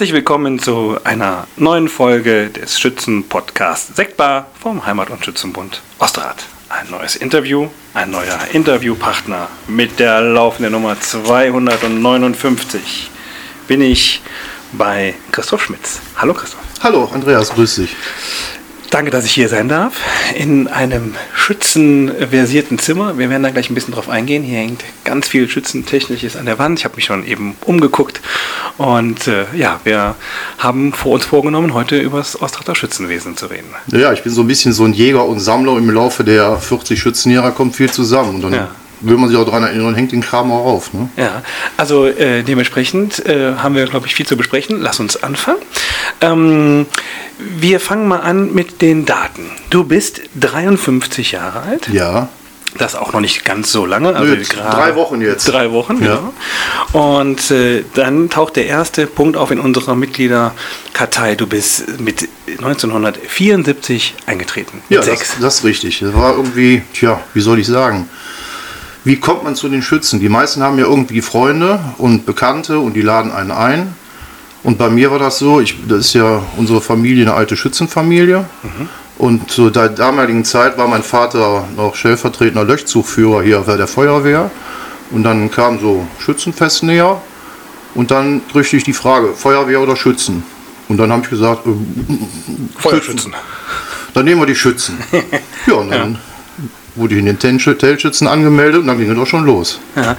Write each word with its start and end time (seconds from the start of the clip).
Herzlich 0.00 0.14
willkommen 0.14 0.58
zu 0.58 0.96
einer 1.04 1.46
neuen 1.58 1.86
Folge 1.86 2.48
des 2.48 2.80
Schützen-Podcasts 2.80 3.94
Sektbar 3.94 4.46
vom 4.58 4.86
Heimat- 4.86 5.10
und 5.10 5.22
Schützenbund 5.22 5.82
Osterrad. 5.98 6.42
Ein 6.70 6.88
neues 6.90 7.16
Interview, 7.16 7.68
ein 7.92 8.10
neuer 8.10 8.38
Interviewpartner 8.54 9.48
mit 9.68 9.98
der 9.98 10.22
laufenden 10.22 10.72
Nummer 10.72 10.98
259 10.98 13.10
bin 13.68 13.82
ich 13.82 14.22
bei 14.72 15.16
Christoph 15.32 15.64
Schmitz. 15.64 16.00
Hallo 16.16 16.32
Christoph. 16.32 16.62
Hallo 16.82 17.10
Andreas, 17.12 17.50
grüß 17.50 17.74
dich. 17.74 17.94
Danke, 18.90 19.12
dass 19.12 19.24
ich 19.24 19.30
hier 19.30 19.48
sein 19.48 19.68
darf. 19.68 19.94
In 20.34 20.66
einem 20.66 21.14
schützenversierten 21.32 22.76
Zimmer. 22.80 23.16
Wir 23.18 23.30
werden 23.30 23.44
da 23.44 23.50
gleich 23.50 23.70
ein 23.70 23.74
bisschen 23.74 23.94
drauf 23.94 24.08
eingehen. 24.08 24.42
Hier 24.42 24.58
hängt 24.58 24.82
ganz 25.04 25.28
viel 25.28 25.48
Schützentechnisches 25.48 26.34
an 26.34 26.46
der 26.46 26.58
Wand. 26.58 26.80
Ich 26.80 26.84
habe 26.84 26.96
mich 26.96 27.04
schon 27.04 27.24
eben 27.24 27.54
umgeguckt. 27.64 28.20
Und 28.78 29.28
äh, 29.28 29.44
ja, 29.54 29.78
wir 29.84 30.16
haben 30.58 30.92
vor 30.92 31.12
uns 31.12 31.24
vorgenommen, 31.24 31.72
heute 31.72 31.98
über 32.00 32.18
das 32.18 32.42
Ostrachter 32.42 32.74
Schützenwesen 32.74 33.36
zu 33.36 33.46
reden. 33.46 33.68
Ja, 33.92 34.12
ich 34.12 34.24
bin 34.24 34.32
so 34.32 34.40
ein 34.40 34.48
bisschen 34.48 34.72
so 34.72 34.84
ein 34.84 34.92
Jäger 34.92 35.24
und 35.24 35.38
Sammler. 35.38 35.78
Im 35.78 35.88
Laufe 35.90 36.24
der 36.24 36.56
40 36.56 37.00
Schützenjahre 37.00 37.52
kommt 37.52 37.76
viel 37.76 37.90
zusammen. 37.90 38.36
Und 38.36 38.42
dann 38.42 38.52
Ja. 38.54 38.70
Will 39.00 39.16
man 39.16 39.28
sich 39.28 39.38
auch 39.38 39.44
daran 39.44 39.62
erinnern, 39.64 39.94
hängt 39.94 40.12
den 40.12 40.20
Kram 40.20 40.50
auch 40.52 40.64
auf. 40.64 40.92
Ne? 40.92 41.08
Ja, 41.16 41.42
also 41.76 42.06
äh, 42.06 42.42
dementsprechend 42.42 43.24
äh, 43.26 43.54
haben 43.56 43.74
wir, 43.74 43.86
glaube 43.86 44.06
ich, 44.06 44.14
viel 44.14 44.26
zu 44.26 44.36
besprechen. 44.36 44.80
Lass 44.80 45.00
uns 45.00 45.22
anfangen. 45.22 45.58
Ähm, 46.20 46.86
wir 47.38 47.80
fangen 47.80 48.06
mal 48.08 48.20
an 48.20 48.52
mit 48.52 48.82
den 48.82 49.06
Daten. 49.06 49.46
Du 49.70 49.84
bist 49.84 50.20
53 50.38 51.32
Jahre 51.32 51.60
alt. 51.62 51.88
Ja, 51.88 52.28
Das 52.78 52.94
auch 52.94 53.12
noch 53.12 53.20
nicht 53.20 53.44
ganz 53.44 53.72
so 53.72 53.84
lange. 53.86 54.14
Also 54.14 54.34
Nö, 54.34 54.42
gerade 54.44 54.76
drei 54.76 54.94
Wochen 54.96 55.20
jetzt. 55.22 55.46
Drei 55.46 55.70
Wochen, 55.72 56.02
Ja. 56.04 56.20
genau. 56.92 57.18
Und 57.18 57.50
äh, 57.50 57.82
dann 57.94 58.28
taucht 58.30 58.56
der 58.56 58.66
erste 58.66 59.06
Punkt 59.06 59.36
auf 59.36 59.50
in 59.50 59.58
unserer 59.60 59.94
Mitgliederkartei. 59.96 61.34
Du 61.34 61.46
bist 61.46 61.98
mit 62.00 62.28
1974 62.58 64.14
eingetreten. 64.26 64.82
Mit 64.88 65.04
ja 65.04 65.04
das, 65.04 65.36
das 65.40 65.54
ist 65.58 65.64
richtig. 65.64 66.00
Das 66.00 66.14
war 66.14 66.34
irgendwie, 66.36 66.82
tja, 66.92 67.20
wie 67.34 67.40
soll 67.40 67.58
ich 67.58 67.66
sagen? 67.66 68.08
Wie 69.04 69.16
kommt 69.16 69.44
man 69.44 69.54
zu 69.54 69.68
den 69.68 69.82
Schützen? 69.82 70.20
Die 70.20 70.28
meisten 70.28 70.62
haben 70.62 70.78
ja 70.78 70.84
irgendwie 70.84 71.22
Freunde 71.22 71.80
und 71.98 72.26
Bekannte 72.26 72.78
und 72.78 72.94
die 72.94 73.02
laden 73.02 73.32
einen 73.32 73.50
ein. 73.50 73.94
Und 74.62 74.76
bei 74.76 74.90
mir 74.90 75.10
war 75.10 75.18
das 75.18 75.38
so, 75.38 75.60
ich, 75.60 75.76
das 75.88 76.00
ist 76.00 76.12
ja 76.12 76.42
unsere 76.58 76.82
Familie 76.82 77.24
eine 77.24 77.34
alte 77.34 77.56
Schützenfamilie. 77.56 78.44
Und 79.16 79.50
zu 79.50 79.70
der 79.70 79.88
damaligen 79.88 80.44
Zeit 80.44 80.76
war 80.76 80.86
mein 80.86 81.02
Vater 81.02 81.64
noch 81.76 81.94
stellvertretender 81.94 82.64
Löschzugführer 82.64 83.42
hier 83.42 83.60
bei 83.60 83.76
der 83.76 83.86
Feuerwehr. 83.86 84.50
Und 85.10 85.24
dann 85.24 85.50
kam 85.50 85.80
so 85.80 86.06
Schützenfest 86.18 86.82
näher. 86.82 87.20
Und 87.94 88.10
dann 88.10 88.42
kriegte 88.52 88.76
ich 88.76 88.84
die 88.84 88.92
Frage, 88.92 89.34
Feuerwehr 89.34 89.80
oder 89.80 89.96
Schützen? 89.96 90.42
Und 90.88 90.98
dann 90.98 91.10
habe 91.10 91.22
ich 91.22 91.30
gesagt, 91.30 91.66
äh, 91.66 91.70
Feuerschützen. 92.78 93.34
dann 94.14 94.24
nehmen 94.24 94.40
wir 94.40 94.46
die 94.46 94.54
Schützen. 94.54 94.98
ja, 95.66 95.74
und 95.74 95.90
dann 95.90 96.18
wurde 97.00 97.14
ich 97.14 97.20
in 97.20 97.26
den 97.26 97.38
Telschützen 97.38 98.28
angemeldet 98.28 98.82
und 98.82 98.86
dann 98.86 98.98
ging 98.98 99.10
es 99.10 99.18
auch 99.18 99.26
schon 99.26 99.44
los. 99.44 99.80
Ja. 99.96 100.16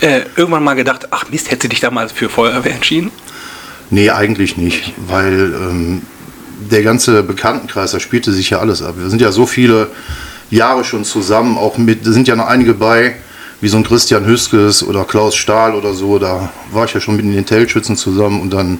Äh, 0.00 0.22
irgendwann 0.36 0.64
mal 0.64 0.74
gedacht, 0.74 1.08
ach 1.10 1.30
Mist, 1.30 1.50
hätte 1.50 1.68
dich 1.68 1.80
damals 1.80 2.12
für 2.12 2.28
Feuerwehr 2.28 2.74
entschieden? 2.74 3.10
Nee, 3.90 4.10
eigentlich 4.10 4.56
nicht, 4.56 4.92
weil 5.06 5.54
ähm, 5.54 6.02
der 6.70 6.82
ganze 6.82 7.22
Bekanntenkreis, 7.22 7.92
da 7.92 8.00
spielte 8.00 8.32
sich 8.32 8.50
ja 8.50 8.58
alles 8.58 8.82
ab. 8.82 8.94
Wir 8.98 9.08
sind 9.08 9.20
ja 9.20 9.32
so 9.32 9.46
viele 9.46 9.88
Jahre 10.50 10.84
schon 10.84 11.04
zusammen, 11.04 11.56
auch 11.56 11.78
mit, 11.78 12.06
da 12.06 12.12
sind 12.12 12.28
ja 12.28 12.36
noch 12.36 12.46
einige 12.46 12.74
bei, 12.74 13.16
wie 13.60 13.68
so 13.68 13.76
ein 13.76 13.84
Christian 13.84 14.26
Hüskes 14.26 14.82
oder 14.82 15.04
Klaus 15.04 15.36
Stahl 15.36 15.74
oder 15.74 15.94
so, 15.94 16.18
da 16.18 16.50
war 16.72 16.84
ich 16.84 16.94
ja 16.94 17.00
schon 17.00 17.16
mit 17.16 17.24
den 17.24 17.46
Telschützen 17.46 17.96
zusammen 17.96 18.40
und 18.40 18.52
dann, 18.52 18.78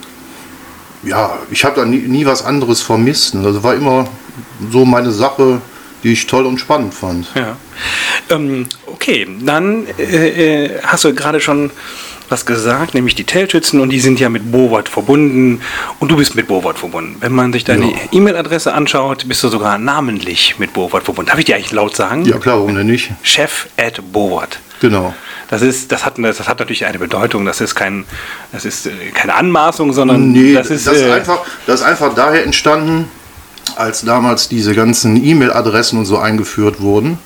ja, 1.03 1.38
ich 1.50 1.64
habe 1.64 1.81
da 1.81 1.87
nie, 1.87 1.98
nie 1.98 2.26
was 2.26 2.44
anderes 2.44 2.82
vermisst. 2.82 3.34
ne. 3.34 3.47
Also 3.47 3.62
war 3.62 3.75
immer 3.75 4.06
so 4.70 4.84
meine 4.84 5.10
Sache, 5.10 5.60
die 6.04 6.12
ich 6.12 6.26
toll 6.26 6.47
und 6.47 6.59
spannend 6.59 6.94
fand. 6.94 7.26
Ja. 7.34 7.56
Ähm, 8.31 8.66
okay, 8.87 9.26
dann 9.41 9.87
äh, 9.98 10.66
äh, 10.66 10.70
hast 10.82 11.04
du 11.04 11.15
gerade 11.15 11.41
schon 11.41 11.70
was 12.28 12.47
gesagt, 12.47 12.94
nämlich 12.94 13.15
die 13.15 13.25
Telschützen 13.25 13.81
und 13.81 13.91
die 13.91 14.00
sind 14.00 14.19
ja 14.19 14.28
mit 14.28 14.50
Bowat 14.50 14.88
verbunden 14.88 15.60
und 15.98 16.10
du 16.10 16.16
bist 16.16 16.34
mit 16.34 16.47
Bowat 16.47 16.78
verbunden. 16.78 17.16
Wenn 17.20 17.32
man 17.32 17.53
sich 17.53 17.64
deine 17.64 17.91
Ja. 17.91 17.98
E-Mail-Adresse 18.12 18.72
anschaut, 18.72 19.28
bist 19.28 19.43
du 19.43 19.48
sogar 19.48 19.78
namentlich 19.78 20.59
mit 20.59 20.72
Bowat 20.72 21.04
verbunden. 21.04 21.28
Darf 21.31 21.38
ich 21.38 21.44
dir 21.44 21.56
eigentlich 21.56 21.72
laut 21.72 21.97
sagen? 21.97 22.25
Ja 22.25 22.38
klar, 22.38 22.59
warum 22.59 22.75
denn 22.75 22.87
nicht? 22.87 23.10
Chef 23.22 23.66
at 23.76 24.00
Bowat. 24.12 24.59
Genau. 24.81 25.14
Das 25.50 25.62
ist, 25.62 25.93
das 25.93 26.04
hat, 26.04 26.14
das 26.19 26.48
hat 26.48 26.59
natürlich 26.59 26.87
eine 26.87 26.98
Bedeutung. 26.98 27.44
Das 27.44 27.60
ist 27.60 27.75
kein, 27.75 28.04
das 28.53 28.64
ist 28.64 28.87
äh, 28.87 28.91
keine 29.12 29.34
Anmaßung, 29.34 29.93
sondern 29.93 30.32
Nee, 30.32 30.54
das 30.54 30.70
ist, 30.70 30.87
das, 30.87 30.97
ist 30.97 31.03
äh, 31.03 31.12
einfach, 31.12 31.41
das 31.66 31.81
ist 31.81 31.87
einfach 31.87 32.14
daher 32.14 32.44
entstanden, 32.44 33.09
als 33.76 34.02
damals 34.02 34.48
diese 34.48 34.75
ganzen 34.75 35.22
E-Mail-Adressen 35.22 35.98
und 35.98 36.06
so 36.06 36.19
eingeführt 36.19 36.80
wurden. 36.80 37.19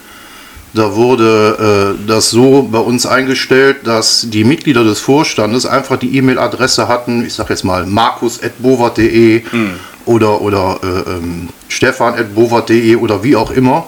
Da 0.74 0.94
wurde 0.94 1.96
äh, 1.98 2.06
das 2.06 2.30
so 2.30 2.68
bei 2.70 2.78
uns 2.78 3.06
eingestellt, 3.06 3.78
dass 3.84 4.26
die 4.28 4.44
Mitglieder 4.44 4.84
des 4.84 5.00
Vorstandes 5.00 5.64
einfach 5.64 5.96
die 5.96 6.16
E-Mail-Adresse 6.16 6.88
hatten, 6.88 7.24
ich 7.24 7.34
sag 7.34 7.48
jetzt 7.50 7.64
mal 7.64 7.86
markus.bovart.de 7.86 9.44
Hm. 9.50 9.70
oder, 10.04 10.40
oder 10.40 10.78
äh, 10.82 11.10
ähm, 11.10 11.48
stefan.bovart.de 11.68 12.96
oder 12.96 13.22
wie 13.24 13.36
auch 13.36 13.50
immer. 13.50 13.86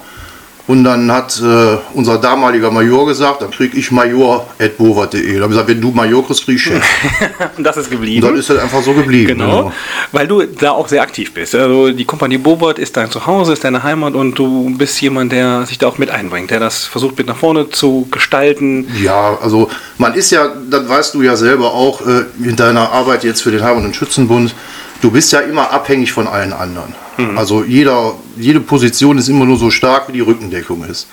Und 0.71 0.85
dann 0.85 1.11
hat 1.11 1.37
äh, 1.43 1.79
unser 1.95 2.19
damaliger 2.19 2.71
Major 2.71 3.05
gesagt, 3.05 3.43
dann 3.43 3.51
krieg 3.51 3.75
ich 3.75 3.91
major.bovart.de. 3.91 5.21
Da 5.21 5.43
habe 5.43 5.43
ich 5.43 5.49
gesagt, 5.49 5.69
wenn 5.69 5.81
du 5.81 5.91
Major 5.91 6.25
kriegst, 6.25 6.45
krieg 6.45 6.55
ich 6.55 6.63
Chef. 6.63 6.85
das 7.59 7.77
ist 7.77 7.87
Und 7.87 7.91
geblieben. 7.91 8.25
dann 8.25 8.37
ist 8.37 8.51
das 8.51 8.59
einfach 8.59 8.81
so 8.81 8.93
geblieben. 8.93 9.27
Genau, 9.37 9.73
weil 10.13 10.29
du 10.29 10.43
da 10.45 10.71
auch 10.71 10.87
sehr 10.87 11.03
aktiv 11.03 11.35
bist. 11.35 11.57
Also 11.57 11.91
die 11.91 12.05
Kompanie 12.05 12.39
Bobert 12.39 12.79
ist 12.79 12.97
dein 12.97 13.11
Zuhause, 13.11 13.53
ist 13.53 13.65
deine 13.65 13.83
Heimat 13.83 14.15
und 14.15 14.39
du 14.39 14.73
bist 14.79 15.01
jemand, 15.03 15.33
der 15.33 15.67
sich 15.67 15.77
da 15.79 15.89
auch 15.89 15.99
mit 15.99 16.09
einbringt, 16.09 16.53
der 16.53 16.61
das 16.61 16.85
versucht 16.85 17.19
mit 17.19 17.27
nach 17.27 17.37
vorne 17.37 17.71
zu 17.71 18.07
gestalten. 18.09 18.87
Ja, 19.03 19.39
also 19.43 19.69
man 19.99 20.15
ist 20.15 20.31
ja, 20.31 20.53
das 20.71 20.89
weißt 20.89 21.15
du 21.15 21.23
ja 21.23 21.35
selber 21.35 21.75
auch 21.75 22.01
äh, 22.07 22.27
in 22.45 22.55
deiner 22.55 22.93
Arbeit 22.93 23.25
jetzt 23.25 23.43
für 23.43 23.51
den 23.51 23.65
Heimat- 23.65 23.83
und 23.83 23.97
Schützenbund, 23.97 24.55
du 25.01 25.11
bist 25.11 25.33
ja 25.33 25.41
immer 25.41 25.71
abhängig 25.71 26.13
von 26.13 26.27
allen 26.27 26.53
anderen. 26.53 26.95
Also 27.37 27.65
jeder, 27.65 28.15
jede 28.37 28.61
Position 28.61 29.19
ist 29.19 29.29
immer 29.29 29.45
nur 29.45 29.59
so 29.59 29.71
stark, 29.71 30.09
wie 30.09 30.13
die 30.13 30.21
Rückendeckung 30.21 30.85
ist. 30.85 31.07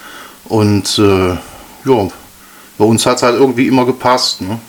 Und 0.46 0.98
äh, 1.00 1.30
ja, 1.32 2.08
bei 2.78 2.86
uns 2.86 3.06
hat 3.06 3.18
es 3.18 3.24
halt 3.24 3.36
irgendwie 3.36 3.68
immer 3.68 3.86
gepasst. 3.86 4.42
Ne? 4.42 4.60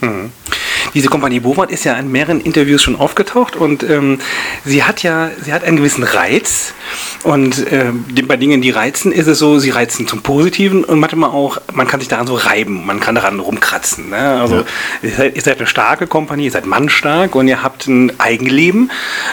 Diese 0.94 1.08
Kompanie 1.08 1.40
Bowart 1.40 1.70
ist 1.70 1.84
ja 1.84 1.94
in 1.94 2.10
mehreren 2.10 2.40
Interviews 2.40 2.82
schon 2.82 2.96
aufgetaucht 2.96 3.56
und 3.56 3.82
ähm, 3.82 4.18
sie 4.64 4.84
hat 4.84 5.02
ja, 5.02 5.30
sie 5.42 5.52
hat 5.52 5.64
einen 5.64 5.76
gewissen 5.76 6.02
Reiz 6.02 6.74
und 7.24 7.66
ähm, 7.70 8.04
bei 8.26 8.36
Dingen, 8.36 8.62
die 8.62 8.70
reizen, 8.70 9.12
ist 9.12 9.26
es 9.26 9.38
so, 9.38 9.58
sie 9.58 9.70
reizen 9.70 10.06
zum 10.06 10.22
Positiven 10.22 10.84
und 10.84 11.00
manchmal 11.00 11.30
auch, 11.30 11.58
man 11.72 11.86
kann 11.86 12.00
sich 12.00 12.08
daran 12.08 12.26
so 12.26 12.34
reiben, 12.34 12.86
man 12.86 13.00
kann 13.00 13.14
daran 13.14 13.40
rumkratzen. 13.40 14.10
Ne? 14.10 14.16
Also 14.16 14.64
ihr, 15.02 15.10
seid, 15.10 15.36
ihr 15.36 15.42
seid 15.42 15.58
eine 15.58 15.66
starke 15.66 16.06
Kompanie, 16.06 16.44
ihr 16.44 16.50
seid 16.50 16.66
mannstark 16.66 17.34
und 17.34 17.48
ihr 17.48 17.62
habt 17.62 17.86
ein 17.86 18.18
Eigenleben, 18.18 18.90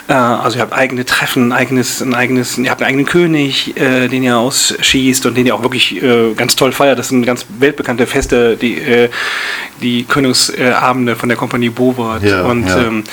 äh, 0.08 0.14
also 0.14 0.58
ihr 0.58 0.62
habt 0.62 0.74
eigene 0.74 1.06
Treffen, 1.06 1.50
ein 1.50 1.52
eigenes, 1.52 2.02
ein 2.02 2.14
eigenes, 2.14 2.58
ihr 2.58 2.70
habt 2.70 2.82
einen 2.82 2.90
eigenen 2.90 3.06
König, 3.06 3.78
äh, 3.78 4.08
den 4.08 4.24
ihr 4.24 4.38
ausschießt 4.38 5.26
und 5.26 5.36
den 5.36 5.46
ihr 5.46 5.56
auch 5.56 5.62
wirklich 5.62 6.02
äh, 6.02 6.34
ganz 6.34 6.56
toll 6.56 6.72
feiert. 6.72 7.00
Das 7.00 7.10
sind 7.10 7.26
ganz 7.26 7.46
weltbekannte 7.60 8.08
Feste, 8.08 8.58
die, 8.58 8.80
äh, 8.80 9.10
die 9.82 10.04
Königsabende 10.06 11.16
von 11.16 11.30
der 11.30 11.38
Kompanie 11.38 11.45
Bowart. 11.48 12.24
Ja, 12.24 12.44
und 12.44 12.68
ja. 12.68 12.84
Ähm, 12.84 13.04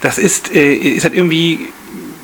das 0.00 0.18
ist, 0.18 0.54
äh, 0.54 0.74
ist 0.74 1.04
halt 1.04 1.14
irgendwie 1.14 1.68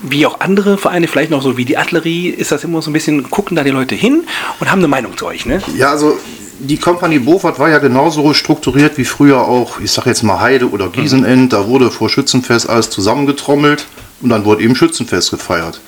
wie 0.03 0.27
auch 0.27 0.41
andere 0.41 0.79
Vereine, 0.79 1.09
vielleicht 1.09 1.31
noch 1.31 1.43
so 1.43 1.57
wie 1.57 1.65
die 1.65 1.77
Adlerie, 1.77 2.29
ist 2.29 2.53
das 2.53 2.65
immer 2.65 2.83
so 2.83 2.91
ein 2.91 2.93
bisschen, 2.93 3.31
gucken 3.31 3.57
da 3.57 3.65
die 3.65 3.71
Leute 3.71 3.95
hin 3.95 4.23
und 4.61 4.71
haben 4.71 4.79
eine 4.79 4.89
Meinung 4.89 5.17
zu 5.17 5.27
euch, 5.27 5.45
ne? 5.45 5.61
Ja, 5.77 5.91
also 5.91 6.19
die 6.61 6.77
Kompanie 6.77 7.19
Bofert 7.19 7.59
war 7.59 7.69
ja 7.69 7.79
genauso 7.79 8.35
strukturiert 8.35 8.99
wie 8.99 9.05
früher 9.05 9.41
auch, 9.41 9.81
ich 9.81 9.93
sag 9.93 10.07
jetzt 10.07 10.23
mal 10.23 10.41
Heide 10.41 10.71
oder 10.71 10.89
Giesenend. 10.89 11.53
Da 11.53 11.69
wurde 11.69 11.91
vor 11.91 12.09
Schützenfest 12.09 12.69
alles 12.69 12.91
zusammengetrommelt 12.91 13.87
und 14.21 14.31
dann 14.31 14.45
wurde 14.45 14.63
eben 14.63 14.75
Schützenfest 14.75 15.31
gefeiert. 15.31 15.81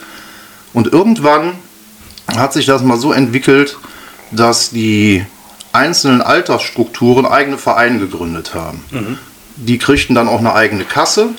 Und 0.73 0.93
irgendwann 0.93 1.55
hat 2.37 2.53
sich 2.53 2.67
das 2.67 2.83
mal 2.83 2.99
so 2.99 3.13
entwickelt, 3.13 3.79
dass 4.31 4.71
die 4.71 5.25
einzelnen 5.73 6.23
Altersstrukturen 6.23 7.27
eigene 7.27 7.59
Vereine 7.59 7.99
gegründet 7.99 8.55
haben. 8.55 8.85
Die 9.63 9.79
kriegten 9.79 10.15
dann 10.15 10.29
auch 10.29 10.41
eine 10.41 10.55
eigene 10.55 10.85
Kasse 10.85 11.31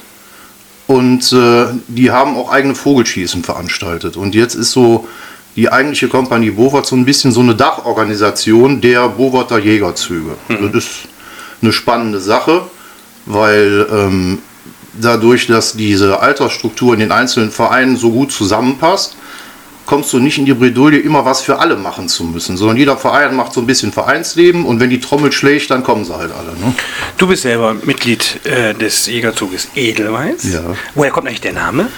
und 0.88 1.32
äh, 1.34 1.68
die 1.88 2.12
haben 2.12 2.36
auch 2.36 2.52
eigene 2.52 2.76
Vogelschießen 2.76 3.44
veranstaltet. 3.44 4.18
Und 4.18 4.36
jetzt 4.36 4.56
ist 4.56 4.72
so 4.72 5.08
die 5.56 5.72
eigentliche 5.72 6.08
Kompanie 6.08 6.52
Bovart 6.52 6.86
so 6.86 6.96
ein 6.96 7.06
bisschen 7.06 7.32
so 7.32 7.42
eine 7.42 7.56
Dachorganisation 7.56 8.82
der 8.82 9.10
Bovarter 9.10 9.60
Jägerzüge. 9.60 10.36
Das 10.48 10.86
ist 10.86 10.90
eine 11.62 11.74
spannende 11.74 12.20
Sache, 12.20 12.64
weil 13.26 13.86
ähm, 13.92 14.40
dadurch, 15.00 15.48
dass 15.48 15.74
diese 15.74 16.20
Altersstruktur 16.20 16.94
in 16.94 17.00
den 17.00 17.12
einzelnen 17.12 17.52
Vereinen 17.52 17.98
so 17.98 18.12
gut 18.12 18.32
zusammenpasst, 18.32 19.16
kommst 19.92 20.14
du 20.14 20.20
nicht 20.20 20.38
in 20.38 20.46
die 20.46 20.54
Bredouille, 20.54 21.00
immer 21.00 21.26
was 21.26 21.42
für 21.42 21.60
alle 21.60 21.76
machen 21.76 22.08
zu 22.08 22.24
müssen, 22.24 22.56
sondern 22.56 22.78
jeder 22.78 22.96
Verein 22.96 23.36
macht 23.36 23.52
so 23.52 23.60
ein 23.60 23.68
bisschen 23.68 23.92
Vereinsleben 23.92 24.66
und 24.66 24.80
wenn 24.80 24.90
die 24.90 25.02
Trommel 25.02 25.34
schlägt, 25.34 25.70
dann 25.70 25.84
kommen 25.84 26.06
sie 26.06 26.16
halt 26.16 26.32
alle. 26.32 26.58
Ne? 26.58 26.74
Du 27.18 27.28
bist 27.28 27.42
selber 27.42 27.74
Mitglied 27.74 28.40
äh, 28.46 28.74
des 28.74 29.08
Jägerzuges 29.08 29.68
Edelweiß. 29.76 30.54
Ja. 30.54 30.62
Woher 30.96 31.12
kommt 31.12 31.28
eigentlich 31.28 31.42
der 31.42 31.52
Name? 31.52 31.90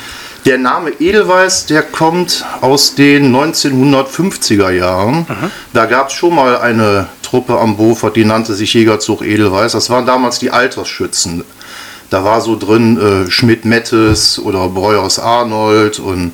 Der 0.44 0.58
Name 0.58 0.90
Edelweiß, 1.00 1.68
der 1.68 1.84
kommt 1.84 2.44
aus 2.62 2.96
den 2.96 3.32
1950er 3.32 4.72
Jahren. 4.72 5.28
Da 5.72 5.86
gab 5.86 6.08
es 6.08 6.14
schon 6.14 6.34
mal 6.34 6.58
eine 6.58 7.10
Truppe 7.22 7.60
am 7.60 7.78
Bofert, 7.78 8.16
die 8.16 8.26
nannte 8.26 8.56
sich 8.56 8.74
Jägerzug 8.74 9.22
Edelweiß. 9.22 9.74
Das 9.74 9.92
waren 9.92 10.08
damals 10.08 10.40
die 10.40 10.50
Altersschützen. 10.50 11.44
Da 12.10 12.24
war 12.24 12.42
so 12.42 12.58
drin 12.58 13.00
äh, 13.28 13.30
Schmidt-Mettes 13.30 14.40
oder 14.40 14.68
Breuers 14.70 15.20
Arnold 15.20 16.00
und 16.00 16.32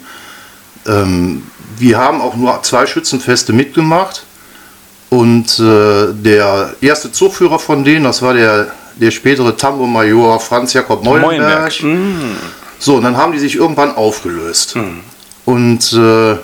ähm, 0.88 1.44
wir 1.78 1.98
haben 1.98 2.22
auch 2.22 2.36
nur 2.36 2.62
zwei 2.64 2.86
Schützenfeste 2.86 3.54
mitgemacht. 3.54 4.26
Und 5.10 5.60
äh, 5.60 6.14
der 6.14 6.76
erste 6.81 7.12
Zugführer 7.12 7.58
von 7.58 7.84
denen, 7.84 8.04
das 8.04 8.22
war 8.22 8.34
der, 8.34 8.68
der 8.96 9.10
spätere 9.12 9.56
Tambo-Major 9.58 10.40
Franz 10.40 10.74
Jakob 10.74 11.04
Meulenberg. 11.04 11.74
So, 12.78 12.96
und 12.96 13.04
dann 13.04 13.18
haben 13.18 13.31
die 13.34 13.40
sich 13.40 13.56
irgendwann 13.56 13.96
aufgelöst. 13.96 14.76
Und 15.46 15.94
äh, 15.94 16.38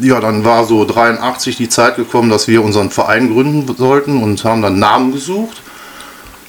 ja, 0.00 0.20
dann 0.20 0.44
war 0.44 0.64
so 0.64 0.84
83 0.84 1.56
die 1.56 1.68
Zeit 1.68 1.96
gekommen, 1.96 2.30
dass 2.30 2.46
wir 2.46 2.62
unseren 2.62 2.90
Verein 2.90 3.32
gründen 3.32 3.74
sollten 3.76 4.22
und 4.22 4.44
haben 4.44 4.62
dann 4.62 4.78
Namen 4.78 5.12
gesucht. 5.12 5.62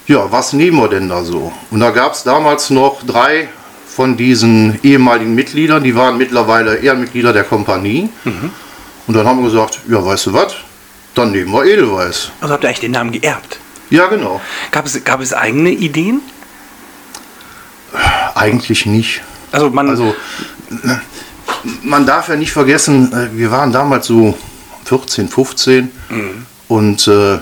Ja, 0.05 0.31
was 0.31 0.53
nehmen 0.53 0.77
wir 0.77 0.89
denn 0.89 1.09
da 1.09 1.23
so? 1.23 1.51
Und 1.71 1.79
da 1.79 1.89
gab 1.91 2.13
es 2.13 2.23
damals 2.23 2.69
noch 2.69 3.03
drei 3.03 3.49
von 3.95 4.17
diesen 4.17 4.79
ehemaligen 4.83 5.35
Mitgliedern, 5.35 5.83
die 5.83 5.95
waren 5.95 6.17
mittlerweile 6.17 6.77
Ehrenmitglieder 6.77 7.31
der 7.31 7.43
Kompanie. 7.43 8.09
Und 9.05 9.13
dann 9.15 9.27
haben 9.27 9.39
wir 9.43 9.51
gesagt, 9.51 9.79
ja, 9.87 10.03
weißt 10.03 10.27
du 10.27 10.33
was, 10.33 10.55
dann 11.13 11.31
nehmen 11.31 11.51
wir 11.51 11.63
Edelweiß. 11.65 12.31
Also 12.41 12.53
habt 12.53 12.63
ihr 12.63 12.69
eigentlich 12.69 12.79
den 12.79 12.91
Namen 12.91 13.11
geerbt? 13.11 13.59
Ja, 13.91 14.07
genau. 14.07 14.41
Gab 14.71 14.85
es, 14.87 15.03
gab 15.03 15.21
es 15.21 15.33
eigene 15.33 15.69
Ideen? 15.69 16.21
Eigentlich 18.33 18.85
nicht. 18.85 19.21
Also 19.51 19.69
man, 19.69 19.89
Also, 19.89 20.15
man 21.83 22.05
darf 22.07 22.29
ja 22.29 22.35
nicht 22.35 22.51
vergessen, 22.51 23.11
äh, 23.13 23.37
wir 23.37 23.51
waren 23.51 23.71
damals 23.71 24.07
so 24.07 24.35
14, 24.85 25.29
15 25.29 25.91
und 26.67 27.07
äh, 27.07 27.37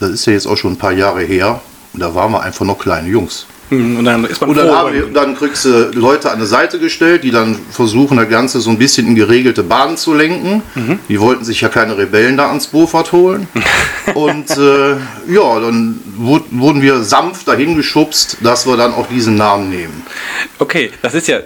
das 0.00 0.10
ist 0.10 0.26
ja 0.26 0.32
jetzt 0.32 0.46
auch 0.46 0.56
schon 0.56 0.72
ein 0.72 0.78
paar 0.78 0.92
Jahre 0.92 1.22
her. 1.22 1.60
Und 1.92 2.00
da 2.00 2.14
waren 2.14 2.32
wir 2.32 2.42
einfach 2.42 2.66
noch 2.66 2.78
kleine 2.78 3.08
Jungs. 3.08 3.46
Hm, 3.68 3.98
und 3.98 4.04
dann 4.04 4.24
ist 4.24 4.40
man 4.40 4.50
Und 4.50 4.56
dann, 4.56 4.68
froh, 4.68 4.76
haben 4.76 4.94
wir, 4.94 5.06
dann 5.06 5.36
kriegst 5.36 5.64
du 5.64 5.90
Leute 5.94 6.30
an 6.30 6.38
der 6.38 6.46
Seite 6.46 6.78
gestellt, 6.78 7.24
die 7.24 7.30
dann 7.30 7.56
versuchen, 7.70 8.16
das 8.16 8.28
Ganze 8.28 8.60
so 8.60 8.70
ein 8.70 8.78
bisschen 8.78 9.06
in 9.08 9.14
geregelte 9.14 9.62
Bahnen 9.62 9.96
zu 9.96 10.14
lenken. 10.14 10.62
Die 11.08 11.20
wollten 11.20 11.44
sich 11.44 11.60
ja 11.60 11.68
keine 11.68 11.98
Rebellen 11.98 12.36
da 12.36 12.48
ans 12.48 12.68
Bofort 12.68 13.12
holen. 13.12 13.48
Und 14.14 14.50
äh, 14.56 14.92
ja, 15.28 15.60
dann 15.60 16.00
wurden 16.18 16.82
wir 16.82 17.02
sanft 17.02 17.46
dahin 17.48 17.76
geschubst, 17.76 18.38
dass 18.42 18.66
wir 18.66 18.76
dann 18.76 18.94
auch 18.94 19.06
diesen 19.08 19.34
Namen 19.36 19.70
nehmen. 19.70 20.02
Okay, 20.58 20.90
das 21.02 21.14
ist 21.14 21.28
ja 21.28 21.38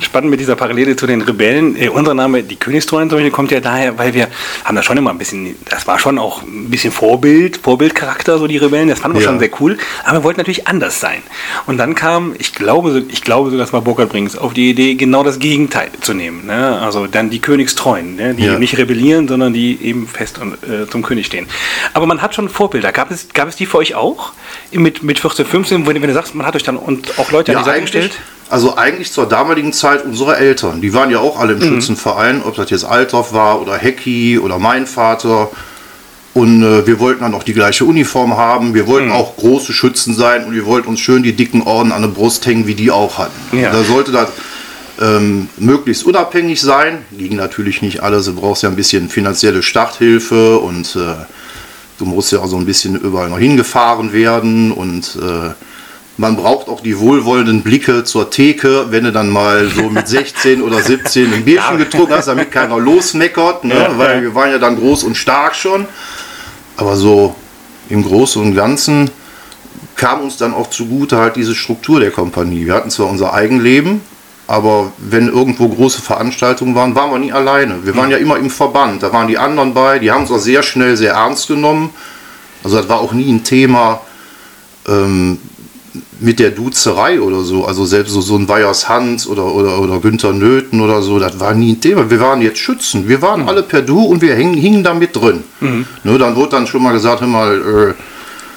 spannend 0.00 0.30
mit 0.30 0.40
dieser 0.40 0.56
Parallele 0.56 0.96
zu 0.96 1.06
den 1.06 1.22
Rebellen. 1.22 1.76
Äh, 1.76 1.88
unser 1.88 2.14
Name, 2.14 2.42
die 2.42 2.56
Königstreuen 2.56 3.08
zum 3.08 3.18
Beispiel, 3.18 3.30
kommt 3.30 3.50
ja 3.50 3.60
daher, 3.60 3.98
weil 3.98 4.14
wir 4.14 4.28
haben 4.64 4.76
da 4.76 4.82
schon 4.82 4.96
immer 4.96 5.10
ein 5.10 5.18
bisschen, 5.18 5.54
das 5.70 5.86
war 5.86 5.98
schon 5.98 6.18
auch 6.18 6.42
ein 6.42 6.70
bisschen 6.70 6.92
Vorbild, 6.92 7.58
Vorbildcharakter, 7.58 8.38
so 8.38 8.46
die 8.46 8.56
Rebellen, 8.56 8.88
das 8.88 8.98
fanden 9.00 9.16
wir 9.18 9.24
Ja. 9.24 9.30
schon 9.30 9.38
sehr 9.38 9.50
cool, 9.60 9.78
aber 10.04 10.18
wir 10.18 10.24
wollten 10.24 10.40
natürlich 10.40 10.66
anders 10.68 11.00
sein. 11.00 11.22
Und 11.66 11.78
dann 11.78 11.94
kam, 11.94 12.34
ich 12.38 12.54
glaube, 12.54 12.92
so- 12.92 13.02
ich 13.08 13.22
glaube 13.22 13.50
sogar, 13.50 13.64
das 13.64 13.72
war 13.72 13.80
Burkhard 13.82 14.08
Brings, 14.10 14.36
auf 14.36 14.52
die 14.54 14.70
Idee, 14.70 14.94
genau 14.94 15.22
das 15.22 15.38
Gegenteil 15.38 15.90
zu 16.00 16.14
nehmen. 16.14 16.46
Ne? 16.46 16.80
Also 16.80 17.06
dann 17.06 17.30
die 17.30 17.40
Königstreuen, 17.40 18.16
ne? 18.16 18.34
die 18.34 18.44
Ja. 18.44 18.58
nicht 18.58 18.76
rebellieren, 18.78 19.28
sondern 19.28 19.52
die 19.52 19.78
eben 19.82 20.06
fest 20.06 20.38
und, 20.38 20.54
äh, 20.68 20.88
zum 20.90 21.02
König 21.02 21.26
stehen. 21.26 21.46
Aber 21.94 22.06
man 22.06 22.22
hat 22.22 22.34
schon 22.34 22.48
Vorbilder. 22.48 22.92
Gab 22.92 23.10
es, 23.10 23.28
gab 23.34 23.48
es 23.48 23.56
die 23.56 23.66
für 23.66 23.78
euch 23.78 23.94
auch? 23.94 24.07
Mit, 24.72 25.02
mit 25.02 25.18
14, 25.18 25.46
15, 25.46 25.86
wenn, 25.86 26.00
du 26.02 26.12
sagst, 26.14 26.34
man 26.34 26.46
hat 26.46 26.54
euch 26.56 26.62
dann 26.62 26.76
und 26.76 27.18
auch 27.18 27.30
Leute 27.30 27.52
an 27.56 27.62
die 27.64 27.68
Seite 27.70 27.80
gestellt? 27.82 28.12
Also 28.50 28.76
eigentlich 28.76 29.12
zur 29.12 29.26
damaligen 29.26 29.72
Zeit 29.72 30.04
unsere 30.04 30.36
Eltern. 30.36 30.80
Die 30.80 30.92
waren 30.94 31.10
ja 31.10 31.18
auch 31.20 31.38
alle 31.38 31.52
im 31.54 31.58
Mhm. 31.58 31.64
Schützenverein, 31.74 32.42
ob 32.44 32.56
das 32.56 32.70
jetzt 32.70 32.84
Althoff 32.84 33.32
war 33.32 33.60
oder 33.60 33.76
Hecki 33.76 34.38
oder 34.38 34.58
mein 34.58 34.86
Vater. 34.86 35.50
Und 36.34 36.62
äh, 36.62 36.86
wir 36.86 37.00
wollten 37.00 37.22
dann 37.22 37.34
auch 37.34 37.42
die 37.42 37.52
gleiche 37.54 37.84
Uniform 37.84 38.36
haben. 38.36 38.74
Wir 38.74 38.84
Mhm. 38.84 38.88
wollten 38.88 39.10
auch 39.12 39.36
große 39.36 39.72
Schützen 39.72 40.14
sein 40.14 40.44
und 40.46 40.52
wir 40.54 40.66
wollten 40.66 40.88
uns 40.88 41.00
schön 41.00 41.22
die 41.22 41.32
dicken 41.34 41.62
Orden 41.62 41.92
an 41.92 42.02
der 42.02 42.08
Brust 42.08 42.46
hängen, 42.46 42.66
wie 42.66 42.74
die 42.74 42.90
auch 42.90 43.18
hatten. 43.18 43.58
Ja. 43.58 43.70
Da 43.72 43.82
sollte 43.82 44.12
das 44.12 44.28
ähm, 45.00 45.48
möglichst 45.58 46.04
unabhängig 46.04 46.60
sein. 46.60 47.04
Ging 47.16 47.36
natürlich 47.36 47.82
nicht 47.82 48.02
alles. 48.02 48.26
Du 48.26 48.34
brauchst 48.34 48.62
ja 48.64 48.68
ein 48.68 48.76
bisschen 48.76 49.08
finanzielle 49.08 49.62
Starthilfe 49.62 50.58
und 50.58 50.96
äh, 50.96 51.14
du 51.98 52.04
musst 52.04 52.32
ja 52.32 52.40
auch 52.40 52.46
so 52.46 52.56
ein 52.56 52.64
bisschen 52.64 52.96
überall 52.96 53.28
noch 53.28 53.38
hingefahren 53.38 54.12
werden 54.12 54.72
und 54.72 55.18
äh, 55.20 55.50
man 56.16 56.36
braucht 56.36 56.68
auch 56.68 56.80
die 56.80 56.98
wohlwollenden 56.98 57.62
Blicke 57.62 58.02
zur 58.02 58.30
Theke, 58.30 58.86
wenn 58.90 59.04
du 59.04 59.12
dann 59.12 59.30
mal 59.30 59.68
so 59.68 59.88
mit 59.88 60.08
16 60.08 60.62
oder 60.62 60.80
17 60.80 61.32
ein 61.32 61.44
Bierchen 61.44 61.78
getrunken 61.78 62.14
hast, 62.14 62.26
damit 62.26 62.50
keiner 62.50 62.78
losmeckert, 62.78 63.64
ne? 63.64 63.90
Weil 63.96 64.22
wir 64.22 64.34
waren 64.34 64.50
ja 64.50 64.58
dann 64.58 64.76
groß 64.76 65.04
und 65.04 65.16
stark 65.16 65.54
schon. 65.54 65.86
Aber 66.76 66.96
so 66.96 67.34
im 67.88 68.04
Großen 68.04 68.42
und 68.42 68.54
Ganzen 68.54 69.10
kam 69.94 70.20
uns 70.22 70.36
dann 70.36 70.54
auch 70.54 70.70
zugute 70.70 71.18
halt 71.18 71.36
diese 71.36 71.54
Struktur 71.54 72.00
der 72.00 72.10
Kompanie. 72.10 72.66
Wir 72.66 72.74
hatten 72.74 72.90
zwar 72.90 73.08
unser 73.08 73.32
Eigenleben, 73.32 74.00
aber 74.48 74.92
wenn 74.96 75.28
irgendwo 75.28 75.68
große 75.68 76.00
Veranstaltungen 76.00 76.74
waren, 76.74 76.94
waren 76.94 77.10
wir 77.10 77.18
nie 77.18 77.32
alleine. 77.32 77.84
Wir 77.84 77.94
waren 77.94 78.10
ja 78.10 78.16
immer 78.16 78.38
im 78.38 78.48
Verband, 78.48 79.02
da 79.02 79.12
waren 79.12 79.28
die 79.28 79.36
anderen 79.36 79.74
bei, 79.74 79.98
die 79.98 80.10
haben 80.10 80.24
es 80.24 80.30
auch 80.30 80.38
sehr 80.38 80.62
schnell 80.62 80.96
sehr 80.96 81.12
ernst 81.12 81.48
genommen. 81.48 81.90
Also 82.64 82.78
das 82.78 82.88
war 82.88 82.98
auch 82.98 83.12
nie 83.12 83.30
ein 83.30 83.44
Thema 83.44 84.00
ähm, 84.88 85.36
mit 86.18 86.38
der 86.38 86.50
Duzerei 86.50 87.20
oder 87.20 87.42
so. 87.42 87.66
Also 87.66 87.84
selbst 87.84 88.12
so, 88.12 88.22
so 88.22 88.36
ein 88.36 88.48
Weyers 88.48 88.88
Hans 88.88 89.26
oder, 89.26 89.44
oder, 89.54 89.80
oder 89.80 90.00
Günther 90.00 90.32
Nöten 90.32 90.80
oder 90.80 91.02
so, 91.02 91.18
das 91.18 91.38
war 91.38 91.52
nie 91.52 91.72
ein 91.72 91.80
Thema. 91.82 92.10
Wir 92.10 92.18
waren 92.18 92.40
jetzt 92.40 92.58
Schützen. 92.58 93.06
Wir 93.06 93.20
waren 93.20 93.46
alle 93.46 93.62
per 93.62 93.82
Du 93.82 94.02
und 94.02 94.22
wir 94.22 94.34
hängen, 94.34 94.54
hingen 94.54 94.82
da 94.82 94.94
mit 94.94 95.14
drin. 95.14 95.44
Ne, 96.04 96.16
dann 96.16 96.34
wurde 96.36 96.52
dann 96.52 96.66
schon 96.66 96.82
mal 96.82 96.92
gesagt, 96.92 97.20
hör 97.20 97.28
mal, 97.28 97.90
äh, 97.90 97.94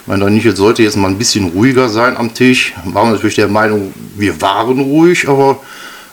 mein 0.05 0.21
Daniel 0.21 0.55
sollte 0.55 0.83
jetzt 0.83 0.95
mal 0.95 1.09
ein 1.09 1.17
bisschen 1.17 1.49
ruhiger 1.49 1.89
sein 1.89 2.15
am 2.15 2.33
Tisch. 2.33 2.73
Waren 2.85 3.11
natürlich 3.11 3.35
der 3.35 3.49
Meinung, 3.49 3.93
wir 4.15 4.41
waren 4.41 4.79
ruhig, 4.79 5.27
aber 5.27 5.59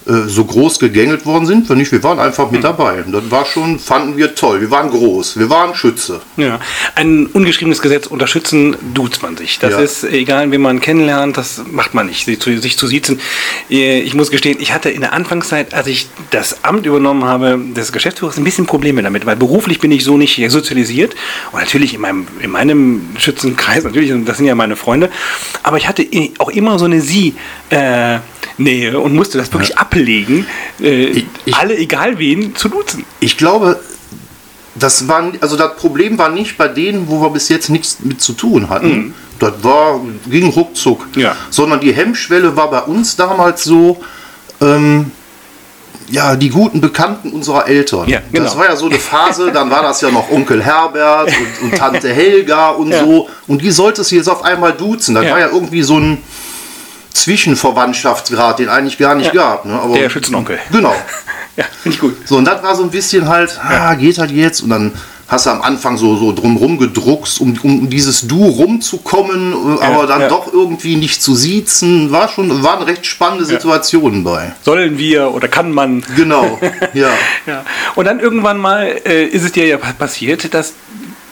äh, 0.09 0.27
so 0.29 0.45
groß 0.45 0.79
gegängelt 0.79 1.27
worden 1.27 1.47
sind 1.47 1.69
wir 1.69 1.77
nicht. 1.77 1.93
Wir 1.93 2.03
waren 2.03 2.19
einfach 2.19 2.51
mit 2.51 2.65
dabei. 2.65 3.03
Und 3.05 3.13
das 3.13 3.31
war 3.31 3.45
schon, 3.45 3.79
fanden 3.79 4.17
wir 4.17 4.35
toll. 4.35 4.61
Wir 4.61 4.71
waren 4.71 4.91
groß. 4.91 5.39
Wir 5.39 5.51
waren 5.51 5.75
Schütze. 5.75 6.21
Ja, 6.37 6.59
ein 6.95 7.27
ungeschriebenes 7.27 7.83
Gesetz 7.83 8.07
unterstützen 8.07 8.77
duzt 8.95 9.23
man 9.23 9.37
sich. 9.37 9.59
Das 9.59 9.73
Ja. 9.73 9.81
ist 9.81 10.05
egal, 10.05 10.51
wen 10.51 10.61
man 10.63 10.81
kennenlernt, 10.81 11.37
das 11.37 11.63
macht 11.71 11.95
man 11.95 12.07
nicht, 12.07 12.25
sich 12.25 12.41
zu, 12.41 12.59
sich 12.59 12.77
zu 12.79 12.87
siezen. 12.87 13.21
Äh, 13.71 14.01
Ich 14.01 14.15
muss 14.15 14.31
gestehen, 14.31 14.59
ich 14.61 14.73
hatte 14.73 14.91
in 14.91 15.01
der 15.03 15.13
Anfangszeit, 15.13 15.75
als 15.75 15.87
ich 15.87 16.09
das 16.31 16.65
Amt 16.65 16.87
übernommen 16.87 17.25
habe, 17.25 17.59
des 17.77 17.93
Geschäftsführers, 17.93 18.37
ein 18.39 18.45
bisschen 18.45 18.67
Probleme 18.67 19.03
damit, 19.03 19.27
weil 19.27 19.37
beruflich 19.37 19.79
bin 19.81 19.93
ich 19.93 20.05
so 20.05 20.17
nicht 20.17 20.41
sozialisiert 20.51 21.15
und 21.53 21.61
natürlich 21.61 21.95
in 21.95 22.01
meinem, 22.01 22.27
in 22.41 22.51
meinem 22.51 23.03
Schützenkreis, 23.19 23.85
natürlich, 23.85 24.13
das 24.25 24.39
sind 24.39 24.47
ja 24.47 24.55
meine 24.55 24.77
Freunde, 24.77 25.11
aber 25.63 25.77
ich 25.77 25.87
hatte 25.89 26.07
auch 26.39 26.49
immer 26.51 26.79
so 26.79 26.85
eine 26.87 27.01
Sie- 27.01 27.35
äh, 27.71 28.19
und 28.97 29.15
musste 29.15 29.39
das 29.39 29.53
wirklich 29.53 29.79
ablegen, 29.99 30.47
äh, 30.81 31.05
Ich- 31.07 31.27
ich- 31.45 31.55
alle, 31.57 31.77
egal 31.77 32.19
wen, 32.19 32.55
zu 32.55 32.69
duzen. 32.69 33.05
Ich 33.21 33.37
glaube, 33.37 33.79
das 34.75 35.09
war, 35.09 35.33
also 35.41 35.57
das 35.57 35.77
Problem 35.77 36.19
war 36.19 36.29
nicht 36.31 36.57
bei 36.57 36.69
denen, 36.69 37.09
wo 37.09 37.21
wir 37.21 37.31
bis 37.31 37.49
jetzt 37.49 37.69
nichts 37.69 37.99
mit 38.01 38.21
zu 38.21 38.33
tun 38.33 38.69
hatten. 38.71 39.15
Das 39.41 39.53
war, 39.63 40.01
ging 40.29 40.49
ruckzuck. 40.51 41.07
Mhm. 41.15 41.21
Ja. 41.23 41.37
Sondern 41.51 41.81
die 41.81 41.93
Hemmschwelle 41.93 42.57
war 42.57 42.71
bei 42.71 42.83
uns 42.83 43.17
damals 43.17 43.65
so, 43.65 43.99
ähm, 44.61 45.11
ja, 46.11 46.37
die 46.37 46.49
guten 46.49 46.81
Bekannten 46.81 47.31
unserer 47.31 47.69
Eltern. 47.69 48.09
Ja, 48.09 48.21
genau. 48.33 48.45
Das 48.45 48.57
war 48.57 48.65
ja 48.65 48.77
so 48.77 48.87
eine 48.87 48.99
Phase, 48.99 49.51
dann 49.53 49.71
war 49.71 49.83
das 49.83 50.01
ja 50.01 50.11
noch 50.11 50.31
Onkel 50.31 50.63
Herbert 50.63 51.29
und, 51.29 51.71
und 51.71 51.79
Tante 51.79 52.09
Helga 52.13 52.71
und 52.71 52.91
Ja. 52.91 53.05
so. 53.05 53.29
Und 53.47 53.61
die 53.63 53.71
solltest 53.71 54.11
du 54.11 54.17
jetzt 54.17 54.29
auf 54.29 54.43
einmal 54.43 54.73
duzen. 54.73 55.15
Das 55.15 55.25
Ja. 55.25 55.33
war 55.33 55.41
ja 55.41 55.49
irgendwie 55.53 55.83
so 55.83 55.99
ein 55.99 56.19
Zwischenverwandtschaftsgrad, 57.13 58.59
den 58.59 58.69
eigentlich 58.69 58.99
gar 58.99 59.15
nicht 59.15 59.35
Ja. 59.35 59.43
gab. 59.43 59.65
Ne? 59.65 59.75
Aber, 59.81 59.95
Der 59.99 60.11
Schützenonkel. 60.11 60.59
Genau. 60.73 60.95
Ja, 61.57 61.65
finde 61.83 61.97
ich 61.97 62.01
gut. 62.01 62.17
So, 62.25 62.37
und 62.37 62.45
das 62.45 62.63
war 62.63 62.77
so 62.77 62.85
ein 62.85 62.91
bisschen 62.91 63.27
halt, 63.27 63.59
ah, 63.61 63.93
geht 63.97 64.17
halt 64.19 64.31
jetzt. 64.31 64.61
Und 64.61 64.71
dann 64.71 64.93
hast 65.27 65.47
du 65.47 65.51
am 65.51 65.61
Anfang 65.61 65.97
so, 65.97 66.15
so 66.17 66.33
drumrum 66.33 66.79
gedruckst, 66.79 67.41
um, 67.41 67.59
um 67.65 67.91
dieses 67.91 68.29
Du 68.29 68.45
rumzukommen, 68.45 69.55
äh, 69.81 69.83
aber 69.85 70.07
dann 70.07 70.21
ja. 70.21 70.29
doch 70.29 70.53
irgendwie 70.53 70.95
nicht 70.95 71.21
zu 71.21 71.35
siezen. 71.35 72.13
War 72.13 72.29
schon, 72.29 72.63
waren 72.63 72.85
recht 72.85 73.05
spannende 73.07 73.45
Situationen 73.45 74.23
bei. 74.23 74.53
Sollen 74.63 74.99
wir 74.99 75.35
oder 75.35 75.49
kann 75.49 75.73
man? 75.73 76.05
Genau, 76.15 76.61
ja. 76.95 77.09
Ja. 77.45 77.65
Und 77.97 78.05
dann 78.05 78.21
irgendwann 78.21 78.59
mal 78.59 78.95
äh, 79.05 79.25
ist 79.25 79.43
es 79.43 79.51
dir 79.51 79.67
ja 79.67 79.79
pa- 79.79 79.95
passiert, 79.95 80.55
dass 80.55 80.75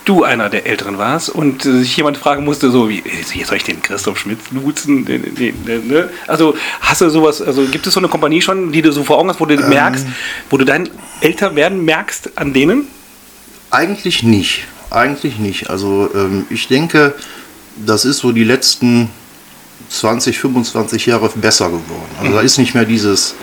du 0.07 0.23
einer 0.23 0.49
der 0.49 0.65
Älteren 0.65 0.97
warst 0.97 1.29
und 1.29 1.65
äh, 1.65 1.79
sich 1.79 1.95
jemand 1.97 2.17
fragen 2.17 2.43
musste, 2.45 2.71
so 2.71 2.89
wie, 2.89 2.99
äh, 2.99 3.43
soll 3.43 3.57
ich 3.57 3.63
den 3.63 3.81
Christoph 3.81 4.17
Schmitz 4.17 4.39
duzen? 4.51 5.05
Den, 5.05 5.35
den, 5.35 5.65
den, 5.65 5.87
ne? 5.87 6.09
Also 6.27 6.55
hast 6.81 7.01
du 7.01 7.09
sowas, 7.09 7.41
also 7.41 7.63
gibt 7.65 7.85
es 7.87 7.93
so 7.93 7.99
eine 7.99 8.07
Kompanie 8.07 8.41
schon, 8.41 8.71
die 8.71 8.81
du 8.81 8.91
so 8.91 9.03
vor 9.03 9.17
Augen 9.17 9.29
hast, 9.29 9.39
wo 9.39 9.45
du 9.45 9.55
Ähm. 9.55 9.69
merkst, 9.69 10.07
wo 10.49 10.57
du 10.57 10.65
dein 10.65 10.89
Älterwerden 11.21 11.83
merkst 11.85 12.37
an 12.37 12.53
denen? 12.53 12.87
Eigentlich 13.71 14.23
nicht. 14.23 14.65
Eigentlich 14.89 15.37
nicht. 15.39 15.69
Also 15.69 16.09
ähm, 16.15 16.45
ich 16.49 16.67
denke, 16.67 17.13
das 17.85 18.05
ist 18.05 18.19
so 18.19 18.31
die 18.31 18.45
letzten 18.45 19.09
20, 19.89 20.39
25 20.39 21.05
Jahre 21.05 21.29
besser 21.35 21.67
geworden. 21.67 22.09
Also 22.19 22.33
da 22.33 22.41
ist 22.41 22.57
nicht 22.57 22.73
mehr 22.73 22.85
dieses, 22.85 23.35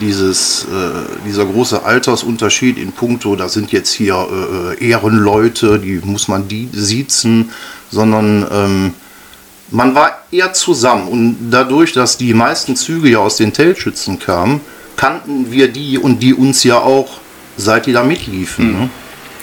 dieses, 0.00 0.64
äh, 0.64 1.26
dieser 1.26 1.44
große 1.44 1.84
Altersunterschied 1.84 2.78
in 2.78 2.92
puncto, 2.92 3.36
da 3.36 3.48
sind 3.48 3.72
jetzt 3.72 3.92
hier 3.92 4.26
äh, 4.78 4.84
Ehrenleute, 4.84 5.78
die 5.78 6.00
muss 6.04 6.28
man 6.28 6.48
die 6.48 6.68
siezen, 6.72 7.50
sondern 7.90 8.46
ähm, 8.50 8.94
man 9.70 9.94
war 9.94 10.18
eher 10.30 10.52
zusammen 10.52 11.08
und 11.08 11.50
dadurch, 11.50 11.92
dass 11.92 12.16
die 12.16 12.34
meisten 12.34 12.76
Züge 12.76 13.08
ja 13.08 13.18
aus 13.18 13.36
den 13.36 13.52
Teltschützen 13.52 14.18
kamen, 14.18 14.60
kannten 14.96 15.50
wir 15.50 15.68
die 15.68 15.98
und 15.98 16.22
die 16.22 16.34
uns 16.34 16.62
ja 16.64 16.78
auch, 16.78 17.20
seit 17.56 17.86
die 17.86 17.92
da 17.92 18.02
mitliefen. 18.02 18.72
Mhm. 18.72 18.80
Ne? 18.80 18.90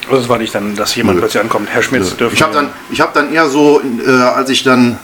Also 0.10 0.24
es 0.24 0.30
war 0.30 0.40
nicht 0.40 0.54
dann, 0.56 0.76
dass 0.76 0.96
jemand 0.96 1.18
Nö. 1.18 1.22
plötzlich 1.22 1.44
ankommt, 1.44 1.70
Herr 1.70 1.84
Schmitz, 1.84 2.12
Nö. 2.12 2.18
dürfen 2.18 2.36
Ich 2.36 2.42
habe 2.42 2.54
dann, 2.54 2.70
ich 2.92 3.02
hab 3.02 3.14
dann 3.14 3.34
eher 3.34 3.50
so, 3.50 3.82
äh, 4.06 4.10
als 4.10 4.50
ich 4.50 4.64
dann 4.64 4.98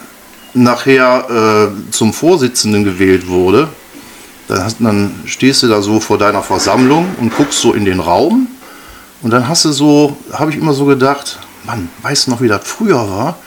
nachher 0.53 1.69
äh, 1.69 1.91
zum 1.91 2.13
Vorsitzenden 2.13 2.83
gewählt 2.83 3.27
wurde, 3.27 3.67
dann, 4.47 4.63
hast, 4.63 4.77
dann 4.79 5.11
stehst 5.25 5.63
du 5.63 5.67
da 5.67 5.81
so 5.81 5.99
vor 5.99 6.17
deiner 6.17 6.43
Versammlung 6.43 7.07
und 7.19 7.35
guckst 7.35 7.59
so 7.59 7.73
in 7.73 7.85
den 7.85 7.99
Raum. 7.99 8.47
Und 9.21 9.31
dann 9.31 9.47
hast 9.47 9.65
du 9.65 9.71
so, 9.71 10.17
habe 10.33 10.51
ich 10.51 10.57
immer 10.57 10.73
so 10.73 10.85
gedacht, 10.85 11.39
Mann, 11.65 11.89
weißt 12.03 12.27
du 12.27 12.31
noch, 12.31 12.41
wie 12.41 12.47
das 12.47 12.61
früher 12.63 13.09
war? 13.09 13.37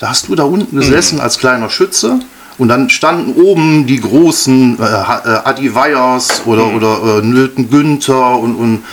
Da 0.00 0.08
hast 0.08 0.28
du 0.28 0.34
da 0.34 0.42
unten 0.44 0.76
gesessen 0.76 1.20
als 1.20 1.38
kleiner 1.38 1.70
Schütze 1.70 2.18
und 2.58 2.68
dann 2.68 2.90
standen 2.90 3.40
oben 3.40 3.86
die 3.86 4.00
großen 4.00 4.78
äh, 4.78 4.82
äh, 4.82 5.40
Adi 5.44 5.74
Weyers 5.74 6.42
oder, 6.46 6.66
oder 6.66 7.18
äh, 7.18 7.22
Nöten 7.22 7.70
Günther 7.70 8.38
und, 8.38 8.54
und 8.56 8.84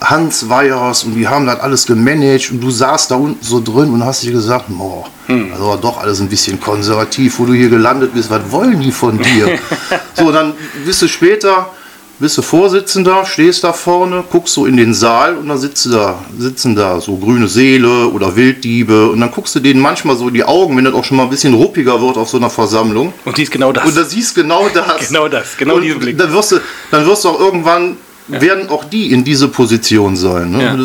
Hans 0.00 0.48
Weyers 0.48 1.04
und 1.04 1.14
die 1.14 1.26
haben 1.26 1.46
das 1.46 1.60
alles 1.60 1.86
gemanagt 1.86 2.50
und 2.50 2.60
du 2.60 2.70
saßt 2.70 3.10
da 3.10 3.16
unten 3.16 3.44
so 3.44 3.60
drin 3.60 3.92
und 3.92 4.04
hast 4.04 4.22
dir 4.22 4.32
gesagt, 4.32 4.66
boah, 4.68 5.06
das 5.26 5.60
war 5.60 5.78
doch 5.78 5.98
alles 5.98 6.20
ein 6.20 6.28
bisschen 6.28 6.60
konservativ, 6.60 7.38
wo 7.38 7.46
du 7.46 7.54
hier 7.54 7.68
gelandet 7.68 8.12
bist, 8.14 8.30
was 8.30 8.42
wollen 8.50 8.80
die 8.80 8.92
von 8.92 9.18
dir? 9.18 9.58
so, 10.14 10.30
dann 10.30 10.52
bist 10.84 11.00
du 11.00 11.08
später, 11.08 11.70
bist 12.18 12.38
du 12.38 12.42
Vorsitzender, 12.42 13.24
stehst 13.26 13.64
da 13.64 13.72
vorne, 13.72 14.22
guckst 14.30 14.54
so 14.54 14.66
in 14.66 14.76
den 14.76 14.94
Saal 14.94 15.36
und 15.36 15.48
dann 15.48 15.58
sitzt 15.58 15.86
da, 15.92 16.18
sitzen 16.38 16.76
da 16.76 17.00
so 17.00 17.16
grüne 17.16 17.48
Seele 17.48 18.08
oder 18.08 18.36
Wilddiebe 18.36 19.10
und 19.10 19.20
dann 19.20 19.30
guckst 19.30 19.54
du 19.54 19.60
denen 19.60 19.80
manchmal 19.80 20.16
so 20.16 20.28
in 20.28 20.34
die 20.34 20.44
Augen, 20.44 20.76
wenn 20.76 20.84
das 20.84 20.94
auch 20.94 21.04
schon 21.04 21.16
mal 21.16 21.24
ein 21.24 21.30
bisschen 21.30 21.54
ruppiger 21.54 22.00
wird 22.00 22.16
auf 22.16 22.28
so 22.28 22.36
einer 22.36 22.50
Versammlung. 22.50 23.12
Und 23.24 23.36
die 23.36 23.42
ist 23.42 23.50
genau 23.50 23.72
das. 23.72 23.84
Und 23.86 23.96
da 23.96 24.04
siehst 24.04 24.34
genau 24.34 24.68
das. 24.74 25.08
Genau 25.08 25.28
das, 25.28 25.56
genau 25.56 25.74
und 25.76 25.82
diesen 25.82 25.98
Blick. 25.98 26.16
Dann 26.16 26.32
wirst 26.32 26.52
du, 26.52 26.60
dann 26.90 27.04
wirst 27.06 27.24
du 27.24 27.30
auch 27.30 27.40
irgendwann, 27.40 27.96
werden 28.28 28.68
auch 28.68 28.84
die 28.84 29.12
in 29.12 29.24
diese 29.24 29.48
Position 29.48 30.16
sein. 30.16 30.50
Ne? 30.50 30.62
Ja. 30.62 30.78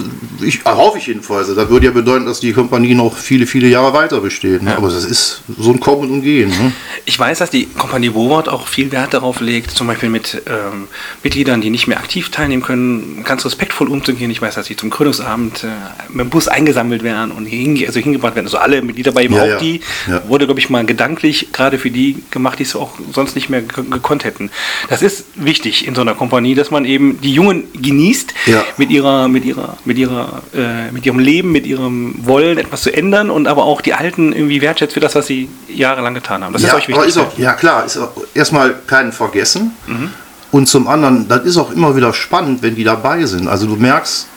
Ich 0.46 0.64
hoffe 0.66 0.98
ich 0.98 1.08
jedenfalls. 1.08 1.54
Das 1.54 1.70
würde 1.70 1.86
ja 1.88 1.92
bedeuten, 1.92 2.26
dass 2.26 2.40
die 2.40 2.54
Kompanie 2.54 2.94
noch 2.96 3.16
viele, 3.18 3.48
viele 3.48 3.68
Jahre 3.68 3.94
weiter 3.94 4.22
besteht. 4.22 4.62
Ne? 4.64 4.76
Aber 4.76 4.90
das 4.90 5.04
ist 5.06 5.42
so 5.58 5.72
ein 5.72 5.80
Kommen 5.80 6.10
und 6.12 6.22
Gehen. 6.22 6.50
Ne? 6.50 6.72
Ich 7.06 7.18
weiß, 7.18 7.40
dass 7.40 7.50
die 7.50 7.66
Kompanie 7.66 8.10
Bowart 8.10 8.50
auch 8.50 8.68
viel 8.68 8.92
Wert 8.92 9.14
darauf 9.14 9.42
legt, 9.42 9.72
zum 9.72 9.88
Beispiel 9.88 10.10
mit 10.10 10.42
ähm, 10.48 10.88
Mitgliedern, 11.24 11.62
die 11.62 11.70
nicht 11.70 11.88
mehr 11.88 11.98
aktiv 11.98 12.30
teilnehmen 12.30 12.62
können, 12.64 13.24
ganz 13.24 13.46
respektvoll 13.46 13.88
umzugehen. 13.88 14.30
Ich 14.32 14.42
weiß, 14.42 14.56
dass 14.56 14.68
sie 14.68 14.76
zum 14.76 14.90
Krönungsabend 14.90 15.64
äh, 15.64 15.68
mit 16.10 16.26
dem 16.26 16.30
Bus 16.30 16.48
eingesammelt 16.48 17.04
werden 17.04 17.32
und 17.32 17.46
hinge 17.46 17.86
also 17.88 18.00
hingebracht 18.00 18.36
werden. 18.36 18.46
Also 18.48 18.58
alle 18.58 18.82
Mitglieder 18.82 19.12
bei 19.12 19.24
ihm, 19.24 19.34
Ja, 19.34 19.44
auch 19.44 19.48
ja. 19.48 19.58
die, 19.60 19.82
Ja. 20.08 20.22
wurde, 20.28 20.46
glaube 20.46 20.60
ich, 20.60 20.70
mal 20.70 20.86
gedanklich 20.86 21.50
gerade 21.52 21.78
für 21.78 21.90
die 21.92 22.18
gemacht, 22.32 22.60
die 22.60 22.64
es 22.64 22.76
auch 22.76 22.92
sonst 23.14 23.36
nicht 23.36 23.50
mehr 23.50 23.62
ge 23.62 23.84
gekonnt 23.90 24.24
hätten. 24.24 24.50
Das 24.90 25.02
ist 25.02 25.26
wichtig 25.36 25.88
in 25.88 25.96
so 25.96 26.02
einer 26.02 26.14
Kompanie, 26.16 26.56
dass 26.56 26.72
man 26.72 26.86
eben 26.86 27.20
die 27.22 27.31
Jungen 27.32 27.64
genießt 27.74 28.34
Ja. 28.46 28.64
mit 28.78 28.90
ihrer, 28.92 29.28
mit 29.28 29.46
ihrer, 29.46 29.78
mit 29.86 29.98
ihrer, 29.98 30.42
äh, 30.54 30.92
mit 30.92 31.06
ihrem 31.06 31.20
Leben, 31.20 31.52
mit 31.52 31.66
ihrem 31.66 32.16
Wollen, 32.26 32.58
etwas 32.58 32.84
zu 32.84 32.94
ändern 32.94 33.30
und 33.30 33.48
aber 33.48 33.64
auch 33.64 33.82
die 33.82 33.94
Alten 33.94 34.34
irgendwie 34.34 34.62
wertschätzt 34.62 34.94
für 34.94 35.00
das, 35.00 35.16
was 35.16 35.28
sie 35.28 35.50
jahrelang 35.68 36.14
getan 36.14 36.44
haben. 36.44 36.54
Das 36.54 36.62
ja, 36.62 36.70
ist 36.70 36.76
euch 36.76 36.88
wichtig. 36.88 37.08
ist 37.08 37.18
auch, 37.18 37.38
ja 37.38 37.54
klar, 37.54 37.86
ist 37.86 38.00
erstmal 38.34 38.76
keinen 38.88 39.12
vergessen. 39.12 39.72
Mhm. 39.88 40.10
Und 40.52 40.68
zum 40.68 40.88
anderen, 40.88 41.28
das 41.28 41.46
ist 41.46 41.58
auch 41.58 41.72
immer 41.72 41.96
wieder 41.96 42.14
spannend, 42.14 42.62
wenn 42.62 42.76
die 42.76 42.84
dabei 42.84 43.26
sind. 43.26 43.48
Also 43.48 43.68
du 43.68 43.76
merkst 43.78 44.28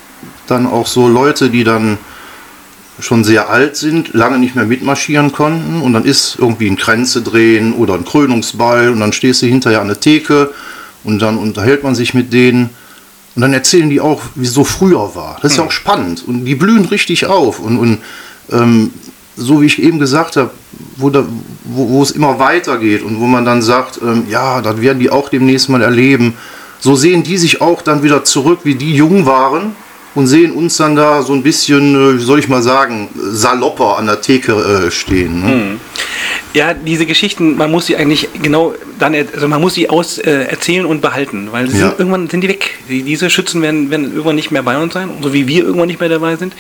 dann 0.47 0.67
auch 0.67 0.87
so 0.87 1.09
Leute, 1.09 1.51
die 1.51 1.65
dann 1.65 1.99
schon 3.01 3.25
sehr 3.25 3.51
alt 3.51 3.77
sind, 3.77 4.15
lange 4.15 4.39
nicht 4.39 4.55
mehr 4.55 4.67
mitmarschieren 4.67 5.33
konnten 5.33 5.83
und 5.83 5.93
dann 5.93 6.05
ist 6.05 6.37
irgendwie 6.39 6.69
ein 6.71 6.77
Kränze 6.77 7.23
drehen 7.23 7.73
oder 7.73 7.95
ein 7.95 8.05
Krönungsball 8.05 8.91
und 8.91 9.01
dann 9.01 9.13
stehst 9.13 9.43
du 9.43 9.47
hinterher 9.47 9.81
an 9.81 9.89
der 9.89 9.99
Theke 9.99 10.53
und 11.03 11.19
dann 11.21 11.37
unterhält 11.37 11.83
man 11.83 11.97
sich 11.97 12.15
mit 12.15 12.33
denen 12.33 12.71
und 13.35 13.43
dann 13.43 13.53
erzählen 13.53 13.91
die 13.91 14.00
auch, 14.00 14.23
wie 14.35 14.47
es 14.47 14.55
so 14.55 14.64
früher 14.64 15.14
war. 15.14 15.38
Das 15.43 15.53
ist 15.53 15.59
ja 15.59 15.64
auch 15.64 15.73
spannend. 15.73 16.25
Und 16.26 16.45
die 16.45 16.55
blühen 16.55 16.85
richtig 16.85 17.26
auf. 17.26 17.59
Und, 17.59 17.79
und 17.79 17.99
ähm, 18.53 18.91
so 19.37 19.61
wie 19.61 19.67
ich 19.67 19.83
eben 19.83 19.99
gesagt 19.99 20.37
habe, 20.37 20.50
wo, 20.97 21.11
da, 21.11 21.25
wo, 21.64 21.88
wo 21.88 22.03
es 22.03 22.12
immer 22.12 22.38
weitergeht 22.38 23.03
und 23.03 23.19
wo 23.19 23.26
man 23.26 23.45
dann 23.45 23.62
sagt, 23.62 24.00
ähm, 24.03 24.25
ja, 24.29 24.61
das 24.61 24.81
werden 24.81 25.00
die 25.00 25.11
auch 25.11 25.29
demnächst 25.29 25.69
mal 25.69 25.83
erleben, 25.83 26.35
so 26.79 26.95
sehen 26.95 27.23
die 27.23 27.38
sich 27.38 27.61
auch 27.61 27.83
dann 27.83 28.03
wieder 28.03 28.25
zurück, 28.25 28.61
wie 28.64 28.75
die 28.75 28.95
jung 28.95 29.26
waren 29.26 29.75
und 30.14 30.26
sehen 30.28 30.52
uns 30.52 30.76
dann 30.76 30.94
da 30.97 31.23
so 31.23 31.33
ein 31.33 31.42
bisschen, 31.42 31.94
äh, 31.94 32.18
wie 32.18 32.23
soll 32.23 32.38
ich 32.38 32.49
mal 32.49 32.62
sagen, 32.62 33.09
salopper 33.14 33.99
an 33.99 34.06
der 34.06 34.21
Theke 34.21 34.52
äh, 34.87 34.90
stehen. 34.90 35.42
Ne? 35.44 35.76
Ja, 36.52 36.73
diese 36.73 37.04
Geschichten, 37.04 37.56
man 37.56 37.71
muss 37.71 37.87
sie 37.87 37.97
eigentlich 37.97 38.28
genau 38.40 38.75
dann, 38.99 39.14
also 39.14 39.49
man 39.49 39.61
muss 39.61 39.75
sie 39.75 39.90
aus 39.90 40.18
äh, 40.18 40.44
erzählen 40.44 40.87
und 40.87 41.00
behalten, 41.00 41.49
weil 41.50 41.68
sie 41.68 41.78
Ja. 41.78 41.88
sind, 41.88 41.99
irgendwann 41.99 42.28
sind 42.30 42.42
die 42.42 42.49
weg. 42.49 42.78
Die, 42.88 43.02
diese 43.02 43.28
Schützen 43.28 43.61
werden, 43.61 43.90
werden 43.90 44.11
irgendwann 44.12 44.37
nicht 44.37 44.52
mehr 44.52 44.62
bei 44.62 44.80
uns 44.80 44.94
sein, 44.94 45.11
so 45.21 45.33
wie 45.33 45.49
wir 45.49 45.64
irgendwann 45.64 45.88
nicht 45.88 45.99
mehr 45.99 46.09
dabei 46.09 46.37
sind. 46.37 46.54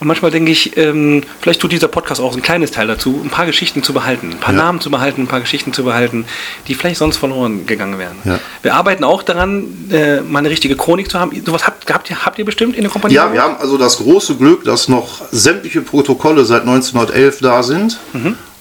Und 0.00 0.06
manchmal 0.06 0.30
denke 0.30 0.50
ich, 0.50 0.78
ähm, 0.78 1.22
vielleicht 1.40 1.60
tut 1.60 1.72
dieser 1.72 1.88
Podcast 1.88 2.22
auch 2.22 2.34
ein 2.34 2.40
kleines 2.40 2.70
Teil 2.70 2.86
dazu, 2.86 3.20
ein 3.22 3.28
paar 3.28 3.44
Geschichten 3.44 3.82
zu 3.82 3.92
behalten, 3.92 4.30
ein 4.30 4.38
paar 4.38 4.54
Ja. 4.54 4.62
Namen 4.62 4.80
zu 4.80 4.90
behalten, 4.90 5.22
ein 5.22 5.26
paar 5.26 5.40
Geschichten 5.40 5.74
zu 5.74 5.84
behalten, 5.84 6.24
die 6.68 6.74
vielleicht 6.74 6.96
sonst 6.96 7.18
verloren 7.18 7.66
gegangen 7.66 7.98
wären. 7.98 8.16
Ja. 8.24 8.38
Wir 8.62 8.74
arbeiten 8.74 9.04
auch 9.04 9.22
daran, 9.22 9.64
äh, 9.90 10.22
mal 10.22 10.38
eine 10.38 10.48
richtige 10.48 10.74
Chronik 10.74 11.10
zu 11.10 11.20
haben. 11.20 11.32
Sowas 11.44 11.66
habt, 11.66 11.92
habt, 11.92 12.08
ihr, 12.08 12.24
habt 12.24 12.38
ihr 12.38 12.46
bestimmt 12.46 12.76
in 12.76 12.82
der 12.82 12.90
Kompanie? 12.90 13.14
Ja, 13.14 13.30
wir 13.30 13.42
haben 13.42 13.56
also 13.58 13.76
das 13.76 13.98
große 13.98 14.36
Glück, 14.36 14.64
dass 14.64 14.88
noch 14.88 15.20
sämtliche 15.32 15.82
Protokolle 15.82 16.46
seit 16.46 16.62
1911 16.62 17.40
da 17.40 17.62
sind 17.62 17.98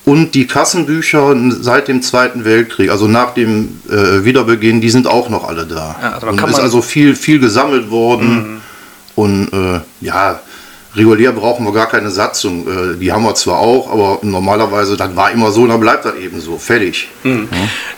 und 0.04 0.36
die 0.36 0.46
Kassenbücher 0.46 1.36
seit 1.62 1.88
dem 1.88 2.02
Zweiten 2.02 2.44
Weltkrieg, 2.44 2.90
also 2.90 3.08
nach 3.08 3.34
dem 3.34 3.80
äh, 3.90 4.26
Wiederbeginn, 4.26 4.82
die 4.82 4.90
sind 4.90 5.08
auch 5.08 5.30
noch 5.30 5.48
alle 5.48 5.66
da. 5.66 5.96
Ja, 6.02 6.20
also 6.20 6.48
ist 6.48 6.60
also 6.60 6.82
viel, 6.82 7.16
viel 7.16 7.40
gesammelt 7.40 7.90
worden 7.92 8.62
und 9.16 9.54
äh, 9.54 9.80
ja. 10.02 10.42
Regulär 10.96 11.32
brauchen 11.32 11.66
wir 11.66 11.74
gar 11.74 11.88
keine 11.88 12.10
Satzung. 12.10 12.68
Äh, 12.68 12.98
die 12.98 13.12
haben 13.12 13.24
wir 13.24 13.36
zwar 13.36 13.60
auch, 13.60 13.92
aber 13.92 14.20
normalerweise, 14.24 14.98
das 14.98 15.16
war 15.16 15.32
immer 15.32 15.52
so, 15.52 15.68
dann 15.68 15.80
bleibt 15.80 16.06
das 16.06 16.16
eben 16.16 16.42
so. 16.42 16.58
Fertig. 16.58 17.10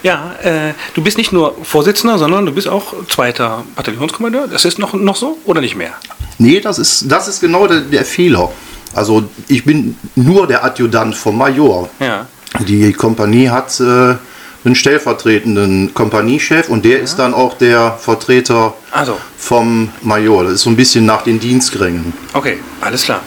Ja, 0.03 0.33
äh, 0.43 0.73
du 0.93 1.01
bist 1.01 1.17
nicht 1.17 1.31
nur 1.31 1.55
Vorsitzender, 1.63 2.17
sondern 2.17 2.45
du 2.45 2.51
bist 2.51 2.67
auch 2.67 2.93
zweiter 3.07 3.63
Bataillonskommandeur. 3.75 4.47
Das 4.47 4.65
ist 4.65 4.77
noch, 4.79 4.93
noch 4.93 5.15
so 5.15 5.37
oder 5.45 5.61
nicht 5.61 5.75
mehr? 5.75 5.93
Nee, 6.37 6.59
das 6.59 6.79
ist, 6.79 7.09
das 7.09 7.27
ist 7.27 7.39
genau 7.39 7.67
der, 7.67 7.81
der 7.81 8.03
Fehler. 8.03 8.51
Also 8.93 9.23
ich 9.47 9.63
bin 9.63 9.97
nur 10.15 10.47
der 10.47 10.65
Adjutant 10.65 11.15
vom 11.15 11.37
Major. 11.37 11.89
Ja. 11.99 12.25
Die 12.59 12.91
Kompanie 12.91 13.49
hat 13.49 13.79
äh, 13.79 14.15
einen 14.63 14.75
stellvertretenden 14.75 15.93
Kompaniechef 15.93 16.69
und 16.69 16.85
der 16.85 17.01
ist 17.01 17.17
dann 17.17 17.33
auch 17.33 17.57
der 17.57 17.97
Vertreter 17.99 18.73
Also, 18.91 19.17
vom 19.37 19.89
Major. 20.01 20.43
Das 20.43 20.53
ist 20.53 20.61
so 20.61 20.69
ein 20.69 20.75
bisschen 20.75 21.05
nach 21.05 21.23
den 21.23 21.39
Dienstgrängen. 21.39 22.13
okay, 22.33 22.59
alles 22.81 23.03
klar. 23.03 23.21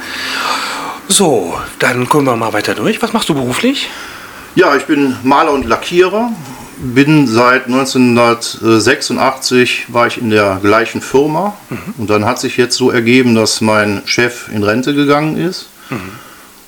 So, 1.08 1.54
dann 1.80 2.08
kommen 2.08 2.26
wir 2.26 2.36
mal 2.36 2.52
weiter 2.52 2.74
durch. 2.74 3.02
Was 3.02 3.12
machst 3.12 3.28
du 3.28 3.34
beruflich? 3.34 3.88
Ja, 4.54 4.74
ich 4.76 4.84
bin 4.84 5.16
Maler 5.22 5.52
und 5.52 5.66
Lackierer. 5.66 6.30
Bin 6.76 7.26
seit 7.28 7.66
1986 7.66 9.86
war 9.88 10.06
ich 10.06 10.18
in 10.18 10.30
der 10.30 10.58
gleichen 10.62 11.00
Firma 11.00 11.54
und 11.98 12.10
dann 12.10 12.24
hat 12.24 12.40
sich 12.40 12.56
jetzt 12.56 12.76
so 12.76 12.90
ergeben, 12.90 13.34
dass 13.34 13.60
mein 13.60 14.02
Chef 14.06 14.48
in 14.52 14.62
Rente 14.64 14.94
gegangen 14.94 15.36
ist. 15.36 15.66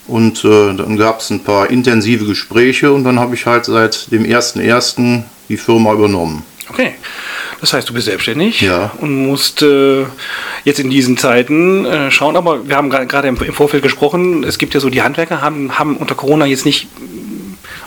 Und 0.09 0.45
äh, 0.45 0.73
dann 0.75 0.97
gab 0.97 1.21
es 1.21 1.31
ein 1.31 1.43
paar 1.43 1.69
intensive 1.71 2.25
Gespräche 2.27 2.93
und 2.93 3.05
dann 3.05 3.19
habe 3.19 3.35
ich 3.35 3.47
halt 3.47 3.65
seit 3.65 4.11
dem 4.13 4.25
1.1. 4.25 5.23
die 5.49 5.57
Firma 5.57 5.93
übernommen. 5.93 6.45
Okay. 6.69 6.95
Das 7.61 7.73
heißt, 7.73 7.89
du 7.89 7.95
bist 7.95 8.07
selbstständig 8.07 8.61
Ja. 8.61 8.93
und 9.01 9.27
musst 9.27 9.63
äh, 9.63 10.05
jetzt 10.65 10.79
in 10.79 10.91
diesen 10.91 11.17
Zeiten 11.17 11.85
äh, 11.87 12.11
schauen. 12.11 12.37
Aber 12.37 12.69
wir 12.69 12.77
haben 12.77 12.91
gerade 12.91 13.29
im, 13.29 13.37
im 13.41 13.55
Vorfeld 13.55 13.83
gesprochen, 13.83 14.45
es 14.45 14.59
gibt 14.59 14.75
ja 14.75 14.81
so, 14.81 14.91
die 14.91 15.03
Handwerker 15.03 15.41
haben, 15.41 15.79
haben 15.79 15.97
unter 15.97 16.15
Corona 16.15 16.45
jetzt 16.47 16.67
nicht, 16.67 16.89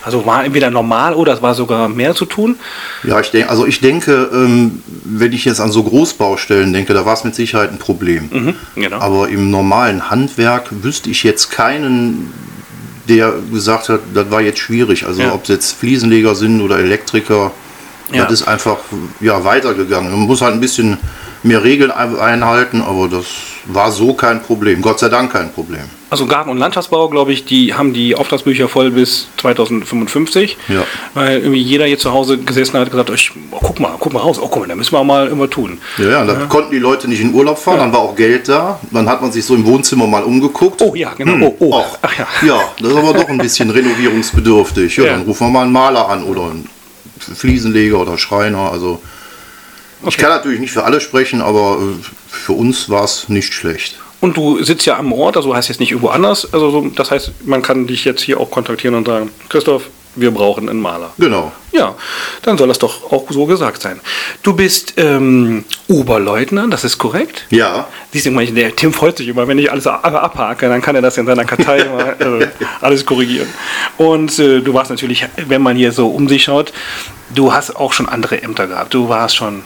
also 0.04 0.26
war 0.26 0.44
entweder 0.46 0.70
normal 0.72 1.14
oder 1.14 1.34
es 1.34 1.42
war 1.42 1.54
sogar 1.56 1.90
mehr 1.90 2.16
zu 2.16 2.26
tun. 2.26 2.56
Ja, 3.04 3.20
ich 3.20 3.32
denke, 3.32 3.50
also 3.50 3.66
ich 3.66 3.82
denke, 3.82 4.30
ähm, 4.34 4.82
wenn 5.04 5.34
ich 5.34 5.46
jetzt 5.46 5.60
an 5.60 5.72
so 5.72 5.84
Großbaustellen 5.84 6.72
denke, 6.74 6.94
da 6.94 7.06
war 7.06 7.14
es 7.14 7.24
mit 7.24 7.36
Sicherheit 7.36 7.72
ein 7.72 7.78
Problem. 7.80 8.30
Mhm, 8.32 8.56
genau. 8.76 9.00
Aber 9.00 9.30
im 9.30 9.50
normalen 9.52 10.10
Handwerk 10.10 10.68
wüsste 10.84 11.10
ich 11.10 11.24
jetzt 11.24 11.50
keinen, 11.52 12.32
der 13.08 13.34
gesagt 13.52 13.90
hat, 13.90 14.00
das 14.14 14.30
war 14.32 14.42
jetzt 14.42 14.60
schwierig. 14.60 15.06
Also 15.06 15.22
Ja. 15.22 15.34
ob 15.34 15.44
es 15.44 15.50
jetzt 15.50 15.74
Fliesenleger 15.78 16.36
sind 16.36 16.62
oder 16.62 16.80
Elektriker, 16.80 17.52
Ja. 18.12 18.24
das 18.24 18.34
ist 18.42 18.48
einfach 18.48 18.78
ja, 19.20 19.44
weitergegangen. 19.44 20.12
Man 20.12 20.22
muss 20.22 20.42
halt 20.42 20.54
ein 20.54 20.60
bisschen 20.62 20.98
mehr 21.44 21.64
Regeln 21.64 21.92
ein- 21.92 22.20
einhalten, 22.20 22.82
aber 22.82 23.08
das 23.08 23.26
war 23.66 23.92
so 23.92 24.14
kein 24.14 24.42
Problem. 24.42 24.82
Gott 24.82 25.00
sei 25.00 25.10
Dank 25.10 25.32
kein 25.34 25.52
Problem. 25.52 25.84
Also 26.12 26.26
Garten- 26.26 26.50
und 26.50 26.58
Landschaftsbau, 26.58 27.08
glaube 27.10 27.32
ich, 27.34 27.46
die 27.46 27.74
haben 27.76 27.94
die 27.94 28.16
Auftragsbücher 28.16 28.68
voll 28.68 28.90
bis 28.90 29.28
2055. 29.38 30.58
Ja. 30.68 30.84
Weil 31.14 31.40
irgendwie 31.40 31.62
jeder 31.62 31.86
hier 31.86 32.00
zu 32.00 32.12
Hause 32.12 32.38
gesessen 32.40 32.74
hat 32.80 32.86
und 32.86 32.92
gesagt, 32.92 33.10
ich, 33.12 33.32
oh, 33.52 33.58
guck 33.62 33.80
mal, 33.80 33.96
guck 34.00 34.14
mal 34.14 34.20
raus, 34.20 34.40
oh 34.42 34.48
guck 34.48 34.62
mal, 34.62 34.68
da 34.68 34.76
müssen 34.76 34.92
wir 34.94 35.04
mal 35.04 35.26
irgendwas 35.28 35.52
tun. 35.52 35.78
Ja, 36.00 36.10
ja, 36.10 36.26
da 36.26 36.34
konnten 36.48 36.72
die 36.72 36.80
Leute 36.80 37.08
nicht 37.08 37.22
in 37.22 37.34
Urlaub 37.34 37.60
fahren, 37.60 37.78
dann 37.80 37.94
war 37.94 38.00
auch 38.00 38.16
Geld 38.16 38.50
da. 38.50 38.80
Dann 38.92 39.08
hat 39.08 39.22
man 39.22 39.32
sich 39.32 39.46
so 39.46 39.54
im 39.54 39.66
Wohnzimmer 39.66 40.08
mal 40.08 40.24
umgeguckt. 40.24 40.82
Oh 40.82 40.96
ja, 40.96 41.14
genau. 41.14 41.46
Oh, 41.48 41.56
oh. 41.60 41.76
Ach, 41.84 41.98
Ach 42.02 42.18
ja. 42.18 42.28
ja, 42.46 42.62
das 42.82 42.92
ist 42.92 42.98
aber 42.98 43.14
doch 43.14 43.30
ein 43.30 43.38
bisschen 43.40 43.70
renovierungsbedürftig. 43.70 44.98
Ja, 44.98 45.04
Ja. 45.06 45.12
dann 45.14 45.22
rufen 45.24 45.48
wir 45.48 45.52
mal 45.52 45.64
einen 45.64 45.72
Maler 45.74 46.10
an 46.10 46.24
oder 46.24 46.44
einen 46.46 46.68
Fliesenleger 47.20 48.00
oder 48.00 48.18
Schreiner. 48.18 48.72
Also 48.72 49.00
ich 50.02 50.08
Okay. 50.08 50.22
kann 50.22 50.30
natürlich 50.32 50.60
nicht 50.60 50.72
für 50.72 50.86
alle 50.86 51.02
sprechen, 51.02 51.42
aber 51.42 51.78
äh, 51.82 52.04
für 52.30 52.54
uns 52.54 52.90
war 52.90 53.04
es 53.04 53.28
nicht 53.30 53.54
schlecht. 53.54 54.00
Und 54.22 54.36
du 54.36 54.62
sitzt 54.64 54.86
ja 54.86 54.98
am 54.98 55.14
Ort, 55.14 55.38
also 55.38 55.56
heißt 55.56 55.70
jetzt 55.70 55.80
nicht 55.80 55.92
irgendwo 55.92 56.10
anders. 56.10 56.52
Also 56.54 56.72
so, 56.72 56.82
das 56.96 57.12
heißt, 57.12 57.32
man 57.46 57.62
kann 57.62 57.88
dich 57.88 58.06
jetzt 58.06 58.22
hier 58.22 58.40
auch 58.40 58.52
kontaktieren 58.52 58.96
und 58.96 59.08
sagen, 59.08 59.32
Christoph, 59.48 59.90
wir 60.16 60.32
brauchen 60.32 60.70
einen 60.70 60.82
Maler. 60.82 61.12
Genau. 61.18 61.52
Ja, 61.72 61.96
dann 62.42 62.58
soll 62.58 62.68
das 62.68 62.80
doch 62.80 63.12
auch 63.12 63.26
so 63.30 63.46
gesagt 63.46 63.82
sein. 63.82 64.00
Du 64.42 64.54
bist 64.54 64.94
ähm, 64.98 65.64
Oberleutnant, 65.88 66.74
das 66.74 66.84
ist 66.84 66.98
korrekt? 66.98 67.46
Ja, 67.52 67.88
Siehst 68.12 68.26
du, 68.26 68.32
der 68.32 68.76
Tim 68.76 68.92
freut 68.92 69.18
sich 69.18 69.28
immer, 69.28 69.48
wenn 69.48 69.60
ich 69.60 69.72
alles 69.72 69.86
abhake, 69.86 70.68
dann 70.68 70.82
kann 70.82 70.96
er 70.96 71.02
das 71.02 71.18
in 71.18 71.28
seiner 71.28 71.46
Kartei 71.46 71.78
immer 72.20 72.42
äh, 72.42 72.48
alles 72.82 73.06
korrigieren. 73.06 73.48
Und 73.98 74.38
äh, 74.40 74.62
du 74.62 74.74
warst 74.74 74.90
natürlich, 74.90 75.26
wenn 75.48 75.62
man 75.62 75.78
hier 75.78 75.92
so 75.92 76.08
um 76.08 76.28
sich 76.28 76.44
schaut, 76.44 76.74
du 77.34 77.54
hast 77.54 77.76
auch 77.76 77.94
schon 77.94 78.10
andere 78.10 78.42
Ämter 78.42 78.68
gehabt. 78.68 78.94
Du 78.94 79.10
warst 79.10 79.36
schon 79.36 79.62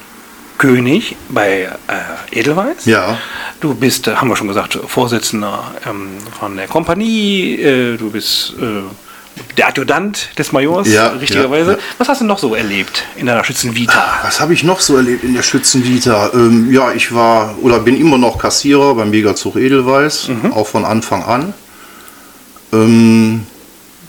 König 0.57 1.15
bei 1.29 1.69
äh, 2.31 2.39
Edelweiss. 2.39 2.85
ja. 2.85 3.17
Du 3.59 3.73
bist, 3.73 4.07
äh, 4.07 4.15
haben 4.15 4.27
wir 4.27 4.35
schon 4.35 4.47
gesagt, 4.49 4.77
Vorsitzender 4.87 5.63
ähm, 5.89 6.09
von 6.37 6.57
der 6.57 6.67
Kompanie. 6.67 7.55
Äh, 7.61 7.97
du 7.97 8.11
bist 8.11 8.53
äh, 8.61 8.81
der 9.57 9.69
Adjutant 9.69 10.29
des 10.37 10.51
Majors, 10.51 10.87
Ja, 10.89 11.07
richtigerweise. 11.07 11.71
ja, 11.71 11.77
ja. 11.77 11.83
Was 11.97 12.09
hast 12.09 12.21
du 12.21 12.25
noch 12.25 12.39
so 12.39 12.53
erlebt 12.55 13.03
in 13.15 13.25
deiner 13.25 13.43
Schützenvita? 13.43 14.03
Was 14.21 14.39
habe 14.41 14.53
ich 14.53 14.63
noch 14.63 14.79
so 14.81 14.97
erlebt 14.97 15.23
in 15.23 15.33
der 15.33 15.41
Schützenvita? 15.43 16.31
Ähm, 16.33 16.71
ja, 16.73 16.91
ich 16.91 17.13
war 17.15 17.55
oder 17.61 17.79
bin 17.79 17.95
immer 17.95 18.17
noch 18.17 18.37
Kassierer 18.37 18.93
beim 18.95 19.09
Megazug 19.11 19.55
Edelweiß, 19.55 20.27
Mhm. 20.27 20.51
auch 20.53 20.67
von 20.67 20.83
Anfang 20.85 21.23
an. 21.23 21.53
Ähm, 22.73 23.45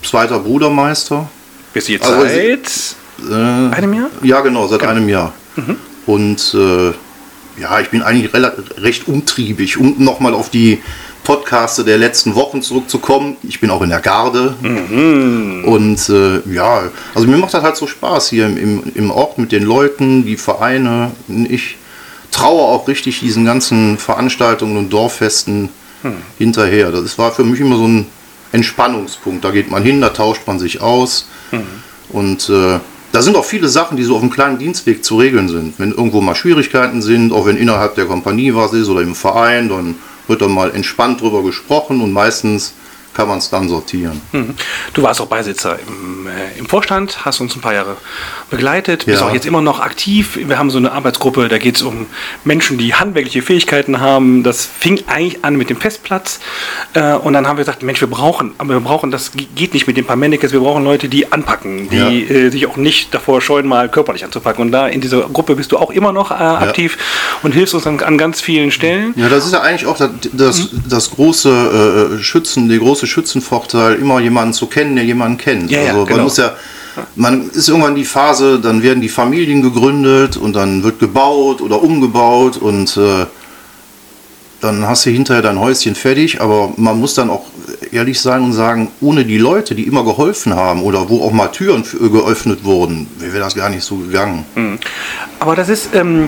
zweiter 0.03 0.39
Brudermeister. 0.41 1.29
Bist 1.73 1.89
du 1.89 1.93
jetzt 1.93 2.07
Also 2.07 2.23
seit 2.23 3.31
Äh, 3.31 3.75
einem 3.75 3.95
Jahr? 3.95 4.09
Ja, 4.23 4.41
genau, 4.41 4.67
seit 4.67 4.83
einem 4.83 5.09
Jahr. 5.09 5.33
Und 6.07 6.55
äh, 6.55 6.93
ja, 7.61 7.81
ich 7.81 7.91
bin 7.91 8.03
eigentlich 8.03 8.33
recht 8.79 9.09
umtriebig. 9.09 9.79
Um 9.79 10.03
nochmal 10.03 10.35
auf 10.35 10.51
die 10.51 10.83
Podcaste 11.23 11.85
der 11.85 11.99
letzten 11.99 12.35
Wochen 12.35 12.61
zurückzukommen, 12.63 13.37
ich 13.43 13.61
bin 13.61 13.71
auch 13.71 13.83
in 13.83 13.91
der 13.91 14.01
Garde. 14.01 14.55
Und 15.65 16.09
äh, 16.09 16.53
ja, 16.53 16.91
also 17.15 17.27
mir 17.27 17.39
macht 17.39 17.55
das 17.55 17.63
halt 17.63 17.77
so 17.77 17.87
Spaß 17.87 18.29
hier 18.29 18.47
im, 18.47 18.83
im, 18.95 19.11
Ort 19.11 19.39
mit 19.39 19.53
den 19.53 19.63
Leuten, 19.63 20.25
die 20.25 20.37
Vereine. 20.37 21.13
Ich 21.49 21.77
traue 22.31 22.63
auch 22.63 22.89
richtig 22.89 23.21
diesen 23.21 23.45
ganzen 23.45 23.97
Veranstaltungen 23.99 24.77
und 24.77 24.93
Dorffesten 24.93 25.71
hinterher. 26.39 26.91
Das 26.93 27.17
war 27.17 27.33
für 27.33 27.45
mich 27.45 27.61
immer 27.61 27.77
so 27.77 27.87
ein 27.89 28.07
Entspannungspunkt. 28.53 29.45
Da 29.45 29.51
geht 29.51 29.71
man 29.71 29.83
hin, 29.83 30.01
da 30.01 30.11
tauscht 30.11 30.43
man 30.47 30.59
sich 30.59 30.81
aus. 30.81 31.27
Und 32.11 32.49
äh, 32.51 32.79
da 33.15 33.23
sind 33.23 33.37
auch 33.37 33.45
viele 33.45 33.69
Sachen, 33.69 33.97
die 33.97 34.03
so 34.03 34.17
auf 34.17 34.23
dem 34.23 34.31
kleinen 34.31 34.59
Dienstweg 34.59 35.05
zu 35.05 35.17
regeln 35.17 35.49
sind. 35.49 35.79
Wenn 35.79 35.93
irgendwo 35.93 36.21
mal 36.21 36.35
Schwierigkeiten 36.35 37.01
sind, 37.01 37.33
auch 37.33 37.47
wenn 37.47 37.57
innerhalb 37.57 37.95
der 37.95 38.07
Kompanie 38.07 38.57
was 38.57 38.73
ist 38.73 38.89
oder 38.89 39.03
im 39.03 39.15
Verein, 39.15 39.69
dann 39.69 39.95
wird 40.27 40.43
da 40.43 40.49
mal 40.49 40.75
entspannt 40.75 41.21
drüber 41.21 41.45
gesprochen 41.45 42.01
und 42.01 42.13
meistens 42.13 42.75
kann 43.15 43.29
man 43.29 43.39
es 43.39 43.49
dann 43.51 43.69
sortieren. 43.69 44.21
Mhm. 44.33 44.55
Du 44.93 45.03
warst 45.03 45.21
auch 45.21 45.27
Beisitzer 45.27 45.79
im, 45.87 46.27
äh, 46.27 46.59
im 46.59 46.67
Vorstand, 46.67 47.25
hast 47.25 47.41
uns 47.41 47.55
ein 47.57 47.61
paar 47.61 47.75
Jahre 47.75 47.97
begleitet, 48.51 49.07
bist 49.07 49.21
Ja. 49.21 49.29
auch 49.29 49.33
jetzt 49.33 49.47
immer 49.47 49.61
noch 49.63 49.81
aktiv. 49.81 50.37
Wir 50.43 50.59
haben 50.59 50.71
so 50.71 50.79
eine 50.79 50.93
Arbeitsgruppe, 50.93 51.49
da 51.49 51.59
geht 51.59 51.77
es 51.77 51.83
um 51.83 52.07
Menschen, 52.45 52.79
die 52.79 52.95
handwerkliche 52.95 53.43
Fähigkeiten 53.43 54.01
haben. 54.01 54.43
Das 54.43 54.67
fing 54.67 55.01
eigentlich 55.07 55.45
an 55.45 55.57
mit 55.57 55.71
dem 55.71 55.77
Festplatz. 55.79 56.41
Äh, 56.95 57.15
und 57.15 57.33
dann 57.33 57.47
haben 57.47 57.57
wir 57.57 57.65
gesagt, 57.65 57.83
Mensch, 57.83 58.01
wir 58.01 58.09
brauchen, 58.09 58.53
aber 58.59 58.75
wir 58.75 58.81
brauchen, 58.81 59.11
das 59.11 59.33
ge- 59.33 59.47
geht 59.55 59.75
nicht 59.75 59.87
mit 59.87 59.97
den 59.97 60.05
paar 60.05 60.17
Mannekes, 60.17 60.53
wir 60.53 60.61
brauchen 60.61 60.85
Leute, 60.85 61.09
die 61.09 61.31
anpacken, 61.33 61.89
die 61.91 61.97
Ja. 61.97 62.09
äh, 62.11 62.51
sich 62.51 62.67
auch 62.67 62.77
nicht 62.77 63.15
davor 63.15 63.41
scheuen, 63.41 63.67
mal 63.67 63.89
körperlich 63.89 64.25
anzupacken. 64.25 64.63
Und 64.63 64.73
da 64.73 64.89
in 64.89 65.01
dieser 65.01 65.21
Gruppe 65.23 65.57
bist 65.57 65.73
du 65.73 65.79
auch 65.79 65.91
immer 65.91 66.13
noch 66.13 66.31
äh, 66.31 66.35
aktiv 66.35 66.99
und 67.43 67.53
hilfst 67.53 67.75
uns 67.75 67.87
an, 67.87 68.01
an 68.01 68.19
ganz 68.19 68.41
vielen 68.41 68.71
Stellen. 68.71 69.15
Ja, 69.17 69.29
das 69.29 69.47
ist 69.47 69.53
ja 69.53 69.61
eigentlich 69.61 69.87
auch 69.87 69.97
das, 69.97 70.11
das, 70.33 70.69
das 70.89 71.11
große 71.11 72.19
äh, 72.19 72.23
Schützen, 72.23 72.69
der 72.69 72.79
große 72.79 73.04
Schützenvorteil, 73.07 73.95
immer 73.95 74.21
jemanden 74.21 74.53
zu 74.53 74.67
kennen, 74.67 74.97
der 74.97 75.05
jemanden 75.05 75.39
kennt. 75.39 75.71
Ja, 75.71 75.81
ja, 75.81 75.87
also 75.89 75.99
man 76.01 76.09
genau. 76.09 76.23
muss 76.25 76.37
ja, 76.37 76.55
man 77.17 77.51
ist 77.51 77.69
irgendwann 77.69 77.95
die 77.95 78.05
Phase, 78.05 78.61
dann 78.61 78.83
werden 78.83 79.01
die 79.01 79.09
Familien 79.09 79.63
gegründet 79.63 80.37
und 80.37 80.55
dann 80.55 80.83
wird 80.83 80.99
gebaut 80.99 81.61
oder 81.61 81.83
umgebaut 81.83 82.57
und 82.57 82.97
äh, 82.97 83.27
dann 84.61 84.87
hast 84.87 85.05
du 85.05 85.11
hinterher 85.11 85.43
dein 85.43 85.61
Häuschen 85.61 85.95
fertig, 85.95 86.41
aber 86.41 86.73
man 86.77 86.99
muss 86.99 87.15
dann 87.15 87.29
auch 87.29 87.45
ehrlich 87.93 88.21
sein 88.21 88.43
und 88.43 88.53
sagen, 88.55 88.89
ohne 89.01 89.25
die 89.25 89.37
Leute, 89.37 89.75
die 89.75 89.83
immer 89.83 90.05
geholfen 90.05 90.55
haben 90.55 90.83
oder 90.83 91.09
wo 91.11 91.23
auch 91.23 91.33
mal 91.33 91.49
Türen 91.49 91.85
geöffnet 92.01 92.65
wurden, 92.65 93.07
wäre 93.19 93.41
das 93.41 93.55
gar 93.55 93.69
nicht 93.69 93.85
so 93.85 93.97
gegangen. 93.97 94.45
Aber 95.45 95.57
das 95.57 95.69
ist 95.69 95.95
ähm, 95.95 96.25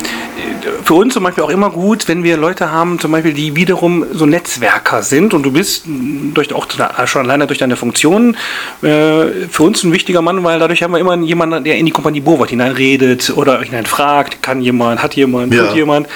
für 0.85 0.93
uns 0.93 1.15
zum 1.15 1.25
Beispiel 1.25 1.43
auch 1.43 1.49
immer 1.49 1.71
gut, 1.71 2.07
wenn 2.07 2.23
wir 2.23 2.37
Leute 2.37 2.71
haben, 2.71 2.99
zum 2.99 3.13
Beispiel, 3.13 3.33
die 3.33 3.57
wiederum 3.57 4.05
so 4.13 4.27
Netzwerker 4.27 5.03
sind 5.03 5.33
und 5.33 5.43
du 5.43 5.53
bist 5.53 5.85
durch, 6.35 6.53
auch 6.53 6.67
schon 7.07 7.23
alleine 7.23 7.47
durch 7.47 7.59
deine 7.59 7.77
Funktionen 7.77 8.37
äh, 8.83 9.47
für 9.51 9.63
uns 9.63 9.83
ein 9.85 9.93
wichtiger 9.95 10.21
Mann, 10.21 10.45
weil 10.45 10.59
dadurch 10.59 10.83
haben 10.83 10.93
wir 10.93 10.99
immer 10.99 11.17
jemanden, 11.17 11.65
der 11.65 11.79
in 11.79 11.87
die 11.87 11.93
Kompanie 11.93 12.21
Bowart 12.21 12.51
hineinredet 12.51 13.33
oder 13.35 13.63
hineinfragt, 13.63 14.43
kann 14.43 14.61
jemand, 14.61 15.03
hat 15.03 15.15
jemand, 15.15 15.55
Ja. 15.55 15.69
tut 15.69 15.77
jemand. 15.77 16.09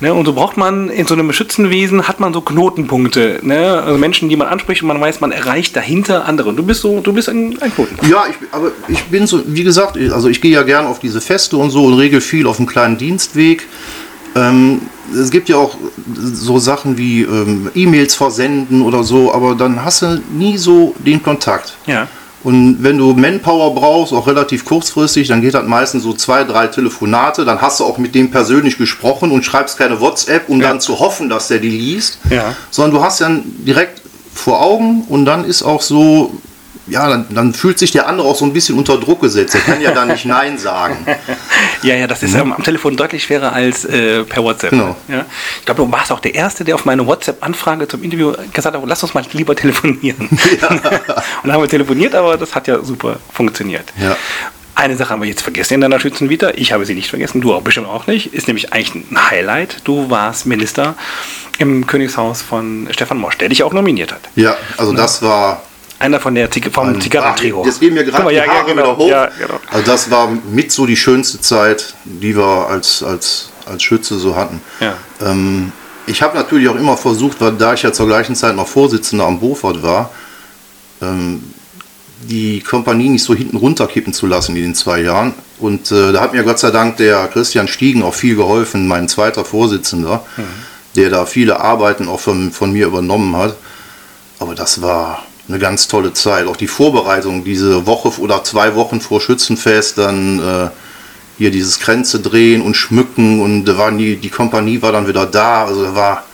Ne? 0.00 0.14
Und 0.14 0.24
so 0.24 0.32
braucht 0.32 0.56
man 0.56 0.88
in 0.88 1.06
so 1.06 1.12
einem 1.12 1.30
Schützenwesen, 1.34 2.08
hat 2.08 2.20
man 2.20 2.32
so 2.32 2.40
Knotenpunkte, 2.40 3.40
ne? 3.42 3.82
also 3.84 3.98
Menschen, 3.98 4.30
die 4.30 4.36
man 4.36 4.48
anspricht 4.48 4.80
und 4.80 4.88
man 4.88 4.98
weiß, 4.98 5.20
man 5.20 5.30
erreicht 5.30 5.76
dahinter 5.76 6.24
andere. 6.26 6.54
Du 6.54 6.62
bist 6.62 6.80
so, 6.80 7.00
du 7.00 7.12
bist 7.12 7.28
ein, 7.28 7.58
ein 7.60 7.70
Knotenpunkt. 7.74 8.10
Ja, 8.10 8.24
ich, 8.30 8.36
aber 8.50 8.70
ich 8.88 9.04
bin 9.04 9.26
so, 9.26 9.42
wie 9.46 9.62
gesagt, 9.62 9.98
also 10.10 10.30
ich 10.30 10.40
gehe 10.40 10.52
ja 10.52 10.62
gern 10.62 10.86
auf 10.86 11.00
diese 11.00 11.20
Feste 11.20 11.58
und 11.58 11.68
so 11.68 11.84
und 11.84 11.94
regel 11.94 12.22
viel 12.22 12.45
auf 12.46 12.56
dem 12.56 12.66
kleinen 12.66 12.96
Dienstweg. 12.98 13.66
Ähm, 14.34 14.82
es 15.14 15.30
gibt 15.30 15.48
ja 15.48 15.56
auch 15.56 15.76
so 16.14 16.58
Sachen 16.58 16.98
wie 16.98 17.22
ähm, 17.22 17.70
E-Mails 17.74 18.14
versenden 18.14 18.82
oder 18.82 19.02
so, 19.04 19.32
aber 19.32 19.54
dann 19.54 19.84
hast 19.84 20.02
du 20.02 20.20
nie 20.32 20.58
so 20.58 20.94
den 20.98 21.22
Kontakt. 21.22 21.74
Ja. 21.86 22.08
Und 22.44 22.82
wenn 22.82 22.98
du 22.98 23.12
Manpower 23.14 23.74
brauchst, 23.74 24.12
auch 24.12 24.26
relativ 24.28 24.64
kurzfristig, 24.64 25.26
dann 25.28 25.40
geht 25.40 25.54
das 25.54 25.66
meistens 25.66 26.04
so 26.04 26.12
zwei, 26.12 26.44
drei 26.44 26.68
Telefonate. 26.68 27.44
Dann 27.44 27.60
hast 27.60 27.80
du 27.80 27.84
auch 27.84 27.98
mit 27.98 28.14
dem 28.14 28.30
persönlich 28.30 28.78
gesprochen 28.78 29.32
und 29.32 29.44
schreibst 29.44 29.78
keine 29.78 30.00
WhatsApp, 30.00 30.48
um 30.48 30.60
Ja. 30.60 30.68
dann 30.68 30.80
zu 30.80 31.00
hoffen, 31.00 31.28
dass 31.28 31.48
der 31.48 31.58
die 31.58 31.70
liest. 31.70 32.18
Ja. 32.30 32.54
Sondern 32.70 32.94
du 33.00 33.02
hast 33.04 33.20
dann 33.20 33.42
direkt 33.66 34.02
vor 34.32 34.60
Augen 34.62 35.04
und 35.08 35.24
dann 35.24 35.44
ist 35.44 35.62
auch 35.62 35.80
so, 35.82 36.34
ja, 36.88 37.08
dann, 37.08 37.26
dann 37.30 37.52
fühlt 37.52 37.78
sich 37.78 37.90
der 37.90 38.06
andere 38.06 38.28
auch 38.28 38.36
so 38.36 38.44
ein 38.44 38.52
bisschen 38.52 38.78
unter 38.78 38.98
Druck 38.98 39.20
gesetzt. 39.20 39.54
Er 39.54 39.60
kann 39.60 39.80
ja 39.80 39.92
dann 39.92 40.08
nicht 40.08 40.24
Nein 40.24 40.58
sagen. 40.58 41.06
Ja, 41.82 41.94
ja, 41.94 42.06
das 42.06 42.22
ist 42.22 42.34
ähm, 42.34 42.52
am 42.52 42.62
Telefon 42.62 42.96
deutlich 42.96 43.24
schwerer 43.24 43.52
als 43.52 43.84
äh, 43.84 44.24
per 44.24 44.42
WhatsApp. 44.42 44.70
Genau. 44.70 44.96
Ja? 45.08 45.24
Ich 45.60 45.66
glaube, 45.66 45.84
du 45.84 45.92
warst 45.92 46.10
auch 46.10 46.20
der 46.20 46.34
Erste, 46.34 46.64
der 46.64 46.74
auf 46.74 46.84
meine 46.84 47.06
WhatsApp-Anfrage 47.06 47.86
zum 47.86 48.02
Interview 48.02 48.32
gesagt 48.52 48.74
hat, 48.74 48.82
lass 48.86 49.02
uns 49.02 49.14
mal 49.14 49.24
lieber 49.32 49.54
telefonieren. 49.54 50.28
Und 50.28 50.40
dann 51.44 51.52
haben 51.52 51.62
wir 51.62 51.68
telefoniert, 51.68 52.14
aber 52.14 52.36
das 52.38 52.54
hat 52.54 52.66
ja 52.66 52.82
super 52.82 53.18
funktioniert. 53.32 53.92
Ja. 54.00 54.16
Eine 54.74 54.96
Sache 54.96 55.10
haben 55.10 55.22
wir 55.22 55.28
jetzt 55.28 55.42
vergessen 55.42 55.74
in 55.74 55.80
deiner 55.80 56.00
Schützenvita. 56.00 56.50
Ich 56.54 56.72
habe 56.72 56.84
sie 56.84 56.94
nicht 56.94 57.08
vergessen, 57.08 57.40
du 57.40 57.54
auch 57.54 57.62
bestimmt 57.62 57.88
auch 57.88 58.06
nicht. 58.06 58.34
Ist 58.34 58.46
nämlich 58.46 58.72
eigentlich 58.72 59.10
ein 59.10 59.30
Highlight. 59.30 59.78
Du 59.84 60.10
warst 60.10 60.44
Minister 60.44 60.96
im 61.58 61.86
Königshaus 61.86 62.42
von 62.42 62.86
Stefan 62.90 63.16
Mosch, 63.16 63.38
der 63.38 63.48
dich 63.48 63.62
auch 63.62 63.72
nominiert 63.72 64.12
hat. 64.12 64.20
Ja, 64.34 64.56
also 64.76 64.92
das 64.92 65.22
war. 65.22 65.62
Einer 65.98 66.20
von 66.20 66.34
der 66.34 66.50
Zig 66.50 66.68
vom 66.72 67.00
Zigarrentrio. 67.00 67.64
Jetzt 67.64 67.80
gehen 67.80 67.94
mir 67.94 68.04
gerade 68.04 68.16
Guck 68.16 68.24
mal, 68.24 68.30
die 68.30 68.36
ja, 68.36 68.46
Haare 68.46 68.58
ja, 68.58 68.62
genau. 68.64 68.82
wieder 68.82 68.96
hoch. 68.96 69.08
Ja, 69.08 69.26
genau. 69.38 69.60
Also 69.70 69.90
das 69.90 70.10
war 70.10 70.28
mit 70.28 70.70
so 70.70 70.84
die 70.84 70.96
schönste 70.96 71.40
Zeit, 71.40 71.94
die 72.04 72.36
wir 72.36 72.68
als, 72.68 73.02
als, 73.02 73.50
als 73.64 73.82
Schütze 73.82 74.18
so 74.18 74.36
hatten. 74.36 74.60
Ja. 74.80 74.94
Ähm, 75.22 75.72
ich 76.06 76.22
habe 76.22 76.36
natürlich 76.36 76.68
auch 76.68 76.76
immer 76.76 76.96
versucht, 76.96 77.40
weil 77.40 77.52
da 77.52 77.72
ich 77.72 77.82
ja 77.82 77.92
zur 77.92 78.06
gleichen 78.06 78.36
Zeit 78.36 78.56
noch 78.56 78.68
Vorsitzender 78.68 79.24
am 79.24 79.40
Bofort 79.40 79.82
war, 79.82 80.10
ähm, 81.00 81.42
die 82.22 82.60
Kompanie 82.60 83.08
nicht 83.08 83.24
so 83.24 83.34
hinten 83.34 83.56
runterkippen 83.56 84.12
zu 84.12 84.26
lassen 84.26 84.54
in 84.56 84.62
den 84.62 84.74
zwei 84.74 85.00
Jahren. 85.00 85.34
Und 85.58 85.90
äh, 85.92 86.12
da 86.12 86.20
hat 86.20 86.32
mir 86.32 86.42
Gott 86.42 86.58
sei 86.58 86.70
Dank 86.70 86.98
der 86.98 87.26
Christian 87.28 87.68
Stiegen 87.68 88.02
auch 88.02 88.14
viel 88.14 88.36
geholfen, 88.36 88.86
mein 88.86 89.08
zweiter 89.08 89.44
Vorsitzender, 89.44 90.24
der 90.94 91.10
da 91.10 91.26
viele 91.26 91.60
Arbeiten 91.60 92.08
auch 92.08 92.20
von, 92.20 92.52
von 92.52 92.72
mir 92.72 92.86
übernommen 92.86 93.36
hat. 93.36 93.56
Aber 94.38 94.54
das 94.54 94.82
war 94.82 95.24
eine 95.48 95.58
ganz 95.58 95.88
tolle 95.88 96.12
Zeit. 96.12 96.46
Auch 96.46 96.56
die 96.56 96.66
Vorbereitung, 96.66 97.44
diese 97.44 97.86
Woche 97.86 98.20
oder 98.20 98.42
zwei 98.44 98.74
Wochen 98.74 99.00
vor 99.00 99.20
Schützenfest, 99.20 99.98
dann 99.98 100.38
äh, 100.40 100.70
hier 101.38 101.50
dieses 101.50 101.78
Kränze 101.78 102.20
drehen 102.20 102.62
und 102.62 102.74
schmücken 102.74 103.40
und 103.40 103.64
da 103.66 103.76
waren 103.78 103.98
die, 103.98 104.16
die 104.16 104.30
Kompanie 104.30 104.80
war 104.82 104.92
dann 104.92 105.06
wieder 105.06 105.26
da. 105.26 105.64
Also 105.66 105.84
da 105.84 105.94
war 105.94 106.24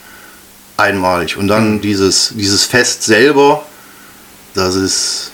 einmalig. 0.77 1.37
Und 1.37 1.49
dann 1.49 1.81
dieses, 1.81 2.33
dieses 2.35 2.65
Fest 2.65 3.03
selber, 3.03 3.65
das 4.55 4.75
ist 4.75 5.33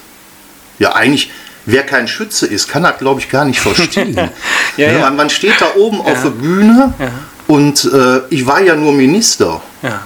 ja 0.79 0.95
eigentlich, 0.95 1.31
wer 1.67 1.85
kein 1.85 2.09
Schütze 2.09 2.47
ist, 2.47 2.69
kann 2.69 2.83
das 2.83 2.99
glaube 2.99 3.21
ich 3.21 3.29
gar 3.31 3.45
nicht 3.45 3.61
verstehen. 3.61 4.17
Ja, 4.77 4.93
ja. 4.93 4.99
Man, 5.01 5.17
man 5.17 5.31
steht 5.31 5.61
da 5.61 5.75
oben 5.77 6.01
auf 6.01 6.23
der 6.23 6.31
Bühne 6.31 6.95
Ja. 7.01 7.11
und 7.49 7.85
äh, 7.85 8.21
ich 8.31 8.47
war 8.47 8.61
ja 8.61 8.77
nur 8.77 8.93
Minister. 8.93 9.61
Ja. 9.83 10.03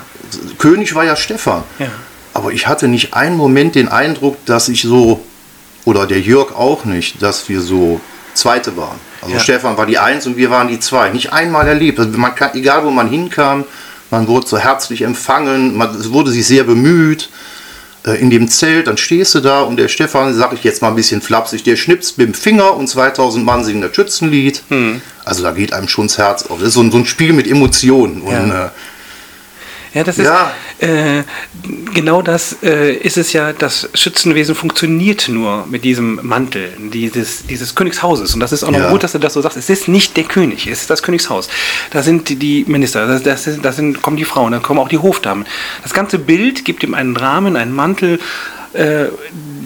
König 0.56 0.94
war 0.94 1.04
ja 1.04 1.14
Stefan. 1.14 1.62
Aber 2.42 2.52
ich 2.52 2.66
hatte 2.66 2.88
nicht 2.88 3.14
einen 3.14 3.36
Moment 3.36 3.76
den 3.76 3.88
Eindruck, 3.88 4.36
dass 4.46 4.68
ich 4.68 4.82
so, 4.82 5.20
oder 5.84 6.06
der 6.06 6.20
Jörg 6.20 6.52
auch 6.56 6.84
nicht, 6.84 7.22
dass 7.22 7.48
wir 7.48 7.60
so 7.60 8.00
Zweite 8.34 8.76
waren. 8.76 8.98
Also 9.20 9.34
Ja. 9.34 9.40
Stefan 9.40 9.76
war 9.76 9.86
die 9.86 9.98
Eins 9.98 10.26
und 10.26 10.36
wir 10.36 10.50
waren 10.50 10.66
die 10.66 10.80
Zwei. 10.80 11.10
Nicht 11.10 11.32
einmal 11.32 11.68
erlebt. 11.68 12.00
Also 12.00 12.10
man 12.18 12.34
kann, 12.34 12.50
egal 12.54 12.84
wo 12.84 12.90
man 12.90 13.08
hinkam, 13.08 13.64
man 14.10 14.26
wurde 14.26 14.46
so 14.48 14.58
herzlich 14.58 15.02
empfangen, 15.02 15.76
man, 15.76 15.94
es 15.94 16.12
wurde 16.12 16.32
sich 16.32 16.44
sehr 16.46 16.64
bemüht. 16.64 17.30
Äh, 18.04 18.20
In 18.20 18.30
dem 18.30 18.48
Zelt, 18.48 18.88
dann 18.88 18.96
stehst 18.96 19.36
du 19.36 19.40
da 19.40 19.60
und 19.62 19.76
der 19.76 19.86
Stefan, 19.86 20.34
sag 20.34 20.52
ich 20.52 20.64
jetzt 20.64 20.82
mal 20.82 20.88
ein 20.88 20.96
bisschen 20.96 21.20
flapsig, 21.22 21.62
der 21.62 21.76
schnipst 21.76 22.18
mit 22.18 22.26
dem 22.26 22.34
Finger 22.34 22.74
und 22.76 22.88
2000 22.88 23.44
Mann 23.44 23.64
singen 23.64 23.82
das 23.82 23.94
Schützenlied. 23.94 24.62
Hm. 24.68 25.00
Also 25.24 25.44
da 25.44 25.52
geht 25.52 25.72
einem 25.72 25.86
schon 25.86 26.08
das 26.08 26.18
Herz 26.18 26.42
auf. 26.46 26.58
Das 26.58 26.68
ist 26.68 26.74
so 26.74 26.80
ein, 26.82 26.90
so 26.90 26.98
ein 26.98 27.06
Spiel 27.06 27.32
mit 27.32 27.46
Emotionen. 27.46 28.22
Und, 28.22 28.32
Ja. 28.48 28.66
äh, 28.66 28.70
Ja, 29.94 30.04
das 30.04 30.18
ist 30.18 30.24
Ja. 30.26 30.52
Äh, 30.78 31.22
genau 31.94 32.22
das 32.22 32.56
äh, 32.62 32.94
ist 32.94 33.18
es 33.18 33.32
ja, 33.32 33.52
das 33.52 33.88
Schützenwesen 33.94 34.54
funktioniert 34.54 35.28
nur 35.28 35.66
mit 35.68 35.84
diesem 35.84 36.18
Mantel 36.22 36.72
dieses, 36.78 37.46
dieses 37.46 37.74
Königshauses. 37.74 38.32
Und 38.34 38.40
das 38.40 38.52
ist 38.52 38.64
auch 38.64 38.70
noch 38.70 38.78
Ja. 38.78 38.90
gut, 38.90 39.02
dass 39.04 39.12
du 39.12 39.18
das 39.18 39.34
so 39.34 39.42
sagst. 39.42 39.56
Es 39.58 39.68
ist 39.68 39.88
nicht 39.88 40.16
der 40.16 40.24
König, 40.24 40.66
es 40.66 40.80
ist 40.82 40.90
das 40.90 41.02
Königshaus. 41.02 41.48
Da 41.90 42.02
sind 42.02 42.28
die, 42.30 42.36
die 42.36 42.64
Minister, 42.66 43.06
das, 43.06 43.22
das, 43.22 43.46
ist, 43.46 43.64
das 43.64 43.76
sind, 43.76 44.00
kommen 44.02 44.16
die 44.16 44.24
Frauen, 44.24 44.52
dann 44.52 44.62
kommen 44.62 44.80
auch 44.80 44.88
die 44.88 44.98
Hofdamen. 44.98 45.46
Das 45.82 45.92
ganze 45.92 46.18
Bild 46.18 46.64
gibt 46.64 46.82
ihm 46.82 46.94
einen 46.94 47.16
Rahmen, 47.16 47.56
einen 47.56 47.74
Mantel, 47.74 48.18
äh, 48.72 49.06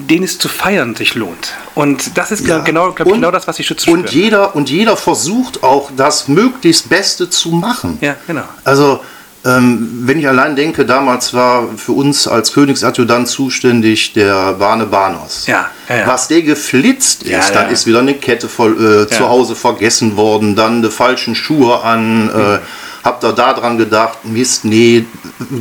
den 0.09 0.23
es 0.23 0.37
zu 0.37 0.49
feiern 0.49 0.95
sich 0.95 1.15
lohnt. 1.15 1.53
Und 1.75 2.17
das 2.17 2.31
ist 2.31 2.45
Ja. 2.45 2.59
genau, 2.59 2.91
glaub 2.91 3.07
ich, 3.07 3.13
Und- 3.13 3.19
genau 3.21 3.31
das, 3.31 3.47
was 3.47 3.55
die 3.55 3.63
Schützen 3.63 3.91
Und 3.93 4.09
spüren. 4.09 4.23
jeder, 4.23 4.55
und 4.55 4.69
jeder 4.69 4.97
versucht 4.97 5.63
auch, 5.63 5.89
das 5.95 6.27
möglichst 6.27 6.89
Beste 6.89 7.29
zu 7.29 7.49
machen. 7.51 7.97
Ja, 8.01 8.15
genau. 8.27 8.43
Also, 8.65 8.99
ähm, 9.47 10.01
wenn 10.03 10.19
ich 10.19 10.27
allein 10.27 10.55
denke, 10.55 10.85
damals 10.85 11.33
war 11.33 11.69
für 11.77 11.93
uns 11.93 12.27
als 12.27 12.51
Königsadjutant 12.51 13.27
zuständig 13.27 14.11
der 14.11 14.53
Bane 14.53 14.85
Banos. 14.85 15.47
Ja, 15.47 15.67
ja, 15.87 15.97
ja. 15.99 16.07
Was 16.07 16.27
der 16.27 16.41
geflitzt 16.41 17.23
ist, 17.23 17.55
dann 17.55 17.69
ist 17.69 17.87
wieder 17.87 17.99
eine 17.99 18.15
Kette 18.15 18.49
voll, 18.49 19.05
äh, 19.05 19.07
zu 19.07 19.29
Hause 19.29 19.55
vergessen 19.55 20.17
worden, 20.17 20.55
dann 20.55 20.81
die 20.81 20.89
falschen 20.89 21.33
Schuhe 21.33 21.81
an, 21.81 22.29
äh, 22.29 22.59
habt 23.03 23.23
ihr 23.23 23.31
da 23.31 23.53
dran 23.53 23.77
gedacht, 23.77 24.25
Mist, 24.25 24.65
nee, 24.65 25.05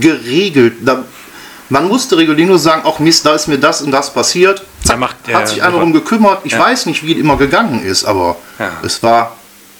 geregelt. 0.00 0.78
Da, 0.84 1.04
man 1.68 1.86
musste 1.86 2.16
regulär 2.16 2.46
nur 2.46 2.58
sagen, 2.58 2.84
auch 2.84 2.98
Mist, 2.98 3.24
da 3.24 3.34
ist 3.34 3.46
mir 3.46 3.58
das 3.58 3.82
und 3.82 3.92
das 3.92 4.12
passiert. 4.12 4.64
Da 4.84 4.96
macht 4.96 5.16
hat 5.32 5.48
sich 5.48 5.62
einer 5.62 5.72
darum 5.72 5.92
gekümmert. 5.92 6.40
Ich 6.44 6.58
weiß 6.58 6.86
nicht, 6.86 7.04
wie 7.06 7.12
es 7.12 7.18
immer 7.18 7.36
gegangen 7.36 7.84
ist, 7.84 8.04
aber 8.04 8.36
es 8.82 9.02
war 9.02 9.36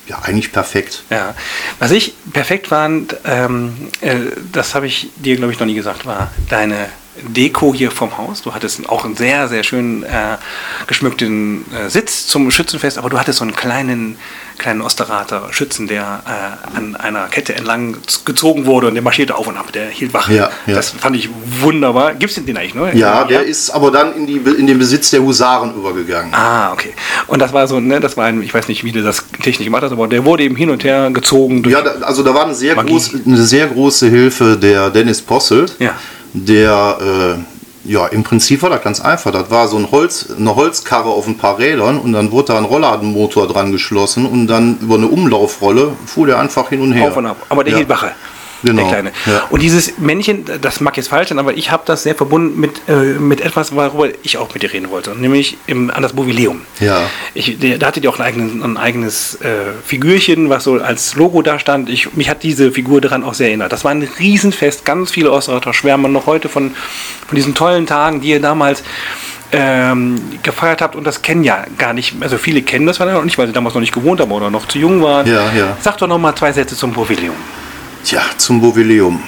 ja 0.08 0.20
eigentlich 0.20 0.52
perfekt. 0.52 1.02
Ja, 1.10 1.34
was 1.78 1.90
ich 1.90 2.14
perfekt 2.32 2.68
fand, 2.68 3.16
ähm, 3.24 3.90
äh, 4.00 4.16
das 4.52 4.74
habe 4.74 4.86
ich 4.86 5.10
dir, 5.16 5.36
glaube 5.36 5.52
ich, 5.52 5.58
noch 5.58 5.66
nie 5.66 5.74
gesagt, 5.74 6.06
war 6.06 6.30
deine 6.48 6.88
Deko 7.22 7.74
hier 7.74 7.90
vom 7.90 8.16
Haus. 8.18 8.42
Du 8.42 8.54
hattest 8.54 8.88
auch 8.88 9.04
einen 9.04 9.16
sehr, 9.16 9.48
sehr 9.48 9.62
schön 9.62 10.02
äh, 10.02 10.36
geschmückten 10.86 11.64
äh, 11.72 11.88
Sitz 11.88 12.26
zum 12.26 12.50
Schützenfest, 12.50 12.98
aber 12.98 13.10
du 13.10 13.18
hattest 13.18 13.38
so 13.38 13.44
einen 13.44 13.54
kleinen, 13.54 14.16
kleinen 14.58 14.82
Osterater 14.82 15.48
Schützen, 15.50 15.86
der 15.86 16.22
äh, 16.26 16.76
an 16.76 16.96
einer 16.96 17.26
Kette 17.28 17.54
entlang 17.54 17.96
gezogen 18.24 18.66
wurde 18.66 18.88
und 18.88 18.94
der 18.94 19.02
marschierte 19.02 19.34
auf 19.34 19.46
und 19.46 19.56
ab, 19.56 19.72
der 19.72 19.88
hielt 19.88 20.14
Wache. 20.14 20.34
Ja, 20.34 20.50
ja. 20.66 20.74
Das 20.74 20.90
fand 20.90 21.16
ich 21.16 21.28
wunderbar. 21.60 22.14
Gibt 22.14 22.36
es 22.36 22.44
den 22.44 22.56
eigentlich, 22.56 22.74
ne? 22.74 22.92
Ja, 22.94 23.24
der 23.24 23.42
ist 23.42 23.70
aber 23.70 23.90
dann 23.90 24.14
in, 24.14 24.26
die, 24.26 24.36
in 24.36 24.66
den 24.66 24.78
Besitz 24.78 25.10
der 25.10 25.22
Husaren 25.22 25.74
übergegangen. 25.74 26.34
Ah, 26.34 26.72
okay. 26.72 26.94
Und 27.26 27.40
das 27.40 27.52
war 27.52 27.66
so, 27.66 27.80
ne, 27.80 28.00
das 28.00 28.16
war 28.16 28.26
ein, 28.26 28.42
ich 28.42 28.52
weiß 28.52 28.68
nicht, 28.68 28.84
wie 28.84 28.92
du 28.92 29.02
das 29.02 29.24
technisch 29.42 29.66
gemacht 29.66 29.82
hast, 29.82 29.92
aber 29.92 30.08
der 30.08 30.24
wurde 30.24 30.44
eben 30.44 30.56
hin 30.56 30.70
und 30.70 30.84
her 30.84 31.10
gezogen 31.10 31.62
durch 31.62 31.74
Ja, 31.74 31.82
da, 31.82 31.90
also 32.04 32.22
da 32.22 32.34
war 32.34 32.44
eine 32.44 32.54
sehr, 32.54 32.74
groß, 32.74 33.14
eine 33.26 33.42
sehr 33.42 33.66
große 33.66 34.08
Hilfe 34.08 34.56
der 34.56 34.90
Dennis 34.90 35.22
Posselt, 35.22 35.76
Ja. 35.78 35.94
Der 36.44 37.36
äh, 37.86 37.90
ja 37.90 38.06
im 38.06 38.22
Prinzip 38.22 38.62
war 38.62 38.70
das 38.70 38.82
ganz 38.82 39.00
einfach. 39.00 39.32
Das 39.32 39.50
war 39.50 39.68
so 39.68 39.76
ein 39.76 39.90
Holz, 39.90 40.28
eine 40.36 40.54
Holzkarre 40.54 41.08
auf 41.08 41.26
ein 41.26 41.38
paar 41.38 41.58
Rädern 41.58 41.98
und 41.98 42.12
dann 42.12 42.30
wurde 42.30 42.52
da 42.52 42.58
ein 42.58 42.64
Rollladenmotor 42.64 43.48
dran 43.48 43.72
geschlossen 43.72 44.26
und 44.26 44.46
dann 44.46 44.78
über 44.80 44.96
eine 44.96 45.06
Umlaufrolle 45.06 45.92
fuhr 46.04 46.26
der 46.26 46.38
einfach 46.38 46.68
hin 46.68 46.80
und 46.80 46.92
her. 46.92 47.08
Auf 47.08 47.16
und 47.16 47.26
ab. 47.26 47.36
Aber 47.48 47.64
der 47.64 47.72
ja. 47.72 47.78
hielt 47.78 47.88
Wache. 47.88 48.12
Genau, 48.66 48.82
Der 48.82 48.90
Kleine. 48.90 49.12
ja. 49.26 49.44
Und 49.50 49.62
dieses 49.62 49.98
Männchen, 49.98 50.44
das 50.60 50.80
mag 50.80 50.96
jetzt 50.96 51.08
falsch 51.08 51.28
sein, 51.28 51.38
aber 51.38 51.54
ich 51.56 51.70
habe 51.70 51.82
das 51.86 52.02
sehr 52.02 52.14
verbunden 52.14 52.58
mit, 52.60 52.82
äh, 52.88 52.92
mit 52.94 53.40
etwas, 53.40 53.74
worüber 53.74 54.08
ich 54.22 54.36
auch 54.38 54.52
mit 54.52 54.62
dir 54.62 54.72
reden 54.72 54.90
wollte. 54.90 55.14
Nämlich 55.14 55.56
im, 55.66 55.90
an 55.90 56.02
das 56.02 56.12
Bovileum. 56.12 56.62
Ja. 56.80 57.00
Ich, 57.34 57.58
der, 57.58 57.78
da 57.78 57.86
hattet 57.86 58.04
ihr 58.04 58.10
auch 58.10 58.18
ein 58.18 58.26
eigenes, 58.26 58.52
ein 58.64 58.76
eigenes 58.76 59.34
äh, 59.36 59.72
Figürchen, 59.84 60.50
was 60.50 60.64
so 60.64 60.74
als 60.74 61.14
Logo 61.14 61.42
da 61.42 61.58
stand. 61.58 61.88
Ich, 61.88 62.14
mich 62.14 62.28
hat 62.28 62.42
diese 62.42 62.72
Figur 62.72 63.00
daran 63.00 63.24
auch 63.24 63.34
sehr 63.34 63.48
erinnert. 63.48 63.72
Das 63.72 63.84
war 63.84 63.90
ein 63.90 64.02
Riesenfest. 64.18 64.84
Ganz 64.84 65.10
viele 65.10 65.30
Osterater 65.32 65.72
schwärmen 65.72 66.12
noch 66.12 66.26
heute 66.26 66.48
von, 66.48 66.72
von 67.26 67.36
diesen 67.36 67.54
tollen 67.54 67.86
Tagen, 67.86 68.20
die 68.20 68.28
ihr 68.30 68.40
damals 68.40 68.82
ähm, 69.52 70.16
gefeiert 70.42 70.82
habt. 70.82 70.96
Und 70.96 71.04
das 71.04 71.22
kennen 71.22 71.44
ja 71.44 71.64
gar 71.78 71.92
nicht, 71.92 72.14
also 72.20 72.38
viele 72.38 72.62
kennen 72.62 72.86
das 72.86 72.98
noch 72.98 73.24
nicht, 73.24 73.38
weil 73.38 73.46
sie 73.46 73.52
damals 73.52 73.74
noch 73.74 73.80
nicht 73.80 73.94
gewohnt 73.94 74.20
haben 74.20 74.32
oder 74.32 74.50
noch 74.50 74.66
zu 74.66 74.78
jung 74.78 75.02
waren. 75.02 75.26
Ja, 75.26 75.52
ja. 75.56 75.76
Sag 75.80 75.98
doch 75.98 76.08
noch 76.08 76.18
mal 76.18 76.34
zwei 76.34 76.52
Sätze 76.52 76.76
zum 76.76 76.92
Bovileum. 76.92 77.36
Tja, 78.06 78.22
zum 78.38 78.60
Bovileum. 78.60 79.20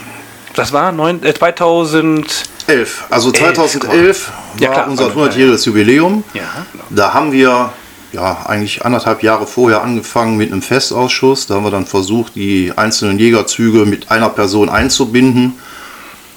Das 0.54 0.72
war 0.72 0.92
neun, 0.92 1.20
äh, 1.24 1.34
2000. 1.34 2.44
11. 2.68 3.06
Also 3.10 3.32
Elf, 3.32 3.54
2011 3.56 4.30
Ja, 4.60 4.68
war 4.68 4.74
klar. 4.74 4.88
unser 4.88 5.08
Ja, 5.08 5.14
100-jähriges 5.14 5.64
Jubiläum. 5.66 6.22
Ja, 6.32 6.42
genau. 6.72 6.84
Da 6.90 7.12
haben 7.12 7.32
wir 7.32 7.72
ja 8.12 8.46
eigentlich 8.46 8.84
anderthalb 8.84 9.24
Jahre 9.24 9.48
vorher 9.48 9.82
angefangen 9.82 10.36
mit 10.36 10.52
einem 10.52 10.62
Festausschuss. 10.62 11.48
Da 11.48 11.54
haben 11.56 11.64
wir 11.64 11.72
dann 11.72 11.86
versucht, 11.86 12.36
die 12.36 12.72
einzelnen 12.76 13.18
Jägerzüge 13.18 13.84
mit 13.84 14.12
einer 14.12 14.28
Person 14.28 14.68
einzubinden. 14.68 15.54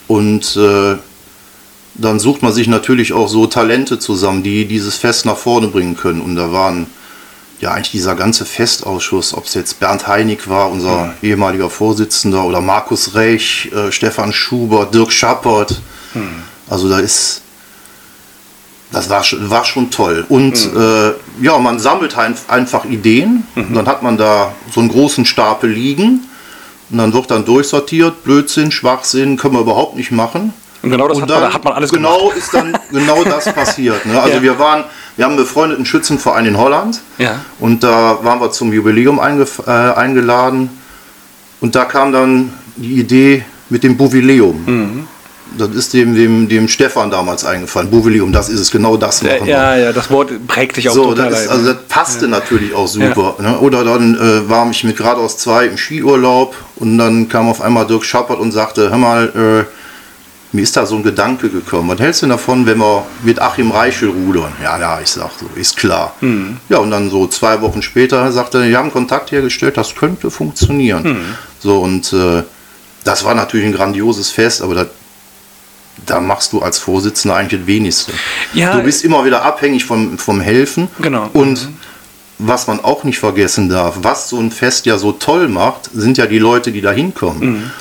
Und 0.07 0.55
äh, 0.55 0.95
dann 1.93 2.19
sucht 2.19 2.41
man 2.41 2.53
sich 2.53 2.67
natürlich 2.67 3.13
auch 3.13 3.27
so 3.27 3.45
Talente 3.45 3.99
zusammen, 3.99 4.41
die 4.41 4.65
dieses 4.65 4.95
Fest 4.97 5.27
nach 5.27 5.37
vorne 5.37 5.67
bringen 5.67 5.95
können. 5.95 6.21
Und 6.21 6.35
da 6.37 6.51
waren 6.51 6.87
ja 7.61 7.71
eigentlich 7.71 7.91
dieser 7.91 8.15
ganze 8.15 8.45
Festausschuss, 8.45 9.33
ob 9.33 9.45
es 9.45 9.53
jetzt 9.53 9.79
Bernd 9.79 10.07
Heinig 10.07 10.47
war, 10.49 10.69
unser 10.71 11.13
ehemaliger 11.21 11.69
Vorsitzender, 11.69 12.43
oder 12.43 12.59
Markus 12.61 13.13
Rech, 13.15 13.71
äh, 13.73 13.91
Stefan 13.91 14.33
Schubert, 14.33 14.93
Dirk 14.93 15.11
Schappert. 15.11 15.79
Also 16.69 16.89
da 16.89 16.99
ist, 16.99 17.41
das 18.91 19.09
war, 19.09 19.23
schon- 19.23 19.49
war 19.49 19.63
schon 19.63 19.89
toll. 19.91 20.25
Und 20.27 20.55
äh, 20.75 21.11
ja, 21.41 21.57
man 21.59 21.79
sammelt 21.79 22.17
ein, 22.17 22.35
einfach 22.49 22.83
Ideen. 22.85 23.45
Und 23.55 23.73
dann 23.73 23.87
hat 23.87 24.03
man 24.03 24.17
da 24.17 24.53
so 24.73 24.81
einen 24.81 24.89
großen 24.89 25.25
Stapel 25.25 25.69
liegen. 25.69 26.27
Und 26.89 26.97
dann 26.97 27.13
wird 27.13 27.31
dann 27.31 27.45
durchsortiert, 27.45 28.23
Blödsinn, 28.25 28.69
Schwachsinn, 28.71 29.37
können 29.37 29.53
wir 29.53 29.61
überhaupt 29.61 29.95
nicht 29.95 30.11
machen. 30.11 30.53
Und 30.81 30.89
genau 30.89 31.07
das 31.07 31.17
Und 31.17 31.23
hat, 31.23 31.29
man, 31.29 31.41
da 31.41 31.53
hat 31.53 31.63
man 31.63 31.73
alles 31.73 31.91
genau 31.91 32.17
gemacht. 32.19 32.37
ist 32.37 32.53
dann 32.53 32.77
genau 32.91 33.23
das 33.23 33.45
passiert. 33.53 34.05
Ne? 34.05 34.19
Also 34.19 34.37
Ja. 34.37 34.41
wir 34.41 34.59
waren, 34.59 34.83
wir 35.17 35.25
haben 35.25 35.33
einen 35.33 35.41
befreundeten 35.43 35.85
Schützenverein 35.85 36.45
in 36.45 36.57
Holland 36.57 37.01
Ja. 37.17 37.39
und 37.59 37.83
da 37.83 38.19
waren 38.23 38.39
wir 38.39 38.51
zum 38.51 38.71
Jubiläum 38.73 39.19
äh, 39.19 39.69
eingeladen 39.71 40.69
und 41.59 41.75
da 41.75 41.85
kam 41.85 42.11
dann 42.11 42.53
die 42.75 42.99
Idee 42.99 43.43
mit 43.69 43.83
dem 43.83 43.97
Bovileum. 43.97 44.63
Mhm. 44.65 45.07
Das 45.57 45.69
ist 45.75 45.93
dem, 45.93 46.15
dem, 46.15 46.47
dem 46.47 46.69
Stefan 46.69 47.11
damals 47.11 47.43
eingefallen. 47.43 47.89
Bovileum, 47.89 48.31
das 48.31 48.47
ist 48.47 48.61
es, 48.61 48.71
genau 48.71 48.95
das 48.95 49.21
machen 49.21 49.39
wir. 49.41 49.47
Ja, 49.51 49.75
ja, 49.75 49.91
das 49.91 50.09
Wort 50.09 50.31
prägt 50.47 50.75
sich 50.77 50.87
auch 50.87 50.93
So, 50.93 51.03
total. 51.09 51.29
das, 51.29 51.41
ist, 51.41 51.47
also 51.49 51.73
das 51.73 51.83
passte 51.89 52.29
natürlich 52.29 52.73
auch 52.73 52.87
super. 52.87 53.35
Ne? 53.39 53.59
Oder 53.59 53.83
dann 53.83 54.15
äh, 54.15 54.49
war 54.49 54.69
ich 54.71 54.83
mit 54.85 54.95
geradeaus 54.95 55.37
zwei 55.37 55.65
im 55.65 55.77
Skiurlaub 55.77 56.55
und 56.77 56.97
dann 56.97 57.27
kam 57.27 57.49
auf 57.49 57.59
einmal 57.61 57.85
Dirk 57.85 58.05
Schappert 58.05 58.39
und 58.39 58.53
sagte, 58.53 58.89
hör 58.91 58.97
mal, 58.97 59.65
äh, 59.67 59.80
mir 60.53 60.61
ist 60.61 60.75
da 60.75 60.85
so 60.85 60.95
ein 60.95 61.03
Gedanke 61.03 61.49
gekommen. 61.49 61.89
Was 61.89 61.99
hältst 61.99 62.23
du 62.23 62.27
davon, 62.27 62.65
wenn 62.65 62.77
wir 62.77 63.05
mit 63.23 63.39
Achim 63.41 63.71
Reichel 63.71 64.09
rudern? 64.09 64.51
Ja, 64.61 64.77
ja, 64.79 64.99
ich 65.01 65.09
sag 65.09 65.31
so, 65.39 65.49
ist 65.55 65.77
klar. 65.77 66.13
Ja, 66.69 66.79
und 66.79 66.91
dann 66.91 67.09
so 67.09 67.27
zwei 67.27 67.61
Wochen 67.61 67.81
später 67.81 68.31
sagte 68.31 68.59
er, 68.59 68.69
wir 68.69 68.77
haben 68.77 68.91
Kontakt 68.91 69.31
hergestellt, 69.31 69.77
das 69.77 69.95
könnte 69.95 70.29
funktionieren. 70.29 71.35
So, 71.59 71.79
und 71.79 72.11
äh, 72.11 72.43
das 73.03 73.23
war 73.23 73.33
natürlich 73.33 73.65
ein 73.65 73.73
grandioses 73.73 74.29
Fest, 74.29 74.61
aber 74.61 74.75
das, 74.75 74.87
da 76.05 76.19
machst 76.19 76.51
du 76.53 76.61
als 76.61 76.79
Vorsitzender 76.79 77.35
eigentlich 77.37 77.61
das 77.61 77.67
Wenigste. 77.67 78.11
Ja, 78.53 78.75
du 78.75 78.83
bist 78.83 79.05
immer 79.05 79.23
wieder 79.23 79.43
abhängig 79.43 79.85
vom, 79.85 80.17
vom 80.17 80.41
Helfen. 80.41 80.89
Genau. 80.99 81.29
Und 81.33 81.69
was 82.39 82.67
man 82.67 82.79
auch 82.79 83.03
nicht 83.03 83.19
vergessen 83.19 83.69
darf, 83.69 83.99
was 84.01 84.29
so 84.29 84.39
ein 84.39 84.51
Fest 84.51 84.85
ja 84.85 84.97
so 84.97 85.11
toll 85.11 85.47
macht, 85.47 85.89
sind 85.93 86.17
ja 86.17 86.25
die 86.25 86.39
Leute, 86.39 86.71
die 86.71 86.81
da 86.81 86.91
hinkommen. 86.91 87.71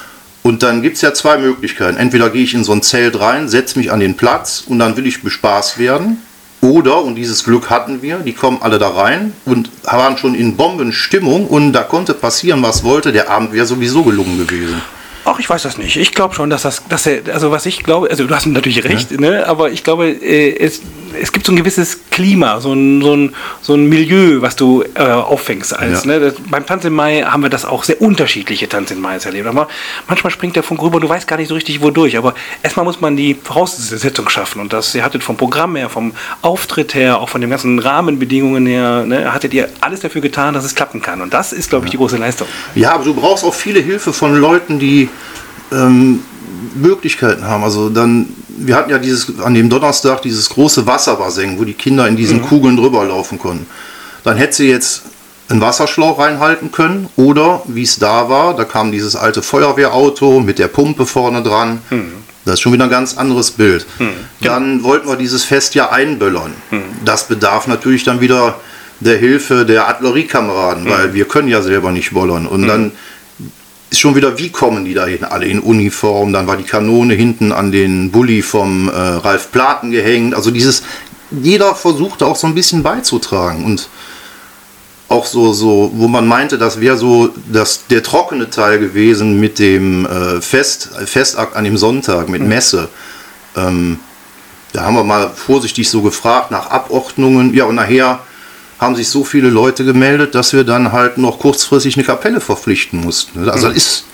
Und 0.42 0.62
dann 0.62 0.83
gibt 0.83 0.96
es 0.96 1.03
ja 1.03 1.12
zwei 1.12 1.38
Möglichkeiten. 1.38 1.96
Entweder 1.96 2.31
gehe 2.31 2.42
ich 2.42 2.55
in 2.55 2.64
so 2.64 2.72
ein 2.72 2.83
Zelt 2.83 3.20
rein, 3.20 3.48
setze 3.48 3.79
mich 3.79 3.92
an 3.92 4.00
den 4.00 4.16
Platz 4.16 4.64
und 4.66 4.79
dann 4.79 4.96
will 4.96 5.07
ich 5.07 5.22
bespaßt 5.22 5.79
werden. 5.79 6.22
Oder, 6.62 7.03
und 7.03 7.14
dieses 7.14 7.44
Glück 7.44 7.70
hatten 7.70 8.03
wir, 8.03 8.18
die 8.18 8.35
kommen 8.35 8.59
alle 8.61 8.79
da 8.79 8.90
rein 8.90 9.33
und 9.46 9.70
waren 9.83 10.18
schon 10.18 10.35
in 10.35 10.57
Bombenstimmung 10.57 11.46
und 11.46 11.72
da 11.72 11.83
konnte 11.83 12.12
passieren, 12.12 12.62
was 12.62 12.85
wollte. 12.85 13.12
Der 13.12 13.31
Abend 13.31 13.53
wäre 13.53 13.64
sowieso 13.64 14.03
gelungen 14.03 14.38
gewesen. 14.46 14.83
Ach, 15.24 15.38
ich 15.38 15.48
weiß 15.48 15.62
das 15.62 15.79
nicht. 15.79 15.96
Ich 15.96 16.12
glaube 16.12 16.35
schon, 16.35 16.50
dass 16.50 16.62
das, 16.62 16.83
dass 16.88 17.07
er, 17.07 17.22
also 17.33 17.50
was 17.50 17.66
ich 17.66 17.83
glaube, 17.83 18.11
also 18.11 18.26
du 18.26 18.35
hast 18.35 18.46
natürlich 18.46 18.85
recht, 18.85 19.11
ja. 19.11 19.20
ne? 19.20 19.46
aber 19.46 19.70
ich 19.70 19.85
glaube, 19.85 20.09
äh, 20.09 20.57
es, 20.59 20.81
es 21.20 21.33
gibt 21.33 21.46
so 21.46 21.53
ein 21.53 21.57
gewisses 21.57 21.99
Klima, 22.11 22.61
so 22.61 22.73
ein, 22.73 23.03
so 23.03 23.14
ein, 23.14 23.35
so 23.61 23.75
ein 23.75 23.88
Milieu, 23.88 24.40
was 24.40 24.57
du 24.57 24.85
äh, 24.94 25.03
auffängst. 25.03 25.77
Als, 25.77 26.05
ja. 26.05 26.12
ne? 26.12 26.20
Das, 26.20 26.35
beim 26.51 26.66
Tanz 26.66 26.85
im 26.85 26.94
Mai 26.94 27.23
haben 27.23 27.42
wir 27.42 27.51
das 27.51 27.64
auch 27.64 27.85
sehr 27.85 28.01
unterschiedliche 28.01 28.68
Tanz 28.68 28.90
in 28.90 29.01
Mai 29.01 29.16
erlebt. 29.16 29.46
Aber 29.46 29.68
manchmal 30.09 30.31
springt 30.31 30.57
der 30.57 30.62
Funk 30.62 30.83
rüber, 30.83 31.01
du 31.01 31.09
weißt 31.09 31.27
gar 31.27 31.37
nicht 31.37 31.49
so 31.49 31.55
richtig, 31.55 31.81
wodurch. 31.83 32.16
Aber 32.16 32.35
erstmal 32.62 32.85
muss 32.85 33.01
man 33.01 33.16
die 33.16 33.35
Voraussetzung 33.35 34.29
schaffen. 34.29 34.61
Und 34.61 34.73
das, 34.73 34.94
ihr 34.94 35.05
hattet 35.05 35.23
vom 35.23 35.37
Programm 35.37 35.77
her, 35.77 35.88
vom 35.88 36.12
Auftritt 36.42 36.94
her, 36.94 37.20
auch 37.20 37.29
von 37.29 37.40
den 37.40 37.51
ganzen 37.51 37.79
Rahmenbedingungen 37.79 38.66
her, 38.66 39.05
ne? 39.07 39.33
hattet 39.33 39.55
ihr 39.55 39.68
alles 39.81 40.01
dafür 40.01 40.20
getan, 40.20 40.55
dass 40.55 40.64
es 40.64 40.75
klappen 40.75 41.03
kann. 41.03 41.20
Und 41.20 41.35
das 41.35 41.53
ist, 41.53 41.70
glaube 41.70 41.87
ich, 41.87 41.90
die 41.90 41.96
große 41.96 42.16
Leistung. 42.16 42.49
Ja, 42.75 42.92
aber 42.92 43.05
du 43.05 43.14
brauchst 43.14 43.44
auch 43.44 43.55
viele 43.55 43.81
Hilfe 43.81 44.12
von 44.12 44.37
Leuten, 44.37 44.79
die 44.79 45.09
ähm, 45.73 46.23
Möglichkeiten 46.75 47.45
haben. 47.45 47.65
Also 47.65 47.89
dann, 47.89 48.29
wir 48.49 48.77
hatten 48.77 48.91
ja 48.91 48.99
dieses 48.99 49.41
an 49.41 49.55
dem 49.55 49.71
Donnerstag 49.71 50.23
dieses 50.23 50.49
große 50.49 50.87
Wasserbassin, 50.87 51.59
wo 51.59 51.65
die 51.65 51.75
Kinder 51.75 52.07
in 52.09 52.17
diesen 52.17 52.39
mhm. 52.39 52.47
Kugeln 52.47 52.77
drüber 52.77 53.05
laufen 53.05 53.39
konnten. 53.39 53.67
Dann 54.25 54.37
hätte 54.37 54.57
sie 54.57 54.69
jetzt 54.69 55.03
einen 55.49 55.61
Wasserschlauch 55.61 56.19
reinhalten 56.19 56.71
können 56.71 57.09
oder 57.17 57.63
wie 57.67 57.83
es 57.83 57.99
da 57.99 58.29
war, 58.29 58.55
da 58.55 58.65
kam 58.65 58.93
dieses 58.93 59.17
alte 59.17 59.43
Feuerwehrauto 59.43 60.41
mit 60.41 60.59
der 60.59 60.69
Pumpe 60.69 61.07
vorne 61.07 61.43
dran. 61.43 61.81
Mhm. 61.91 62.13
Das 62.45 62.55
ist 62.55 62.61
schon 62.61 62.73
wieder 62.73 62.85
ein 62.85 62.91
ganz 62.91 63.17
anderes 63.17 63.51
Bild. 63.51 63.87
Mhm. 63.99 64.11
Dann 64.41 64.83
wollten 64.83 65.09
wir 65.09 65.17
dieses 65.17 65.45
Fest 65.45 65.75
ja 65.75 65.91
einböllern. 65.91 66.53
Mhm. 66.71 66.83
Das 67.05 67.29
bedarf 67.29 67.67
natürlich 67.67 68.05
dann 68.05 68.21
wieder 68.21 68.57
der 69.01 69.17
Hilfe 69.17 69.65
der 69.65 69.89
Artilleriekameraden, 69.89 70.89
weil 70.89 71.09
mhm. 71.09 71.15
wir 71.15 71.25
können 71.27 71.49
ja 71.49 71.63
selber 71.63 71.91
nicht 71.91 72.13
bollern. 72.13 72.47
Und 72.47 72.63
mhm. 72.63 72.67
dann 72.67 72.93
ist 73.90 73.98
schon 73.98 74.14
wieder, 74.14 74.38
wie 74.38 74.50
kommen 74.50 74.85
die 74.85 74.94
da 74.94 75.07
hin? 75.07 75.24
Alle 75.24 75.46
in 75.46 75.61
Uniform, 75.61 76.33
dann 76.33 76.46
war 76.46 76.57
die 76.57 76.64
Kanone 76.64 77.14
hinten 77.14 77.53
an 77.53 77.72
den 77.72 78.11
Bulli 78.11 78.40
vom 78.40 78.88
äh, 78.88 78.92
Ralf 78.92 79.50
Platen 79.50 79.90
gehängt. 79.90 80.35
Also 80.35 80.50
dieses, 80.50 80.85
jeder 81.31 81.74
versuchte 81.74 82.24
auch 82.26 82.37
so 82.37 82.46
ein 82.46 82.55
bisschen 82.55 82.83
beizutragen 82.83 83.64
und 83.64 83.88
auch 85.09 85.26
so, 85.26 85.53
so, 85.53 85.90
wo 85.94 86.07
man 86.07 86.26
meinte, 86.26 86.57
das 86.57 86.81
wäre 86.81 86.96
so 86.96 87.31
das, 87.53 87.87
der 87.88 88.05
trockene 88.05 88.48
Teil 88.48 88.79
gewesen 88.79 89.40
mit 89.40 89.59
dem 89.59 90.07
äh, 90.07 90.40
Fest, 90.40 90.90
Festakt 91.05 91.57
an 91.57 91.64
dem 91.64 91.76
Sonntag, 91.76 92.29
mit 92.29 92.42
mhm. 92.42 92.48
Messe. 92.48 92.88
Ähm, 93.57 93.98
da 94.72 94.83
haben 94.83 94.94
wir 94.94 95.03
mal 95.03 95.31
vorsichtig 95.31 95.90
so 95.90 96.00
gefragt 96.03 96.53
nach 96.53 96.70
Abordnungen. 96.70 97.53
Ja, 97.55 97.64
und 97.64 97.74
nachher 97.74 98.20
haben 98.81 98.97
sich 98.97 99.09
so 99.11 99.25
viele 99.25 99.51
Leute 99.51 99.85
gemeldet, 99.85 100.35
dass 100.35 100.55
wir 100.55 100.64
dann 100.64 100.93
halt 100.93 101.19
noch 101.19 101.38
kurzfristig 101.38 101.97
eine 101.97 102.05
Kapelle 102.05 102.40
verpflichten 102.40 103.01
mussten. 103.01 103.49
Also 103.49 103.69
das 103.69 103.77
ist 103.77 104.05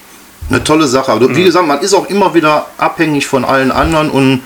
eine 0.51 0.63
tolle 0.65 0.89
Sache. 0.89 1.13
Aber 1.13 1.35
wie 1.35 1.45
gesagt, 1.45 1.67
man 1.67 1.81
ist 1.81 1.95
auch 1.95 2.09
immer 2.09 2.35
wieder 2.35 2.67
abhängig 2.77 3.27
von 3.29 3.45
allen 3.45 3.71
anderen 3.71 4.11
und 4.11 4.43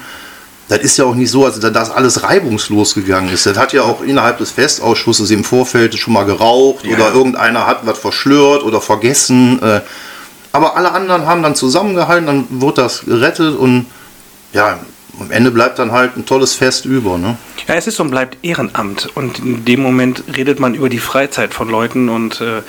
das 0.69 0.81
ist 0.81 0.99
ja 0.99 1.05
auch 1.05 1.15
nicht 1.15 1.31
so, 1.31 1.45
also 1.45 1.69
dass 1.69 1.91
alles 1.91 2.23
reibungslos 2.23 2.95
gegangen 2.95 3.31
ist. 3.33 3.47
Das 3.47 3.59
hat 3.59 3.73
ja 3.73 3.83
auch 3.83 4.03
innerhalb 4.03 4.39
des 4.39 4.51
Festausschusses 4.51 5.31
im 5.31 5.43
Vorfeld 5.43 5.99
schon 5.99 6.13
mal 6.13 6.25
geraucht 6.25 6.85
ja. 6.85 6.95
oder 6.95 7.13
irgendeiner 7.13 7.67
hat 7.67 7.81
was 7.85 7.99
verschlört 7.99 8.63
oder 8.63 8.81
vergessen. 8.81 9.61
Äh, 9.63 9.81
aber 10.53 10.77
alle 10.77 10.93
anderen 10.93 11.27
haben 11.27 11.43
dann 11.43 11.55
zusammengehalten, 11.55 12.27
dann 12.27 12.47
wurde 12.51 12.83
das 12.83 13.01
gerettet 13.01 13.57
und 13.57 13.87
ja, 14.53 14.79
am 15.21 15.31
Ende 15.31 15.51
bleibt 15.51 15.79
dann 15.79 15.93
halt 15.93 16.17
ein 16.17 16.27
tolles 16.27 16.55
Fest 16.55 16.85
über. 16.85 17.19
Ne? 17.19 17.37
Ja, 17.69 17.75
es 17.75 17.87
ist 17.87 18.01
und 18.01 18.11
bleibt 18.11 18.39
Ehrenamt. 18.43 19.09
Und 19.15 19.39
in 19.39 19.65
dem 19.65 19.81
Moment 19.81 20.25
redet 20.37 20.61
man 20.61 20.75
über 20.75 20.89
die 20.89 20.99
Freizeit 20.99 21.55
von 21.55 21.69
Leuten 21.69 22.09
und 22.09 22.41
äh, 22.41 22.63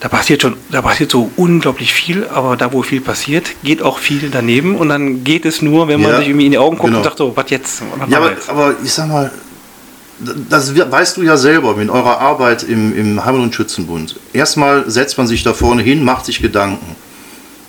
da 0.00 0.08
passiert 0.08 0.42
schon, 0.42 0.56
da 0.70 0.82
passiert 0.82 1.10
so 1.10 1.30
unglaublich 1.36 1.94
viel, 1.94 2.26
aber 2.28 2.56
da, 2.56 2.72
wo 2.72 2.82
viel 2.82 3.00
passiert, 3.00 3.46
geht 3.62 3.82
auch 3.82 3.98
viel 3.98 4.28
daneben 4.30 4.76
und 4.76 4.88
dann 4.90 5.24
geht 5.24 5.46
es 5.46 5.62
nur, 5.62 5.88
wenn 5.88 6.00
man 6.00 6.10
ja, 6.10 6.18
sich 6.18 6.28
irgendwie 6.28 6.46
in 6.46 6.52
die 6.52 6.58
Augen 6.58 6.76
guckt 6.76 6.88
genau. 6.88 6.98
und 6.98 7.04
sagt, 7.04 7.18
so, 7.18 7.34
was 7.34 7.48
jetzt? 7.48 7.82
Ja, 8.08 8.18
aber, 8.18 8.32
aber, 8.48 8.74
ich 8.84 8.92
sag 8.92 9.08
mal, 9.08 9.30
das 10.50 10.76
weißt 10.76 11.16
du 11.16 11.22
ja 11.22 11.36
selber 11.36 11.74
mit 11.74 11.88
eurer 11.88 12.20
Arbeit 12.20 12.64
im, 12.64 12.96
im 12.96 13.24
Heimat- 13.24 13.40
und 13.40 13.54
Schützenbund. 13.54 14.16
Erstmal 14.32 14.88
setzt 14.90 15.16
man 15.16 15.26
sich 15.26 15.42
da 15.42 15.54
vorne 15.54 15.82
hin, 15.82 16.04
macht 16.04 16.26
sich 16.26 16.42
Gedanken 16.42 16.96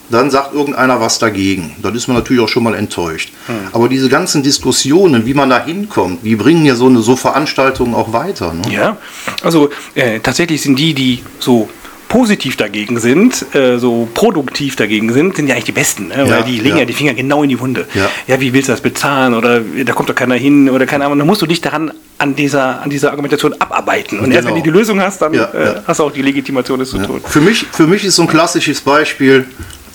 dann 0.10 0.30
sagt 0.30 0.54
irgendeiner 0.54 1.00
was 1.02 1.20
dagegen. 1.20 1.76
Dann 1.82 1.96
ist 1.96 2.08
man 2.08 2.18
natürlich 2.18 2.41
auch 2.41 2.50
schon 2.50 2.63
mal 2.63 2.76
enttäuscht. 2.76 3.32
Hm. 3.48 3.56
Aber 3.72 3.89
diese 3.89 4.10
ganzen 4.10 4.44
Diskussionen, 4.44 5.26
wie 5.26 5.34
man 5.34 5.50
da 5.50 5.63
hinkommt, 5.63 6.24
die 6.24 6.36
bringen 6.36 6.65
ja 6.65 6.76
so 6.76 6.88
eine 6.88 7.00
so 7.02 7.15
Veranstaltungen 7.15 7.96
auch 7.96 8.13
weiter. 8.13 8.54
Ne? 8.54 8.62
Ja, 8.72 8.98
also 9.44 9.70
äh, 9.96 10.20
tatsächlich 10.20 10.62
sind 10.62 10.78
die, 10.78 10.94
die 10.94 11.24
so 11.39 11.70
positiv 12.08 12.56
dagegen 12.56 13.00
sind, 13.00 13.46
äh, 13.56 13.78
so 13.78 14.08
produktiv 14.13 14.76
dagegen 14.76 15.12
sind, 15.12 15.36
sind 15.36 15.48
ja 15.48 15.56
eigentlich 15.56 15.65
die 15.65 15.72
Besten, 15.72 16.10
ne? 16.10 16.30
weil 16.30 16.44
die 16.44 16.60
legen 16.60 16.76
ja. 16.76 16.80
ja. 16.80 16.86
die 16.86 16.94
Finger 16.94 17.13
genau 17.13 17.44
in 17.44 17.50
die 17.50 17.60
Wunde. 17.60 17.88
Ja. 17.94 18.10
ja, 18.28 18.39
wie 18.39 18.54
willst 18.54 18.70
du 18.70 18.74
das 18.74 18.82
bezahlen 18.82 19.34
oder 19.34 19.60
da 19.60 19.94
kommt 19.94 20.10
doch 20.10 20.15
keiner 20.15 20.36
hin 20.36 20.70
oder 20.70 20.86
keine 20.86 21.06
Ahnung. 21.06 21.18
Dann 21.20 21.28
musst 21.28 21.41
du 21.41 21.46
dich 21.46 21.62
daran 21.62 21.91
an 22.18 22.36
dieser, 22.36 22.82
an 22.82 22.89
dieser 22.89 23.10
Argumentation 23.10 23.54
abarbeiten. 23.60 24.20
Und 24.20 24.26
genau. 24.26 24.36
erst 24.36 24.48
wenn 24.48 24.56
du 24.56 24.62
die 24.62 24.70
Lösung 24.70 25.02
hast, 25.02 25.22
dann 25.22 25.34
ja, 25.34 25.44
äh, 25.54 25.82
hast 25.86 26.00
du 26.00 26.04
auch 26.04 26.12
die 26.12 26.22
Legitimation, 26.22 26.80
das 26.80 26.91
zu 26.91 27.00
tun. 27.00 27.22
Für 27.26 27.41
mich, 27.41 27.65
für 27.72 27.88
mich 27.88 28.06
ist 28.06 28.15
so 28.15 28.22
ein 28.22 28.28
klassisches 28.28 28.82
Beispiel, 28.82 29.46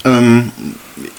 ähm, 0.04 0.50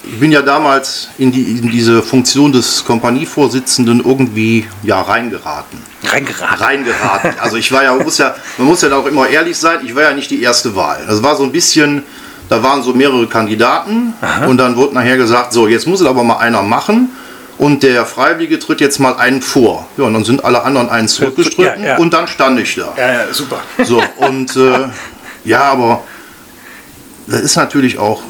ich 0.04 0.18
bin 0.18 0.32
ja 0.32 0.42
damals 0.42 1.08
in, 1.18 1.32
die, 1.32 1.58
in, 1.58 1.70
diese 1.70 2.02
Funktion 2.02 2.52
des 2.52 2.84
Kompanievorsitzenden 2.84 4.02
irgendwie 4.04 4.66
ja, 4.82 5.00
reingeraten. 5.00 5.78
Reingeraten. 6.04 6.58
Reingeraten. 6.58 7.34
Also 7.40 7.56
ich 7.56 7.70
war 7.72 7.82
ja, 7.82 7.94
muss 7.94 8.18
ja, 8.18 8.34
man 8.58 8.66
muss 8.66 8.82
ja 8.82 8.94
auch 8.94 9.06
immer 9.06 9.28
ehrlich 9.28 9.56
sein, 9.56 9.80
ich 9.84 9.94
war 9.94 10.02
ja 10.02 10.12
nicht 10.12 10.30
die 10.30 10.42
erste 10.42 10.74
Wahl. 10.76 11.00
Das 11.06 11.22
war 11.22 11.36
so 11.36 11.44
ein 11.44 11.52
bisschen, 11.52 12.02
da 12.48 12.62
waren 12.62 12.82
so 12.82 12.92
mehrere 12.92 13.26
Kandidaten 13.26 14.14
Aha. 14.20 14.46
und 14.46 14.58
dann 14.58 14.76
wurde 14.76 14.94
nachher 14.94 15.16
gesagt, 15.16 15.52
so 15.52 15.66
jetzt 15.68 15.86
muss 15.86 16.00
es 16.00 16.06
aber 16.06 16.22
mal 16.22 16.38
einer 16.38 16.62
machen 16.62 17.10
und 17.58 17.82
der 17.82 18.06
Freiwillige 18.06 18.58
tritt 18.58 18.80
jetzt 18.80 18.98
mal 18.98 19.14
einen 19.16 19.42
vor. 19.42 19.86
Ja, 19.96 20.04
und 20.04 20.14
dann 20.14 20.24
sind 20.24 20.44
alle 20.44 20.62
anderen 20.62 20.88
einen 20.88 21.08
zurückgestritten 21.08 21.82
ja, 21.82 21.90
ja. 21.90 21.96
und 21.98 22.12
dann 22.12 22.26
stand 22.26 22.58
ich 22.60 22.74
da. 22.74 22.92
Ja, 22.96 23.12
ja, 23.12 23.32
super. 23.32 23.60
So, 23.84 24.02
und 24.16 24.56
äh, 24.56 24.88
ja, 25.44 25.62
aber 25.62 26.02
das 27.26 27.40
ist 27.40 27.56
natürlich 27.56 27.98
auch 27.98 28.22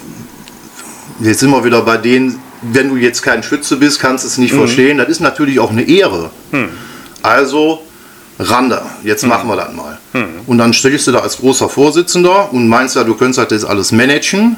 jetzt 1.22 1.40
sind 1.40 1.50
wir 1.50 1.64
wieder 1.64 1.82
bei 1.82 1.96
denen, 1.96 2.40
wenn 2.62 2.88
du 2.88 2.96
jetzt 2.96 3.22
kein 3.22 3.42
Schütze 3.42 3.76
bist, 3.76 4.00
kannst 4.00 4.24
du 4.24 4.28
es 4.28 4.38
nicht 4.38 4.52
mhm. 4.52 4.58
verstehen. 4.58 4.98
Das 4.98 5.08
ist 5.08 5.20
natürlich 5.20 5.58
auch 5.60 5.70
eine 5.70 5.82
Ehre. 5.82 6.30
Mhm. 6.50 6.68
Also, 7.22 7.82
Rande, 8.38 8.82
jetzt 9.04 9.22
mhm. 9.22 9.30
machen 9.30 9.48
wir 9.48 9.56
das 9.56 9.72
mal. 9.72 9.98
Mhm. 10.12 10.40
Und 10.46 10.58
dann 10.58 10.72
stellst 10.72 11.06
du 11.06 11.12
da 11.12 11.20
als 11.20 11.38
großer 11.38 11.68
Vorsitzender 11.68 12.52
und 12.52 12.68
meinst 12.68 12.96
ja, 12.96 13.04
du 13.04 13.14
könntest 13.14 13.38
das 13.38 13.50
jetzt 13.50 13.64
alles 13.64 13.92
managen 13.92 14.56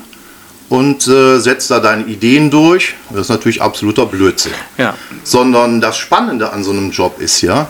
und 0.68 1.06
äh, 1.06 1.38
setzt 1.38 1.70
da 1.70 1.80
deine 1.80 2.04
Ideen 2.04 2.50
durch. 2.50 2.94
Das 3.10 3.22
ist 3.22 3.28
natürlich 3.28 3.60
absoluter 3.60 4.06
Blödsinn. 4.06 4.52
Ja. 4.78 4.94
Sondern 5.22 5.80
das 5.80 5.96
Spannende 5.96 6.52
an 6.52 6.64
so 6.64 6.70
einem 6.70 6.90
Job 6.90 7.20
ist 7.20 7.40
ja, 7.42 7.68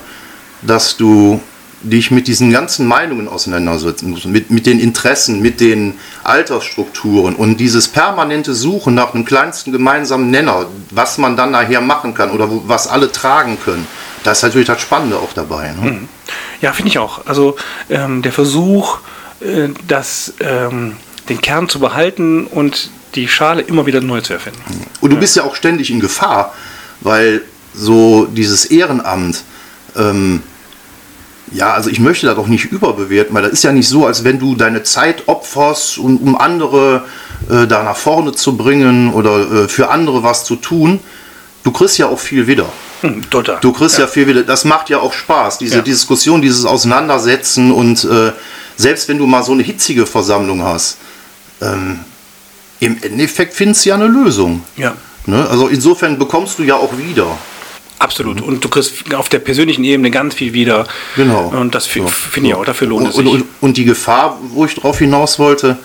dass 0.63 0.97
du 0.97 1.41
dich 1.85 2.11
mit 2.11 2.27
diesen 2.27 2.51
ganzen 2.51 2.87
Meinungen 2.87 3.29
auseinandersetzen 3.29 4.11
muss, 4.11 4.25
mit, 4.25 4.51
mit 4.51 4.67
den 4.67 4.81
Interessen, 4.81 5.41
mit 5.41 5.61
den 5.61 5.95
Altersstrukturen 6.23 7.37
und 7.37 7.59
dieses 7.59 7.89
permanente 7.89 8.55
Suchen 8.55 8.95
nach 8.95 9.15
einem 9.15 9.25
kleinsten 9.25 9.73
gemeinsamen 9.73 10.31
Nenner, 10.31 10.67
was 10.91 11.19
man 11.19 11.37
dann 11.37 11.51
nachher 11.51 11.81
machen 11.81 12.15
kann 12.15 12.31
oder 12.31 12.51
wo, 12.51 12.63
was 12.67 12.89
alle 12.89 13.13
tragen 13.13 13.59
können, 13.63 13.87
das 14.23 14.39
ist 14.39 14.43
natürlich 14.43 14.67
das 14.67 14.81
Spannende 14.81 15.17
auch 15.17 15.33
dabei. 15.35 15.73
Ne? 15.73 15.91
Mhm. 15.91 16.09
Ja, 16.61 16.73
finde 16.73 16.89
ich 16.89 16.99
auch. 16.99 17.27
Also 17.27 17.57
ähm, 17.91 18.23
der 18.23 18.33
Versuch, 18.33 18.99
äh, 19.41 19.69
das, 19.87 20.35
ähm, 20.41 20.97
den 21.29 21.41
Kern 21.41 21.69
zu 21.69 21.79
behalten 21.79 22.47
und 22.47 22.91
die 23.15 23.29
Schale 23.29 23.63
immer 23.63 23.87
wieder 23.87 24.01
neu 24.01 24.21
zu 24.23 24.33
erfinden. 24.33 24.61
Und 25.01 25.11
du 25.11 25.17
ja. 25.17 25.21
bist 25.21 25.37
ja 25.37 25.45
auch 25.45 25.55
ständig 25.55 25.91
in 25.91 26.01
Gefahr, 26.01 26.55
weil 27.01 27.43
so 27.75 28.27
dieses 28.27 28.65
Ehrenamt, 28.65 29.43
ähm, 29.97 30.43
ja, 31.53 31.73
also 31.73 31.91
ich 31.91 32.01
möchte 32.01 32.27
das 32.27 32.37
doch 32.37 32.47
nicht 32.47 32.67
überbewerten, 32.67 33.35
weil 33.35 33.43
das 33.43 33.53
ist 33.53 33.65
ja 33.65 33.73
nicht 33.73 33.89
so, 33.89 34.07
als 34.07 34.25
wenn 34.25 34.39
du 34.39 34.55
deine 34.55 34.83
Zeit 34.83 35.25
opferst, 35.27 35.99
um, 35.99 36.17
um 36.19 36.37
andere 36.37 37.05
äh, 37.49 37.67
da 37.67 37.83
nach 37.83 37.97
vorne 37.97 38.33
zu 38.33 38.57
bringen 38.57 39.13
oder 39.13 39.65
äh, 39.65 39.69
für 39.69 39.91
andere 39.91 40.23
was 40.23 40.45
zu 40.45 40.57
tun. 40.57 41.01
Du 41.63 41.71
kriegst 41.71 41.99
ja 41.99 42.07
auch 42.07 42.19
viel 42.19 42.47
wieder. 42.47 42.67
Hm, 43.01 43.29
total. 43.31 43.59
Du 43.61 43.73
kriegst 43.73 43.99
ja. 43.99 44.05
ja. 44.05 44.11
viel 44.11 44.27
wieder. 44.27 44.43
Das 44.43 44.65
macht 44.65 44.91
ja 44.91 44.99
auch 44.99 45.13
Spaß, 45.13 45.59
diese 45.59 45.77
ja. 45.77 45.83
Diskussion, 45.83 46.43
dieses 46.43 46.65
Auseinandersetzen 46.65 47.73
und 47.73 48.05
äh, 48.05 48.33
selbst 48.77 49.09
wenn 49.09 49.19
du 49.19 49.27
mal 49.27 49.43
so 49.43 49.53
eine 49.53 49.63
hitzige 49.63 50.07
Versammlung 50.07 50.63
hast, 50.63 50.99
ähm, 51.61 52.01
im 52.81 52.99
Endeffekt 53.03 53.55
findest 53.55 53.85
du 53.85 53.91
ja 53.91 53.95
eine 53.95 54.07
Lösung. 54.07 54.63
Ja. 54.77 54.95
Ne? 55.27 55.47
Also 55.49 55.69
insofern 55.69 56.19
bekommst 56.19 56.59
du 56.59 56.63
ja 56.65 56.77
auch 56.77 56.97
wieder. 56.99 57.27
Absolut. 57.99 58.41
Mhm. 58.41 58.43
Und 58.43 58.65
du 58.65 58.69
kriegst 58.69 59.15
auf 59.15 59.29
der 59.29 59.39
persönlichen 59.39 59.85
Ebene 59.85 60.11
ganz 60.11 60.35
viel 60.35 60.53
wieder. 60.53 60.87
Genau. 61.17 61.49
Und 61.49 61.75
das 61.75 61.87
finde 61.87 62.11
find 62.11 62.47
ich 62.47 62.55
auch, 62.55 62.65
dafür 62.65 62.89
lohnt 62.89 63.09
es 63.09 63.17
sich. 63.17 63.27
Und, 63.27 63.45
und, 63.61 63.77
die 63.77 63.85
Gefahr, 63.85 64.39
wo 64.51 64.65
ich 64.65 64.75
darauf 64.75 64.99
hinaus 64.99 65.39
wollte, 65.39 65.79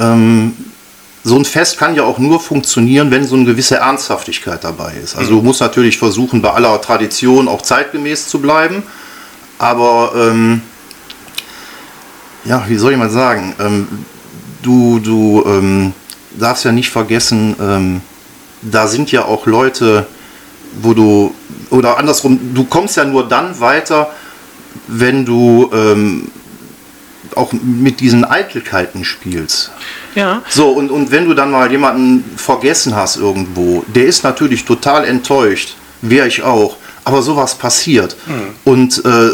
ähm, 0.00 0.54
so 1.24 1.36
ein 1.36 1.44
Fest 1.44 1.78
kann 1.78 1.94
ja 1.94 2.04
auch 2.04 2.18
nur 2.18 2.40
funktionieren, 2.40 3.10
wenn 3.10 3.26
so 3.26 3.36
eine 3.36 3.44
gewisse 3.44 3.76
Ernsthaftigkeit 3.76 4.64
dabei 4.64 4.94
ist. 4.94 5.16
Also 5.16 5.32
mhm. 5.32 5.36
du 5.36 5.42
musst 5.42 5.60
natürlich 5.60 5.98
versuchen, 5.98 6.40
bei 6.40 6.50
aller 6.52 6.80
Tradition 6.80 7.48
auch 7.48 7.62
zeitgemäß 7.62 8.28
zu 8.28 8.40
bleiben. 8.40 8.82
Aber 9.58 10.12
ähm, 10.16 10.62
ja, 12.44 12.64
wie 12.68 12.76
soll 12.76 12.92
ich 12.92 12.98
mal 12.98 13.10
sagen, 13.10 13.54
ähm, 13.58 13.88
du, 14.62 15.00
du 15.00 15.44
ähm, 15.46 15.92
darfst 16.38 16.64
ja 16.64 16.72
nicht 16.72 16.90
vergessen, 16.90 17.56
ähm, 17.60 18.00
da 18.62 18.86
sind 18.86 19.12
ja 19.12 19.24
auch 19.24 19.46
Leute, 19.46 20.06
wo 20.82 20.94
du, 20.94 21.34
oder 21.70 21.98
andersrum, 21.98 22.38
du 22.54 22.64
kommst 22.64 22.96
ja 22.96 23.04
nur 23.04 23.28
dann 23.28 23.58
weiter, 23.60 24.10
wenn 24.86 25.24
du 25.24 25.70
ähm, 25.72 26.30
auch 27.34 27.52
mit 27.52 28.00
diesen 28.00 28.24
Eitelkeiten 28.24 29.04
spielst. 29.04 29.70
Ja. 30.14 30.42
So, 30.48 30.70
und, 30.70 30.90
und 30.90 31.10
wenn 31.10 31.26
du 31.26 31.34
dann 31.34 31.50
mal 31.50 31.70
jemanden 31.70 32.24
vergessen 32.36 32.94
hast 32.96 33.16
irgendwo, 33.16 33.84
der 33.94 34.06
ist 34.06 34.24
natürlich 34.24 34.64
total 34.64 35.04
enttäuscht, 35.04 35.76
wäre 36.00 36.26
ich 36.26 36.42
auch, 36.42 36.76
aber 37.04 37.22
sowas 37.22 37.54
passiert. 37.54 38.16
Und 38.64 39.04
äh, 39.04 39.30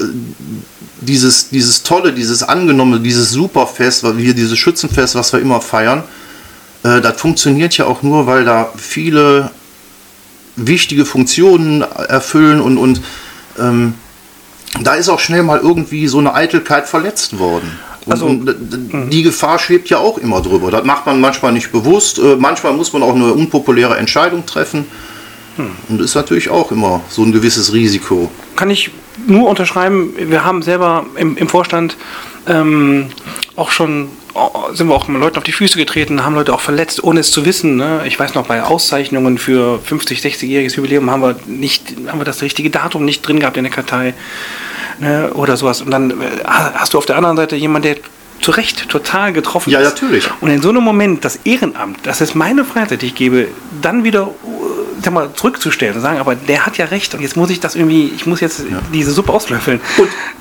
dieses, 1.01 1.51
dieses 1.51 1.83
tolle, 1.83 2.13
dieses 2.13 2.43
angenommene, 2.43 3.01
dieses 3.01 3.31
Superfest, 3.31 4.05
weil 4.05 4.17
wir 4.17 4.35
dieses 4.35 4.59
Schützenfest, 4.59 5.15
was 5.15 5.33
wir 5.33 5.41
immer 5.41 5.61
feiern, 5.61 6.03
äh, 6.83 7.01
das 7.01 7.21
funktioniert 7.21 7.77
ja 7.77 7.87
auch 7.87 8.03
nur, 8.03 8.27
weil 8.27 8.45
da 8.45 8.71
viele 8.77 9.51
wichtige 10.57 11.05
Funktionen 11.05 11.83
erfüllen 11.83 12.61
und, 12.61 12.79
und 12.79 13.01
ähm, 13.59 13.95
da 14.83 14.95
ist 14.95 15.09
auch 15.09 15.21
schnell 15.21 15.43
mal 15.43 15.61
irgendwie 15.61 16.07
so 16.09 16.19
eine 16.19 16.35
Eitelkeit 16.35 16.89
verletzt 16.89 17.39
worden. 17.39 17.71
Und, 18.07 18.13
Also- 18.13 18.27
und, 18.27 18.47
d- 18.47 18.55
d- 18.59 19.09
die 19.11 19.23
Gefahr 19.23 19.59
schwebt 19.59 19.89
ja 19.89 19.99
auch 19.99 20.19
immer 20.19 20.43
drüber. 20.43 20.71
Das 20.71 20.85
macht 20.85 21.07
man 21.07 21.21
manchmal 21.21 21.53
nicht 21.53 21.73
bewusst. 21.73 22.19
Äh, 22.19 22.37
Manchmal 22.37 22.73
muss 22.75 22.93
man 22.93 23.03
auch 23.03 23.15
eine 23.15 23.33
unpopuläre 23.33 23.97
Entscheidung 23.97 24.45
treffen. 24.47 24.85
Und 25.89 26.01
ist 26.01 26.17
natürlich 26.17 26.51
auch 26.51 26.73
immer 26.73 27.01
so 27.09 27.23
ein 27.23 27.31
gewisses 27.31 27.73
Risiko. 27.73 28.29
kann 28.57 28.71
ich 28.71 28.91
nur 29.27 29.49
unterschreiben. 29.49 30.15
Wir 30.17 30.45
haben 30.45 30.63
selber 30.63 31.07
im, 31.17 31.37
im 31.37 31.49
Vorstand 31.49 31.97
ähm, 32.47 33.07
auch 33.57 33.71
schon 33.71 34.09
oh, 34.35 34.51
sind 34.73 34.89
wir 34.89 34.95
auch 34.95 35.09
mal 35.09 35.19
Leuten 35.19 35.39
auf 35.39 35.45
die 35.45 35.53
Füße 35.53 35.79
getreten, 35.79 36.25
haben 36.25 36.35
Leute 36.35 36.53
auch 36.53 36.61
verletzt, 36.61 37.03
ohne 37.03 37.21
es 37.21 37.31
zu 37.31 37.45
wissen. 37.47 37.77
Ne? 37.77 38.03
Ich 38.07 38.19
weiß 38.19 38.35
noch, 38.35 38.47
bei 38.47 38.63
Auszeichnungen 38.63 39.39
für 39.39 39.79
50, 39.79 40.21
60-jähriges 40.21 40.77
Jubiläum 40.77 41.11
haben 41.11 41.23
wir 41.23 41.37
nicht, 41.47 41.95
haben 42.09 42.21
wir 42.21 42.25
das 42.25 42.43
richtige 42.43 42.71
Datum 42.71 43.05
nicht 43.05 43.23
drin 43.23 43.41
gehabt 43.41 43.57
in 43.57 43.65
der 43.65 43.73
Kartei 43.73 44.15
ne? 44.99 45.31
oder 45.35 45.57
sowas. 45.57 45.81
Und 45.81 45.91
dann 45.91 46.11
äh, 46.11 46.15
hast 46.45 46.95
du 46.95 46.99
auf 46.99 47.07
der 47.07 47.17
anderen 47.17 47.37
Seite 47.37 47.57
jemanden, 47.57 47.89
der 47.89 47.97
zu 48.41 48.51
Recht 48.51 48.89
total 48.89 49.33
getroffen 49.33 49.71
Ja, 49.71 49.81
ist. 49.81 49.95
natürlich. 49.95 50.29
Und 50.41 50.51
in 50.51 50.61
so 50.61 50.69
einem 50.69 50.83
Moment 50.83 51.25
das 51.25 51.37
Ehrenamt, 51.45 52.01
das 52.03 52.21
ist 52.21 52.35
meine 52.35 52.65
Freizeit, 52.65 53.03
die 53.03 53.07
ich 53.07 53.15
gebe, 53.15 53.49
dann 53.81 54.05
wieder 54.05 54.29
äh, 54.45 54.74
mal, 55.13 55.33
zurückzustellen 55.35 55.95
und 55.97 56.01
sagen, 56.01 56.19
aber 56.19 56.35
der 56.35 56.67
hat 56.67 56.79
ja 56.79 56.87
recht 56.87 57.15
und 57.15 57.21
jetzt 57.21 57.37
muss 57.37 57.51
ich 57.51 57.61
das 57.61 57.75
irgendwie, 57.75 58.13
ich 58.15 58.27
muss 58.27 58.41
jetzt 58.41 58.63
diese 58.93 59.13
Suppe 59.13 59.33
auslöffeln. 59.33 59.81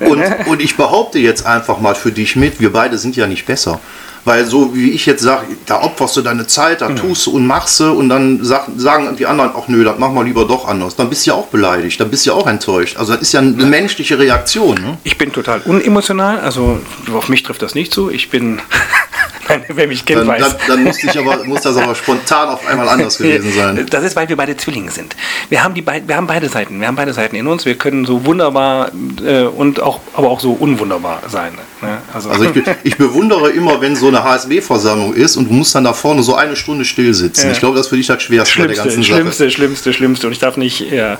Und, 0.00 0.08
und, 0.08 0.46
und 0.46 0.62
ich 0.62 0.76
behaupte 0.76 1.18
jetzt 1.18 1.46
einfach 1.46 1.78
mal 1.80 1.94
für 1.94 2.12
dich 2.12 2.36
mit, 2.36 2.60
wir 2.60 2.72
beide 2.72 2.98
sind 2.98 3.16
ja 3.16 3.26
nicht 3.26 3.46
besser. 3.46 3.80
Weil 4.24 4.46
so 4.46 4.74
wie 4.74 4.90
ich 4.92 5.04
jetzt 5.04 5.22
sage, 5.22 5.48
da 5.66 5.82
opferst 5.82 6.16
du 6.16 6.22
deine 6.22 6.46
Zeit, 6.46 6.80
da 6.80 6.88
tust 6.88 7.26
du 7.26 7.32
und 7.32 7.46
machst 7.46 7.78
du 7.80 7.92
und 7.92 8.08
dann 8.08 8.42
sag, 8.42 8.68
sagen 8.76 9.14
die 9.16 9.26
anderen, 9.26 9.50
ach 9.54 9.68
nö, 9.68 9.84
das 9.84 9.98
machen 9.98 10.14
wir 10.14 10.24
lieber 10.24 10.46
doch 10.46 10.66
anders. 10.66 10.96
Dann 10.96 11.10
bist 11.10 11.26
du 11.26 11.32
ja 11.32 11.36
auch 11.36 11.48
beleidigt, 11.48 12.00
dann 12.00 12.10
bist 12.10 12.24
du 12.24 12.30
ja 12.30 12.36
auch 12.36 12.46
enttäuscht. 12.46 12.96
Also 12.96 13.12
das 13.12 13.20
ist 13.20 13.32
ja 13.34 13.40
eine 13.40 13.66
menschliche 13.66 14.18
Reaktion. 14.18 14.76
Ne? 14.76 14.96
Ich 15.04 15.18
bin 15.18 15.30
total 15.30 15.60
unemotional, 15.60 16.40
also 16.40 16.80
auf 17.12 17.28
mich 17.28 17.42
trifft 17.42 17.60
das 17.60 17.74
nicht 17.74 17.92
zu. 17.92 18.08
Ich 18.08 18.30
bin, 18.30 18.62
wer 19.68 19.86
mich 19.86 20.04
kennt, 20.04 20.20
Dann, 20.20 20.28
weiß. 20.28 20.40
dann, 20.40 20.56
dann 20.68 20.84
muss, 20.84 21.02
ich 21.02 21.18
aber, 21.18 21.44
muss 21.44 21.62
das 21.62 21.76
aber 21.76 21.94
spontan 21.94 22.48
auf 22.48 22.66
einmal 22.66 22.88
anders 22.88 23.18
gewesen 23.18 23.52
sein. 23.52 23.86
Das 23.90 24.04
ist, 24.04 24.16
weil 24.16 24.28
wir 24.28 24.36
beide 24.36 24.56
Zwillinge 24.56 24.90
sind. 24.90 25.16
Wir 25.48 25.62
haben, 25.62 25.74
die 25.74 25.82
beid, 25.82 26.08
wir 26.08 26.16
haben 26.16 26.26
beide 26.26 26.48
Seiten. 26.48 26.80
Wir 26.80 26.86
haben 26.86 26.96
beide 26.96 27.12
Seiten 27.12 27.36
in 27.36 27.46
uns. 27.46 27.64
Wir 27.64 27.76
können 27.76 28.04
so 28.04 28.24
wunderbar 28.24 28.90
äh, 29.24 29.44
und 29.44 29.80
auch, 29.80 30.00
aber 30.14 30.30
auch 30.30 30.40
so 30.40 30.52
unwunderbar 30.52 31.22
sein. 31.28 31.52
Ne? 31.84 31.98
Also, 32.12 32.30
Also 32.30 32.44
ich, 32.44 32.52
be- 32.52 32.76
ich 32.82 32.96
bewundere 32.96 33.50
immer, 33.50 33.80
wenn 33.80 33.94
so 33.96 34.08
eine 34.08 34.22
HSB-Versammlung 34.24 35.14
ist 35.14 35.36
und 35.36 35.48
du 35.48 35.52
musst 35.54 35.74
dann 35.74 35.84
da 35.84 35.92
vorne 35.92 36.22
so 36.22 36.34
eine 36.34 36.56
Stunde 36.56 36.84
still 36.84 37.12
sitzen. 37.14 37.46
Ja. 37.46 37.52
Ich 37.52 37.58
glaube, 37.60 37.76
das 37.76 37.86
ist 37.86 37.90
für 37.90 37.96
dich 37.96 38.06
das 38.06 38.22
Schwerste 38.22 38.60
bei 38.60 38.66
der 38.68 38.74
Schlimmste, 38.74 38.88
ganzen 38.90 39.02
Sache. 39.02 39.14
schlimmste, 39.20 39.50
schlimmste, 39.50 39.92
schlimmste. 39.92 40.26
Und 40.26 40.32
ich 40.32 40.38
darf 40.38 40.56
nicht, 40.56 40.80
ja. 40.90 41.18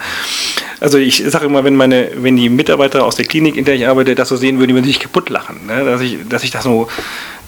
Also 0.81 0.99
ich 0.99 1.23
sage 1.27 1.47
immer, 1.47 1.65
wenn 1.65 1.77
meine, 1.77 2.11
wenn 2.17 2.37
die 2.37 2.49
Mitarbeiter 2.49 3.05
aus 3.05 3.17
der 3.17 3.25
Klinik, 3.25 3.57
in 3.57 3.65
der 3.65 3.75
ich 3.77 3.87
arbeite, 3.87 4.15
das 4.15 4.29
so 4.29 4.37
sehen 4.37 4.59
würden, 4.59 4.69
die 4.69 4.75
würden 4.75 4.87
sich 4.87 5.01
kaputt 5.01 5.31
lachen. 5.31 5.61
Ne? 5.67 5.85
Dass 5.85 6.01
ich, 6.01 6.19
dass 6.29 6.43
ich 6.45 6.51
das 6.51 6.65
so, 6.65 6.89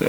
äh, 0.00 0.04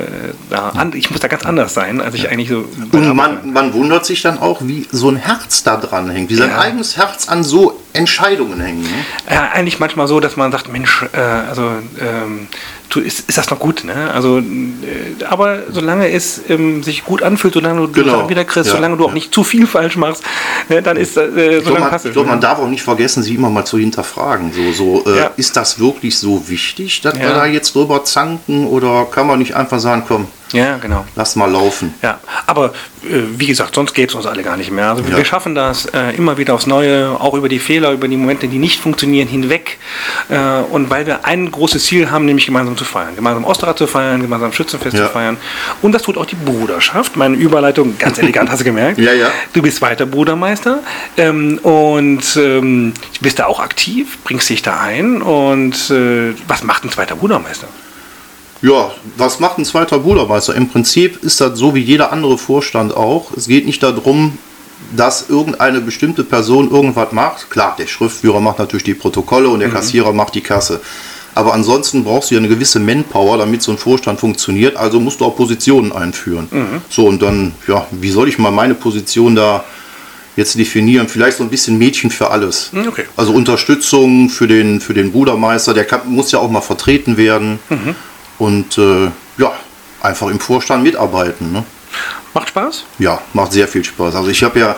da 0.50 0.70
an, 0.70 0.94
ich 0.96 1.10
muss 1.12 1.20
da 1.20 1.28
ganz 1.28 1.46
anders 1.46 1.74
sein, 1.74 2.00
als 2.00 2.16
ich 2.16 2.30
eigentlich 2.30 2.50
so. 2.50 2.66
Und 2.92 3.16
man, 3.16 3.52
man 3.52 3.74
wundert 3.74 4.06
sich 4.06 4.22
dann 4.22 4.38
auch, 4.40 4.62
wie 4.64 4.88
so 4.92 5.10
ein 5.10 5.18
Herz 5.18 5.64
da 5.64 5.78
dran 5.78 6.10
hängt, 6.10 6.30
wie 6.30 6.36
sein 6.36 6.50
Ja. 6.50 6.60
eigenes 6.60 6.96
Herz 6.96 7.28
an 7.28 7.44
so 7.44 7.82
Entscheidungen 7.94 8.62
hängt. 8.62 8.84
Ne? 8.84 8.90
Ja, 9.30 9.50
eigentlich 9.54 9.80
manchmal 9.80 10.08
so, 10.08 10.20
dass 10.20 10.38
man 10.38 10.52
sagt, 10.52 10.72
Mensch, 10.72 11.04
äh, 11.14 11.18
also 11.20 11.64
ähm, 12.00 12.48
tu, 12.90 13.00
ist, 13.00 13.28
ist 13.28 13.38
das 13.38 13.50
noch 13.50 13.60
gut, 13.60 13.84
ne? 13.84 14.12
Also, 14.14 14.40
äh, 14.40 15.24
aber 15.30 15.64
solange 15.72 16.10
es 16.12 16.42
ähm, 16.50 16.84
sich 16.84 17.04
gut 17.06 17.22
anfühlt, 17.24 17.54
solange 17.54 17.82
du 17.88 17.92
Genau. 17.92 18.12
Sachen 18.18 18.30
wieder 18.30 18.46
kriegst, 18.46 18.70
Ja, 18.70 18.76
solange 18.76 18.98
du 18.98 19.06
auch 19.06 19.14
nicht 19.14 19.34
zu 19.34 19.44
viel 19.44 19.68
falsch 19.68 19.96
machst, 19.98 20.24
ne, 20.70 20.82
dann 20.82 20.98
ist 20.98 21.18
das, 21.18 21.34
äh, 21.36 21.58
Ich 21.58 21.64
solange 21.64 21.82
man, 21.82 21.90
passt 21.90 22.06
ich 22.06 22.16
man 22.16 22.42
darf 22.42 22.60
auch 22.60 22.68
nicht 22.68 22.84
vergessen, 22.84 23.24
sie 23.24 23.36
immer 23.36 23.50
mal 23.50 23.66
zu 23.66 23.78
hinterfragen. 23.78 24.52
So, 24.54 24.72
so 25.04 25.12
äh, 25.12 25.18
Ja. 25.18 25.32
ist 25.38 25.56
das 25.58 25.80
wirklich 25.80 26.18
so 26.18 26.48
wichtig, 26.50 27.02
dass 27.02 27.16
wir 27.20 27.30
da 27.30 27.46
jetzt 27.46 27.76
drüber 27.76 28.04
zanken 28.04 28.68
oder 28.68 29.06
kann 29.12 29.28
man 29.28 29.40
nicht 29.40 29.56
einfach 29.56 29.80
sagen, 29.80 30.04
komm, 30.08 30.28
Ja, 30.54 30.78
genau. 30.78 31.06
lass 31.16 31.36
mal 31.36 31.52
laufen. 31.52 31.94
Ja, 32.02 32.20
aber 32.46 32.68
äh, 33.04 33.22
wie 33.38 33.48
gesagt, 33.48 33.76
sonst 33.76 33.94
gäbe 33.94 34.08
es 34.08 34.16
uns 34.16 34.26
alle 34.26 34.44
gar 34.44 34.56
nicht 34.56 34.72
mehr. 34.72 34.90
Also 34.92 35.04
Ja. 35.04 35.18
wir 35.18 35.26
schaffen 35.26 35.56
das 35.56 35.88
äh, 35.88 36.16
immer 36.16 36.38
wieder 36.38 36.54
aufs 36.54 36.68
Neue, 36.68 37.12
auch 37.20 37.34
über 37.34 37.50
die 37.50 37.60
Fehler, 37.60 37.92
über 37.92 38.08
die 38.08 38.16
Momente, 38.16 38.48
die 38.48 38.58
nicht 38.58 38.80
funktionieren, 38.80 39.28
hinweg. 39.28 39.78
Äh, 40.30 40.38
und 40.72 40.90
weil 40.90 41.06
wir 41.06 41.26
ein 41.26 41.52
großes 41.52 41.86
Ziel 41.86 42.12
haben, 42.12 42.26
nämlich 42.26 42.46
gemeinsam 42.46 42.78
zu 42.78 42.86
feiern. 42.86 43.16
Gemeinsam 43.16 43.44
Osterrad 43.44 43.78
zu 43.78 43.88
feiern, 43.88 44.22
gemeinsam 44.22 44.54
Schützenfest 44.54 44.96
Ja. 44.98 45.08
zu 45.08 45.12
feiern. 45.12 45.38
Und 45.82 45.92
das 45.92 46.02
tut 46.04 46.18
auch 46.18 46.26
die 46.26 46.36
Bruderschaft. 46.36 47.18
Meine 47.18 47.36
Überleitung, 47.36 47.98
ganz 48.00 48.18
elegant, 48.20 48.50
hast 48.50 48.60
du 48.60 48.64
gemerkt. 48.66 49.00
Ja, 49.00 49.12
ja. 49.14 49.28
Du 49.54 49.62
bist 49.62 49.82
weiter 49.82 50.06
Brudermeister 50.06 50.80
ähm, 51.18 51.58
und 51.58 52.24
ähm, 52.38 52.94
bist 53.20 53.40
da 53.40 53.48
auch 53.48 53.60
aktiv, 53.60 54.18
bringst 54.24 54.50
dich 54.50 54.62
da 54.62 54.80
ein. 54.80 55.22
Und 55.22 55.90
äh, 55.92 56.34
was 56.48 56.64
macht 56.64 56.86
ein 56.86 56.90
zweiter 56.92 57.16
Brudermeister? 57.18 57.68
Ja, 58.62 58.92
was 59.18 59.40
macht 59.40 59.60
ein 59.60 59.66
zweiter 59.66 60.00
Brudermeister? 60.00 60.56
Im 60.56 60.68
Prinzip 60.70 61.24
ist 61.24 61.40
das 61.42 61.58
so 61.60 61.76
wie 61.76 61.82
jeder 61.82 62.12
andere 62.12 62.38
Vorstand 62.38 62.96
auch. 62.96 63.32
Es 63.36 63.48
geht 63.48 63.66
nicht 63.66 63.84
darum, 63.84 64.38
dass 64.96 65.30
irgendeine 65.30 65.82
bestimmte 65.82 66.24
Person 66.24 66.72
irgendwas 66.72 67.12
macht. 67.12 67.50
Klar, 67.50 67.76
der 67.78 67.88
Schriftführer 67.88 68.40
macht 68.40 68.60
natürlich 68.60 68.84
die 68.84 68.94
Protokolle 68.94 69.50
und 69.50 69.60
der 69.60 69.70
Kassierer 69.70 70.14
macht 70.14 70.36
die 70.36 70.42
Kasse. 70.42 70.82
Aber 71.36 71.54
ansonsten 71.54 72.04
brauchst 72.04 72.32
du 72.32 72.36
ja 72.36 72.40
eine 72.40 72.48
gewisse 72.48 72.80
Manpower, 72.80 73.38
damit 73.38 73.62
so 73.62 73.72
ein 73.72 73.78
Vorstand 73.78 74.20
funktioniert. 74.20 74.76
Also 74.76 75.00
musst 75.00 75.22
du 75.22 75.26
auch 75.26 75.36
Positionen 75.36 75.92
einführen. 75.92 76.48
So, 76.90 77.06
und 77.06 77.22
dann, 77.22 77.54
ja, 77.68 77.86
wie 77.92 78.10
soll 78.10 78.28
ich 78.28 78.40
mal 78.40 78.52
meine 78.52 78.74
Position 78.74 79.36
da 79.36 79.64
jetzt 80.36 80.58
definieren? 80.58 81.08
Vielleicht 81.08 81.38
so 81.38 81.44
ein 81.44 81.50
bisschen 81.50 81.78
Mädchen 81.78 82.10
für 82.10 82.32
alles. 82.32 82.72
Hm, 82.72 82.88
okay. 82.88 83.06
Also 83.16 83.34
Unterstützung 83.34 84.30
für 84.30 84.48
den, 84.48 84.82
für 84.82 84.96
den 84.96 85.12
Brudermeister, 85.12 85.76
der 85.76 85.86
kann, 85.86 86.02
muss 86.06 86.32
ja 86.32 86.40
auch 86.40 86.50
mal 86.50 86.62
vertreten 86.62 87.18
werden. 87.18 87.60
Und 88.38 88.78
äh, 88.78 89.10
ja, 89.38 89.52
einfach 90.02 90.28
im 90.28 90.40
Vorstand 90.40 90.84
mitarbeiten. 90.84 91.52
Ne? 91.52 91.64
Macht 92.34 92.50
Spaß? 92.50 92.84
Ja, 93.00 93.20
macht 93.34 93.52
sehr 93.52 93.68
viel 93.68 93.84
Spaß. 93.84 94.16
Also 94.16 94.30
ich 94.30 94.44
habe 94.44 94.60
ja 94.60 94.76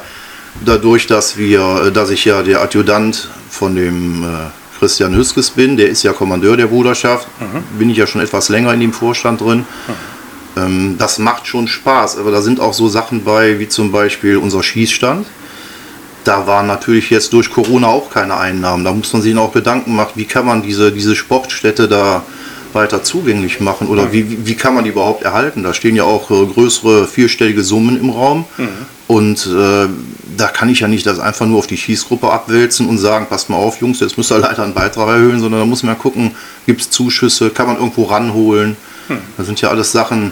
dadurch, 0.65 1.08
dass 1.08 1.38
wir, 1.38 1.88
äh, 1.88 1.91
dass 1.91 2.10
ich 2.10 2.26
ja 2.26 2.41
der 2.41 2.62
Adjutant 2.62 3.30
von 3.50 3.76
dem 3.76 4.24
äh, 4.24 4.28
Christian 4.80 5.15
Hüskes 5.15 5.50
bin, 5.50 5.76
der 5.76 5.89
ist 5.89 6.04
ja 6.04 6.13
Kommandeur 6.13 6.56
der 6.56 6.67
Bruderschaft, 6.67 7.28
bin 7.78 7.89
ich 7.89 7.98
ja 7.98 8.08
schon 8.08 8.22
etwas 8.22 8.48
länger 8.48 8.74
in 8.74 8.80
dem 8.80 8.93
Vorstand 8.93 9.41
drin. 9.41 9.65
Ähm, 10.56 10.95
das 10.98 11.19
macht 11.19 11.48
schon 11.48 11.67
Spaß, 11.67 12.17
aber 12.17 12.32
da 12.32 12.41
sind 12.41 12.60
auch 12.60 12.74
so 12.74 12.88
Sachen 12.88 13.24
bei, 13.24 13.60
wie 13.60 13.67
zum 13.67 13.91
Beispiel 13.91 14.38
unser 14.38 14.63
Schießstand. 14.63 15.28
Da 16.24 16.47
waren 16.47 16.68
natürlich 16.68 17.10
jetzt 17.10 17.34
durch 17.34 17.49
Corona 17.49 17.88
auch 17.88 18.10
keine 18.10 18.38
Einnahmen. 18.38 18.84
Da 18.84 18.93
muss 18.93 19.12
man 19.14 19.22
sich 19.22 19.36
auch 19.38 19.51
Gedanken 19.51 19.95
machen, 19.95 20.12
wie 20.16 20.26
kann 20.26 20.45
man 20.45 20.62
diese, 20.62 20.91
diese 20.91 21.16
Sportstätte 21.16 21.88
da 21.88 22.24
weiter 22.74 23.03
zugänglich 23.03 23.59
machen? 23.59 23.88
Oder 23.88 24.11
wie, 24.11 24.30
wie- 24.30 24.45
wie 24.47 24.55
kann 24.55 24.76
man 24.76 24.84
die 24.84 24.89
überhaupt 24.91 25.24
erhalten? 25.24 25.63
Da 25.63 25.74
stehen 25.74 25.95
ja 25.95 26.03
auch 26.03 26.30
äh, 26.32 26.45
größere 26.45 27.07
vierstellige 27.07 27.63
Summen 27.63 27.99
im 27.99 28.09
Raum. 28.09 28.45
Und 29.07 29.47
äh, 29.47 29.88
da 30.38 30.47
kann 30.47 30.70
ich 30.70 30.82
ja 30.82 30.88
nicht 30.88 31.05
das 31.05 31.20
einfach 31.20 31.45
nur 31.47 31.57
auf 31.59 31.67
die 31.67 31.78
Schießgruppe 31.78 32.32
abwälzen 32.32 32.88
und 32.88 32.97
sagen, 32.99 33.26
passt 33.28 33.49
mal 33.49 33.57
auf 33.57 33.82
Jungs, 33.82 33.99
jetzt 33.99 34.17
müsst 34.17 34.32
ihr 34.32 34.38
leider 34.38 34.63
einen 34.63 34.74
Beitrag 34.76 35.07
erhöhen, 35.07 35.39
sondern 35.39 35.61
da 35.61 35.65
muss 35.65 35.82
man 35.84 35.97
gucken, 35.97 36.32
gibt 36.67 36.82
es 36.82 36.89
Zuschüsse, 36.91 37.49
kann 37.49 37.67
man 37.67 37.78
irgendwo 37.78 38.03
ranholen. 38.03 38.78
Das 39.38 39.47
sind 39.47 39.59
ja 39.61 39.70
alles 39.70 39.91
Sachen, 39.91 40.32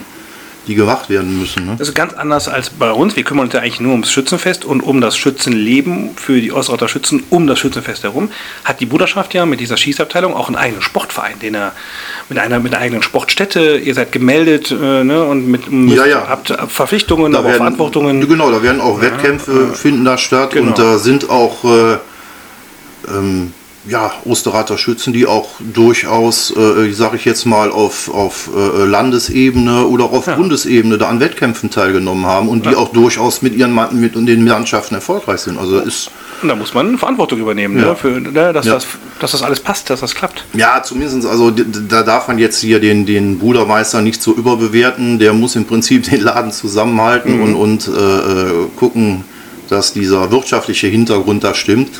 die 0.68 0.74
gemacht 0.74 1.08
werden 1.10 1.38
müssen. 1.38 1.66
Ne? 1.66 1.74
Das 1.78 1.88
ist 1.88 1.94
ganz 1.94 2.12
anders 2.12 2.46
als 2.46 2.70
bei 2.70 2.92
uns. 2.92 3.16
Wir 3.16 3.24
kümmern 3.24 3.46
uns 3.46 3.54
ja 3.54 3.60
eigentlich 3.60 3.80
nur 3.80 3.92
ums 3.92 4.12
Schützenfest 4.12 4.64
und 4.64 4.82
um 4.82 5.00
das 5.00 5.16
Schützenleben 5.16 6.10
für 6.16 6.40
die 6.40 6.52
Osterauter 6.52 6.88
Schützen 6.88 7.24
um 7.30 7.46
das 7.46 7.58
Schützenfest 7.58 8.04
herum. 8.04 8.30
Hat 8.64 8.78
die 8.80 8.86
Bruderschaft 8.86 9.34
ja 9.34 9.46
mit 9.46 9.60
dieser 9.60 9.76
Schießabteilung 9.76 10.34
auch 10.34 10.48
einen 10.48 10.56
eigenen 10.56 10.82
Sportverein, 10.82 11.38
den 11.40 11.54
er 11.54 11.72
mit 12.28 12.38
einer, 12.38 12.60
mit 12.60 12.74
einer 12.74 12.82
eigenen 12.82 13.02
Sportstätte, 13.02 13.78
ihr 13.78 13.94
seid 13.94 14.12
gemeldet 14.12 14.70
äh, 14.70 15.02
ne, 15.04 15.24
und 15.24 15.48
mit, 15.48 15.72
mit 15.72 15.96
Ja, 15.96 16.06
ja. 16.06 16.28
habt 16.28 16.54
Verpflichtungen, 16.68 17.34
aber 17.34 17.48
auch 17.48 17.54
Verantwortungen. 17.54 18.28
Genau, 18.28 18.50
da 18.50 18.62
werden 18.62 18.80
auch 18.80 19.00
Wettkämpfe 19.00 19.72
finden 19.74 20.04
da 20.04 20.18
statt 20.18 20.50
Genau. 20.52 20.68
und 20.68 20.78
da 20.78 20.98
sind 20.98 21.30
auch 21.30 21.64
äh, 21.64 21.96
ähm, 23.08 23.52
ja, 23.88 24.12
Osterrater 24.24 24.78
Schützen, 24.78 25.12
die 25.12 25.26
auch 25.26 25.48
durchaus, 25.58 26.54
äh, 26.56 26.92
sage 26.92 27.16
ich 27.16 27.24
jetzt 27.24 27.46
mal, 27.46 27.70
auf, 27.70 28.12
auf 28.12 28.50
äh, 28.54 28.84
Landesebene 28.84 29.86
oder 29.86 30.04
auf 30.04 30.26
ja. 30.26 30.34
Bundesebene 30.34 30.98
da 30.98 31.08
an 31.08 31.20
Wettkämpfen 31.20 31.70
teilgenommen 31.70 32.26
haben 32.26 32.48
und 32.48 32.64
ja. 32.64 32.70
die 32.70 32.76
auch 32.76 32.92
durchaus 32.92 33.42
mit 33.42 33.54
ihren 33.54 33.78
mit 33.92 34.14
den 34.14 34.44
Mannschaften 34.44 34.94
erfolgreich 34.94 35.40
sind. 35.40 35.58
Also 35.58 35.78
ist 35.78 36.10
und 36.40 36.48
da 36.48 36.54
muss 36.54 36.72
man 36.72 36.98
Verantwortung 36.98 37.40
übernehmen, 37.40 37.78
ja. 37.78 37.86
ne, 37.86 37.96
für, 37.96 38.20
ne, 38.20 38.52
dass, 38.52 38.66
das, 38.66 38.86
dass 39.18 39.32
das 39.32 39.42
alles 39.42 39.60
passt, 39.60 39.90
dass 39.90 40.00
das 40.00 40.14
klappt. 40.14 40.44
Ja, 40.54 40.82
zumindest, 40.82 41.26
also 41.26 41.50
da 41.50 42.02
darf 42.02 42.28
man 42.28 42.38
jetzt 42.38 42.60
hier 42.60 42.78
den, 42.78 43.06
den 43.06 43.38
Brudermeister 43.38 44.02
nicht 44.02 44.22
so 44.22 44.34
überbewerten. 44.34 45.18
Der 45.18 45.32
muss 45.32 45.56
im 45.56 45.64
Prinzip 45.64 46.04
den 46.10 46.20
Laden 46.20 46.52
zusammenhalten 46.52 47.36
mhm. 47.36 47.42
und, 47.42 47.54
und 47.56 47.88
äh, 47.88 48.00
äh 48.00 48.68
gucken, 48.76 49.24
dass 49.68 49.92
dieser 49.92 50.30
wirtschaftliche 50.30 50.86
Hintergrund 50.86 51.42
da 51.42 51.54
stimmt. 51.54 51.90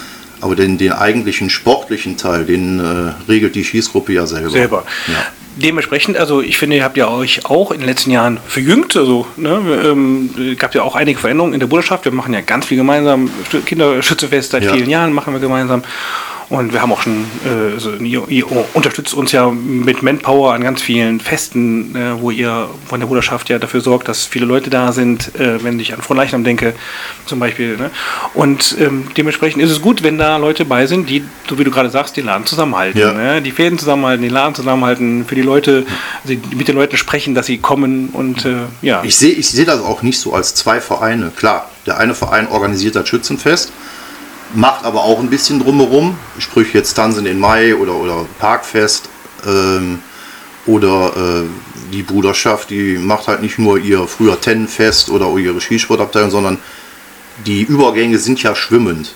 Aber 0.41 0.55
den, 0.55 0.79
den 0.79 0.93
eigentlichen 0.93 1.51
sportlichen 1.51 2.17
Teil, 2.17 2.45
den 2.45 2.79
äh, 2.79 3.13
regelt 3.29 3.55
die 3.55 3.65
Schießgruppe 3.65 4.13
ja 4.13 4.27
selber. 4.27 4.51
Selber. 4.51 4.85
Ja. 5.09 5.27
Dementsprechend, 5.57 6.17
also 6.17 6.41
ich 6.41 6.57
finde, 6.57 6.77
ihr 6.77 6.85
habt 6.85 6.97
ja 6.97 7.09
euch 7.09 7.45
auch 7.47 7.73
in 7.73 7.81
den 7.81 7.89
letzten 7.89 8.13
Jahren 8.13 8.39
verjüngt. 8.47 8.97
Also 8.97 9.27
ne, 9.37 9.61
ähm, 9.85 10.57
gab 10.57 10.73
ja 10.75 10.83
auch 10.83 10.95
einige 10.95 11.19
Veränderungen 11.19 11.55
in 11.55 11.61
der 11.61 11.67
Bruderschaft. 11.67 12.05
Wir 12.05 12.13
machen 12.13 12.33
ja 12.33 12.43
ganz 12.43 12.67
viel 12.67 12.77
gemeinsam. 12.77 13.29
Kinderschützefest 13.67 14.53
seit 14.53 14.65
ja. 14.65 14.73
vielen 14.73 14.89
Jahren 14.89 15.13
machen 15.13 15.33
wir 15.33 15.41
gemeinsam. 15.41 15.83
Und 16.51 16.73
wir 16.73 16.81
haben 16.81 16.93
auch 16.93 17.03
schon, 17.03 17.27
äh, 17.45 17.75
also 17.75 17.93
ihr, 17.97 18.47
unterstützt 18.73 19.13
uns 19.13 19.33
ja 19.33 19.51
mit 19.51 20.03
Manpower 20.03 20.55
an 20.55 20.63
ganz 20.63 20.81
vielen 20.81 21.21
Festen, 21.21 21.95
äh, 21.95 22.21
wo 22.21 22.31
ihr 22.31 22.71
von 22.87 23.01
der 23.01 23.07
Bruderschaft 23.07 23.51
ja 23.51 23.59
dafür 23.59 23.83
sorgt, 23.83 24.09
dass 24.09 24.25
viele 24.25 24.47
Leute 24.47 24.71
da 24.71 24.93
sind, 24.93 25.35
äh, 25.39 25.63
wenn 25.63 25.79
ich 25.79 25.93
an 25.93 26.01
Fronleichnam 26.01 26.45
denke, 26.45 26.73
zum 27.27 27.39
Beispiel. 27.39 27.77
Ne? 27.77 27.91
Und 28.33 28.77
ähm, 28.81 29.09
dementsprechend 29.15 29.63
ist 29.63 29.71
es 29.71 29.83
gut, 29.83 30.03
wenn 30.03 30.17
da 30.17 30.39
Leute 30.39 30.65
bei 30.65 30.87
sind, 30.87 31.11
die, 31.11 31.23
so 31.49 31.59
wie 31.59 31.65
du 31.65 31.71
gerade 31.71 31.91
sagst, 31.91 32.17
den 32.17 32.25
Laden 32.25 32.47
zusammenhalten. 32.47 32.99
Ja. 32.99 33.13
Ne? 33.13 33.43
Die 33.43 33.51
Fäden 33.51 33.79
zusammenhalten, 33.79 34.23
den 34.23 34.33
Laden 34.33 34.55
zusammenhalten, 34.55 35.27
für 35.27 35.35
die 35.35 35.43
Leute, 35.43 35.85
also 36.25 36.35
mit 36.57 36.67
den 36.67 36.77
Leuten 36.77 36.97
sprechen, 36.97 37.35
dass 37.35 37.45
sie 37.45 37.59
kommen 37.59 38.09
und 38.15 38.47
äh, 38.47 38.57
ja. 38.81 39.03
Ich 39.05 39.17
sehe 39.17 39.33
ich 39.33 39.51
seh 39.51 39.67
das 39.67 39.81
auch 39.81 40.03
nicht 40.03 40.19
so 40.19 40.33
als 40.33 40.55
zwei 40.55 40.81
Vereine. 40.81 41.31
Klar, 41.37 41.69
der 41.85 41.99
eine 41.99 42.15
Verein 42.15 42.49
organisiert 42.49 42.97
das 42.97 43.07
Schützenfest 43.07 43.71
macht 44.55 44.85
aber 44.85 45.05
auch 45.05 45.19
ein 45.19 45.31
bisschen 45.31 45.61
drumherum, 45.61 46.17
sprich 46.39 46.73
jetzt 46.73 46.95
Tanzen 46.95 47.27
in 47.27 47.39
Mai 47.39 47.75
oder, 47.75 47.95
oder 47.95 48.27
Parkfest 48.39 49.09
ähm, 49.47 50.01
oder 50.67 51.13
äh, 51.17 51.93
die 51.93 52.03
Bruderschaft, 52.03 52.71
die 52.71 52.99
macht 52.99 53.29
halt 53.29 53.43
nicht 53.43 53.59
nur 53.59 53.79
ihr 53.79 54.07
früher 54.07 54.41
Tennenfest 54.41 55.11
oder 55.11 55.35
ihre 55.37 55.61
Skisportabteilung, 55.61 56.31
sondern 56.31 56.59
die 57.47 57.63
Übergänge 57.63 58.19
sind 58.19 58.43
ja 58.43 58.55
schwimmend. 58.55 59.15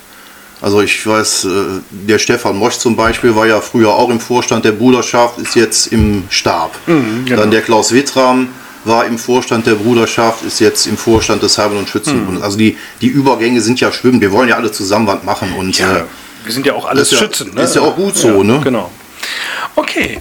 Also 0.61 0.81
ich 0.81 1.05
weiß, 1.05 1.45
äh, 1.45 1.49
der 1.91 2.19
Stefan 2.19 2.57
Mosch 2.57 2.77
zum 2.77 2.95
Beispiel 2.95 3.35
war 3.35 3.45
ja 3.45 3.59
früher 3.59 3.89
auch 3.89 4.09
im 4.09 4.19
Vorstand 4.19 4.63
der 4.63 4.71
Bruderschaft, 4.71 5.37
ist 5.39 5.55
jetzt 5.55 5.87
im 5.87 6.23
Stab. 6.29 6.75
Mhm, 6.87 7.25
genau. 7.25 7.41
Dann 7.41 7.51
der 7.51 7.61
Klaus 7.61 7.91
Wittram, 7.91 8.47
war 8.85 9.05
im 9.05 9.17
Vorstand 9.17 9.65
der 9.67 9.75
Bruderschaft, 9.75 10.43
ist 10.43 10.59
jetzt 10.59 10.85
im 10.87 10.97
Vorstand 10.97 11.41
des 11.43 11.57
Heilbronn- 11.57 11.79
und 11.79 11.89
Schützenbundes. 11.89 12.37
Hm. 12.37 12.43
Also 12.43 12.57
die, 12.57 12.77
die 13.01 13.07
Übergänge 13.07 13.61
sind 13.61 13.79
ja 13.79 13.91
schwimmen. 13.91 14.21
Wir 14.21 14.31
wollen 14.31 14.49
ja 14.49 14.55
alle 14.55 14.71
zusammen 14.71 15.07
was 15.07 15.23
machen. 15.23 15.53
Und, 15.57 15.77
ja, 15.77 15.97
äh, 15.97 16.03
wir 16.43 16.53
sind 16.53 16.65
ja 16.65 16.73
auch 16.73 16.85
alles 16.85 17.17
Schützen. 17.17 17.49
Ja, 17.49 17.55
ne? 17.55 17.61
Ist 17.63 17.75
ja 17.75 17.81
auch 17.81 17.95
gut 17.95 18.15
so. 18.15 18.27
Ja, 18.27 18.43
ne? 18.43 18.61
Genau. 18.63 18.91
Okay. 19.75 20.19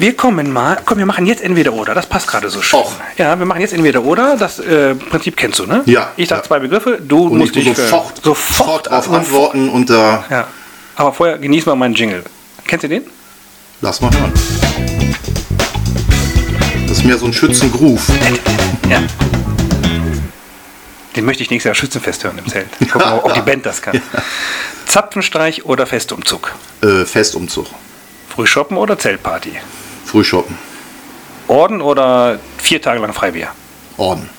Wir 0.00 0.14
kommen 0.16 0.52
mal, 0.52 0.78
komm, 0.84 0.98
wir 0.98 1.06
machen 1.06 1.26
jetzt 1.26 1.42
entweder 1.42 1.72
oder. 1.72 1.92
Das 1.92 2.06
passt 2.06 2.28
gerade 2.28 2.48
so 2.50 2.62
schön. 2.62 2.78
Och. 2.78 2.92
Ja, 3.16 3.36
wir 3.36 3.46
machen 3.46 3.60
jetzt 3.60 3.72
entweder 3.72 4.04
oder. 4.04 4.36
Das 4.36 4.60
äh, 4.60 4.94
Prinzip 4.94 5.36
kennst 5.36 5.58
du, 5.58 5.66
ne? 5.66 5.82
Ja. 5.86 6.12
Ich 6.16 6.28
sag 6.28 6.38
ja. 6.38 6.42
zwei 6.44 6.60
Begriffe, 6.60 6.98
du 7.02 7.26
und 7.26 7.38
musst 7.38 7.56
dich 7.56 7.66
sofort, 7.66 8.22
sofort, 8.22 8.86
sofort 8.86 8.92
auf 8.92 9.10
antworten 9.10 9.68
und 9.68 9.90
da. 9.90 10.24
Äh, 10.28 10.34
ja. 10.34 10.48
Aber 10.94 11.12
vorher 11.12 11.38
genieß 11.38 11.66
mal 11.66 11.74
meinen 11.74 11.94
Jingle. 11.94 12.22
Kennst 12.66 12.84
du 12.84 12.88
den? 12.88 13.02
Lass 13.80 14.00
mal 14.00 14.10
hören. 14.12 14.32
Das 16.88 16.98
ist 16.98 17.04
mehr 17.04 17.18
so 17.18 17.26
ein 17.26 17.34
Schützengruf. 17.34 18.08
Ja. 18.88 19.02
Den 21.14 21.24
möchte 21.26 21.42
ich 21.42 21.50
nächstes 21.50 21.68
Jahr 21.68 21.74
Schützenfest 21.74 22.24
hören 22.24 22.38
im 22.38 22.48
Zelt. 22.48 22.66
Gucken, 22.90 23.00
ja. 23.02 23.22
ob 23.22 23.34
die 23.34 23.42
Band 23.42 23.66
das 23.66 23.82
kann. 23.82 23.94
Ja. 23.94 24.00
Zapfenstreich 24.86 25.66
oder 25.66 25.84
Festumzug? 25.84 26.54
Äh, 26.82 27.04
Festumzug. 27.04 27.66
Frühshoppen 28.34 28.78
oder 28.78 28.98
Zeltparty? 28.98 29.52
Frühshoppen. 30.06 30.56
Orden 31.46 31.82
oder 31.82 32.38
vier 32.56 32.80
Tage 32.80 33.00
lang 33.00 33.12
Freibier? 33.12 33.48
Orden. 33.98 34.30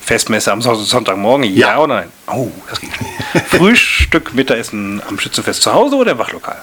Festmesse 0.00 0.50
am 0.50 0.62
Sonntagmorgen? 0.62 1.44
Ja, 1.54 1.68
ja 1.68 1.78
oder 1.78 1.94
nein? 1.94 2.12
Oh, 2.26 2.50
das 2.68 2.80
ging 2.80 2.90
schon. 2.92 3.06
Frühstück, 3.46 4.34
Mittagessen 4.34 5.00
am 5.08 5.20
Schützenfest 5.20 5.62
zu 5.62 5.72
Hause 5.72 5.94
oder 5.94 6.12
im 6.12 6.18
Wachlokal? 6.18 6.60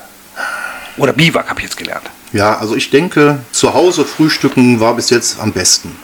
Oder 0.97 1.13
Biwak 1.13 1.49
habe 1.49 1.61
ich 1.61 1.65
jetzt 1.65 1.77
gelernt. 1.77 2.09
Ja, 2.33 2.57
also 2.57 2.75
ich 2.75 2.89
denke, 2.89 3.39
zu 3.51 3.75
Hause 3.75 4.05
frühstücken 4.05 4.79
war 4.79 4.95
bis 4.95 5.11
jetzt 5.11 5.39
am 5.39 5.51
besten. 5.51 5.95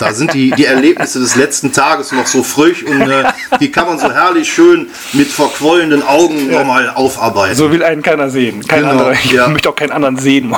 Da 0.00 0.12
sind 0.12 0.34
die, 0.34 0.50
die 0.50 0.64
Erlebnisse 0.64 1.20
des 1.20 1.36
letzten 1.36 1.72
Tages 1.72 2.10
noch 2.10 2.26
so 2.26 2.42
frisch 2.42 2.82
und 2.82 3.02
äh, 3.02 3.24
die 3.60 3.70
kann 3.70 3.86
man 3.86 3.98
so 3.98 4.10
herrlich 4.12 4.52
schön 4.52 4.88
mit 5.12 5.28
verquollenen 5.28 6.02
Augen 6.02 6.50
nochmal 6.50 6.90
aufarbeiten. 6.90 7.54
So 7.54 7.70
will 7.70 7.84
einen 7.84 8.02
keiner 8.02 8.30
sehen. 8.30 8.66
Kein 8.66 8.80
genau, 8.80 8.90
anderer. 8.90 9.12
Ich 9.24 9.32
ja. 9.32 9.48
möchte 9.48 9.70
auch 9.70 9.76
keinen 9.76 9.92
anderen 9.92 10.18
sehen. 10.18 10.54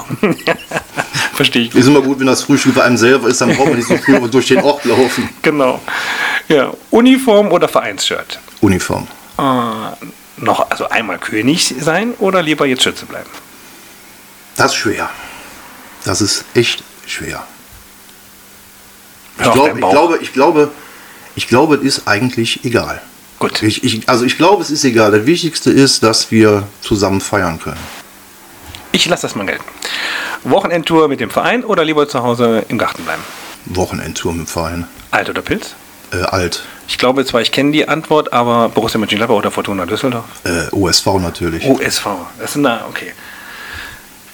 Verstehe 1.35 1.65
ich. 1.65 1.75
Ist 1.75 1.87
immer 1.87 2.01
gut, 2.01 2.19
wenn 2.19 2.27
das 2.27 2.43
Frühstück 2.43 2.75
bei 2.75 2.83
einem 2.83 2.97
selber 2.97 3.29
ist, 3.29 3.41
dann 3.41 3.55
braucht 3.55 3.69
man 3.69 3.77
nicht 3.77 3.89
so 3.89 3.97
früh 3.99 4.19
durch 4.31 4.49
den 4.49 4.63
Ort 4.63 4.85
laufen. 4.87 5.29
Genau. 5.43 5.81
Ja. 6.49 6.73
Uniform 6.91 7.49
oder 7.53 7.69
Vereinsshirt? 7.69 8.41
Uniform. 8.61 9.07
Äh, 9.39 9.43
noch 10.39 10.71
also 10.71 10.89
einmal 10.89 11.19
König 11.19 11.75
sein 11.81 12.15
oder 12.19 12.43
lieber 12.43 12.65
jetzt 12.67 12.83
Schütze 12.83 13.05
bleiben? 13.05 13.29
Das 14.57 14.73
ist 14.73 14.77
schwer. 14.77 15.09
Das 16.05 16.21
ist 16.21 16.45
echt 16.55 16.83
schwer. 17.07 17.45
Ich, 19.39 19.51
glaub, 19.51 19.75
ich 19.75 19.81
glaube, 19.81 20.19
ich 20.21 20.33
glaube, 20.33 20.71
ich 21.35 21.49
glaube, 21.49 21.77
es 21.77 21.83
ist 21.83 22.09
eigentlich 22.09 22.65
egal. 22.65 23.01
Gut. 23.39 23.63
Ich, 23.63 23.83
ich, 23.83 24.09
also 24.09 24.25
ich 24.25 24.37
glaube, 24.37 24.63
es 24.63 24.71
ist 24.71 24.85
egal. 24.85 25.11
Das 25.11 25.27
Wichtigste 25.27 25.71
ist, 25.71 26.03
dass 26.03 26.31
wir 26.31 26.69
zusammen 26.81 27.21
feiern 27.21 27.59
können. 27.59 27.81
Ich 28.93 29.07
lasse 29.07 29.23
das 29.23 29.35
mal 29.35 29.47
gelten. 29.47 29.65
Wochenendtour 30.45 31.09
mit 31.09 31.21
dem 31.21 31.31
Verein 31.31 31.65
oder 31.65 31.85
lieber 31.85 32.09
zu 32.09 32.23
Hause 32.23 32.65
im 32.69 32.79
Garten 32.79 33.05
bleiben? 33.05 33.23
Wochenendtour 33.67 34.33
mit 34.33 34.43
dem 34.43 34.47
Verein. 34.47 34.87
Alt 35.11 35.31
oder 35.31 35.41
Pilz? 35.41 35.75
Äh, 36.13 36.23
alt. 36.23 36.63
Ich 36.89 36.99
glaube 36.99 37.25
zwar, 37.25 37.41
ich 37.41 37.53
kenne 37.53 37.73
die 37.73 37.89
Antwort, 37.89 38.33
aber 38.33 38.69
Borussia 38.69 38.99
Mönchengladbach 38.99 39.37
oder 39.37 39.51
Fortuna 39.51 39.87
Düsseldorf? 39.87 40.25
Äh, 40.45 40.75
OSV 40.75 41.07
natürlich. 41.21 41.65
OSV. 41.65 42.07
Das 42.39 42.53
sind 42.53 42.65
da, 42.65 42.85
okay. 42.89 43.13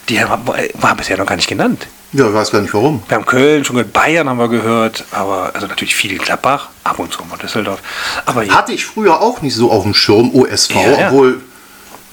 Die 0.08 0.18
war, 0.18 0.40
war 0.80 0.96
bisher 0.96 1.18
noch 1.18 1.26
gar 1.26 1.36
nicht 1.36 1.48
genannt. 1.48 1.86
Ja, 2.12 2.26
ich 2.28 2.34
weiß 2.34 2.50
gar 2.50 2.62
nicht 2.62 2.72
warum. 2.72 3.02
Wir 3.08 3.16
haben 3.16 3.26
Köln, 3.26 3.64
schon 3.64 3.76
gehört, 3.76 3.92
Bayern 3.92 4.28
haben 4.28 4.38
wir 4.38 4.48
gehört, 4.48 5.04
aber 5.10 5.50
also 5.54 5.66
natürlich 5.66 5.94
viel 5.94 6.16
Gladbach, 6.16 6.70
ab 6.84 6.98
und 6.98 7.12
zu 7.12 7.22
mal 7.24 7.36
Düsseldorf. 7.36 7.80
Aber 8.24 8.46
Hatte 8.46 8.72
ich 8.72 8.86
früher 8.86 9.20
auch 9.20 9.42
nicht 9.42 9.54
so 9.54 9.70
auf 9.70 9.82
dem 9.82 9.92
Schirm, 9.92 10.34
OSV, 10.34 10.74
ja, 10.74 11.08
obwohl 11.08 11.42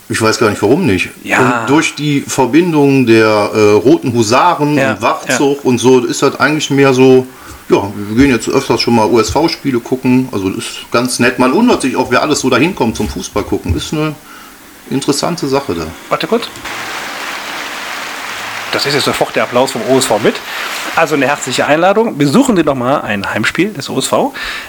ich 0.08 0.22
weiß 0.22 0.38
gar 0.38 0.50
nicht 0.50 0.62
warum 0.62 0.86
nicht. 0.86 1.10
Ja. 1.24 1.62
Und 1.62 1.70
durch 1.70 1.96
die 1.96 2.22
Verbindung 2.22 3.06
der 3.06 3.26
äh, 3.26 3.72
Roten 3.72 4.14
Husaren 4.14 4.78
ja, 4.78 4.92
und 4.92 5.02
Wachzug 5.02 5.58
ja. 5.58 5.64
und 5.64 5.78
so 5.80 6.02
ist 6.02 6.22
das 6.22 6.40
eigentlich 6.40 6.70
mehr 6.70 6.94
so, 6.94 7.26
ja, 7.70 7.92
wir 7.96 8.24
gehen 8.24 8.32
jetzt 8.32 8.48
öfters 8.48 8.82
schon 8.82 8.96
mal 8.96 9.06
OSV-Spiele 9.06 9.80
gucken. 9.80 10.30
Also 10.32 10.50
das 10.50 10.66
ist 10.66 10.92
ganz 10.92 11.20
nett. 11.20 11.40
Man 11.40 11.54
wundert 11.54 11.82
sich 11.82 11.96
auch, 11.96 12.12
wer 12.12 12.22
alles 12.22 12.42
so 12.42 12.50
dahin 12.50 12.76
kommt 12.76 12.96
zum 12.98 13.10
Fußball 13.10 13.44
gucken. 13.44 13.76
Ist 13.76 13.94
eine 13.94 14.14
interessante 14.92 15.48
Sache 15.48 15.74
da. 15.74 15.88
Warte 16.10 16.28
kurz. 16.28 16.50
Das 18.76 18.86
ist 18.86 18.94
jetzt 18.94 19.06
sofort 19.06 19.34
der 19.38 19.44
Applaus 19.44 19.72
vom 19.72 19.82
OSV 19.90 20.20
mit. 20.22 20.36
Also 20.98 21.16
eine 21.16 21.28
herzliche 21.28 21.66
Einladung. 21.66 22.18
Besuchen 22.18 22.58
Sie 22.58 22.64
doch 22.64 22.76
mal 22.76 23.00
ein 23.00 23.26
Heimspiel 23.34 23.72
des 23.72 23.90
OSV. 23.90 24.14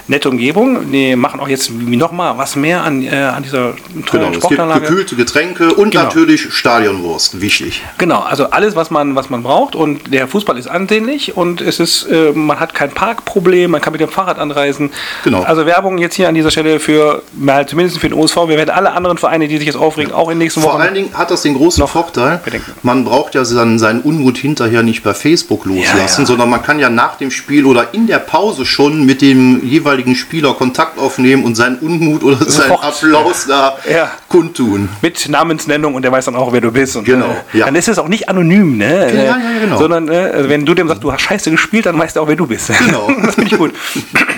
Nette 0.07 0.29
Umgebung. 0.29 0.93
Die 0.93 1.17
machen 1.17 1.41
auch 1.41 1.49
jetzt 1.49 1.71
noch 1.71 2.13
mal 2.13 2.37
was 2.37 2.55
mehr 2.55 2.83
an, 2.83 3.03
äh, 3.03 3.09
an 3.09 3.43
dieser 3.43 3.73
tollen 4.05 4.31
genau, 4.31 4.33
Sportanlage. 4.33 4.85
Es 4.85 4.89
gibt 4.89 5.09
gekühlte 5.09 5.15
Getränke 5.17 5.73
und 5.73 5.91
genau. 5.91 6.05
natürlich 6.05 6.53
Stadionwurst. 6.53 7.41
Wichtig. 7.41 7.83
Genau, 7.97 8.21
also 8.21 8.49
alles, 8.49 8.77
was 8.77 8.91
man, 8.91 9.13
was 9.15 9.29
man 9.29 9.43
braucht. 9.43 9.75
Und 9.75 10.13
der 10.13 10.29
Fußball 10.29 10.57
ist 10.57 10.67
ansehnlich 10.67 11.35
und 11.35 11.59
es 11.59 11.81
ist, 11.81 12.03
äh, 12.03 12.31
man 12.31 12.61
hat 12.61 12.73
kein 12.73 12.91
Parkproblem, 12.91 13.71
man 13.71 13.81
kann 13.81 13.91
mit 13.91 13.99
dem 13.99 14.09
Fahrrad 14.09 14.39
anreisen. 14.39 14.91
Genau. 15.25 15.43
Also 15.43 15.65
Werbung 15.65 15.97
jetzt 15.97 16.15
hier 16.15 16.29
an 16.29 16.35
dieser 16.35 16.51
Stelle 16.51 16.79
für, 16.79 17.23
mal 17.33 17.67
zumindest 17.67 17.99
für 17.99 18.07
den 18.07 18.17
OSV. 18.17 18.37
Wir 18.47 18.55
werden 18.55 18.69
alle 18.69 18.93
anderen 18.93 19.17
Vereine, 19.17 19.49
die 19.49 19.57
sich 19.57 19.67
jetzt 19.67 19.77
aufregen, 19.77 20.13
auch 20.13 20.29
in 20.29 20.35
den 20.35 20.45
nächsten 20.45 20.63
Wochen. 20.63 20.71
Vor 20.71 20.79
allen 20.79 20.93
Dingen 20.93 21.09
hat 21.13 21.29
das 21.29 21.41
den 21.41 21.55
großen 21.55 21.85
Vorteil, 21.87 22.39
bedenken. 22.43 22.71
man 22.83 23.03
braucht 23.03 23.35
ja 23.35 23.43
seinen, 23.43 23.79
seinen 23.79 23.96
Unmut 24.01 24.37
hinterher 24.37 24.83
nicht 24.83 25.03
bei 25.03 25.13
Facebook 25.13 25.65
loslassen, 25.65 25.97
ja, 25.97 26.19
ja. 26.19 26.25
sondern 26.25 26.49
man 26.49 26.63
kann 26.63 26.79
ja 26.79 26.89
nach 26.89 27.17
dem 27.17 27.31
Spiel 27.31 27.65
oder 27.65 27.93
in 27.93 28.07
der 28.07 28.19
Pause 28.19 28.65
schon 28.65 29.05
mit 29.05 29.21
dem 29.21 29.65
jeweiligen 29.65 30.15
Spieler 30.15 30.53
Kontakt 30.53 30.97
aufnehmen 30.99 31.43
und 31.43 31.55
seinen 31.55 31.77
Unmut 31.79 32.23
oder 32.23 32.37
seinen 32.49 32.71
Applaus 32.71 33.45
da 33.47 33.77
ja. 33.89 34.11
kundtun. 34.29 34.89
Mit 35.01 35.27
Namensnennung 35.29 35.95
und 35.95 36.01
der 36.01 36.11
weiß 36.11 36.25
dann 36.25 36.35
auch, 36.35 36.53
wer 36.53 36.61
du 36.61 36.71
bist. 36.71 36.95
Und, 36.95 37.05
genau. 37.05 37.35
Äh, 37.53 37.59
dann 37.59 37.75
ist 37.75 37.87
es 37.87 37.99
auch 37.99 38.07
nicht 38.07 38.29
anonym, 38.29 38.77
ne? 38.77 39.13
Ja, 39.13 39.23
ja, 39.23 39.37
genau. 39.61 39.77
Sondern 39.77 40.09
äh, 40.09 40.49
wenn 40.49 40.65
du 40.65 40.73
dem 40.73 40.87
sagst, 40.87 41.03
du 41.03 41.11
hast 41.11 41.21
scheiße 41.21 41.51
gespielt, 41.51 41.85
dann 41.85 41.97
weißt 41.97 42.15
du 42.15 42.21
auch, 42.21 42.27
wer 42.27 42.35
du 42.35 42.47
bist. 42.47 42.71
Genau. 42.85 43.09
das 43.23 43.35
finde 43.35 43.51
ich 43.51 43.57
gut. 43.57 43.73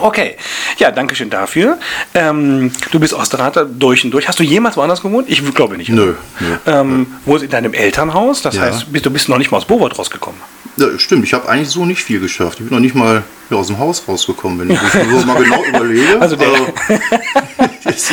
Okay, 0.00 0.36
ja, 0.78 0.90
danke 0.90 1.14
schön 1.14 1.30
dafür. 1.30 1.78
Ähm, 2.14 2.72
du 2.90 3.00
bist 3.00 3.12
Osterrater 3.14 3.64
durch 3.64 4.04
und 4.04 4.10
durch. 4.12 4.26
Hast 4.28 4.38
du 4.38 4.42
jemals 4.44 4.76
woanders 4.76 5.02
gewohnt? 5.02 5.28
Ich 5.28 5.42
glaube 5.54 5.76
nicht. 5.76 5.88
Nö, 5.90 6.14
nö. 6.40 6.46
Ähm, 6.66 7.06
wo 7.24 7.36
ist 7.36 7.42
in 7.42 7.50
deinem 7.50 7.72
Elternhaus? 7.74 8.42
Das 8.42 8.54
Ja. 8.56 8.62
heißt, 8.62 8.92
bist, 8.92 9.06
du 9.06 9.10
bist 9.10 9.28
noch 9.28 9.38
nicht 9.38 9.50
mal 9.50 9.58
aus 9.58 9.64
Bovard 9.66 9.98
rausgekommen. 9.98 10.40
Ja, 10.76 10.86
stimmt, 10.98 11.24
ich 11.24 11.34
habe 11.34 11.48
eigentlich 11.48 11.68
so 11.68 11.84
nicht 11.84 12.02
viel 12.02 12.20
geschafft. 12.20 12.58
Ich 12.60 12.66
bin 12.66 12.74
noch 12.74 12.80
nicht 12.82 12.94
mal 12.94 13.22
ja, 13.50 13.56
aus 13.56 13.66
dem 13.66 13.78
Haus 13.78 14.02
rausgekommen, 14.08 14.60
wenn 14.60 14.70
ich 14.70 14.80
das 14.80 15.26
mal 15.26 15.42
genau 15.42 15.62
überlege. 15.68 16.20
Also 16.20 16.36
der- 16.36 16.48
das 17.84 17.96
ist, 17.96 18.12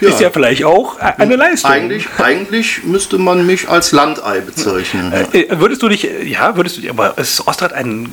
Ist 0.00 0.20
ja 0.20 0.30
vielleicht 0.30 0.64
auch 0.64 0.98
eine 0.98 1.36
Leistung. 1.36 1.70
eigentlich, 1.70 2.06
eigentlich 2.18 2.84
müsste 2.84 3.18
man 3.18 3.46
mich 3.46 3.68
als 3.68 3.92
Landei 3.92 4.40
bezeichnen. 4.40 5.12
Äh, 5.12 5.46
würdest 5.58 5.82
du 5.82 5.88
dich, 5.88 6.06
ja, 6.24 6.56
würdest 6.56 6.82
du, 6.82 6.90
aber 6.90 7.16
ist 7.18 7.46
Osterrad 7.46 7.72
ein, 7.72 8.08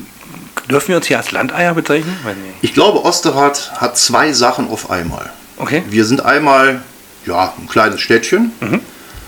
dürfen 0.69 0.89
wir 0.89 0.97
uns 0.97 1.07
hier 1.07 1.17
als 1.17 1.31
Landeier 1.31 1.73
bezeichnen? 1.73 2.15
Ich 2.61 2.73
glaube, 2.73 3.03
Osterrad 3.03 3.71
hat 3.77 3.97
zwei 3.97 4.31
Sachen 4.33 4.69
auf 4.69 4.89
einmal. 4.89 5.29
Okay. 5.57 5.83
Wir 5.89 6.05
sind 6.05 6.23
einmal 6.23 6.81
ja, 7.25 7.53
ein 7.59 7.67
kleines 7.67 7.99
Städtchen, 8.01 8.51
Mhm. 8.61 8.79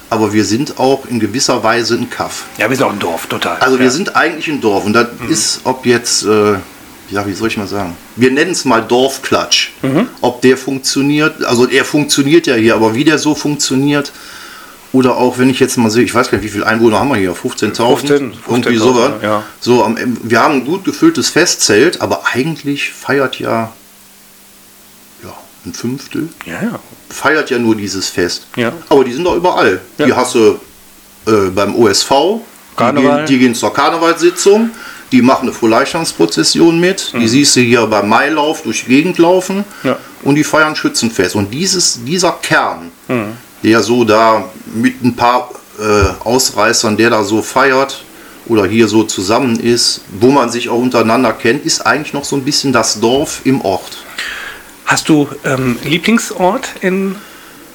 aber 0.09 0.33
wir 0.33 0.45
sind 0.45 0.79
auch 0.79 1.05
in 1.07 1.19
gewisser 1.19 1.63
Weise 1.63 1.95
ein 1.95 2.09
Kaff. 2.09 2.45
Ja, 2.57 2.69
wir 2.69 2.75
sind 2.77 2.85
auch 2.85 2.91
ein 2.93 2.99
Dorf, 2.99 3.27
total. 3.27 3.57
Also 3.59 3.75
ja. 3.77 3.83
wir 3.83 3.91
sind 3.91 4.15
eigentlich 4.15 4.47
ein 4.47 4.61
Dorf 4.61 4.85
und 4.85 4.93
das 4.93 5.07
Mhm. 5.19 5.29
ist, 5.31 5.61
ob 5.65 5.85
jetzt, 5.85 6.23
äh, 6.23 6.53
ja, 7.09 7.25
wie 7.27 7.33
soll 7.33 7.49
ich 7.49 7.57
mal 7.57 7.67
sagen, 7.67 7.95
wir 8.15 8.31
nennen 8.31 8.51
es 8.51 8.63
mal 8.63 8.81
Dorfklatsch. 8.81 9.71
Mhm. 9.81 10.07
Ob 10.21 10.41
der 10.41 10.55
funktioniert, 10.57 11.43
also 11.43 11.67
er 11.67 11.83
funktioniert 11.83 12.47
ja 12.47 12.55
hier, 12.55 12.75
aber 12.75 12.95
wie 12.95 13.03
der 13.03 13.17
so 13.17 13.35
funktioniert, 13.35 14.11
oder 14.93 15.15
auch 15.17 15.37
wenn 15.37 15.49
ich 15.49 15.59
jetzt 15.59 15.77
mal 15.77 15.89
sehe, 15.89 16.03
ich 16.03 16.13
weiß 16.13 16.29
gar 16.29 16.37
nicht, 16.37 16.45
wie 16.45 16.51
viele 16.51 16.65
Einwohner 16.67 16.99
haben 16.99 17.09
wir 17.09 17.15
hier, 17.17 17.33
15.000? 17.33 17.75
15, 17.75 18.33
irgendwie 18.47 18.69
15.000, 18.69 18.77
sowas. 18.79 19.11
ja. 19.21 19.43
So, 19.59 19.83
am, 19.85 19.97
wir 20.23 20.41
haben 20.41 20.55
ein 20.55 20.65
gut 20.65 20.83
gefülltes 20.83 21.29
Festzelt, 21.29 22.01
aber 22.01 22.23
eigentlich 22.33 22.91
feiert 22.91 23.39
ja, 23.39 23.71
ja 25.23 25.33
ein 25.65 25.73
Fünftel 25.73 26.29
ja, 26.45 26.53
ja. 26.61 26.79
feiert 27.09 27.49
ja 27.49 27.59
nur 27.59 27.75
dieses 27.75 28.09
Fest. 28.09 28.47
Ja. 28.55 28.73
Aber 28.89 29.03
die 29.03 29.13
sind 29.13 29.23
doch 29.23 29.35
überall. 29.35 29.79
Ja. 29.97 30.05
Die 30.07 30.13
hast 30.13 30.35
du 30.35 30.59
äh, 31.27 31.49
beim 31.53 31.75
OSV, 31.75 32.11
die 32.79 33.01
gehen, 33.01 33.25
die 33.27 33.37
gehen 33.39 33.55
zur 33.55 33.73
Karnevalssitzung, 33.73 34.71
die 35.11 35.21
machen 35.21 35.43
eine 35.43 35.53
Frohleichnamsprozession 35.53 36.79
mit, 36.79 37.13
die 37.13 37.27
siehst 37.27 37.55
du 37.55 37.59
hier 37.61 37.85
beim 37.85 38.09
Mailauf 38.09 38.63
durch 38.63 38.85
die 38.85 38.89
Gegend 38.89 39.17
laufen 39.19 39.57
Mhm. 39.83 39.89
Ja. 39.89 39.97
und 40.23 40.35
die 40.35 40.43
feiern 40.43 40.75
Schützenfest. 40.75 41.35
Und 41.35 41.53
dieses, 41.53 42.03
dieser 42.03 42.31
Kern, 42.41 42.91
Mhm. 43.07 43.33
Der 43.63 43.81
so 43.81 44.03
da 44.03 44.45
mit 44.73 45.03
ein 45.03 45.15
paar 45.15 45.49
äh, 45.79 45.83
Ausreißern, 46.27 46.97
der 46.97 47.09
da 47.09 47.23
so 47.23 47.41
feiert 47.41 48.03
oder 48.47 48.65
hier 48.65 48.87
so 48.87 49.03
zusammen 49.03 49.59
ist, 49.59 50.01
wo 50.19 50.31
man 50.31 50.49
sich 50.49 50.69
auch 50.69 50.77
untereinander 50.79 51.31
kennt, 51.33 51.65
ist 51.65 51.81
eigentlich 51.85 52.13
noch 52.13 52.25
so 52.25 52.35
ein 52.35 52.43
bisschen 52.43 52.73
das 52.73 52.99
Dorf 52.99 53.41
im 53.43 53.61
Ort. 53.61 53.97
Hast 54.85 55.07
du 55.09 55.29
ähm, 55.45 55.77
Lieblingsort 55.85 56.67
in, 56.81 57.15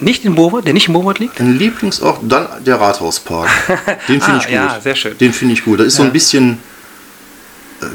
nicht 0.00 0.24
in 0.24 0.34
Bovard, 0.34 0.66
der 0.66 0.74
nicht 0.74 0.88
in 0.88 0.92
Bovard 0.94 1.18
liegt? 1.18 1.40
Ein 1.40 1.56
Lieblingsort, 1.58 2.18
dann 2.22 2.48
der 2.64 2.78
Rathauspark. 2.80 3.48
Den 4.08 4.20
finde 4.20 4.32
Ah, 4.32 4.38
ich 4.38 4.44
gut. 4.46 4.54
ja, 4.54 4.80
sehr 4.82 4.96
schön. 4.96 5.16
Den 5.18 5.32
finde 5.32 5.54
ich 5.54 5.64
gut. 5.64 5.80
Das 5.80 5.86
ist 5.86 5.96
so 5.96 6.02
Ja. 6.02 6.08
ein 6.08 6.12
bisschen, 6.12 6.58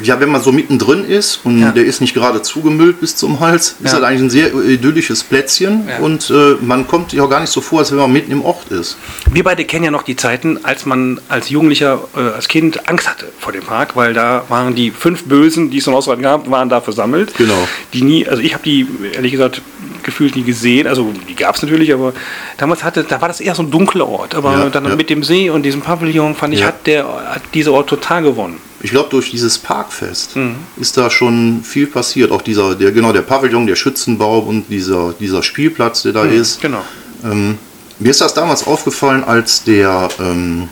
ja, 0.03 0.19
wenn 0.19 0.29
man 0.29 0.41
so 0.41 0.51
mittendrin 0.51 1.05
ist 1.05 1.39
und 1.43 1.59
Ja. 1.59 1.71
der 1.71 1.86
ist 1.86 2.01
nicht 2.01 2.13
gerade 2.13 2.41
zugemüllt 2.41 2.99
bis 2.99 3.15
zum 3.15 3.39
Hals, 3.39 3.75
ist 3.84 3.91
Ja. 3.93 3.99
das 3.99 4.03
eigentlich 4.09 4.21
ein 4.21 4.29
sehr 4.29 4.53
idyllisches 4.53 5.23
Plätzchen 5.23 5.88
Ja. 5.88 5.97
und 5.99 6.29
äh, 6.29 6.55
man 6.61 6.88
kommt 6.88 7.11
sich 7.11 7.19
auch 7.21 7.29
gar 7.29 7.39
nicht 7.41 7.49
so 7.51 7.61
vor, 7.61 7.79
als 7.79 7.91
wenn 7.91 7.97
man 7.97 8.11
mitten 8.11 8.32
im 8.32 8.43
Ort 8.43 8.69
ist. 8.71 8.97
Wir 9.32 9.43
beide 9.43 9.65
kennen 9.65 9.86
ja 9.86 9.91
noch 9.91 10.03
die 10.03 10.15
Zeiten, 10.15 10.59
als 10.63 10.86
man 10.86 11.19
als 11.29 11.49
Jugendlicher, 11.49 11.99
äh, 12.15 12.19
als 12.19 12.47
Kind 12.47 12.88
Angst 12.89 13.09
hatte 13.09 13.27
vor 13.39 13.53
dem 13.53 13.63
Park, 13.63 13.95
weil 13.95 14.13
da 14.13 14.43
waren 14.49 14.75
die 14.75 14.91
fünf 14.91 15.23
Bösen, 15.25 15.69
die 15.71 15.79
es 15.79 15.88
in 15.88 15.93
Ausland 15.93 16.21
gab, 16.21 16.49
waren 16.49 16.69
da 16.69 16.82
versammelt. 16.82 17.34
Genau. 17.38 17.67
Die 17.93 18.01
nie, 18.03 18.27
also 18.27 18.41
ich 18.41 18.53
habe 18.53 18.63
die 18.63 18.88
ehrlich 19.13 19.32
gesagt 19.32 19.61
gefühlt 20.03 20.36
nie 20.36 20.43
gesehen, 20.43 20.88
also 20.88 21.11
die 21.29 21.36
gab 21.36 21.55
es 21.55 21.61
natürlich, 21.61 21.93
aber 21.93 22.13
damals 22.57 22.84
hatte, 22.84 23.03
da 23.03 23.21
war 23.21 23.27
das 23.27 23.39
eher 23.39 23.53
so 23.55 23.61
ein 23.63 23.69
dunkler 23.71 24.07
Ort. 24.07 24.34
Aber 24.36 24.51
Ja, 24.51 24.69
dann 24.69 24.86
ja. 24.86 24.95
mit 24.95 25.09
dem 25.09 25.23
See 25.23 25.49
und 25.49 25.63
diesem 25.63 25.82
Pavillon 25.82 26.36
fand 26.36 26.53
ich, 26.53 26.61
Ja. 26.61 26.67
hat 26.67 26.88
der 26.88 27.03
hat 27.05 27.41
dieser 27.53 27.71
Ort 27.73 27.88
total 27.88 28.23
gewonnen. 28.23 28.57
Ich 28.84 28.91
glaube, 28.91 29.09
durch 29.09 29.32
dieses 29.32 29.57
Parkfest 29.57 30.36
Mhm. 30.36 30.55
ist 30.77 30.97
da 30.97 31.09
schon 31.09 31.63
viel 31.63 31.88
passiert. 31.88 32.32
Auch 32.32 32.41
dieser, 32.41 32.75
der, 32.75 32.91
genau, 32.91 33.13
der 33.13 33.21
Pavillon, 33.21 33.67
der 33.67 33.75
Schützenbaum 33.75 34.47
und 34.47 34.69
dieser, 34.69 35.13
dieser 35.19 35.43
Spielplatz, 35.43 36.01
der 36.03 36.13
da 36.13 36.23
ist. 36.25 36.61
Genau. 36.61 36.84
Ähm, 37.23 37.57
mir 37.99 38.09
ist 38.09 38.21
das 38.21 38.34
damals 38.34 38.65
aufgefallen, 38.65 39.23
als 39.23 39.63
der, 39.63 40.09
ähm, 40.19 40.69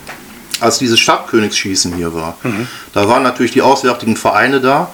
als 0.58 0.78
dieses 0.78 0.98
Stabkönigsschießen 1.00 1.94
hier 1.94 2.12
war. 2.12 2.36
Mhm. 2.42 2.66
Da 2.92 3.08
waren 3.08 3.22
natürlich 3.22 3.52
die 3.52 3.62
auswärtigen 3.62 4.16
Vereine 4.16 4.60
da 4.60 4.92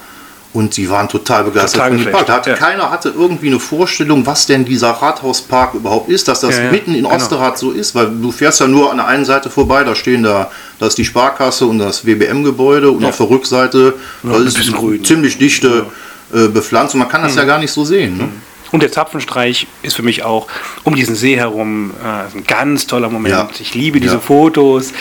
und 0.57 0.75
die 0.79 0.89
waren 0.89 1.07
total 1.07 1.45
begeistert 1.45 1.75
Total 1.75 1.89
von 1.91 1.99
dem 1.99 2.11
Park. 2.13 2.27
Da 2.27 2.33
hatte, 2.37 2.51
ja. 2.51 2.57
Keiner 2.57 2.91
hatte 2.91 3.11
irgendwie 3.11 3.49
eine 3.49 3.61
Vorstellung, 3.61 4.25
was 4.25 4.47
denn 4.47 4.65
dieser 4.65 4.91
Rathauspark 4.91 5.75
überhaupt 5.75 6.09
ist, 6.09 6.29
dass 6.29 6.41
das 6.41 6.57
Ja, 6.57 6.65
ja, 6.65 6.71
mitten 6.71 6.95
in 6.95 7.03
genau. 7.05 7.15
Osterrad 7.15 7.59
so 7.59 7.73
ist, 7.73 7.95
weil 7.95 8.09
du 8.11 8.33
fährst 8.33 8.61
ja 8.61 8.67
nur 8.67 8.91
an 8.91 8.97
der 8.97 9.07
einen 9.07 9.27
Seite 9.27 9.51
vorbei, 9.51 9.85
da 9.85 9.95
stehen 9.95 10.23
da, 10.23 10.51
da 10.79 10.87
ist 10.87 10.97
die 10.97 11.05
Sparkasse 11.05 11.67
und 11.67 11.79
das 11.79 12.07
WBM-Gebäude 12.07 12.91
und 12.91 13.05
auf 13.05 13.19
der 13.19 13.29
Rückseite 13.29 13.95
da 14.23 14.35
ein 14.35 14.47
ist 14.47 14.57
bisschen 14.57 14.75
grün. 14.75 15.05
ziemlich 15.05 15.37
dichte 15.37 15.87
äh, 16.33 16.49
Bepflanzung. 16.49 17.01
Man 17.01 17.11
kann 17.11 17.23
das 17.23 17.37
ja 17.37 17.45
gar 17.45 17.59
nicht 17.59 17.71
so 17.71 17.85
sehen. 17.85 18.17
Ne? 18.17 18.29
Und 18.73 18.83
der 18.83 18.91
Zapfenstreich 18.93 19.67
ist 19.83 19.95
für 19.97 20.03
mich 20.03 20.23
auch 20.25 20.49
um 20.85 20.95
diesen 20.95 21.15
See 21.15 21.37
herum 21.37 21.93
äh, 22.03 22.37
ein 22.37 22.45
ganz 22.47 22.87
toller 22.87 23.09
Moment. 23.09 23.35
Ja. 23.35 23.49
Ich 23.59 23.75
liebe 23.75 24.01
diese 24.01 24.15
Ja. 24.15 24.21
Fotos, 24.21 24.93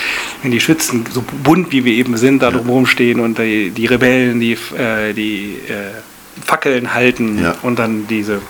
wenn 0.41 0.51
die 0.51 0.59
Schützen 0.61 1.05
so 1.11 1.23
bunt 1.43 1.71
wie 1.71 1.83
wir 1.85 1.93
eben 1.93 2.17
sind, 2.17 2.41
da 2.41 2.51
drumherum 2.51 2.85
stehen 2.85 3.19
und 3.19 3.37
die, 3.39 3.71
die 3.71 3.85
Rebellen, 3.85 4.39
die, 4.39 4.53
äh, 4.77 5.13
die 5.13 5.57
äh, 5.67 6.41
Fackeln 6.45 6.93
halten 6.93 7.41
Ja. 7.43 7.55
und 7.63 7.79
dann 7.79 8.07
diese 8.07 8.41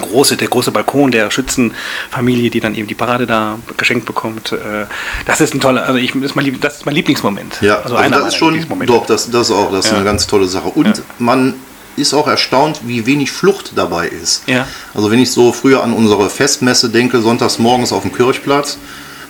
große, 0.00 0.36
der 0.38 0.48
große 0.48 0.70
Balkon 0.72 1.10
der 1.10 1.30
Schützenfamilie, 1.30 2.50
die 2.50 2.60
dann 2.60 2.74
eben 2.74 2.88
die 2.88 2.94
Parade 2.94 3.26
da 3.26 3.58
geschenkt 3.76 4.06
bekommt. 4.06 4.52
Äh, 4.52 4.86
das 5.26 5.40
ist 5.40 5.54
ein 5.54 5.60
toller, 5.60 5.84
also 5.84 5.98
ich, 5.98 6.12
das, 6.12 6.22
ist 6.22 6.34
mein, 6.34 6.58
das 6.60 6.76
ist 6.78 6.86
mein 6.86 6.94
Lieblingsmoment. 6.94 7.58
Ja, 7.60 7.76
also, 7.76 7.96
also, 7.96 7.96
einer 7.96 8.18
das 8.18 8.28
ist 8.28 8.36
schon, 8.36 8.66
doch, 8.86 9.06
das, 9.06 9.30
das 9.30 9.50
auch, 9.50 9.70
das 9.70 9.84
ist 9.84 9.90
Ja. 9.90 9.96
eine 9.98 10.04
ganz 10.06 10.26
tolle 10.26 10.46
Sache. 10.46 10.68
Und 10.68 10.96
Ja. 10.98 11.04
man 11.18 11.54
ist 11.96 12.14
auch 12.14 12.26
erstaunt, 12.26 12.80
wie 12.84 13.06
wenig 13.06 13.30
Flucht 13.30 13.72
dabei 13.76 14.08
ist. 14.08 14.48
Ja. 14.48 14.66
Also 14.94 15.10
wenn 15.10 15.18
ich 15.18 15.30
so 15.30 15.52
früher 15.52 15.82
an 15.82 15.92
unsere 15.92 16.30
Festmesse 16.30 16.90
denke, 16.90 17.20
sonntags 17.20 17.58
morgens 17.58 17.92
auf 17.92 18.02
dem 18.02 18.12
Kirchplatz, 18.12 18.78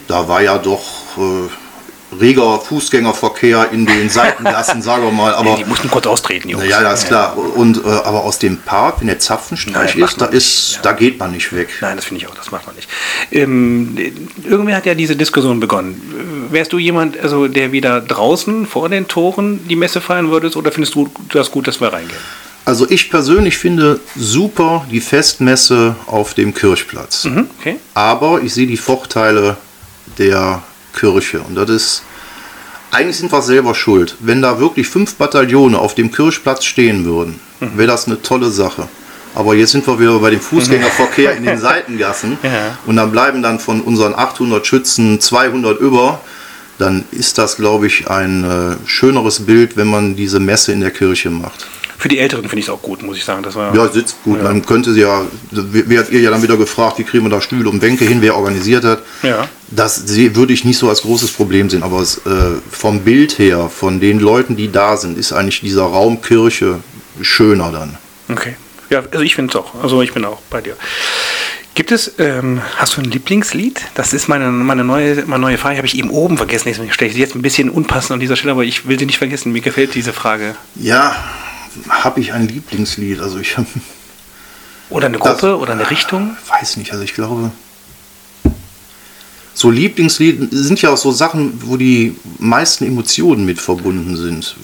da 0.09 0.29
war 0.29 0.43
ja 0.43 0.59
doch 0.59 0.83
äh, 1.17 1.49
reger 2.21 2.61
Fußgängerverkehr 2.61 3.71
in 3.73 3.87
den 3.87 4.09
Seitengassen, 4.09 4.83
sagen 4.83 5.05
wir 5.05 5.13
mal. 5.13 5.35
Aber 5.35 5.57
die 5.57 5.65
mussten 5.65 5.91
kurz 5.91 6.07
austreten, 6.07 6.49
Jungs. 6.49 6.67
ja, 6.67 6.83
das 6.83 7.03
ist 7.03 7.09
klar. 7.09 7.37
Und 7.37 7.79
äh, 7.79 7.89
aber 7.89 8.25
aus 8.25 8.39
dem 8.39 8.59
Park, 8.59 9.01
wenn 9.01 9.07
der 9.07 9.19
Zapfenstreich 9.19 9.95
Nein, 9.95 10.05
ist, 10.05 10.21
da 10.21 10.27
ist, 10.27 10.75
ja. 10.75 10.83
da 10.83 10.93
geht 10.93 11.19
man 11.19 11.33
nicht 11.33 11.53
weg. 11.55 11.69
Nein, 11.81 11.97
das 11.97 12.05
finde 12.05 12.23
ich 12.23 12.29
auch, 12.29 12.35
das 12.35 12.51
macht 12.51 12.67
man 12.67 12.77
nicht. 12.77 12.89
Ähm, 13.31 13.97
irgendwer 14.45 14.77
hat 14.77 14.87
ja 14.87 14.95
diese 14.95 15.17
Diskussion 15.17 15.61
begonnen. 15.61 16.49
Wärst 16.51 16.73
du 16.73 16.79
jemand, 16.79 17.19
also 17.19 17.49
der 17.49 17.73
wieder 17.73 18.01
draußen 18.01 18.67
vor 18.67 18.89
den 18.89 19.09
Toren 19.09 19.67
die 19.69 19.77
Messe 19.77 20.01
feiern 20.01 20.31
würdest 20.31 20.57
oder 20.57 20.73
findest 20.73 20.95
du 20.95 21.11
das 21.31 21.51
gut, 21.51 21.67
dass 21.67 21.81
wir 21.81 21.93
reingehen? 21.93 22.21
Also 22.65 22.89
ich 22.89 23.11
persönlich 23.11 23.59
finde 23.59 23.99
super 24.17 24.87
die 24.91 25.01
Festmesse 25.01 25.97
auf 26.07 26.35
dem 26.35 26.55
Kirchplatz. 26.55 27.25
Mhm, 27.25 27.49
okay. 27.59 27.79
Aber 27.95 28.41
ich 28.43 28.55
sehe 28.55 28.67
die 28.67 28.77
Vorteile 28.77 29.57
der 30.19 30.63
Kirche. 30.95 31.41
Und 31.41 31.57
das 31.57 31.71
ist, 31.71 32.03
eigentlich 32.93 33.17
sind 33.17 33.33
wir 33.33 33.43
selber 33.43 33.75
schuld. 33.75 34.17
Wenn 34.21 34.43
da 34.43 34.61
wirklich 34.61 34.87
fünf 34.87 35.15
Bataillone 35.17 35.77
auf 35.79 35.95
dem 35.95 36.13
Kirchplatz 36.13 36.65
stehen 36.65 37.05
würden, 37.05 37.41
Mhm. 37.61 37.79
wäre 37.79 37.89
das 37.89 38.07
eine 38.07 38.21
tolle 38.21 38.51
Sache. 38.51 38.89
Aber 39.35 39.55
jetzt 39.55 39.71
sind 39.71 39.87
wir 39.87 39.99
wieder 39.99 40.19
bei 40.19 40.31
dem 40.31 40.41
Fußgängerverkehr 40.41 41.37
in 41.37 41.45
den 41.45 41.59
Seitengassen. 41.59 42.39
Ja. 42.43 42.77
Und 42.87 42.97
dann 42.97 43.11
bleiben 43.13 43.41
dann 43.43 43.59
von 43.61 43.81
unseren 43.81 44.15
800 44.15 44.67
Schützen 44.67 45.21
200 45.21 45.81
über. 45.81 46.21
Dann 46.79 47.05
ist 47.13 47.39
das, 47.39 47.57
glaube 47.57 47.87
ich, 47.87 48.09
ein 48.11 48.45
äh, 48.45 48.77
schöneres 48.89 49.47
Bild, 49.47 49.77
wenn 49.77 49.87
man 49.89 50.17
diese 50.17 50.39
Messe 50.41 50.73
in 50.73 50.81
der 50.81 50.91
Kirche 50.91 51.31
macht. 51.31 51.67
Für 52.03 52.09
die 52.09 52.19
Älteren 52.19 52.43
finde 52.43 52.59
ich 52.59 52.65
es 52.65 52.69
auch 52.69 52.83
gut, 52.83 53.01
muss 53.05 53.17
ich 53.17 53.25
sagen. 53.25 53.45
Das 53.45 53.55
war, 53.55 53.73
Ja, 53.77 53.87
sitzt 53.87 54.17
gut. 54.25 54.39
Ja. 54.39 54.43
Man 54.43 54.67
könnte 54.67 54.93
sie 54.93 55.03
ja, 55.03 55.23
werdet 55.53 56.11
ihr 56.11 56.19
ja 56.19 56.33
dann 56.33 56.43
wieder 56.43 56.57
gefragt, 56.57 56.99
wie 56.99 57.05
kriegen 57.05 57.23
wir 57.23 57.31
da 57.31 57.41
Stühle 57.41 57.71
und 57.71 57.79
Bänke 57.79 58.05
hin, 58.05 58.21
wer 58.21 58.35
organisiert 58.35 58.83
hat. 58.83 59.03
Ja. 59.23 59.49
Das 59.71 60.09
würde 60.09 60.53
ich 60.53 60.65
nicht 60.65 60.79
so 60.79 60.89
als 60.89 61.03
großes 61.03 61.31
Problem 61.31 61.71
sehen, 61.71 61.85
aber 61.85 62.01
es, 62.01 62.17
äh, 62.27 62.57
vom 62.73 63.03
Bild 63.03 63.39
her, 63.39 63.69
von 63.69 64.01
den 64.01 64.19
Leuten, 64.19 64.57
die 64.57 64.73
da 64.73 64.97
sind, 64.97 65.17
ist 65.17 65.33
eigentlich 65.33 65.61
dieser 65.61 65.85
Raum 65.85 66.21
Kirche 66.21 66.81
schöner 67.21 67.71
dann. 67.71 67.97
Okay. 68.29 68.57
Ja, 68.91 69.05
also 69.09 69.21
ich 69.21 69.37
finde 69.37 69.53
es 69.53 69.65
auch. 69.65 69.81
Also 69.81 70.03
ich 70.03 70.13
bin 70.13 70.25
auch 70.25 70.41
bei 70.51 70.61
dir. 70.61 70.75
Gibt 71.77 71.93
es, 71.93 72.15
ähm, 72.19 72.63
hast 72.79 72.97
du 72.97 73.01
ein 73.01 73.05
Lieblingslied? 73.05 73.81
Das 73.95 74.13
ist 74.13 74.27
meine, 74.27 74.51
meine 74.51 74.83
neue, 74.83 75.25
meine 75.27 75.41
neue 75.41 75.57
Frage, 75.57 75.77
habe 75.77 75.87
ich 75.87 75.97
eben 75.97 76.11
oben 76.11 76.37
vergessen. 76.37 76.65
Deswegen 76.67 76.93
stelle 76.93 77.11
ich 77.11 77.15
sie 77.15 77.21
jetzt 77.21 77.37
ein 77.37 77.43
bisschen 77.43 77.71
unpassend 77.71 78.11
an 78.11 78.19
dieser 78.19 78.35
Stelle, 78.35 78.51
aber 78.55 78.65
ich 78.65 78.89
will 78.89 78.99
sie 78.99 79.07
nicht 79.07 79.19
vergessen. 79.19 79.53
Mir 79.53 79.61
gefällt 79.61 79.95
diese 79.95 80.13
Frage. 80.13 80.57
Ja, 80.75 81.15
habe 81.89 82.21
ich 82.21 82.33
ein 82.33 82.49
Lieblingslied? 82.49 83.21
Also 83.21 83.39
ich 83.39 83.57
Oder 84.91 85.07
eine 85.07 85.19
Das- 85.19 85.27
Gruppe 85.41 85.59
oder 85.59 85.73
eine 85.73 85.91
Richtung? 85.91 86.37
weiß 86.49 86.77
nicht, 86.77 86.93
also 86.93 87.03
ich 87.05 87.15
glaube, 87.15 87.51
so 89.55 89.71
Lieblingslied 89.71 90.49
sind 90.51 90.81
ja 90.83 90.91
auch 90.91 90.97
so 90.97 91.13
Sachen, 91.13 91.61
wo 91.67 91.77
die 91.77 92.17
meisten 92.39 92.87
Emotionen 92.87 93.45
mit 93.45 93.61
verbunden 93.61 94.17
sind. 94.17 94.57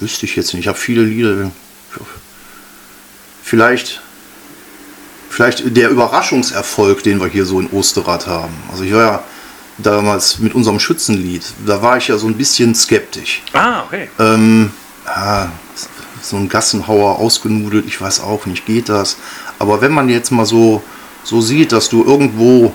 Wüsste 0.00 0.26
ich 0.26 0.36
jetzt 0.36 0.52
nicht. 0.52 0.62
Ich 0.64 0.68
habe 0.68 0.78
viele 0.78 1.02
Lieder. 1.02 1.50
vielleicht, 3.42 4.00
vielleicht 5.30 5.76
der 5.76 5.90
Überraschungserfolg, 5.90 7.02
den 7.04 7.20
wir 7.20 7.28
hier 7.28 7.46
so 7.46 7.60
in 7.60 7.68
Osterrad 7.70 8.26
haben. 8.26 8.52
Also 8.70 8.82
ich 8.84 8.92
war 8.92 9.02
ja 9.02 9.22
damals 9.78 10.38
mit 10.38 10.54
unserem 10.54 10.80
Schützenlied, 10.80 11.44
da 11.66 11.80
war 11.82 11.96
ich 11.98 12.08
ja 12.08 12.16
so 12.18 12.26
ein 12.26 12.34
bisschen 12.34 12.74
skeptisch. 12.74 13.42
Ah, 13.52 13.82
okay. 13.84 14.08
Ähm, 14.18 14.70
ja, 15.06 15.52
so 16.30 16.36
ein 16.36 16.48
Gassenhauer 16.48 17.18
ausgenudelt, 17.18 17.84
ich 17.86 18.00
weiß 18.00 18.20
auch 18.20 18.46
nicht, 18.46 18.66
geht 18.66 18.88
das? 18.88 19.16
Aber 19.58 19.80
wenn 19.80 19.92
man 19.92 20.08
jetzt 20.08 20.30
mal 20.30 20.46
so, 20.46 20.82
so 21.24 21.40
sieht, 21.40 21.72
dass 21.72 21.88
du 21.88 22.04
irgendwo 22.04 22.72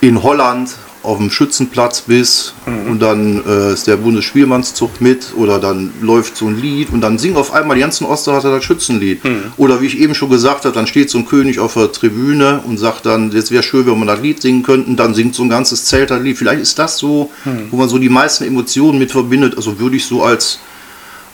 in 0.00 0.22
Holland 0.22 0.70
auf 1.02 1.18
dem 1.18 1.30
Schützenplatz 1.30 2.00
bist 2.02 2.54
Mhm. 2.64 2.90
und 2.90 3.00
dann 3.02 3.42
äh, 3.46 3.74
ist 3.74 3.86
der 3.86 3.96
Bundesspielmannszug 3.98 5.02
mit 5.02 5.34
oder 5.36 5.58
dann 5.58 5.92
läuft 6.00 6.34
so 6.38 6.46
ein 6.46 6.58
Lied 6.58 6.90
und 6.94 7.02
dann 7.02 7.18
singen 7.18 7.36
auf 7.36 7.52
einmal 7.52 7.74
die 7.74 7.82
ganzen 7.82 8.06
Osterhatter 8.06 8.50
das 8.50 8.64
Schützenlied. 8.64 9.22
Mhm. 9.22 9.52
Oder 9.58 9.82
wie 9.82 9.86
ich 9.86 9.98
eben 9.98 10.14
schon 10.14 10.30
gesagt 10.30 10.64
habe, 10.64 10.74
dann 10.74 10.86
steht 10.86 11.10
so 11.10 11.18
ein 11.18 11.26
König 11.26 11.58
auf 11.58 11.74
der 11.74 11.92
Tribüne 11.92 12.62
und 12.66 12.78
sagt 12.78 13.04
dann, 13.04 13.32
jetzt 13.32 13.50
wäre 13.50 13.62
schön, 13.62 13.84
wenn 13.86 13.98
wir 13.98 14.06
das 14.06 14.20
Lied 14.20 14.40
singen 14.40 14.62
könnten, 14.62 14.96
dann 14.96 15.12
singt 15.14 15.34
so 15.34 15.42
ein 15.42 15.50
ganzes 15.50 15.84
Zelt 15.84 16.10
das 16.10 16.22
Lied. 16.22 16.38
Vielleicht 16.38 16.62
ist 16.62 16.78
das 16.78 16.96
so, 16.96 17.30
Mhm. 17.44 17.66
wo 17.70 17.76
man 17.76 17.90
so 17.90 17.98
die 17.98 18.08
meisten 18.08 18.44
Emotionen 18.44 18.98
mit 18.98 19.12
verbindet. 19.12 19.58
Also 19.58 19.78
würde 19.78 19.96
ich 19.96 20.06
so 20.06 20.22
als, 20.22 20.58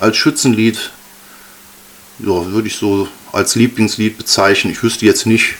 als 0.00 0.16
Schützenlied, 0.16 0.90
ja, 2.24 2.46
würde 2.52 2.68
ich 2.68 2.76
so 2.76 3.08
als 3.32 3.54
Lieblingslied 3.54 4.18
bezeichnen. 4.18 4.72
Ich 4.72 4.82
wüsste 4.82 5.06
jetzt 5.06 5.26
nicht, 5.26 5.54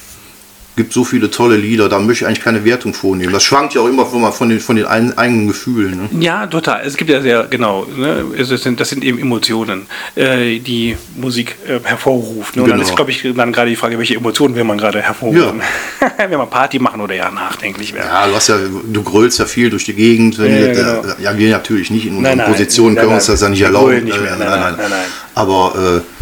gibt 0.77 0.93
so 0.95 1.05
viele 1.05 1.31
tolle 1.31 1.57
Lieder, 1.57 1.89
da 1.91 1.99
möchte 1.99 2.25
ich 2.25 2.27
eigentlich 2.29 2.43
keine 2.45 2.65
Wertung 2.65 2.95
vornehmen. 2.95 3.33
Das 3.35 3.43
schwankt 3.43 3.75
ja 3.75 3.83
auch 3.83 3.89
immer 3.89 4.07
von, 4.07 4.33
von 4.33 4.49
den, 4.49 4.61
von 4.61 4.77
den 4.77 4.87
ein- 4.87 5.19
eigenen 5.19 5.49
Gefühlen. 5.49 6.09
Ne? 6.11 6.23
Ja, 6.25 6.47
total. 6.47 6.83
Es 6.87 6.97
gibt 6.97 7.11
ja 7.11 7.21
sehr, 7.21 7.43
genau, 7.51 7.85
ne? 7.85 8.25
sind, 8.57 8.81
das 8.81 8.89
sind 8.89 9.05
eben 9.05 9.19
Emotionen, 9.19 9.87
äh, 10.15 10.59
die 10.61 10.97
Musik 11.17 11.57
äh, 11.67 11.81
hervorruft. 11.83 12.57
Ne? 12.57 12.63
Und 12.63 12.71
dann 12.71 12.79
Genau. 12.79 12.89
ist, 12.89 12.97
glaube 12.97 13.11
ich, 13.11 13.29
dann 13.37 13.53
gerade 13.53 13.69
die 13.69 13.77
Frage, 13.77 13.99
welche 13.99 14.15
Emotionen 14.15 14.55
will 14.55 14.65
man 14.65 14.79
gerade 14.79 15.03
hervorrufen. 15.03 15.61
will 16.29 16.39
man 16.39 16.49
Party 16.49 16.79
machen 16.79 17.01
oder 17.03 17.15
ja 17.15 17.31
nachdenklich 17.31 17.93
werden? 17.93 18.09
Ja, 18.09 18.27
du 18.29 18.35
hast 18.35 18.49
ja, 18.49 18.57
du 18.91 19.03
grölst 19.03 19.39
ja 19.39 19.45
viel 19.45 19.69
durch 19.69 19.85
die 19.85 19.93
Gegend. 19.95 20.39
Wenn 20.39 20.53
Ja, 20.53 20.61
wir, 20.61 20.73
genau. 20.73 21.03
ja, 21.21 21.37
wir 21.37 21.51
natürlich 21.51 21.91
nicht 21.91 22.07
in 22.07 22.17
unseren 22.17 22.23
Nein, 22.23 22.39
nein, 22.39 22.53
Positionen 22.53 22.95
nein, 22.95 23.03
können 23.03 23.11
wir 23.13 23.17
uns 23.17 23.27
das 23.27 23.41
ja 23.43 23.49
nicht 23.51 23.61
erlauben. 23.61 24.05
nicht 24.05 24.19
mehr. 24.19 24.37
Nein, 24.37 24.49
nein, 24.49 24.75
nein, 24.79 24.87
nein. 24.89 25.01
Aber 25.35 26.03
äh, 26.07 26.20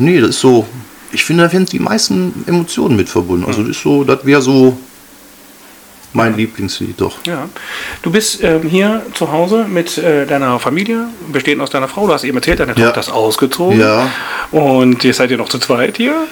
nee, 0.00 0.20
das 0.20 0.30
ist 0.30 0.40
so. 0.40 0.66
Ich 1.12 1.24
finde, 1.24 1.44
da 1.44 1.52
werden 1.52 1.66
die 1.66 1.78
meisten 1.80 2.44
Emotionen 2.46 2.96
mit 2.96 3.08
verbunden. 3.08 3.44
Also 3.44 3.62
das 3.62 3.72
ist 3.76 3.82
so, 3.82 4.04
das 4.04 4.24
wäre 4.24 4.40
so 4.40 4.78
mein 6.12 6.36
Lieblingslied, 6.36 7.00
doch. 7.00 7.18
Ja. 7.24 7.48
Du 8.02 8.10
bist 8.10 8.42
ähm, 8.42 8.62
hier 8.62 9.02
zu 9.14 9.30
Hause 9.30 9.66
mit 9.68 9.96
äh, 9.98 10.26
deiner 10.26 10.58
Familie, 10.58 11.06
bestehend 11.32 11.62
aus 11.62 11.70
deiner 11.70 11.88
Frau. 11.88 12.06
Du 12.06 12.12
hast 12.12 12.24
eben 12.24 12.36
erzählt, 12.36 12.60
deine 12.60 12.74
Ja. 12.76 12.86
Tochter 12.86 13.00
ist 13.00 13.12
ausgezogen. 13.12 13.78
Ja. 13.78 14.10
Und 14.50 15.04
jetzt 15.04 15.16
seid 15.18 15.30
ihr 15.30 15.36
noch 15.36 15.48
zu 15.48 15.58
zweit 15.58 15.96
hier. 15.96 16.26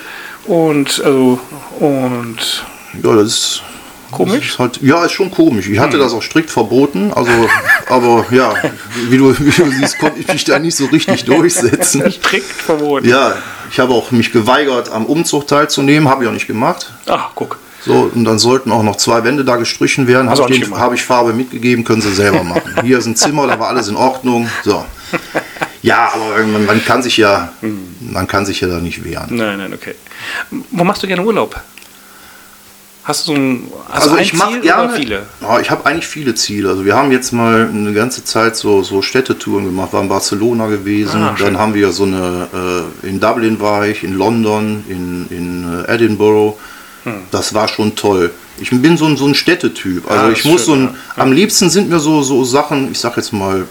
Und, 0.47 1.03
also, 1.05 1.39
und 1.79 2.37
Ja, 3.03 3.14
das 3.14 3.27
ist. 3.27 3.62
Komisch? 4.11 4.33
Hm. 4.33 4.41
Das 4.41 4.49
ist 4.49 4.59
halt, 4.59 4.81
ja, 4.83 5.05
ist 5.05 5.12
schon 5.12 5.31
komisch. 5.31 5.69
Ich 5.69 5.79
hatte 5.79 5.99
das 5.99 6.14
auch 6.14 6.23
strikt 6.23 6.51
verboten. 6.51 7.12
Also, 7.14 7.31
aber 7.89 8.25
ja, 8.31 8.55
wie 9.11 9.19
du, 9.19 9.39
wie 9.39 9.51
du 9.51 9.71
siehst, 9.71 9.99
konnte 9.99 10.21
ich 10.21 10.27
mich 10.29 10.45
da 10.45 10.59
nicht 10.59 10.77
so 10.77 10.87
richtig 10.87 11.25
durchsetzen. 11.27 12.11
strikt 12.11 12.51
verboten. 12.51 13.07
Ja, 13.07 13.37
ich 13.71 13.79
habe 13.81 13.93
auch 13.93 14.11
mich 14.11 14.33
geweigert, 14.33 14.91
am 14.91 15.07
Umzug 15.07 15.47
teilzunehmen. 15.47 16.09
Habe 16.09 16.25
ich 16.25 16.29
auch 16.29 16.35
nicht 16.35 16.47
gemacht. 16.47 16.93
Ach, 17.07 17.31
guck. 17.35 17.59
So, 17.85 18.11
und 18.14 18.25
dann 18.25 18.39
sollten 18.39 18.73
auch 18.73 18.83
noch 18.83 18.97
zwei 18.97 19.23
Wände 19.25 19.45
da 19.45 19.57
gestrichen 19.57 20.09
werden. 20.09 20.29
Habe 20.29 20.53
ich, 20.53 20.71
habe 20.73 20.95
ich 20.97 21.05
Farbe 21.05 21.33
mitgegeben, 21.33 21.85
können 21.85 22.03
sie 22.03 22.12
selber 22.12 22.43
machen. 22.43 22.75
Hier 22.83 22.99
ist 22.99 23.07
ein 23.07 23.16
Zimmer, 23.16 23.47
da 23.47 23.59
war 23.59 23.69
alles 23.69 23.89
in 23.89 23.97
Ordnung. 23.97 24.49
So. 24.64 24.85
Ja, 25.83 26.12
aber 26.12 26.45
man, 26.45 26.66
man 26.66 26.85
kann 26.85 27.03
sich 27.03 27.16
ja, 27.16 27.53
Hm. 27.61 27.95
man 28.01 28.27
kann 28.27 28.45
sich 28.45 28.61
ja 28.61 28.69
da 28.69 28.79
nicht 28.81 29.05
wehren. 29.05 29.29
Nein, 29.31 29.59
nein, 29.59 29.73
okay. 29.73 29.95
Wo 30.71 30.85
machst 30.85 31.03
du 31.03 31.07
gerne 31.07 31.23
Urlaub? 31.23 31.59
Hast 33.09 33.26
du 33.26 33.32
so 33.32 33.38
ein, 33.38 33.64
Also 33.90 34.11
ein 34.11 34.22
ich 34.22 34.32
Ziel 34.32 34.61
gerne. 34.61 34.84
oder 34.84 34.92
viele? 34.92 35.22
Ja, 35.40 35.59
ich 35.61 35.70
habe 35.70 35.86
eigentlich 35.86 36.06
viele 36.06 36.34
Ziele. 36.34 36.68
Also 36.68 36.84
wir 36.84 36.94
haben 36.94 37.11
jetzt 37.11 37.32
mal 37.32 37.66
eine 37.66 37.94
ganze 37.94 38.22
Zeit 38.22 38.54
so, 38.54 38.82
so 38.82 39.00
Städtetouren 39.00 39.64
gemacht. 39.64 39.94
War 39.94 40.02
in 40.02 40.11
Barcelona 40.11 40.66
gewesen. 40.66 41.22
Ah, 41.22 41.34
dann 41.38 41.59
haben 41.59 41.72
wir 41.72 41.90
so 41.90 42.04
eine 42.04 42.48
äh, 43.02 43.09
in 43.09 43.18
Dublin 43.18 43.59
war 43.61 43.86
ich, 43.86 44.04
in 44.04 44.12
London, 44.12 44.84
in, 44.90 45.26
in 45.30 45.84
äh, 45.88 45.94
Edinburgh. 45.94 46.59
Hm. 47.04 47.14
Das 47.30 47.54
war 47.54 47.66
schon 47.66 47.96
toll. 47.96 48.30
Ich 48.61 48.70
bin 48.70 48.98
so 48.98 49.06
ein, 49.06 49.16
so 49.16 49.24
ein 49.26 49.34
Städtetyp. 49.34 50.06
Also 50.11 50.22
Ah, 50.24 50.28
das 50.28 50.38
ich 50.40 50.44
muss 50.44 50.64
schön, 50.66 50.66
so 50.66 50.72
ein, 50.74 50.84
ja. 51.16 51.22
am 51.22 51.32
liebsten 51.32 51.70
sind 51.70 51.88
mir 51.88 52.00
so, 52.00 52.22
so 52.22 52.44
Sachen, 52.44 52.92
ich 52.92 52.98
sag 52.98 53.16
jetzt 53.16 53.32
mal 53.32 53.64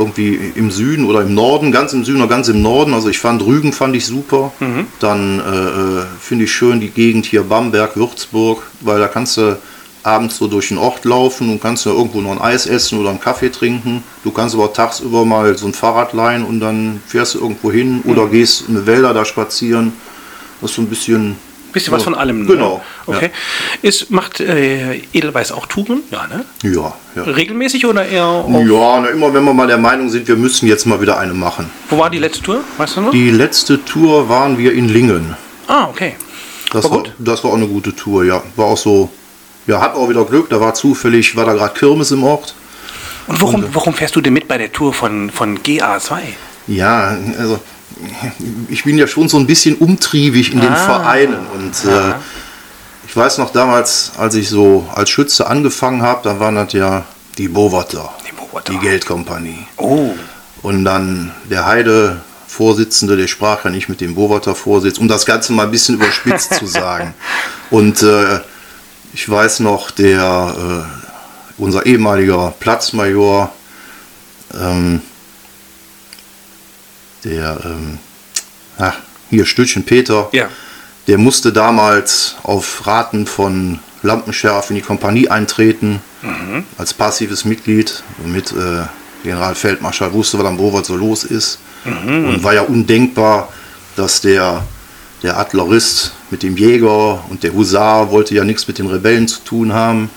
irgendwie 0.00 0.38
im 0.54 0.70
Süden 0.70 1.04
oder 1.04 1.20
im 1.22 1.34
Norden, 1.34 1.70
ganz 1.70 1.92
im 1.92 2.04
Süden 2.04 2.20
oder 2.20 2.28
ganz 2.28 2.48
im 2.48 2.62
Norden. 2.62 2.94
Also 2.94 3.08
ich 3.08 3.18
fand 3.18 3.44
Rügen 3.44 3.72
fand 3.72 3.94
ich 3.94 4.06
super. 4.06 4.52
Mhm. 4.58 4.86
Dann 4.98 5.38
äh, 5.38 5.42
äh, 5.42 6.04
finde 6.20 6.44
ich 6.46 6.52
schön 6.52 6.80
die 6.80 6.90
Gegend 6.90 7.26
hier 7.26 7.42
Bamberg, 7.44 7.96
Würzburg, 7.96 8.62
weil 8.80 8.98
da 8.98 9.06
kannst 9.08 9.36
du 9.36 9.56
abends 10.02 10.38
so 10.38 10.46
durch 10.48 10.68
den 10.68 10.78
Ort 10.78 11.04
laufen 11.04 11.50
und 11.50 11.60
kannst 11.60 11.84
du 11.84 11.90
irgendwo 11.90 12.22
noch 12.22 12.30
ein 12.32 12.40
Eis 12.40 12.66
essen 12.66 12.98
oder 12.98 13.10
einen 13.10 13.20
Kaffee 13.20 13.50
trinken. 13.50 14.02
Du 14.24 14.30
kannst 14.30 14.54
aber 14.54 14.72
tagsüber 14.72 15.26
mal 15.26 15.56
so 15.58 15.66
ein 15.66 15.74
Fahrrad 15.74 16.14
leihen 16.14 16.44
und 16.44 16.58
dann 16.60 17.02
fährst 17.06 17.34
du 17.34 17.40
irgendwo 17.40 17.70
hin 17.70 18.00
oder 18.06 18.24
Mhm. 18.24 18.30
gehst 18.32 18.64
in 18.68 18.76
die 18.76 18.86
Wälder 18.86 19.12
da 19.12 19.24
spazieren. 19.26 19.92
Das 20.62 20.70
ist 20.70 20.76
so 20.76 20.82
ein 20.82 20.88
bisschen 20.88 21.36
Bisschen 21.72 21.92
was 21.92 22.00
so- 22.02 22.10
von 22.10 22.14
allem. 22.14 22.40
Ne? 22.42 22.46
Genau. 22.46 22.82
Okay. 23.06 23.30
Ist, 23.82 24.10
macht 24.10 24.40
äh, 24.40 24.96
Edelweiß 25.12 25.52
auch 25.52 25.66
Touren? 25.66 26.02
Ja, 26.10 26.26
ne? 26.26 26.44
Ja, 26.62 26.94
ja. 27.16 27.22
Regelmäßig 27.22 27.86
oder 27.86 28.06
eher 28.06 28.44
Ja, 28.48 29.00
na, 29.00 29.08
immer 29.08 29.32
wenn 29.32 29.44
wir 29.44 29.54
mal 29.54 29.66
der 29.66 29.78
Meinung 29.78 30.08
sind, 30.10 30.26
wir 30.28 30.36
müssen 30.36 30.66
jetzt 30.68 30.86
mal 30.86 31.00
wieder 31.00 31.18
eine 31.18 31.34
machen. 31.34 31.70
Wo 31.88 31.98
war 31.98 32.10
die 32.10 32.18
letzte 32.18 32.42
Tour? 32.42 32.60
Weißt 32.78 32.96
du 32.96 33.00
noch? 33.02 33.10
Die 33.12 33.30
letzte 33.30 33.84
Tour 33.84 34.28
waren 34.28 34.58
wir 34.58 34.72
in 34.72 34.88
Lingen. 34.88 35.36
ah, 35.68 35.88
okay. 35.88 36.14
Das 36.72 36.84
War 36.84 36.90
war, 36.98 37.02
das 37.18 37.42
war 37.42 37.50
auch 37.50 37.56
eine 37.56 37.66
gute 37.66 37.94
Tour, 37.96 38.24
ja. 38.24 38.42
War 38.54 38.66
auch 38.66 38.78
so, 38.78 39.10
ja, 39.66 39.80
hat 39.80 39.94
auch 39.94 40.08
wieder 40.08 40.24
Glück, 40.24 40.48
da 40.50 40.60
war 40.60 40.72
zufällig, 40.72 41.34
war 41.34 41.44
da 41.44 41.52
gerade 41.54 41.74
Kirmes 41.74 42.12
im 42.12 42.22
Ort. 42.22 42.54
Und 43.26 43.40
warum, 43.42 43.64
warum 43.72 43.92
fährst 43.94 44.14
du 44.14 44.20
denn 44.20 44.32
mit 44.32 44.46
bei 44.46 44.56
der 44.58 44.70
Tour 44.72 44.92
von, 44.92 45.30
von 45.30 45.58
GA2? 45.58 46.18
Ja, 46.68 47.16
also 47.38 47.58
ich 48.68 48.84
bin 48.84 48.98
ja 48.98 49.06
schon 49.06 49.28
so 49.28 49.38
ein 49.38 49.46
bisschen 49.46 49.76
umtriebig 49.76 50.52
in 50.52 50.60
den 50.60 50.72
Ah. 50.72 50.76
Vereinen 50.76 51.46
und 51.54 51.72
äh, 51.90 52.14
ich 53.06 53.16
weiß 53.16 53.38
noch 53.38 53.50
damals, 53.52 54.12
als 54.16 54.34
ich 54.36 54.48
so 54.48 54.88
als 54.94 55.10
Schütze 55.10 55.46
angefangen 55.46 56.02
habe, 56.02 56.20
da 56.22 56.38
waren 56.40 56.54
das 56.54 56.72
ja 56.72 57.04
die 57.38 57.48
Bowater, 57.48 58.10
Die 58.28 58.32
Bowater. 58.32 58.72
die 58.72 58.78
Geldkompanie. 58.78 59.66
Oh, 59.76 60.10
Und 60.62 60.84
dann 60.84 61.32
der 61.50 61.66
Heide 61.66 62.20
Vorsitzende, 62.46 63.16
der 63.16 63.28
sprach 63.28 63.64
ja 63.64 63.70
nicht 63.70 63.88
mit 63.88 64.00
dem 64.00 64.14
Bowater 64.16 64.54
Vorsitz, 64.54 64.98
um 64.98 65.06
das 65.08 65.24
Ganze 65.24 65.52
mal 65.52 65.64
ein 65.64 65.70
bisschen 65.70 65.94
überspitzt 65.96 66.54
zu 66.54 66.66
sagen. 66.66 67.14
Und 67.70 68.02
äh, 68.02 68.40
ich 69.12 69.28
weiß 69.28 69.60
noch, 69.60 69.90
der 69.92 70.84
äh, 70.88 71.62
unser 71.62 71.86
ehemaliger 71.86 72.52
Platzmajor, 72.58 73.52
ähm, 74.60 75.00
der 77.24 77.58
ähm, 77.64 77.98
ach, 78.78 78.96
hier 79.30 79.46
Stückchen 79.46 79.84
Peter, 79.84 80.28
ja. 80.32 80.48
der 81.06 81.18
musste 81.18 81.52
damals 81.52 82.36
auf 82.42 82.86
Raten 82.86 83.26
von 83.26 83.78
Lampenschärf 84.02 84.70
in 84.70 84.76
die 84.76 84.82
Kompanie 84.82 85.28
eintreten, 85.28 86.00
als 86.78 86.94
passives 86.94 87.44
Mitglied, 87.44 88.02
mit 88.24 88.52
äh, 88.52 88.86
Generalfeldmarschall 89.22 90.12
wusste, 90.12 90.38
was 90.38 90.46
am 90.46 90.56
Bovert 90.56 90.86
so 90.86 90.96
los 90.96 91.24
ist. 91.24 91.58
Und 91.84 92.42
war 92.42 92.54
ja 92.54 92.62
undenkbar, 92.62 93.50
dass 93.96 94.20
der, 94.20 94.64
der 95.22 95.36
Artillerist 95.36 96.12
mit 96.30 96.42
dem 96.42 96.56
Jäger 96.56 97.24
und 97.28 97.42
der 97.42 97.52
Husar 97.52 98.10
wollte 98.10 98.34
ja 98.34 98.44
nichts 98.44 98.66
mit 98.68 98.78
den 98.78 98.86
Rebellen 98.86 99.28
zu 99.28 99.40
tun 99.40 99.72
haben. 99.72 100.10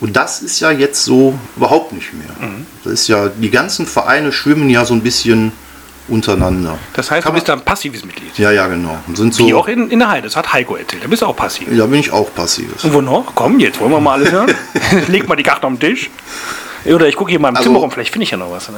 Und 0.00 0.16
das 0.16 0.42
ist 0.42 0.60
ja 0.60 0.70
jetzt 0.70 1.04
so 1.04 1.38
überhaupt 1.56 1.92
nicht 1.92 2.12
mehr. 2.12 2.30
Das 2.82 2.92
ist 2.92 3.08
ja, 3.08 3.28
die 3.28 3.50
ganzen 3.50 3.86
Vereine 3.86 4.32
schwimmen 4.32 4.68
ja 4.70 4.84
so 4.84 4.94
ein 4.94 5.02
bisschen 5.02 5.52
untereinander. 6.08 6.78
Das 6.92 7.10
heißt, 7.10 7.24
Kann 7.24 7.32
du 7.32 7.38
bist 7.40 7.48
ein 7.50 7.60
passives 7.62 8.04
Mitglied. 8.04 8.36
Ja, 8.38 8.50
ja, 8.50 8.66
genau. 8.66 8.98
Und 9.06 9.16
sind 9.16 9.32
so, 9.34 9.46
Wie 9.46 9.54
auch 9.54 9.66
in, 9.68 9.90
in 9.90 9.98
der 10.00 10.10
Heide. 10.10 10.26
Das 10.28 10.36
hat 10.36 10.52
Heiko 10.52 10.76
erzählt. 10.76 11.02
Da 11.04 11.08
bist 11.08 11.22
du 11.22 11.26
auch 11.26 11.36
passiv. 11.36 11.66
da 11.76 11.86
bin 11.86 12.00
ich 12.00 12.10
auch 12.12 12.32
passives. 12.34 12.84
Und 12.84 12.92
wo 12.92 13.00
noch? 13.00 13.32
Komm, 13.34 13.58
jetzt 13.60 13.80
wollen 13.80 13.90
wir 13.92 14.00
mal 14.00 14.12
alles 14.14 14.30
hören. 14.30 14.52
Leg 15.08 15.26
mal 15.28 15.36
die 15.36 15.42
Karte 15.42 15.66
auf 15.66 15.72
den 15.72 15.80
Tisch. 15.80 16.10
Oder 16.84 17.06
ich 17.08 17.16
gucke 17.16 17.30
hier 17.30 17.40
mal 17.40 17.48
im 17.48 17.56
Also- 17.56 17.68
Zimmer 17.70 17.78
rum. 17.80 17.90
Vielleicht 17.90 18.12
finde 18.12 18.24
ich 18.24 18.30
ja 18.30 18.36
noch 18.36 18.50
was. 18.50 18.68
Ne? 18.68 18.76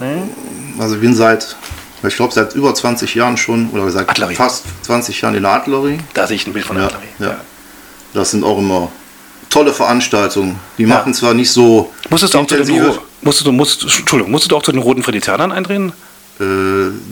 Ne? 0.00 0.28
Also 0.78 0.94
ich 0.96 1.00
bin 1.00 1.14
seit, 1.14 1.56
ich 2.06 2.16
glaube 2.16 2.32
seit 2.34 2.54
über 2.54 2.74
20 2.74 3.14
Jahren 3.14 3.36
schon, 3.36 3.70
oder 3.70 3.90
seit 3.90 4.08
Artillerie. 4.08 4.34
fast 4.34 4.64
20 4.82 5.20
Jahren 5.20 5.34
in 5.34 5.42
der 5.42 5.52
Artillerie. 5.52 5.98
Da 6.14 6.26
sehe 6.26 6.36
ich 6.36 6.46
ein 6.46 6.52
Bild 6.52 6.64
von 6.66 6.76
der 6.76 6.86
Ja, 6.86 6.90
Artillerie. 6.92 7.32
ja. 7.32 7.40
Das 8.14 8.30
sind 8.30 8.44
auch 8.44 8.58
immer 8.58 8.88
tolle 9.48 9.72
Veranstaltungen. 9.72 10.58
Die 10.78 10.86
machen 10.86 11.14
zwar 11.14 11.32
nicht 11.34 11.50
so 11.50 11.90
Musstest 12.10 12.34
du 12.34 12.38
auch 12.38 12.46
zu 12.46 12.56
intensive- 12.56 12.98
musstest 13.22 13.46
du, 13.46 13.52
musst, 13.52 13.82
Entschuldigung, 13.82 14.30
musstest 14.30 14.52
du 14.52 14.56
auch 14.56 14.62
zu 14.62 14.72
den 14.72 14.80
roten 14.80 15.02
Friedrichianern 15.02 15.52
eintreten? 15.52 15.92
Äh, 16.40 16.44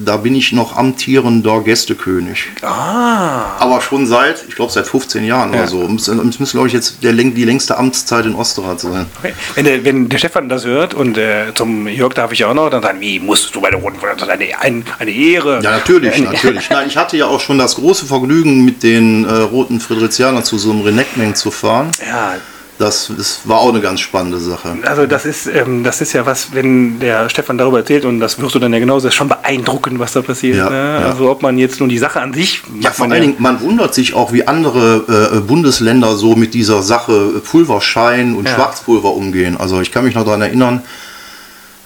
da 0.03 0.17
bin 0.17 0.35
ich 0.35 0.53
noch 0.53 0.77
amtierender 0.77 1.61
Gästekönig. 1.61 2.47
Ah. 2.63 3.43
Aber 3.59 3.83
schon 3.83 4.07
seit, 4.07 4.45
ich 4.49 4.55
glaube, 4.57 4.73
seit 4.73 4.87
15 4.87 5.25
Jahren 5.25 5.53
Ja. 5.53 5.61
oder 5.61 5.69
so. 5.69 5.83
Es 5.95 6.09
müsste, 6.39 6.53
glaube 6.57 6.69
ich, 6.69 6.73
jetzt 6.73 7.03
der, 7.03 7.13
die 7.13 7.45
längste 7.45 7.77
Amtszeit 7.77 8.25
in 8.25 8.35
Osterrad 8.35 8.81
sein. 8.81 9.07
Okay. 9.19 9.35
Wenn, 9.55 9.65
der, 9.67 9.85
wenn 9.85 10.09
der 10.09 10.17
Stefan 10.17 10.49
das 10.49 10.65
hört 10.65 10.95
und 10.95 11.19
äh, 11.19 11.53
zum 11.55 11.87
Jörg 11.87 12.15
darf 12.15 12.33
ich 12.33 12.45
auch 12.47 12.55
noch, 12.55 12.71
dann 12.71 12.83
sagen, 12.83 13.01
wie 13.03 13.21
musst 13.21 13.55
du 13.55 13.61
bei 13.61 13.71
der 13.71 13.79
Roten 13.79 13.99
ist 13.99 14.29
eine, 14.29 14.59
ein, 14.59 14.85
eine 14.99 15.11
Ehre. 15.11 15.61
Ja, 15.63 15.73
natürlich, 15.73 16.15
Eine- 16.15 16.31
natürlich. 16.31 16.71
Nein, 16.71 16.89
ich 16.89 16.97
hatte 16.97 17.19
ja 17.19 17.27
auch 17.27 17.41
schon 17.41 17.59
das 17.59 17.75
große 17.77 18.07
Vergnügen, 18.07 18.65
mit 18.65 18.83
den 18.83 19.27
äh, 19.27 19.33
Roten 19.33 19.81
Friedrichianern 19.81 20.45
zu 20.45 20.57
so 20.57 20.71
einem 20.71 20.81
Renekmeng 20.81 21.35
zu 21.35 21.51
fahren. 21.51 21.91
Ja, 22.09 22.37
Das, 22.81 23.13
das 23.15 23.41
war 23.45 23.59
auch 23.59 23.69
eine 23.69 23.83
ganz 23.83 24.01
spannende 24.01 24.39
Sache. 24.39 24.75
also 24.87 25.07
das 25.07 25.27
ist, 25.27 25.47
ähm, 25.47 25.85
das 25.85 26.01
ist 26.01 26.15
ja 26.15 26.25
was, 26.25 26.55
wenn 26.55 26.99
der 26.99 27.29
Stefan 27.29 27.59
darüber 27.59 27.79
erzählt 27.81 28.07
und 28.07 28.21
das 28.21 28.41
wirst 28.41 28.55
du 28.55 28.59
dann 28.59 28.73
ja 28.73 28.79
genauso, 28.79 29.07
ist 29.07 29.15
schon 29.15 29.29
beeindruckend, 29.29 29.99
was 29.99 30.15
da 30.15 30.23
passiert. 30.23 30.57
Ja, 30.57 30.71
ne? 30.71 30.99
ja. 31.03 31.07
Also 31.11 31.31
ob 31.31 31.43
man 31.43 31.59
jetzt 31.59 31.79
nur 31.79 31.91
die 31.91 31.99
Sache 31.99 32.23
an 32.23 32.33
sich 32.33 32.63
Ja, 32.81 32.91
vor 32.91 33.11
allen 33.11 33.21
Dingen, 33.21 33.37
man 33.39 33.61
wundert 33.61 33.93
sich 33.93 34.15
auch, 34.15 34.33
wie 34.33 34.49
andere 34.49 35.31
äh, 35.37 35.41
Bundesländer 35.41 36.17
so 36.17 36.37
mit 36.37 36.55
dieser 36.55 36.83
Sache 36.83 37.13
äh, 37.37 37.41
Pulverschein 37.41 38.35
und 38.35 38.49
Ja. 38.49 38.55
Schwarzpulver 38.55 39.13
umgehen. 39.13 39.59
Also 39.59 39.83
ich 39.83 39.93
kann 39.93 40.05
mich 40.05 40.15
noch 40.15 40.25
daran 40.25 40.41
erinnern, 40.41 40.83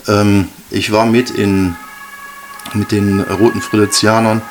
ähm, 0.07 0.47
ich 0.71 0.93
war 0.93 1.07
mit 1.07 1.31
in 1.31 1.75
mit 2.73 2.93
den 2.93 3.21
Roten 3.21 3.61
Friedrichianern 3.61 4.43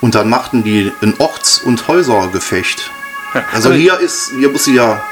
und 0.00 0.14
dann 0.14 0.28
machten 0.28 0.62
die 0.62 0.92
ein 1.02 1.14
Orts- 1.18 1.58
und 1.58 1.88
Häusergefecht. 1.88 2.90
Also 3.52 3.72
hier 3.72 3.98
ist, 3.98 4.30
hier 4.38 4.48
muss 4.50 4.66
ich 4.68 4.76
ja. 4.76 5.02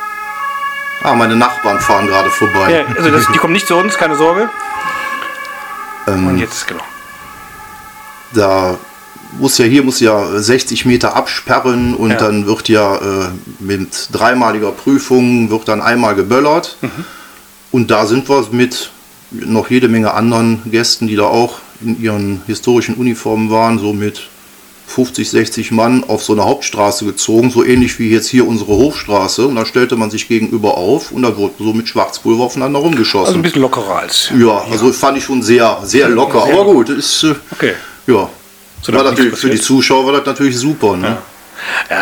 Ah, 1.05 1.15
meine 1.15 1.37
Nachbarn 1.37 1.79
fahren 1.81 2.07
gerade 2.07 2.31
vorbei. 2.31 2.73
Ja, 2.73 2.95
also 2.97 3.11
das, 3.11 3.27
die 3.33 3.39
kommen 3.39 3.53
nicht 3.53 3.67
zu 3.69 3.77
uns, 3.77 3.97
keine 3.97 4.17
Sorge. 4.17 4.49
Ähm, 6.07 6.27
Und 6.27 6.39
jetzt, 6.39 6.67
genau. 6.67 6.83
da 8.33 8.79
muss 9.39 9.59
ja 9.59 9.65
hier 9.67 9.83
muss 9.83 10.01
ja 10.01 10.27
60 10.41 10.87
Meter 10.87 11.15
absperren 11.15 11.95
und 11.95 12.11
Ja. 12.13 12.17
dann 12.17 12.47
wird 12.47 12.69
ja 12.69 12.97
äh, 12.97 13.29
mit 13.59 14.09
dreimaliger 14.13 14.71
Prüfung 14.73 15.51
wird 15.51 15.69
dann 15.69 15.83
einmal 15.83 16.15
geböllert. 16.15 16.79
Mhm. 16.81 16.91
Und 17.71 17.91
da 17.91 18.07
sind 18.07 18.29
wir 18.29 18.47
mit 18.53 18.91
noch 19.31 19.69
jede 19.69 19.89
Menge 19.89 20.15
anderen 20.15 20.63
Gästen, 20.71 21.07
die 21.07 21.17
da 21.17 21.25
auch 21.25 21.59
in 21.83 22.01
ihren 22.01 22.43
historischen 22.47 22.95
Uniformen 22.95 23.51
waren, 23.51 23.79
so 23.79 23.93
mit 23.93 24.29
50, 24.87 25.31
60 25.31 25.71
Mann 25.71 26.05
auf 26.05 26.23
so 26.23 26.33
eine 26.35 26.45
Hauptstraße 26.45 27.05
gezogen, 27.05 27.51
so 27.51 27.65
ähnlich 27.65 27.99
wie 27.99 28.11
jetzt 28.11 28.29
hier 28.29 28.47
unsere 28.47 28.73
Hofstraße. 28.73 29.47
Und 29.47 29.57
da 29.57 29.67
stellte 29.67 29.97
man 29.97 30.11
sich 30.11 30.29
gegenüber 30.29 30.77
auf 30.77 31.11
und 31.11 31.23
da 31.23 31.37
wurde 31.37 31.55
so 31.59 31.73
mit 31.73 31.89
Schwarzpulver 31.89 32.45
aufeinander 32.45 32.79
rumgeschossen. 32.81 33.27
Also 33.27 33.39
ein 33.39 33.43
bisschen 33.43 33.63
lockerer 33.63 33.97
als. 33.97 34.31
Ja, 34.39 34.65
also 34.71 34.93
fand 34.93 35.19
ich 35.19 35.25
schon 35.25 35.43
sehr, 35.43 35.79
sehr 35.85 36.09
locker. 36.09 36.45
Sehr 36.47 36.55
aber 36.55 36.65
gut, 36.65 36.89
ist, 36.91 37.25
äh, 37.25 37.35
Okay. 37.53 37.73
ja. 38.07 38.29
So, 38.83 38.93
war 38.93 39.03
natürlich, 39.03 39.35
für 39.35 39.49
die. 39.49 39.59
Zuschauer 39.59 40.05
war 40.07 40.13
das 40.13 40.27
natürlich 40.27 40.59
super. 40.59 40.95
Ne? 40.97 41.07
Ja, 41.07 41.23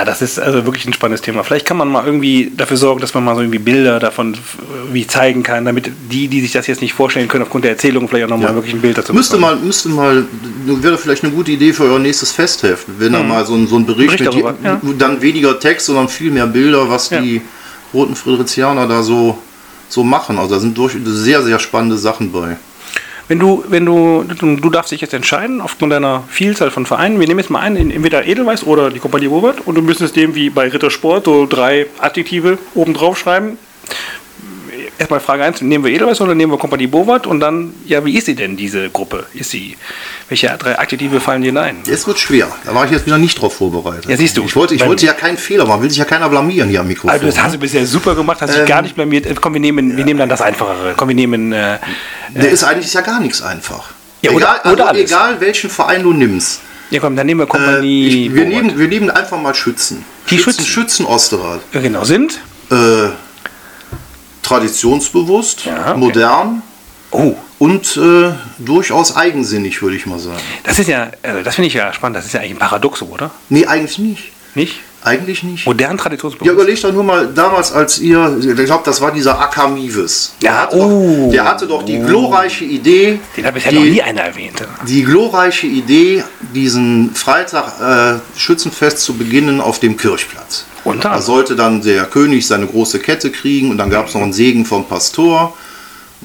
das 0.04 0.22
ist 0.22 0.38
also 0.38 0.64
wirklich 0.64 0.86
ein 0.86 0.92
spannendes 0.92 1.20
Thema. 1.22 1.44
Vielleicht 1.44 1.66
kann 1.66 1.76
man 1.76 1.88
mal 1.88 2.04
irgendwie 2.06 2.52
dafür 2.56 2.76
sorgen, 2.76 3.00
dass 3.00 3.14
man 3.14 3.24
mal 3.24 3.34
so 3.34 3.40
irgendwie 3.42 3.58
Bilder 3.58 3.98
davon 4.00 4.36
wie 4.92 5.06
zeigen 5.06 5.42
kann, 5.42 5.64
damit 5.64 5.90
die, 6.10 6.28
die 6.28 6.40
sich 6.40 6.52
das 6.52 6.66
jetzt 6.66 6.80
nicht 6.82 6.94
vorstellen 6.94 7.28
können, 7.28 7.44
aufgrund 7.44 7.64
der 7.64 7.72
Erzählung 7.72 8.08
vielleicht 8.08 8.26
auch 8.26 8.30
nochmal 8.30 8.50
Ja. 8.50 8.54
wirklich 8.54 8.74
ein 8.74 8.80
Bild 8.80 8.98
dazu 8.98 9.12
Müsste 9.14 9.36
bekommen. 9.36 9.58
mal, 9.58 9.64
müsste 9.64 9.88
mal, 9.88 10.24
wäre 10.66 10.98
vielleicht 10.98 11.24
eine 11.24 11.32
gute 11.32 11.52
Idee 11.52 11.72
für 11.72 11.84
euer 11.84 11.98
nächstes 11.98 12.32
Festheft, 12.32 12.86
wenn 12.98 13.12
da 13.12 13.22
mal 13.22 13.44
so 13.46 13.54
ein, 13.54 13.66
so 13.66 13.76
ein 13.76 13.86
Bericht. 13.86 14.18
Bericht 14.18 14.24
mit 14.24 14.32
darüber, 14.32 14.54
je- 14.62 14.68
ja. 14.68 14.80
dann 14.98 15.20
weniger 15.22 15.58
Text, 15.60 15.86
sondern 15.86 16.08
viel 16.08 16.30
mehr 16.30 16.46
Bilder, 16.46 16.88
was 16.88 17.10
Ja. 17.10 17.20
die 17.20 17.40
roten 17.92 18.16
Friedrichianer 18.16 18.86
da 18.86 19.02
so, 19.02 19.38
so 19.88 20.02
machen. 20.02 20.38
Also 20.38 20.54
da 20.54 20.60
sind 20.60 20.76
durch 20.78 20.94
sehr, 21.04 21.42
sehr 21.42 21.58
spannende 21.58 21.96
Sachen 21.98 22.32
bei. 22.32 22.56
Wenn 23.32 23.38
du, 23.38 23.64
wenn 23.66 23.86
du, 23.86 24.24
du, 24.24 24.68
darfst 24.68 24.92
dich 24.92 25.00
jetzt 25.00 25.14
entscheiden, 25.14 25.62
aufgrund 25.62 25.90
deiner 25.90 26.22
Vielzahl 26.28 26.70
von 26.70 26.84
Vereinen, 26.84 27.18
wir 27.18 27.26
nehmen 27.26 27.40
jetzt 27.40 27.48
mal 27.48 27.60
einen, 27.60 27.90
entweder 27.90 28.26
Edelweiß 28.26 28.66
oder 28.66 28.90
die 28.90 28.98
Kompanie 28.98 29.24
Robert 29.24 29.66
und 29.66 29.74
du 29.74 29.80
müsstest 29.80 30.16
dem 30.16 30.34
wie 30.34 30.50
bei 30.50 30.68
Rittersport 30.68 31.24
so 31.24 31.46
drei 31.46 31.86
Adjektive 31.98 32.58
oben 32.74 32.92
drauf 32.92 33.18
schreiben. 33.18 33.56
Erstmal 34.98 35.20
Frage 35.20 35.42
1, 35.44 35.62
nehmen 35.62 35.84
wir 35.84 35.92
Edelweiß 35.92 36.20
oder 36.20 36.34
nehmen 36.34 36.52
wir 36.52 36.58
Kompanie 36.58 36.86
Bowart? 36.86 37.26
Und 37.26 37.40
dann, 37.40 37.74
ja, 37.86 38.04
wie 38.04 38.16
ist 38.16 38.26
sie 38.26 38.34
denn, 38.34 38.56
diese 38.56 38.88
Gruppe? 38.90 39.26
Ist 39.34 39.50
sie, 39.50 39.76
welche 40.28 40.48
drei 40.58 40.78
Adjektive 40.78 41.18
fallen 41.18 41.42
dir 41.42 41.56
ein? 41.60 41.78
Jetzt 41.86 42.06
wird 42.06 42.18
schwer. 42.18 42.46
Da 42.64 42.74
war 42.74 42.84
ich 42.84 42.90
jetzt 42.92 43.06
wieder 43.06 43.18
nicht 43.18 43.40
drauf 43.40 43.54
vorbereitet. 43.56 44.06
Ja, 44.08 44.16
siehst 44.16 44.36
du. 44.36 44.44
Ich 44.44 44.54
wollte, 44.54 44.74
ich 44.74 44.84
wollte 44.86 45.06
ja 45.06 45.12
keinen 45.14 45.38
Fehler 45.38 45.64
machen, 45.66 45.82
will 45.82 45.88
sich 45.90 45.98
ja 45.98 46.04
keiner 46.04 46.28
blamieren 46.28 46.68
hier 46.68 46.80
am 46.80 46.88
Mikrofon. 46.88 47.10
Also 47.10 47.26
das 47.26 47.42
hast 47.42 47.54
du 47.54 47.58
bisher 47.58 47.84
super 47.86 48.14
gemacht, 48.14 48.40
hast 48.42 48.50
dich 48.52 48.60
Ähm, 48.60 48.66
gar 48.66 48.82
nicht 48.82 48.94
blamiert. 48.94 49.26
Äh, 49.26 49.34
Komm, 49.40 49.54
wir 49.54 49.60
nehmen, 49.60 49.96
wir 49.96 50.04
nehmen 50.04 50.18
dann 50.20 50.28
das 50.28 50.42
Einfachere. 50.42 50.94
Komm, 50.96 51.08
wir 51.08 51.16
nehmen, 51.16 51.52
äh, 51.52 51.78
Der 52.34 52.50
ist 52.50 52.62
eigentlich 52.62 52.86
ist 52.86 52.94
ja 52.94 53.00
gar 53.00 53.18
nichts 53.20 53.42
einfach. 53.42 53.90
Ja, 54.20 54.30
oder- 54.30 54.56
egal, 54.62 54.72
oder 54.72 54.88
also 54.88 55.00
egal 55.00 55.40
welchen 55.40 55.68
Verein 55.70 56.02
du 56.04 56.12
nimmst. 56.12 56.60
ja 56.90 57.00
komm, 57.00 57.16
dann 57.16 57.26
nehmen 57.26 57.40
wir 57.40 57.44
Äh, 57.44 57.48
Kompanie 57.48 58.06
ich, 58.26 58.34
wir, 58.34 58.44
nehmen, 58.44 58.78
wir 58.78 58.86
nehmen 58.88 59.10
einfach 59.10 59.40
mal 59.40 59.54
Schützen. 59.54 60.04
Die 60.30 60.36
Schützen, 60.38 60.64
Schützen. 60.64 60.66
Schützen 60.66 61.06
Osterrad. 61.06 61.60
Ja, 61.72 61.80
genau, 61.80 62.04
sind? 62.04 62.38
Äh, 62.70 63.08
traditionsbewusst, 64.42 65.64
Ja, 65.64 65.90
okay. 65.90 65.98
modern 65.98 66.62
Oh, 67.14 67.36
und 67.58 67.96
äh, 67.98 68.32
durchaus 68.58 69.14
eigensinnig, 69.14 69.82
würde 69.82 69.96
ich 69.96 70.06
mal 70.06 70.18
sagen. 70.18 70.40
das 70.64 70.78
ist 70.78 70.88
ja, 70.88 71.10
also 71.22 71.42
das 71.42 71.56
finde 71.56 71.68
ich 71.68 71.74
ja 71.74 71.92
spannend, 71.92 72.16
das 72.16 72.24
ist 72.24 72.32
ja 72.32 72.40
eigentlich 72.40 72.52
ein 72.52 72.58
Paradoxo, 72.58 73.04
oder? 73.04 73.30
Nee, 73.50 73.66
eigentlich 73.66 73.98
nicht. 73.98 74.32
Nicht? 74.54 74.80
Eigentlich 75.04 75.42
nicht. 75.42 75.66
Modern 75.66 75.96
Ja, 75.96 75.96
traditionsbewusst. 76.02 76.50
überlegt 76.50 76.84
doch 76.84 76.92
nur 76.92 77.02
mal 77.02 77.26
damals, 77.34 77.72
als 77.72 77.98
ihr, 77.98 78.36
ich 78.40 78.64
glaube, 78.66 78.82
das 78.84 79.00
war 79.00 79.10
dieser 79.10 79.38
Akamives. 79.40 80.34
Der, 80.40 80.50
Ja, 80.52 80.56
hatte 80.62 80.76
oh. 80.76 81.24
doch, 81.26 81.32
der 81.32 81.44
hatte 81.44 81.66
doch 81.66 81.82
die 81.84 81.98
glorreiche 81.98 82.64
Idee, 82.64 83.18
Den 83.36 83.44
hat 83.46 83.54
bisher 83.54 83.72
die, 83.72 83.78
noch 83.78 83.84
nie 83.84 84.02
einer 84.02 84.20
erwähnt. 84.22 84.62
die 84.86 85.02
glorreiche 85.02 85.66
Idee, 85.66 86.22
diesen 86.54 87.14
Freitag 87.14 87.80
äh, 87.80 88.38
Schützenfest 88.38 89.00
zu 89.00 89.14
beginnen 89.14 89.60
auf 89.60 89.80
dem 89.80 89.96
Kirchplatz. 89.96 90.66
Und 90.84 91.04
Da 91.04 91.10
dann? 91.14 91.22
sollte 91.22 91.56
dann 91.56 91.82
der 91.82 92.04
König 92.04 92.46
seine 92.46 92.66
große 92.66 92.98
Kette 92.98 93.30
kriegen 93.30 93.70
und 93.70 93.78
dann 93.78 93.90
gab 93.90 94.08
es 94.08 94.14
noch 94.14 94.22
einen 94.22 94.32
Segen 94.32 94.64
vom 94.64 94.84
Pastor. 94.86 95.56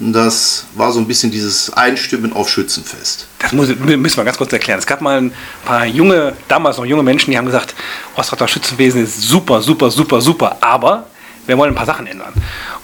Das 0.00 0.66
war 0.76 0.92
so 0.92 1.00
ein 1.00 1.08
bisschen 1.08 1.32
dieses 1.32 1.72
Einstimmen 1.72 2.32
auf 2.32 2.48
Schützenfest. 2.48 3.26
Das 3.40 3.52
muss, 3.52 3.68
müssen 3.68 4.16
wir 4.16 4.24
ganz 4.24 4.38
kurz 4.38 4.52
erklären. 4.52 4.78
Es 4.78 4.86
gab 4.86 5.00
mal 5.00 5.20
ein 5.20 5.32
paar 5.64 5.86
junge, 5.86 6.34
damals 6.46 6.76
noch 6.76 6.84
junge 6.84 7.02
Menschen, 7.02 7.32
die 7.32 7.38
haben 7.38 7.46
gesagt, 7.46 7.74
Ostrater 8.14 8.46
Schützenwesen 8.46 9.02
ist 9.02 9.20
super, 9.22 9.60
super, 9.60 9.90
super, 9.90 10.20
super, 10.20 10.56
aber 10.60 11.06
wir 11.48 11.58
wollen 11.58 11.72
ein 11.72 11.74
paar 11.74 11.86
Sachen 11.86 12.06
ändern. 12.06 12.32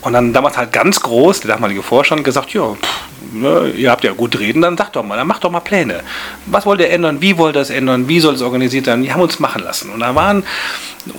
Und 0.01 0.13
dann 0.15 0.33
damals 0.33 0.57
halt 0.57 0.73
ganz 0.73 1.01
groß, 1.01 1.41
der 1.41 1.55
damalige 1.55 1.83
Vorstand, 1.83 2.25
gesagt, 2.25 2.53
ja, 2.55 2.75
pff, 2.75 3.33
ne, 3.33 3.71
ihr 3.77 3.91
habt 3.91 4.05
ja 4.05 4.13
gut 4.13 4.39
reden, 4.39 4.63
dann 4.63 4.77
sagt 4.77 4.97
doch 4.97 5.05
mal, 5.05 5.17
dann 5.17 5.27
macht 5.27 5.45
doch 5.45 5.51
mal 5.51 5.61
Pläne. 5.61 6.03
Was 6.47 6.67
wollt 6.67 6.81
ihr 6.81 6.91
ändern? 6.91 7.21
Wie 7.21 7.37
wollt 7.39 7.57
ihr 7.57 7.61
es 7.61 7.71
ändern? 7.71 8.09
Wie 8.09 8.21
soll 8.21 8.35
es 8.35 8.43
organisiert 8.43 8.87
werden? 8.87 9.03
Die 9.03 9.13
haben 9.13 9.21
uns 9.21 9.39
machen 9.39 9.63
lassen. 9.63 9.91
Und 9.91 10.01
da 10.01 10.15
waren 10.15 10.45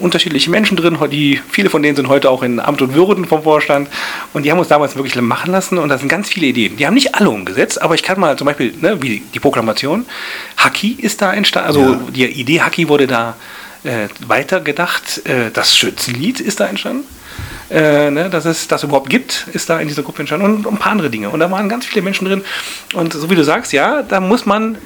unterschiedliche 0.02 0.50
Menschen 0.50 0.76
drin, 0.78 0.98
die, 1.12 1.40
viele 1.50 1.70
von 1.70 1.84
denen 1.84 1.96
sind 1.96 2.08
heute 2.08 2.30
auch 2.32 2.42
in 2.42 2.60
Amt 2.60 2.82
und 2.82 2.96
Würden 2.96 3.26
vom 3.26 3.44
Vorstand 3.44 3.88
und 4.34 4.42
die 4.44 4.52
haben 4.52 4.58
uns 4.58 4.68
damals 4.68 4.96
wirklich 4.96 5.16
machen 5.22 5.52
lassen 5.52 5.78
und 5.78 5.90
da 5.90 6.00
sind 6.00 6.08
ganz 6.10 6.28
viele 6.30 6.48
Ideen. 6.48 6.78
Die 6.78 6.88
haben 6.88 6.96
nicht 6.96 7.14
alle 7.14 7.30
umgesetzt, 7.30 7.80
aber 7.80 7.94
ich 7.94 8.02
kann 8.02 8.20
mal 8.20 8.36
zum 8.36 8.46
Beispiel, 8.46 8.74
ne, 8.82 9.00
wie 9.04 9.22
die 9.34 9.40
Proklamation, 9.40 10.08
Haki 10.58 10.98
ist 11.00 11.22
da 11.22 11.34
entstanden, 11.34 11.68
also 11.68 11.82
Ja. 11.82 12.00
die 12.10 12.26
Idee 12.26 12.62
Haki 12.62 12.90
wurde 12.90 13.06
da 13.06 13.36
äh, 13.84 14.08
weitergedacht, 14.28 15.22
äh, 15.28 15.52
das 15.54 15.78
Schützenlied 15.78 16.40
ist 16.40 16.60
da 16.60 16.66
entstanden. 16.66 17.04
Äh, 17.70 18.12
ne, 18.12 18.30
dass 18.30 18.46
es 18.46 18.68
das 18.68 18.84
überhaupt 18.84 19.10
gibt, 19.10 19.48
ist 19.54 19.70
da 19.70 19.80
in 19.80 19.88
dieser 19.88 20.04
Gruppe 20.04 20.20
entstanden 20.20 20.46
und 20.46 20.68
ein 20.68 20.78
paar 20.78 20.92
andere 20.92 21.10
Dinge. 21.10 21.30
Und 21.30 21.40
da 21.40 21.50
waren 21.50 21.68
ganz 21.68 21.86
viele 21.86 22.04
Menschen 22.04 22.26
drin. 22.26 22.44
Und 22.94 23.14
so 23.14 23.28
wie 23.30 23.36
du 23.36 23.44
sagst, 23.44 23.74
ja, 23.74 24.04
da 24.04 24.20
muss 24.20 24.46
man, 24.46 24.78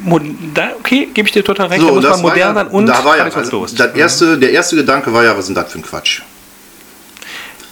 da, 0.54 0.70
okay, 0.80 1.10
gebe 1.14 1.28
ich 1.28 1.34
dir 1.34 1.44
total 1.44 1.68
recht, 1.68 1.86
da 1.86 1.92
muss 1.92 2.04
man 2.04 2.22
modern 2.22 2.56
sein 2.56 2.68
und 2.68 2.86
da 2.86 3.04
war 3.04 3.18
ja, 3.18 3.26
also, 3.26 3.66
das 3.66 3.96
erste, 3.96 4.38
der 4.38 4.52
erste 4.52 4.78
Gedanke 4.78 5.14
war 5.14 5.26
ja, 5.26 5.32
was 5.32 5.40
ist 5.40 5.48
denn 5.48 5.56
das 5.56 5.72
für 5.72 5.80
ein 5.80 5.84
Quatsch? 5.84 6.22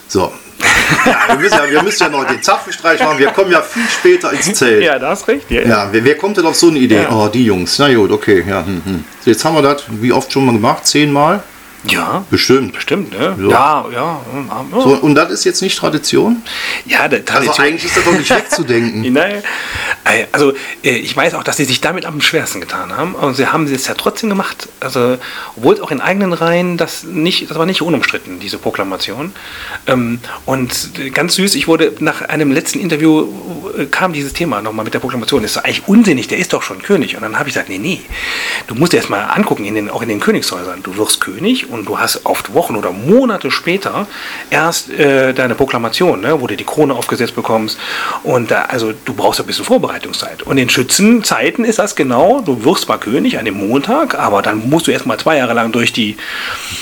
So. 0.07 0.31
Ja, 1.05 1.27
wir, 1.27 1.35
müssen 1.37 1.57
ja, 1.57 1.69
wir 1.69 1.83
müssen 1.83 2.03
ja 2.03 2.09
noch 2.09 2.25
den 2.25 2.41
Zapfenstreich 2.41 2.99
machen, 3.01 3.19
wir 3.19 3.27
kommen 3.27 3.51
ja 3.51 3.61
viel 3.61 3.83
später 3.89 4.31
ins 4.31 4.53
Zelt. 4.53 4.83
ja, 4.83 4.97
da 4.97 5.09
hast 5.09 5.27
recht. 5.27 5.49
Ja, 5.51 5.61
ja. 5.61 5.67
Ja, 5.67 5.89
wer, 5.91 6.03
wer 6.03 6.17
kommt 6.17 6.37
denn 6.37 6.45
auf 6.45 6.55
so 6.55 6.69
eine 6.69 6.79
Idee? 6.79 7.03
Ja. 7.03 7.11
Oh, 7.11 7.27
die 7.27 7.45
Jungs. 7.45 7.77
Na 7.77 7.93
gut, 7.93 8.09
okay. 8.11 8.43
Ja, 8.47 8.65
hm, 8.65 8.81
hm. 8.83 9.03
So, 9.23 9.29
jetzt 9.29 9.43
haben 9.43 9.55
wir 9.55 9.61
das, 9.61 9.83
wie 9.89 10.11
oft 10.11 10.31
schon 10.31 10.45
mal 10.45 10.53
gemacht? 10.53 10.87
Zehnmal? 10.87 11.43
Ja 11.85 12.25
Bestimmt. 12.29 12.73
bestimmt, 12.73 13.11
ne? 13.17 13.35
So. 13.39 13.49
Ja, 13.51 13.85
ja. 13.91 14.21
ja. 14.33 14.65
So, 14.81 14.89
und 14.95 15.15
das 15.15 15.31
ist 15.31 15.43
jetzt 15.45 15.61
nicht 15.61 15.77
Tradition? 15.77 16.41
ja 16.85 17.07
der 17.07 17.19
Also 17.19 17.31
Tradition. 17.31 17.65
eigentlich 17.65 17.85
ist 17.85 17.97
das 17.97 18.03
doch 18.03 18.11
nicht 18.17 18.29
wegzudenken. 18.35 19.13
Nein. 19.13 19.43
Also 20.31 20.53
äh, 20.83 20.91
ich 20.97 21.15
weiß 21.15 21.33
auch, 21.35 21.43
dass 21.43 21.57
sie 21.57 21.65
sich 21.65 21.81
damit 21.81 22.05
am 22.05 22.21
schwersten 22.21 22.61
getan 22.61 22.95
haben. 22.95 23.13
Und 23.15 23.35
sie 23.35 23.47
haben 23.47 23.65
es 23.65 23.87
ja 23.87 23.93
trotzdem 23.93 24.29
gemacht. 24.29 24.67
Also 24.79 25.17
obwohl 25.55 25.75
es 25.75 25.81
auch 25.81 25.91
in 25.91 26.01
eigenen 26.01 26.33
Reihen 26.33 26.77
das 26.77 27.03
nicht, 27.03 27.49
das 27.49 27.57
war 27.57 27.65
nicht 27.65 27.81
unumstritten, 27.81 28.39
diese 28.39 28.57
Proklamation. 28.57 29.33
Ähm, 29.85 30.19
Und 30.45 30.91
ganz 31.13 31.35
süß, 31.35 31.55
ich 31.55 31.67
wurde 31.67 31.93
nach 31.99 32.21
einem 32.21 32.51
letzten 32.51 32.79
Interview 32.79 33.27
äh, 33.77 33.85
kam 33.85 34.13
dieses 34.13 34.33
Thema 34.33 34.61
nochmal 34.61 34.85
mit 34.85 34.93
der 34.93 34.99
Proklamation. 34.99 35.41
Das 35.41 35.51
ist 35.51 35.57
doch 35.57 35.63
eigentlich 35.63 35.87
unsinnig, 35.87 36.27
der 36.27 36.37
ist 36.37 36.53
doch 36.53 36.63
schon 36.63 36.81
König. 36.81 37.15
Und 37.15 37.21
dann 37.21 37.37
habe 37.37 37.49
ich 37.49 37.53
gesagt, 37.55 37.69
nee, 37.69 37.77
nee, 37.77 38.01
du 38.67 38.75
musst 38.75 38.93
dir 38.93 38.97
erst 38.97 39.09
mal 39.09 39.23
angucken, 39.25 39.65
in 39.65 39.75
den, 39.75 39.89
auch 39.89 40.01
in 40.01 40.09
den 40.09 40.19
Königshäusern. 40.19 40.81
Du 40.83 40.97
wirst 40.97 41.19
König 41.21 41.66
und 41.69 41.85
du 41.87 41.99
hast 41.99 42.25
oft 42.25 42.53
Wochen 42.53 42.75
oder 42.75 42.91
Monate 42.91 43.51
später 43.51 44.07
erst 44.49 44.89
äh, 44.89 45.33
deine 45.33 45.55
Proklamation, 45.55 46.21
ne, 46.21 46.39
wo 46.41 46.47
du 46.47 46.55
die 46.55 46.63
Krone 46.63 46.93
aufgesetzt 46.93 47.35
bekommst. 47.35 47.77
Und 48.23 48.51
da, 48.51 48.63
also 48.63 48.93
du 49.05 49.13
brauchst 49.13 49.39
ein 49.39 49.45
bisschen 49.45 49.65
Vorbereitungszeit. 49.65 50.43
Und 50.43 50.57
in 50.57 50.69
Schützenzeiten 50.69 51.65
ist 51.65 51.79
das 51.79 51.95
genau, 51.95 52.41
du 52.41 52.63
wirst 52.65 52.87
mal 52.87 52.97
König 52.97 53.37
an 53.37 53.45
dem 53.45 53.55
Montag, 53.67 54.17
aber 54.17 54.41
dann 54.41 54.69
musst 54.69 54.87
du 54.87 54.91
erst 54.91 55.05
mal 55.05 55.17
zwei 55.17 55.37
Jahre 55.37 55.53
lang 55.53 55.71
durch 55.71 55.93
die... 55.93 56.17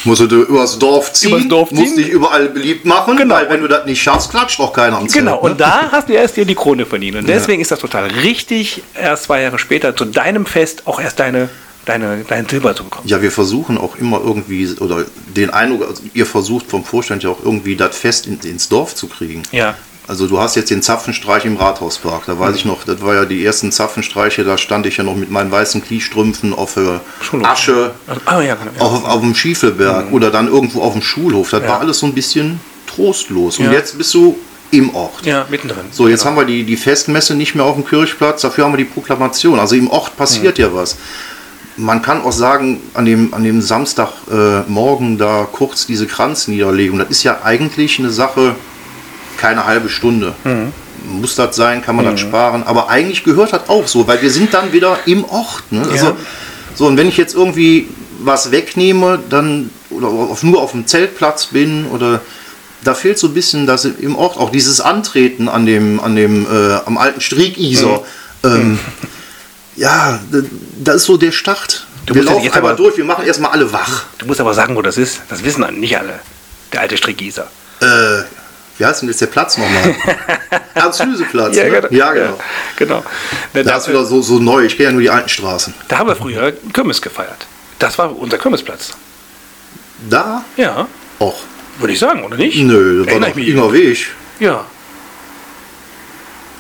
Musst 0.04 0.22
du 0.22 0.26
übers 0.44 0.78
Dorf 0.80 1.14
ziehen, 1.14 1.32
Übers 1.32 1.48
Dorf 1.48 1.70
ziehen. 1.70 1.80
musst 1.80 1.98
dich 1.98 2.10
überall 2.10 2.50
beliebt 2.50 2.86
machen, 2.86 3.18
Genau. 3.18 3.36
weil 3.36 3.50
wenn 3.50 3.62
du 3.62 3.68
das 3.68 3.86
nicht 3.86 4.02
schaffst, 4.02 4.30
klatscht 4.32 4.60
auch 4.60 4.74
keiner 4.74 4.98
am. 4.98 5.08
Genau, 5.08 5.36
ne? 5.36 5.38
und 5.40 5.60
da 5.60 5.90
hast 5.92 6.10
du 6.10 6.14
erst 6.14 6.38
dir 6.38 6.46
die 6.46 6.56
Krone 6.56 6.86
verdient. 6.86 7.16
Und 7.18 7.28
deswegen 7.30 7.62
ist 7.62 7.72
das 7.72 7.80
total 7.80 8.06
richtig, 8.08 8.84
erst 9.00 9.24
zwei 9.24 9.42
Jahre 9.42 9.60
später 9.60 9.96
zu 9.96 10.06
deinem 10.06 10.46
Fest 10.46 10.84
auch 10.86 11.00
erst 11.00 11.20
deine, 11.20 11.50
deine, 11.86 12.26
dein 12.28 12.48
Silber 12.48 12.76
zu 12.76 12.84
bekommen. 12.84 13.08
Ja, 13.08 13.22
wir 13.22 13.32
versuchen 13.32 13.78
auch 13.78 13.96
immer 13.98 14.20
irgendwie, 14.24 14.68
oder 14.80 15.06
den 15.36 15.50
Eindruck, 15.52 15.88
also 15.88 16.04
ihr 16.14 16.26
versucht 16.26 16.68
vom 16.70 16.84
Vorstand 16.84 17.24
ja 17.24 17.30
auch 17.30 17.44
irgendwie 17.44 17.76
das 17.76 17.96
Fest 17.98 18.28
in, 18.28 18.40
ins 18.42 18.70
Dorf 18.70 18.96
zu 18.96 19.08
kriegen. 19.08 19.44
Ja. 19.52 19.76
Also 20.08 20.28
du 20.28 20.40
hast 20.40 20.56
jetzt 20.56 20.70
den 20.70 20.84
Zapfenstreich 20.84 21.46
im 21.46 21.58
Rathauspark. 21.58 22.28
Da 22.28 22.38
weiß 22.38 22.52
Mhm. 22.52 22.56
ich 22.58 22.66
noch, 22.66 22.84
das 22.84 23.02
war 23.02 23.16
ja 23.16 23.26
die 23.26 23.44
ersten 23.44 23.72
Zapfenstreiche, 23.72 24.44
da 24.44 24.56
stand 24.58 24.86
ich 24.86 24.98
ja 24.98 25.04
noch 25.04 25.16
mit 25.16 25.32
meinen 25.32 25.50
weißen 25.52 25.84
Kniestrümpfen 25.84 26.54
auf 26.54 26.76
der. 26.76 27.02
Asche, 27.44 27.92
Ah, 28.26 28.40
ja, 28.42 28.54
genau. 28.54 28.72
Ja. 28.78 28.82
auf, 28.82 29.04
auf 29.04 29.22
dem 29.22 29.34
Schiefelberg 29.34 30.12
oder 30.12 30.30
dann 30.30 30.48
irgendwo 30.48 30.82
auf 30.84 30.94
dem 30.94 31.02
Schulhof. 31.02 31.50
Das 31.50 31.64
Ja. 31.64 31.70
war 31.70 31.80
alles 31.80 31.98
so 32.00 32.06
ein 32.06 32.14
bisschen 32.14 32.60
trostlos. 32.86 33.58
Und 33.58 33.72
jetzt 33.72 33.98
bist 33.98 34.14
du 34.14 34.38
im 34.72 34.94
Ort. 34.96 35.26
ja, 35.26 35.46
mittendrin. 35.50 35.86
So, 35.92 36.08
jetzt 36.08 36.22
Genau. 36.22 36.32
haben 36.32 36.38
wir 36.42 36.46
die, 36.54 36.64
die 36.66 36.78
Festmesse 36.78 37.34
nicht 37.34 37.56
mehr 37.56 37.66
auf 37.66 37.76
dem 37.76 37.86
Kirchplatz, 37.86 38.42
dafür 38.42 38.66
haben 38.66 38.74
wir 38.74 38.78
die 38.78 38.86
Proklamation. 38.86 39.60
Also 39.60 39.76
im 39.76 39.90
Ort 39.90 40.16
passiert 40.18 40.58
ja 40.60 40.72
was. 40.74 40.98
Man 41.78 42.02
kann 42.02 42.22
auch 42.22 42.32
sagen, 42.32 42.80
an 42.94 43.06
dem, 43.06 43.34
an 43.34 43.44
dem 43.44 43.62
Samstagmorgen 43.62 45.16
äh, 45.16 45.18
da 45.18 45.48
kurz 45.52 45.86
diese 45.86 46.08
Kranzniederlegung, 46.08 47.00
das 47.00 47.10
ist 47.10 47.24
ja 47.24 47.40
eigentlich 47.44 48.00
eine 48.00 48.12
Sache, 48.12 48.56
keine 49.38 49.66
halbe 49.66 49.90
Stunde. 49.90 50.34
Muss 51.12 51.36
das 51.36 51.56
sein, 51.56 51.82
kann 51.82 51.96
man 51.98 52.06
das 52.06 52.20
sparen, 52.20 52.64
aber 52.64 52.90
eigentlich 52.90 53.24
gehört 53.24 53.54
das 53.54 53.68
auch 53.70 53.88
so, 53.88 54.08
weil 54.08 54.22
wir 54.22 54.32
sind 54.32 54.54
dann 54.54 54.72
wieder 54.74 55.00
im 55.06 55.26
Ort. 55.26 55.64
Ne? 55.72 55.82
Also, 55.92 56.06
Ja. 56.08 56.16
so, 56.76 56.88
und 56.88 56.98
wenn 56.98 57.08
ich 57.10 57.18
jetzt 57.18 57.36
irgendwie 57.36 57.88
was 58.20 58.52
wegnehme, 58.52 59.20
dann 59.30 59.70
oder 59.90 60.08
auf, 60.08 60.44
nur 60.44 60.62
auf 60.62 60.72
dem 60.72 60.88
Zeltplatz 60.88 61.48
bin 61.48 61.86
oder 61.88 62.22
da 62.84 62.94
fehlt 62.94 63.18
so 63.20 63.28
ein 63.28 63.34
bisschen 63.34 63.66
das 63.68 63.86
im 63.86 64.16
Ort 64.16 64.38
auch 64.38 64.50
dieses 64.50 64.80
Antreten 64.82 65.50
an 65.50 65.66
dem 65.66 66.00
an 66.00 66.16
dem 66.16 66.46
äh, 66.46 66.76
am 66.86 66.98
alten 66.98 67.22
Striegiser. 67.22 68.02
Mhm. 68.44 68.50
Ähm, 68.50 68.80
ja, 69.76 70.20
da, 70.32 70.40
da 70.84 70.94
ist 70.94 71.04
so 71.06 71.18
der 71.18 71.32
Start. 71.32 71.86
Du 72.06 72.14
wir 72.14 72.24
ja 72.24 72.32
laufen 72.32 72.44
jetzt 72.44 72.56
einmal 72.56 72.72
aber- 72.74 72.78
durch, 72.84 72.98
wir 72.98 73.06
machen 73.06 73.26
erstmal 73.26 73.52
alle 73.52 73.72
wach. 73.72 74.04
Du 74.18 74.26
musst 74.28 74.40
aber 74.40 74.54
sagen, 74.54 74.76
wo 74.76 74.82
das 74.82 74.98
ist. 74.98 75.22
Das 75.30 75.44
wissen 75.44 75.66
nicht 75.80 75.98
alle. 75.98 76.20
Der 76.72 76.82
alte 76.82 76.98
Strickgießer. 76.98 77.48
Äh, 77.82 77.86
wie 78.78 78.86
heißt 78.86 79.02
denn 79.02 79.10
jetzt 79.10 79.22
der 79.22 79.28
Platz 79.28 79.58
nochmal? 79.58 79.96
Ernst-Lüse-Platz. 80.76 81.56
ne? 81.56 81.88
ja, 81.92 82.12
genau. 82.14 82.40
genau. 82.78 83.04
Da, 83.54 83.64
Da 83.64 83.78
ist 83.78 83.88
wieder 83.88 84.06
so, 84.06 84.22
so 84.22 84.40
neu. 84.40 84.66
Ich 84.66 84.76
kenne 84.76 84.90
ja 84.90 84.92
nur 84.94 85.02
die 85.02 85.10
alten 85.10 85.30
Straßen. 85.30 85.74
da 85.88 86.00
haben 86.00 86.08
wir 86.10 86.16
früher 86.16 86.52
Kirmes 86.74 87.02
gefeiert. 87.02 87.48
Das 87.80 87.98
war 87.98 88.16
unser 88.18 88.38
Kirmesplatz. 88.38 88.92
Da? 90.10 90.44
Ja, 90.58 90.88
Och. 91.20 91.36
würde 91.80 91.94
ich 91.94 92.00
sagen, 92.00 92.24
oder 92.24 92.36
nicht? 92.38 92.58
Nö, 92.60 93.04
das 93.06 93.14
war 93.14 93.22
doch 93.22 93.28
ich 93.30 93.36
mich. 93.36 93.48
Inger 93.50 93.72
Weg. 93.74 94.08
Ja, 94.40 94.66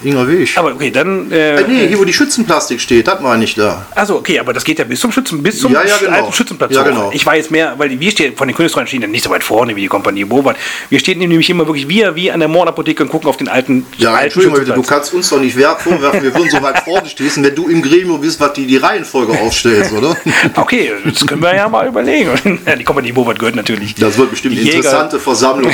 Inger 0.03 0.27
Weg. 0.27 0.49
aber 0.57 0.73
okay, 0.73 0.91
dann. 0.91 1.31
Äh, 1.31 1.55
Äh, 1.61 1.63
nee, 1.67 1.87
hier 1.87 1.99
wo 1.99 2.03
die 2.05 2.13
Schützenplastik 2.13 2.79
steht, 2.81 3.07
das 3.07 3.21
war 3.23 3.37
nicht 3.37 3.57
da. 3.57 3.85
Also 3.95 4.15
okay, 4.17 4.39
aber 4.39 4.53
das 4.53 4.63
geht 4.63 4.79
ja 4.79 4.85
bis 4.85 4.99
zum 4.99 5.11
Schützen, 5.11 5.41
bis 5.41 5.59
zum 5.59 5.71
Ja, 5.73 5.83
ja, 5.85 5.97
genau. 5.97 6.11
alten 6.11 6.33
Schützenplatz. 6.33 6.73
Ja, 6.73 6.83
genau. 6.83 7.11
Ich 7.13 7.25
weiß 7.25 7.49
mehr, 7.49 7.73
weil 7.77 7.99
wir 7.99 8.11
stehen 8.11 8.35
von 8.35 8.47
den 8.47 8.55
Königstreuen 8.55 8.87
stehen 8.87 9.01
ja 9.01 9.07
nicht 9.07 9.23
so 9.23 9.29
weit 9.29 9.43
vorne 9.43 9.75
wie 9.75 9.81
die 9.81 9.87
Kompanie 9.87 10.25
Bowart. 10.25 10.57
Wir 10.89 10.99
stehen 10.99 11.19
nämlich 11.19 11.49
immer 11.49 11.65
wirklich 11.67 11.87
wir 11.87 12.15
wie 12.15 12.31
an 12.31 12.39
der 12.39 12.49
Mordapotheke 12.49 13.03
und 13.03 13.09
gucken 13.09 13.29
auf 13.29 13.37
den 13.37 13.47
alten, 13.47 13.85
Ja, 13.97 14.11
alten 14.13 14.25
Entschuldigung, 14.25 14.59
bitte, 14.59 14.73
du 14.73 14.81
kannst 14.83 15.13
uns 15.13 15.29
doch 15.29 15.39
nicht 15.39 15.55
wer- 15.57 15.75
vorwerfen, 15.77 16.23
wir 16.23 16.33
würden 16.33 16.49
so 16.49 16.61
weit 16.61 16.79
vorne 16.79 17.07
stehen, 17.09 17.29
wenn 17.37 17.55
du 17.55 17.67
im 17.69 17.81
Gremium 17.81 18.19
bist, 18.21 18.39
was 18.39 18.53
die, 18.53 18.65
die 18.65 18.77
Reihenfolge 18.77 19.33
aufstellst, 19.39 19.91
oder? 19.93 20.15
Okay, 20.55 20.91
das 21.05 21.25
können 21.25 21.41
wir 21.41 21.55
ja 21.55 21.67
mal 21.69 21.87
überlegen. 21.87 22.29
Die 22.79 22.83
Kompanie 22.83 23.11
Bowart 23.11 23.37
gehört 23.39 23.55
natürlich. 23.55 23.93
Das 23.95 24.17
wird 24.17 24.29
bestimmt 24.31 24.57
eine 24.57 24.69
interessante 24.69 25.19
Versammlung. 25.19 25.71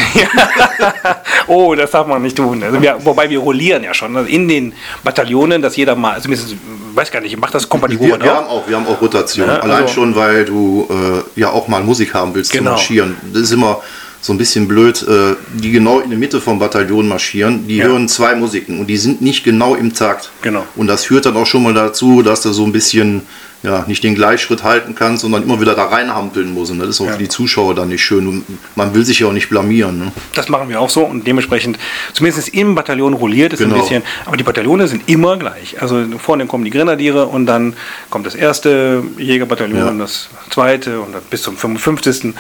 oh, 1.48 1.76
das 1.76 1.92
darf 1.92 2.08
man 2.08 2.22
nicht 2.22 2.38
tun. 2.38 2.64
Also 2.64 2.82
wir, 2.82 2.98
wobei 3.00 3.30
wir 3.30 3.40
rollieren 3.40 3.84
ja 3.84 3.94
schon 3.94 4.11
also 4.18 4.30
in 4.30 4.48
den 4.48 4.74
Bataillonen, 5.04 5.62
dass 5.62 5.76
jeder 5.76 5.96
mal, 5.96 6.14
also 6.14 6.30
mindestens, 6.30 6.58
weiß 6.94 7.12
gar 7.12 7.22
nicht, 7.22 7.38
macht 7.40 7.54
das 7.56 7.68
Kompanie 7.68 8.00
Wir, 8.00 8.20
wir 8.22 8.32
auch? 8.32 8.36
haben 8.38 8.48
auch, 8.48 8.68
wir 8.68 8.76
haben 8.76 8.88
auch 8.88 9.02
Rotation. 9.02 9.48
Ja, 9.48 9.58
Allein 9.60 9.84
also- 9.84 9.94
schon, 9.94 10.16
weil 10.16 10.46
du 10.46 10.88
äh, 10.90 11.40
ja 11.40 11.50
auch 11.50 11.68
mal 11.68 11.84
Musik 11.84 12.14
haben 12.14 12.34
willst 12.36 12.52
Genau. 12.52 12.72
zu 12.72 12.76
marschieren. 12.76 13.16
Das 13.34 13.44
ist 13.44 13.52
immer 13.52 13.82
so 14.24 14.34
ein 14.34 14.38
bisschen 14.38 14.68
blöd. 14.68 15.02
Äh, 15.08 15.36
die 15.54 15.72
genau 15.72 16.00
in 16.00 16.10
der 16.12 16.20
Mitte 16.20 16.40
vom 16.42 16.60
Bataillon 16.60 17.08
marschieren, 17.08 17.68
die 17.68 17.78
Ja. 17.78 17.86
hören 17.86 18.08
zwei 18.08 18.36
Musiken 18.36 18.80
und 18.80 18.88
die 18.88 18.98
sind 18.98 19.22
nicht 19.22 19.44
genau 19.44 19.74
im 19.76 19.94
Takt. 19.94 20.30
Genau. 20.44 20.64
Und 20.76 20.88
das 20.88 21.06
führt 21.06 21.26
dann 21.26 21.36
auch 21.38 21.48
schon 21.48 21.64
mal 21.64 21.74
dazu, 21.74 22.22
dass 22.22 22.42
du 22.42 22.52
so 22.52 22.64
ein 22.66 22.72
bisschen 22.72 23.24
ja, 23.64 23.84
nicht 23.88 24.04
den 24.04 24.16
Gleichschritt 24.16 24.64
halten 24.64 24.96
kannst, 24.96 25.22
sondern 25.22 25.44
immer 25.44 25.62
wieder 25.62 25.76
da 25.76 25.86
reinhampeln 25.86 26.52
musst. 26.54 26.72
Und 26.72 26.80
das 26.80 26.90
ist 26.90 27.00
auch 27.02 27.06
Ja. 27.06 27.12
für 27.14 27.20
die 27.20 27.30
Zuschauer 27.30 27.76
dann 27.76 27.90
nicht 27.90 28.04
schön. 28.04 28.28
Und 28.28 28.44
man 28.76 28.94
will 28.96 29.06
sich 29.06 29.20
ja 29.20 29.28
auch 29.28 29.34
nicht 29.34 29.50
blamieren. 29.50 30.00
Ne? 30.00 30.12
Das 30.34 30.50
machen 30.50 30.68
wir 30.70 30.82
auch 30.82 30.90
so 30.90 31.04
und 31.04 31.28
dementsprechend, 31.28 31.78
zumindest 32.14 32.50
im 32.50 32.74
Bataillon 32.74 33.14
rolliert 33.14 33.54
es 33.54 33.60
Genau. 33.60 33.76
ein 33.76 33.82
bisschen, 33.82 34.04
aber 34.26 34.36
die 34.38 34.44
Bataillone 34.44 34.88
sind 34.88 35.08
immer 35.08 35.38
gleich. 35.38 35.80
Also 35.82 36.04
vorne 36.18 36.48
kommen 36.48 36.64
die 36.66 36.72
Grenadiere 36.72 37.28
und 37.28 37.46
dann 37.46 37.76
kommt 38.10 38.26
das 38.26 38.34
erste 38.36 39.04
Jägerbataillon, 39.18 39.78
Ja. 39.78 39.92
das 39.94 40.30
zweite 40.50 41.00
und 41.00 41.14
dann 41.14 41.22
bis 41.30 41.44
zum 41.44 41.56
55. 41.56 42.34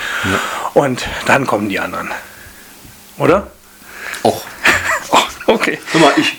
Und 0.73 1.05
dann 1.27 1.45
kommen 1.45 1.69
die 1.69 1.79
anderen. 1.79 2.09
Oder? 3.17 3.51
Och, 4.23 4.41
Oh, 5.11 5.53
okay. 5.53 5.77
Mal, 5.99 6.13
ich, 6.17 6.37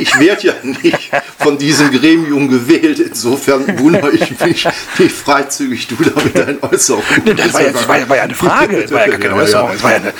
ich 0.00 0.18
werde 0.18 0.46
ja 0.46 0.52
nicht 0.62 1.03
von 1.38 1.58
diesem 1.58 1.90
Gremium 1.90 2.48
gewählt. 2.48 2.98
Insofern 3.00 3.78
wundere 3.78 4.10
ich 4.12 4.38
mich, 4.40 4.66
wie 4.96 5.08
freizügig 5.08 5.86
du 5.88 5.96
da 5.96 6.22
mit 6.22 6.36
deinen 6.36 6.58
Äußerungen 6.62 7.36
Das 7.36 7.52
war 7.54 7.62
ja, 7.62 7.72
das 7.72 7.88
war 7.88 7.98
ja, 7.98 8.08
war 8.08 8.16
ja 8.16 8.22
eine 8.24 8.34
Frage, 8.34 8.82
das 8.82 8.90
war 8.92 9.00
ja 9.06 9.08
gar 9.08 9.18
keine. 9.20 9.34
Äußerung. 9.42 9.70
Das 9.72 9.82
war 9.82 9.90
ja 9.92 9.96
eine, 9.98 10.12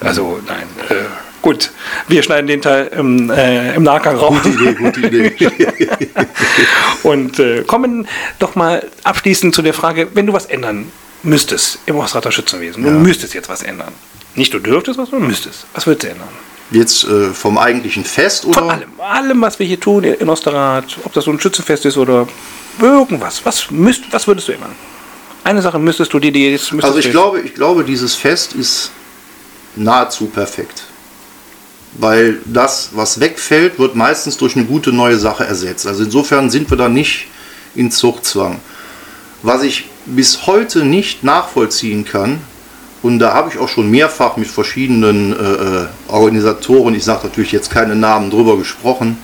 also, 0.00 0.40
nein. 0.46 0.64
Äh, 0.88 0.94
gut, 1.42 1.70
wir 2.08 2.22
schneiden 2.22 2.46
den 2.46 2.62
Teil 2.62 2.88
im, 2.96 3.30
äh, 3.30 3.74
im 3.74 3.82
Nachgang 3.82 4.16
raus. 4.16 4.36
Gute 4.42 4.48
Idee, 4.48 4.72
gute 4.74 5.00
Idee. 5.06 5.90
Und 7.02 7.38
äh, 7.38 7.62
kommen 7.64 8.08
doch 8.38 8.54
mal 8.56 8.84
abschließend 9.04 9.54
zu 9.54 9.62
der 9.62 9.74
Frage, 9.74 10.08
wenn 10.14 10.26
du 10.26 10.32
was 10.32 10.46
ändern 10.46 10.90
müsstest 11.22 11.78
im 11.86 11.96
Ostrater 11.96 12.30
Schützenwesen, 12.32 12.82
du 12.82 12.88
Ja. 12.90 12.94
müsstest 12.94 13.34
jetzt 13.34 13.48
was 13.48 13.62
ändern. 13.62 13.92
Nicht 14.34 14.52
du 14.54 14.58
dürftest 14.58 14.98
was, 14.98 15.10
sondern 15.10 15.28
müsstest. 15.28 15.66
Was 15.74 15.86
würdest 15.86 16.04
du 16.04 16.10
ändern? 16.10 16.28
Jetzt 16.70 17.04
äh, 17.04 17.32
vom 17.32 17.58
eigentlichen 17.58 18.04
Fest 18.04 18.44
oder? 18.44 18.58
Von 18.58 18.70
allem. 18.70 18.88
Allem, 18.98 19.40
was 19.40 19.58
wir 19.58 19.66
hier 19.66 19.78
tun 19.78 20.02
in 20.04 20.28
Osterrad, 20.28 20.84
ob 21.04 21.12
das 21.12 21.24
so 21.24 21.30
ein 21.30 21.38
Schützenfest 21.38 21.84
ist 21.86 21.96
oder 21.96 22.26
irgendwas. 22.80 23.44
Was, 23.44 23.70
müsst, 23.70 24.04
was 24.10 24.26
würdest 24.26 24.48
du 24.48 24.52
ändern? 24.52 24.72
Eine 25.44 25.62
Sache 25.62 25.78
müsstest 25.78 26.12
du 26.12 26.18
dir 26.18 26.32
die 26.32 26.50
jetzt. 26.50 26.72
Also 26.82 26.98
ich 26.98 27.10
glaube, 27.10 27.40
ich 27.40 27.54
glaube, 27.54 27.84
dieses 27.84 28.16
Fest 28.16 28.54
ist 28.54 28.90
nahezu 29.76 30.26
perfekt. 30.26 30.84
Weil 31.98 32.40
das, 32.44 32.90
was 32.94 33.20
wegfällt, 33.20 33.78
wird 33.78 33.94
meistens 33.94 34.36
durch 34.36 34.56
eine 34.56 34.64
gute 34.64 34.92
neue 34.92 35.16
Sache 35.16 35.44
ersetzt. 35.44 35.86
Also 35.86 36.02
insofern 36.02 36.50
sind 36.50 36.68
wir 36.68 36.76
da 36.76 36.88
nicht 36.88 37.28
in 37.74 37.90
Zuchtzwang. 37.90 38.60
Was 39.42 39.62
ich 39.62 39.88
bis 40.04 40.46
heute 40.46 40.84
nicht 40.84 41.22
nachvollziehen 41.22 42.04
kann, 42.04 42.40
und 43.02 43.18
da 43.18 43.34
habe 43.34 43.50
ich 43.50 43.58
auch 43.58 43.68
schon 43.68 43.90
mehrfach 43.90 44.36
mit 44.36 44.48
verschiedenen 44.48 45.32
äh, 45.32 45.82
äh, 45.82 45.86
Organisatoren, 46.08 46.94
ich 46.94 47.04
sage 47.04 47.26
natürlich 47.26 47.52
jetzt 47.52 47.70
keine 47.70 47.94
Namen 47.94 48.30
drüber 48.30 48.56
gesprochen, 48.56 49.18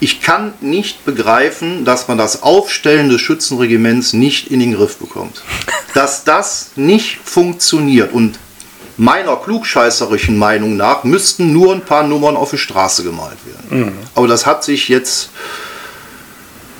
ich 0.00 0.20
kann 0.20 0.54
nicht 0.60 1.04
begreifen, 1.04 1.84
dass 1.84 2.06
man 2.06 2.18
das 2.18 2.42
Aufstellen 2.42 3.08
des 3.08 3.20
Schützenregiments 3.20 4.12
nicht 4.12 4.50
in 4.50 4.60
den 4.60 4.74
Griff 4.74 4.96
bekommt. 4.98 5.42
Dass 5.94 6.22
das 6.22 6.70
nicht 6.76 7.18
funktioniert. 7.24 8.12
Und 8.12 8.38
meiner 8.96 9.36
klugscheißerischen 9.36 10.38
Meinung 10.38 10.76
nach 10.76 11.02
müssten 11.02 11.52
nur 11.52 11.72
ein 11.72 11.80
paar 11.80 12.04
Nummern 12.04 12.36
auf 12.36 12.50
die 12.50 12.58
Straße 12.58 13.02
gemalt 13.02 13.38
werden. 13.44 13.92
Aber 14.14 14.28
das 14.28 14.46
hat 14.46 14.62
sich 14.62 14.88
jetzt 14.88 15.30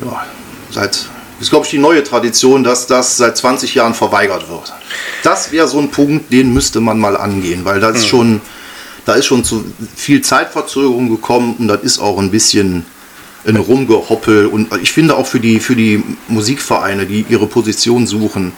ja, 0.05 0.25
seit, 0.71 1.07
ist 1.41 1.51
glaube 1.51 1.65
ich 1.65 1.71
die 1.71 1.79
neue 1.79 2.03
Tradition, 2.03 2.65
dass 2.65 2.87
das 2.87 3.17
seit 3.17 3.37
20 3.37 3.75
Jahren 3.75 3.95
verweigert 3.95 4.49
wird. 4.49 4.73
Das 5.23 5.53
wäre 5.53 5.69
so 5.69 5.79
ein 5.79 5.91
Punkt, 5.91 6.33
den 6.33 6.53
müsste 6.53 6.81
man 6.81 6.99
mal 6.99 7.17
angehen, 7.17 7.65
weil 7.65 7.81
das 7.81 7.99
ist 7.99 8.07
schon, 8.07 8.41
da 9.05 9.15
ist 9.15 9.27
schon 9.27 9.45
zu 9.45 9.65
viel 9.97 10.23
Zeitverzögerung 10.23 11.09
gekommen 11.09 11.57
und 11.59 11.69
das 11.69 11.83
ist 11.83 11.99
auch 11.99 12.19
ein 12.19 12.31
bisschen 12.31 12.85
ein 13.47 13.57
Rumgehoppel 13.57 14.47
und 14.47 14.69
ich 14.83 14.93
finde 14.93 15.17
auch 15.17 15.27
für 15.27 15.41
die, 15.41 15.61
für 15.61 15.77
die 15.77 16.03
Musikvereine, 16.29 17.07
die 17.07 17.25
ihre 17.29 17.47
Position 17.47 18.07
suchen 18.07 18.53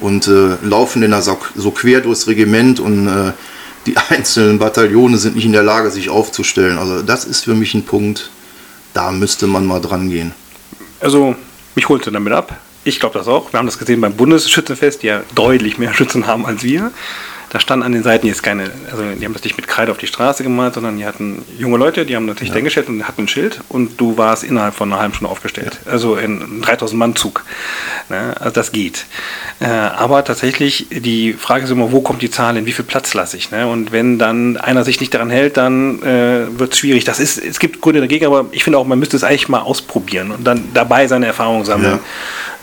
und 0.00 0.28
äh, 0.28 0.56
laufen 0.62 1.02
dann 1.02 1.10
da 1.12 1.22
so, 1.22 1.38
so 1.54 1.70
quer 1.70 2.00
durchs 2.00 2.26
Regiment 2.26 2.80
und 2.80 3.08
äh, 3.08 3.32
die 3.86 3.96
einzelnen 4.10 4.58
Bataillone 4.58 5.18
sind 5.18 5.36
nicht 5.36 5.46
in 5.46 5.52
der 5.52 5.62
Lage, 5.62 5.90
sich 5.90 6.10
aufzustellen. 6.10 6.78
Also 6.78 7.02
das 7.02 7.24
ist 7.24 7.44
für 7.44 7.54
mich 7.54 7.74
ein 7.74 7.84
Punkt, 7.84 8.30
da 8.92 9.10
müsste 9.10 9.46
man 9.46 9.66
mal 9.66 9.80
dran 9.80 10.08
gehen. 10.08 10.32
Also, 11.00 11.36
mich 11.76 11.88
holte 11.88 12.10
damit 12.10 12.32
ab. 12.32 12.58
Ich 12.84 13.00
glaube 13.00 13.18
das 13.18 13.28
auch. 13.28 13.52
Wir 13.52 13.58
haben 13.58 13.66
das 13.66 13.78
gesehen 13.78 14.00
beim 14.00 14.14
Bundesschützenfest, 14.14 15.02
die 15.02 15.08
ja 15.08 15.22
deutlich 15.34 15.78
mehr 15.78 15.92
Schützen 15.92 16.26
haben 16.26 16.46
als 16.46 16.62
wir. 16.62 16.92
Da 17.56 17.60
standen 17.60 17.86
an 17.86 17.92
den 17.92 18.02
Seiten 18.02 18.26
jetzt 18.26 18.42
keine, 18.42 18.64
also 18.90 19.02
die 19.18 19.24
haben 19.24 19.32
das 19.32 19.42
nicht 19.42 19.56
mit 19.56 19.66
Kreide 19.66 19.90
auf 19.90 19.96
die 19.96 20.06
Straße 20.06 20.42
gemalt, 20.42 20.74
sondern 20.74 20.98
die 20.98 21.06
hatten 21.06 21.42
junge 21.58 21.78
Leute, 21.78 22.04
die 22.04 22.14
haben 22.14 22.26
natürlich 22.26 22.50
ja. 22.50 22.52
dahingestellt 22.52 22.90
und 22.90 23.08
hatten 23.08 23.22
ein 23.22 23.28
Schild 23.28 23.62
und 23.70 23.98
du 23.98 24.18
warst 24.18 24.44
innerhalb 24.44 24.74
von 24.74 24.92
einer 24.92 25.00
halben 25.00 25.14
Stunde 25.14 25.32
aufgestellt. 25.32 25.78
Ja. 25.86 25.92
Also 25.92 26.16
in 26.16 26.60
3000 26.60 26.98
Mann 26.98 27.16
Zug. 27.16 27.46
Ne? 28.10 28.34
Also 28.38 28.50
das 28.50 28.72
geht. 28.72 29.06
Äh, 29.60 29.68
aber 29.68 30.22
tatsächlich, 30.22 30.88
die 30.90 31.32
Frage 31.32 31.64
ist 31.64 31.70
immer, 31.70 31.92
wo 31.92 32.02
kommt 32.02 32.20
die 32.20 32.30
Zahl 32.30 32.56
hin, 32.56 32.66
wie 32.66 32.72
viel 32.72 32.84
Platz 32.84 33.14
lasse 33.14 33.38
ich? 33.38 33.50
Ne? 33.50 33.66
Und 33.66 33.90
wenn 33.90 34.18
dann 34.18 34.58
einer 34.58 34.84
sich 34.84 35.00
nicht 35.00 35.14
daran 35.14 35.30
hält, 35.30 35.56
dann 35.56 36.02
äh, 36.02 36.58
wird 36.58 36.74
es 36.74 36.78
schwierig. 36.78 37.04
Das 37.04 37.20
ist, 37.20 37.42
es 37.42 37.58
gibt 37.58 37.80
Gründe 37.80 38.02
dagegen, 38.02 38.26
aber 38.26 38.44
ich 38.52 38.64
finde 38.64 38.78
auch, 38.78 38.86
man 38.86 38.98
müsste 38.98 39.16
es 39.16 39.24
eigentlich 39.24 39.48
mal 39.48 39.60
ausprobieren 39.60 40.30
und 40.30 40.46
dann 40.46 40.62
dabei 40.74 41.06
seine 41.06 41.24
Erfahrungen 41.24 41.64
sammeln. 41.64 41.92
Ja. 41.92 42.00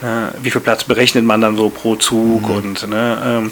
Ne, 0.02 0.34
wie 0.42 0.52
viel 0.52 0.62
Platz 0.62 0.84
berechnet 0.84 1.24
man 1.24 1.40
dann 1.40 1.56
so 1.56 1.70
pro 1.70 1.96
Zug 1.96 2.48
mhm. 2.50 2.56
und 2.56 2.88
ne, 2.90 3.22
ähm, 3.26 3.52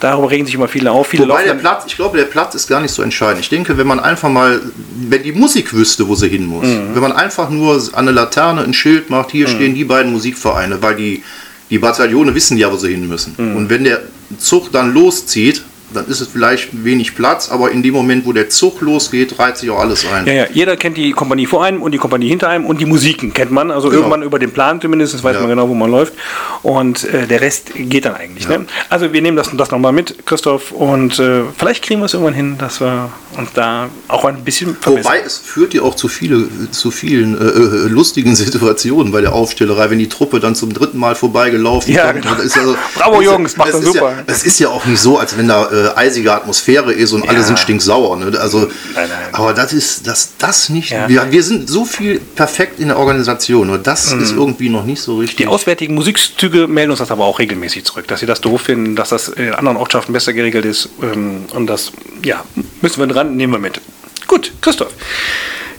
darüber 0.00 0.30
regen 0.30 0.44
sich 0.44 0.54
immer 0.54 0.68
viele 0.68 0.90
auf. 0.90 1.06
Viele 1.08 1.28
Wobei 1.28 1.44
der 1.44 1.54
Platz, 1.54 1.84
ich 1.86 1.96
glaube, 1.96 2.18
der 2.18 2.24
Platz 2.24 2.54
ist 2.54 2.68
gar 2.68 2.80
nicht 2.80 2.92
so 2.92 3.02
entscheidend. 3.02 3.40
Ich 3.40 3.48
denke, 3.48 3.78
wenn 3.78 3.86
man 3.86 4.00
einfach 4.00 4.28
mal, 4.28 4.60
wenn 5.08 5.22
die 5.22 5.32
Musik 5.32 5.72
wüsste, 5.72 6.06
wo 6.08 6.14
sie 6.14 6.28
hin 6.28 6.46
muss, 6.46 6.66
mhm. 6.66 6.94
wenn 6.94 7.02
man 7.02 7.12
einfach 7.12 7.48
nur 7.48 7.76
an 7.92 8.08
eine 8.08 8.10
Laterne 8.10 8.62
ein 8.62 8.74
Schild 8.74 9.08
macht, 9.08 9.30
hier 9.30 9.48
mhm. 9.48 9.52
stehen 9.52 9.74
die 9.74 9.84
beiden 9.84 10.12
Musikvereine, 10.12 10.82
weil 10.82 10.96
die, 10.96 11.22
die 11.70 11.78
Bataillone 11.78 12.34
wissen 12.34 12.58
ja, 12.58 12.70
wo 12.70 12.76
sie 12.76 12.90
hin 12.90 13.08
müssen. 13.08 13.34
Mhm. 13.38 13.56
Und 13.56 13.70
wenn 13.70 13.84
der 13.84 14.02
Zug 14.38 14.72
dann 14.72 14.92
loszieht, 14.92 15.62
dann 15.92 16.06
ist 16.06 16.20
es 16.20 16.28
vielleicht 16.28 16.84
wenig 16.84 17.14
Platz, 17.14 17.50
aber 17.50 17.70
in 17.70 17.82
dem 17.82 17.94
Moment, 17.94 18.26
wo 18.26 18.32
der 18.32 18.48
Zug 18.50 18.80
losgeht, 18.80 19.38
reiht 19.38 19.56
sich 19.56 19.70
auch 19.70 19.78
alles 19.78 20.04
ein. 20.06 20.26
Ja, 20.26 20.32
ja, 20.32 20.46
jeder 20.52 20.76
kennt 20.76 20.96
die 20.96 21.12
Kompanie 21.12 21.46
vor 21.46 21.64
einem 21.64 21.82
und 21.82 21.92
die 21.92 21.98
Kompanie 21.98 22.28
hinter 22.28 22.48
einem 22.48 22.66
und 22.66 22.80
die 22.80 22.86
Musiken 22.86 23.32
kennt 23.32 23.50
man. 23.50 23.70
Also 23.70 23.88
genau. 23.88 24.02
irgendwann 24.02 24.22
über 24.22 24.38
den 24.38 24.52
Plan 24.52 24.80
zumindest, 24.80 25.22
weiß 25.22 25.34
ja. 25.34 25.40
man 25.40 25.48
genau, 25.48 25.68
wo 25.68 25.74
man 25.74 25.90
läuft. 25.90 26.14
Und 26.62 27.04
äh, 27.04 27.26
der 27.26 27.40
Rest 27.40 27.72
geht 27.74 28.04
dann 28.04 28.14
eigentlich. 28.14 28.44
Ja. 28.44 28.58
Ne? 28.58 28.66
Also 28.90 29.12
wir 29.12 29.22
nehmen 29.22 29.36
das, 29.36 29.50
das 29.56 29.70
nochmal 29.70 29.92
mit, 29.92 30.26
Christoph, 30.26 30.72
und 30.72 31.18
äh, 31.18 31.42
vielleicht 31.56 31.84
kriegen 31.84 32.00
wir 32.00 32.06
es 32.06 32.14
irgendwann 32.14 32.34
hin, 32.34 32.56
dass 32.58 32.80
wir 32.80 33.10
uns 33.36 33.52
da 33.54 33.88
auch 34.08 34.24
ein 34.24 34.44
bisschen 34.44 34.76
verbessern. 34.76 35.12
Wobei 35.12 35.20
es 35.24 35.38
führt 35.38 35.74
ja 35.74 35.82
auch 35.82 35.94
zu, 35.94 36.08
viele, 36.08 36.48
zu 36.70 36.90
vielen 36.90 37.38
äh, 37.38 37.44
äh, 37.44 37.88
lustigen 37.88 38.34
Situationen 38.36 39.12
bei 39.12 39.20
der 39.20 39.32
Aufstellerei, 39.32 39.90
wenn 39.90 39.98
die 39.98 40.08
Truppe 40.08 40.40
dann 40.40 40.54
zum 40.54 40.72
dritten 40.72 40.98
Mal 40.98 41.14
vorbeigelaufen 41.14 41.94
ja, 41.94 42.12
kommt. 42.12 42.22
Genau. 42.22 42.34
Also, 42.34 42.76
Bravo 42.94 43.22
Jungs, 43.22 43.56
macht 43.56 43.72
das 43.72 43.82
super. 43.82 44.24
es 44.26 44.44
ist 44.44 44.58
ja 44.58 44.68
auch 44.68 44.84
nicht 44.86 45.00
so, 45.00 45.18
als 45.18 45.36
wenn 45.36 45.48
da 45.48 45.68
äh, 45.86 45.96
eisige 45.96 46.32
Atmosphäre 46.32 46.92
ist 46.92 47.12
und 47.12 47.24
ja. 47.24 47.30
alle 47.30 47.42
sind 47.42 47.58
stinksauer. 47.58 48.16
Ne? 48.16 48.38
Also, 48.38 48.60
nein, 48.60 48.70
nein. 48.94 49.08
Aber 49.32 49.54
das 49.54 49.72
ist 49.72 50.06
das, 50.06 50.30
das 50.38 50.68
nicht. 50.68 50.90
Ja. 50.90 51.08
Wir, 51.08 51.30
wir 51.30 51.42
sind 51.42 51.68
so 51.68 51.84
viel 51.84 52.20
perfekt 52.20 52.80
in 52.80 52.88
der 52.88 52.98
Organisation, 52.98 53.66
nur 53.66 53.78
das 53.78 54.14
mhm. 54.14 54.22
ist 54.22 54.32
irgendwie 54.32 54.68
noch 54.68 54.84
nicht 54.84 55.00
so 55.00 55.18
richtig. 55.18 55.36
Die 55.36 55.46
auswärtigen 55.46 55.94
Musikzüge 55.94 56.66
melden 56.68 56.90
uns 56.90 57.00
das 57.00 57.10
aber 57.10 57.24
auch 57.24 57.38
regelmäßig 57.38 57.84
zurück, 57.84 58.06
dass 58.08 58.20
sie 58.20 58.26
das 58.26 58.40
doof 58.40 58.62
finden, 58.62 58.96
dass 58.96 59.10
das 59.10 59.28
in 59.28 59.54
anderen 59.54 59.76
Ortschaften 59.76 60.12
besser 60.12 60.32
geregelt 60.32 60.64
ist. 60.64 60.88
Ähm, 61.02 61.44
und 61.52 61.66
das, 61.66 61.92
ja, 62.24 62.44
müssen 62.80 63.00
wir 63.00 63.06
dran, 63.06 63.36
nehmen 63.36 63.52
wir 63.52 63.60
mit. 63.60 63.80
Gut, 64.26 64.52
Christoph. 64.60 64.92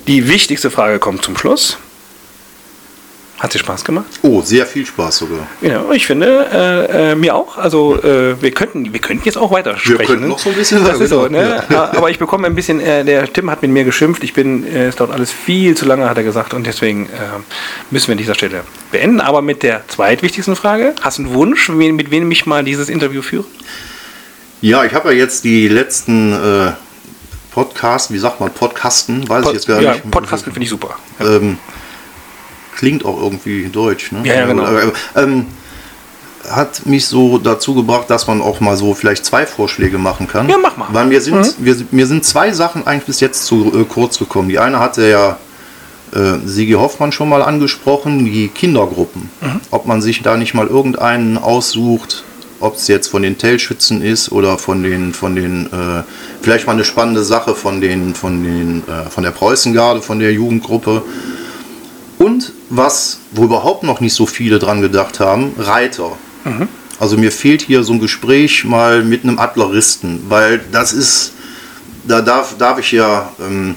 Die 0.08 0.28
wichtigste 0.28 0.72
Frage 0.72 1.00
kommt 1.00 1.24
zum 1.24 1.38
Schluss. 1.38 1.78
Hat 3.40 3.54
dir 3.54 3.60
Spaß 3.60 3.86
gemacht? 3.86 4.06
Oh, 4.22 4.42
sehr 4.42 4.66
viel 4.66 4.86
Spaß 4.86 5.20
sogar. 5.20 5.48
Ja, 5.62 5.90
ich 5.94 6.06
finde, 6.06 6.48
äh, 6.52 7.12
äh, 7.12 7.16
mir 7.16 7.36
auch. 7.36 7.58
Also 7.58 7.96
äh, 8.04 8.42
wir 8.42 8.52
könnten, 8.52 8.92
wir 8.92 9.00
könnten 9.00 9.24
jetzt 9.24 9.38
auch 9.38 9.52
weiter 9.52 9.78
sprechen. 9.78 10.00
Wir 10.00 10.06
könnten 10.06 10.24
ne? 10.24 10.28
noch 10.28 10.40
so 10.40 10.50
ein 10.50 10.56
bisschen 10.56 10.84
das 10.84 11.00
ist 11.00 11.10
so, 11.10 11.28
ne? 11.28 11.64
Ja. 11.70 11.92
Aber 11.94 12.10
ich 12.10 12.20
bekomme 12.20 12.48
ein 12.48 12.56
bisschen, 12.56 12.82
äh, 12.82 13.06
der 13.06 13.32
Tim 13.32 13.50
hat 13.50 13.62
mit 13.62 13.72
mir 13.72 13.86
geschimpft, 13.86 14.26
ich 14.26 14.34
bin, 14.34 14.68
äh, 14.68 14.88
es 14.88 14.98
dauert 14.98 15.12
alles 15.12 15.32
viel 15.32 15.76
zu 15.76 15.86
lange, 15.86 16.10
hat 16.10 16.18
er 16.18 16.24
gesagt, 16.24 16.54
und 16.54 16.68
deswegen 16.68 17.06
äh, 17.06 17.10
müssen 17.92 18.08
wir 18.08 18.14
an 18.14 18.18
dieser 18.18 18.36
Stelle 18.36 18.64
beenden. 18.92 19.22
Aber 19.22 19.42
mit 19.42 19.64
der 19.64 19.88
zweitwichtigsten 19.88 20.58
Frage, 20.58 20.94
hast 21.02 21.18
du 21.18 21.24
einen 21.24 21.34
Wunsch, 21.34 21.70
mit 21.70 22.12
wem 22.12 22.30
ich 22.32 22.46
mal 22.46 22.66
dieses 22.66 22.90
Interview 22.90 23.22
führe? 23.22 23.46
Ja, 24.60 24.84
ich 24.84 24.94
habe 24.94 25.14
ja 25.14 25.18
jetzt 25.18 25.46
die 25.46 25.70
letzten 25.70 26.76
Podcasts, 27.52 28.12
wie 28.12 28.20
sagt 28.20 28.40
man, 28.40 28.52
Podcasten, 28.52 29.28
weiß 29.28 29.44
Pod, 29.44 29.52
ich 29.52 29.60
jetzt 29.60 29.68
gar 29.68 29.82
ja, 29.82 29.94
nicht. 29.94 30.12
Podcasten 30.12 30.52
finde 30.52 30.66
ich 30.66 30.70
super. 30.70 30.98
Ja. 31.20 31.40
Klingt 32.80 33.04
auch 33.04 33.22
irgendwie 33.22 33.68
deutsch. 33.68 34.14
Ne? 34.14 34.22
Ja, 34.24 34.36
ja 34.36 34.46
genau. 34.46 34.66
Ähm, 35.18 35.48
hat 36.50 36.86
mich 36.86 37.06
so 37.08 37.38
dazu 37.38 37.76
gebracht, 37.76 38.10
dass 38.10 38.26
man 38.26 38.42
auch 38.42 38.62
mal 38.62 38.78
so 38.78 38.94
vielleicht 38.94 39.26
zwei 39.26 39.46
Vorschläge 39.46 39.98
machen 39.98 40.30
kann. 40.30 40.48
Ja, 40.48 40.56
mach 40.58 40.78
mal. 40.78 40.88
Weil 40.94 41.08
mir 41.08 41.20
sind, 41.20 41.60
mhm. 41.60 41.66
wir, 41.66 41.76
mir 41.92 42.08
sind 42.08 42.24
zwei 42.24 42.54
Sachen 42.54 42.88
eigentlich 42.88 43.04
bis 43.04 43.20
jetzt 43.20 43.44
zu 43.44 43.74
äh, 43.76 43.84
kurz 43.84 44.18
gekommen. 44.18 44.48
Die 44.48 44.60
eine 44.60 44.80
hatte 44.80 45.10
ja 45.10 45.38
äh, 46.14 46.40
Sigi 46.46 46.72
Hoffmann 46.72 47.12
schon 47.12 47.28
mal 47.28 47.42
angesprochen, 47.42 48.24
die 48.24 48.48
Kindergruppen. 48.48 49.30
Mhm. 49.42 49.60
Ob 49.72 49.86
man 49.86 50.02
sich 50.02 50.22
da 50.22 50.38
nicht 50.38 50.54
mal 50.54 50.68
irgendeinen 50.68 51.38
aussucht, 51.38 52.24
ob 52.62 52.76
es 52.76 52.88
jetzt 52.88 53.08
von 53.08 53.24
den 53.24 53.38
Tailschützen 53.38 54.02
ist 54.02 54.32
oder 54.32 54.58
von 54.58 54.84
den, 54.84 55.14
von 55.14 55.36
den, 55.36 55.66
äh, 55.66 56.04
vielleicht 56.42 56.66
mal 56.66 56.74
eine 56.74 56.86
spannende 56.86 57.26
Sache 57.26 57.56
von 57.56 57.82
den, 57.82 58.16
von 58.16 58.42
den, 58.42 58.84
äh, 58.88 59.10
von 59.10 59.26
der 59.26 59.32
Preußengarde, 59.32 60.02
von 60.02 60.20
der 60.20 60.32
Jugendgruppe. 60.32 61.04
Und 62.20 62.52
was, 62.70 63.20
wo 63.32 63.46
überhaupt 63.46 63.84
noch 63.84 64.02
nicht 64.02 64.14
so 64.14 64.26
viele 64.28 64.60
dran 64.60 64.82
gedacht 64.82 65.20
haben, 65.20 65.54
Reiter. 65.58 66.18
Mhm. 66.44 66.68
Also 67.00 67.18
mir 67.18 67.32
fehlt 67.32 67.62
hier 67.62 67.84
so 67.84 67.94
ein 67.94 68.00
Gespräch 68.00 68.66
mal 68.66 69.04
mit 69.04 69.24
einem 69.24 69.40
Adleristen, 69.40 70.26
weil 70.28 70.60
das 70.72 70.92
ist, 70.92 71.32
da 72.06 72.22
darf, 72.22 72.58
darf 72.58 72.78
ich 72.78 72.92
ja 72.92 73.32
ähm, 73.40 73.76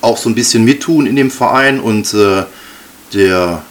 auch 0.00 0.16
so 0.16 0.28
ein 0.28 0.36
bisschen 0.36 0.64
mittun 0.64 1.06
in 1.06 1.16
dem 1.16 1.30
Verein 1.30 1.80
und 1.80 2.14
äh, 2.14 2.44
der 3.12 3.62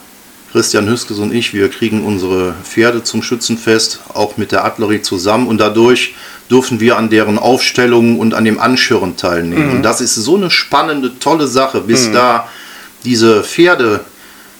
Christian 0.52 0.90
Hüskes 0.90 1.20
und 1.20 1.34
ich, 1.34 1.54
wir 1.54 1.70
kriegen 1.70 2.04
unsere 2.04 2.54
Pferde 2.66 3.04
zum 3.04 3.24
Schützenfest 3.24 4.02
auch 4.14 4.36
mit 4.36 4.52
der 4.52 4.66
Adlerie 4.66 5.02
zusammen 5.02 5.48
und 5.48 5.60
dadurch 5.60 6.16
dürfen 6.50 6.82
wir 6.82 6.98
an 6.98 7.10
deren 7.10 7.40
Aufstellungen 7.40 8.20
und 8.20 8.34
an 8.34 8.44
dem 8.44 8.60
Anschirren 8.60 9.16
teilnehmen. 9.16 9.70
Mhm. 9.70 9.76
Und 9.78 9.84
das 9.84 10.02
ist 10.02 10.16
so 10.16 10.36
eine 10.36 10.52
spannende, 10.52 11.18
tolle 11.20 11.48
Sache, 11.48 11.80
bis 11.80 12.10
mhm. 12.10 12.14
da 12.14 12.50
diese 13.04 13.44
Pferde 13.44 14.02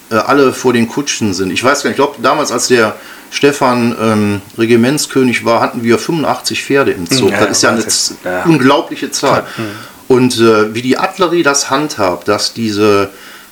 äh, 0.10 0.16
alle 0.16 0.54
vor 0.54 0.74
den 0.74 0.88
Kutschen 0.88 1.34
sind. 1.34 1.52
Ich 1.52 1.64
weiß 1.64 1.84
gar 1.84 1.90
nicht, 1.90 2.00
ich 2.00 2.04
glaube, 2.04 2.22
damals, 2.22 2.52
als 2.52 2.68
der 2.68 2.96
Stefan 3.32 3.96
ähm, 4.00 4.42
Regimentskönig 4.58 5.46
war, 5.46 5.62
hatten 5.62 5.84
wir 5.84 5.98
85 5.98 6.64
Pferde 6.64 6.92
im 6.92 7.10
Zug. 7.10 7.32
Ja, 7.32 7.46
das 7.46 7.58
ist 7.58 7.64
ja 7.64 7.70
eine 7.72 7.86
ja. 8.24 8.44
unglaubliche 8.44 9.10
Zahl. 9.12 9.44
Mhm. 9.58 9.64
Und 10.10 10.40
äh, 10.40 10.76
wie 10.76 10.82
die 10.82 10.98
Adlerie 10.98 11.44
das 11.44 11.70
handhabt, 11.70 12.28
dass 12.28 12.54
diese 12.54 13.10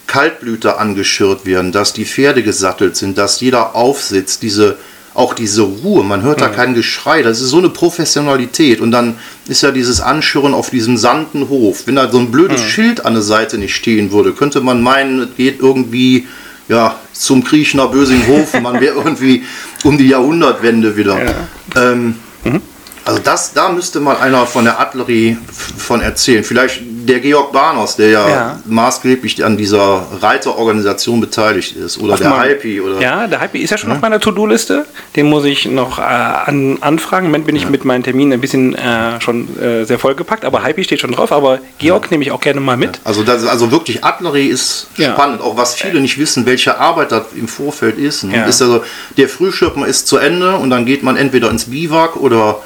Kaltblüter 0.08 0.80
angeschirrt 0.80 1.46
werden, 1.46 1.72
dass 1.72 1.94
die 1.94 2.06
Pferde 2.06 2.44
gesattelt 2.44 2.98
sind, 2.98 3.18
dass 3.18 3.40
jeder 3.40 3.76
aufsitzt, 3.76 4.42
diese 4.42 4.78
auch 5.20 5.34
diese 5.34 5.64
Ruhe, 5.64 6.06
man 6.06 6.22
hört 6.22 6.40
da 6.40 6.48
mhm. 6.48 6.54
kein 6.54 6.74
Geschrei, 6.74 7.22
das 7.24 7.42
ist 7.42 7.50
so 7.50 7.58
eine 7.58 7.70
Professionalität 7.70 8.80
und 8.80 8.92
dann 8.92 9.16
ist 9.50 9.62
ja 9.62 9.72
dieses 9.72 10.00
Anschirren 10.00 10.54
auf 10.54 10.70
diesem 10.70 10.96
sanden 10.96 11.50
Hof, 11.50 11.88
wenn 11.88 11.98
da 11.98 12.10
so 12.10 12.20
ein 12.20 12.32
blödes 12.32 12.62
mhm. 12.62 12.68
Schild 12.68 13.06
an 13.06 13.14
der 13.16 13.22
Seite 13.22 13.58
nicht 13.58 13.76
stehen 13.76 14.14
würde, 14.14 14.32
könnte 14.32 14.62
man 14.62 14.82
meinen, 14.82 15.20
es 15.20 15.36
geht 15.36 15.60
irgendwie 15.60 16.26
ja, 16.70 16.96
zum 17.12 17.44
Kriechener 17.44 17.90
Bösinghof, 17.90 18.62
man 18.62 18.80
wäre 18.80 18.96
irgendwie 19.04 19.44
um 19.84 19.98
die 19.98 20.08
Jahrhundertwende 20.08 20.96
wieder. 20.96 21.22
Ja. 21.22 21.92
Ähm, 21.92 22.16
mhm. 22.46 22.62
Also 23.04 23.20
das, 23.22 23.54
da 23.54 23.70
müsste 23.70 24.00
mal 24.00 24.18
einer 24.18 24.46
von 24.46 24.64
der 24.64 24.80
Adlerie 24.80 25.38
von 25.78 26.00
erzählen. 26.00 26.44
Vielleicht 26.44 26.82
der 27.06 27.20
Georg 27.20 27.52
Barnos, 27.52 27.96
der 27.96 28.10
ja, 28.10 28.30
ja, 28.30 28.60
maßgeblich 28.66 29.44
an 29.44 29.58
dieser 29.58 30.06
Reiterorganisation 30.22 31.20
beteiligt 31.22 31.76
ist. 31.76 32.00
Oder 32.00 32.16
Ach, 32.16 32.20
der. 32.20 32.84
Oder 32.84 33.02
ja, 33.02 33.28
der 33.28 33.42
Hypey 33.42 33.62
ist 33.62 33.70
ja 33.72 33.78
schon 33.78 33.90
ja? 33.90 33.96
auf 33.96 34.02
meiner 34.02 34.20
To-Do-Liste. 34.20 34.86
Den 35.16 35.28
muss 35.28 35.46
ich 35.46 35.66
noch 35.66 36.00
äh, 36.00 36.02
an, 36.02 36.78
anfragen. 36.82 37.26
Im 37.26 37.32
Moment 37.32 37.48
bin 37.48 37.56
ich 37.56 37.64
ja. 37.64 37.70
mit 37.70 37.86
meinen 37.86 38.04
Terminen 38.04 38.34
ein 38.34 38.42
bisschen 38.42 38.76
äh, 38.76 39.20
schon 39.22 39.58
äh, 39.60 39.86
sehr 39.86 40.00
vollgepackt. 40.00 40.46
Aber 40.46 40.64
Hypey 40.64 40.84
steht 40.84 41.02
schon 41.02 41.12
drauf. 41.12 41.32
Aber 41.32 41.60
Georg 41.78 42.12
nehme 42.12 42.24
ich 42.24 42.32
auch 42.32 42.42
gerne 42.42 42.60
mal 42.60 42.78
mit. 42.78 43.00
Also, 43.04 43.24
das, 43.24 43.46
also 43.46 43.72
wirklich 43.72 44.04
Adlerie 44.04 44.48
ist 44.48 44.88
spannend. 44.94 45.42
Auch 45.42 45.58
was 45.58 45.76
viele 45.76 46.02
nicht 46.02 46.18
wissen, 46.18 46.46
welche 46.46 46.78
Arbeit 46.78 47.12
das 47.12 47.28
im 47.36 47.48
Vorfeld 47.48 47.98
ist. 47.98 48.24
Ne? 48.24 48.46
ist 48.48 48.62
also, 48.62 48.84
der 49.18 49.30
Frühschirmer 49.30 49.88
ist 49.88 50.08
zu 50.08 50.18
Ende 50.18 50.56
und 50.56 50.70
dann 50.70 50.86
geht 50.86 51.04
man 51.04 51.18
entweder 51.18 51.50
ins 51.50 51.66
Biwak 51.66 52.16
oder 52.16 52.62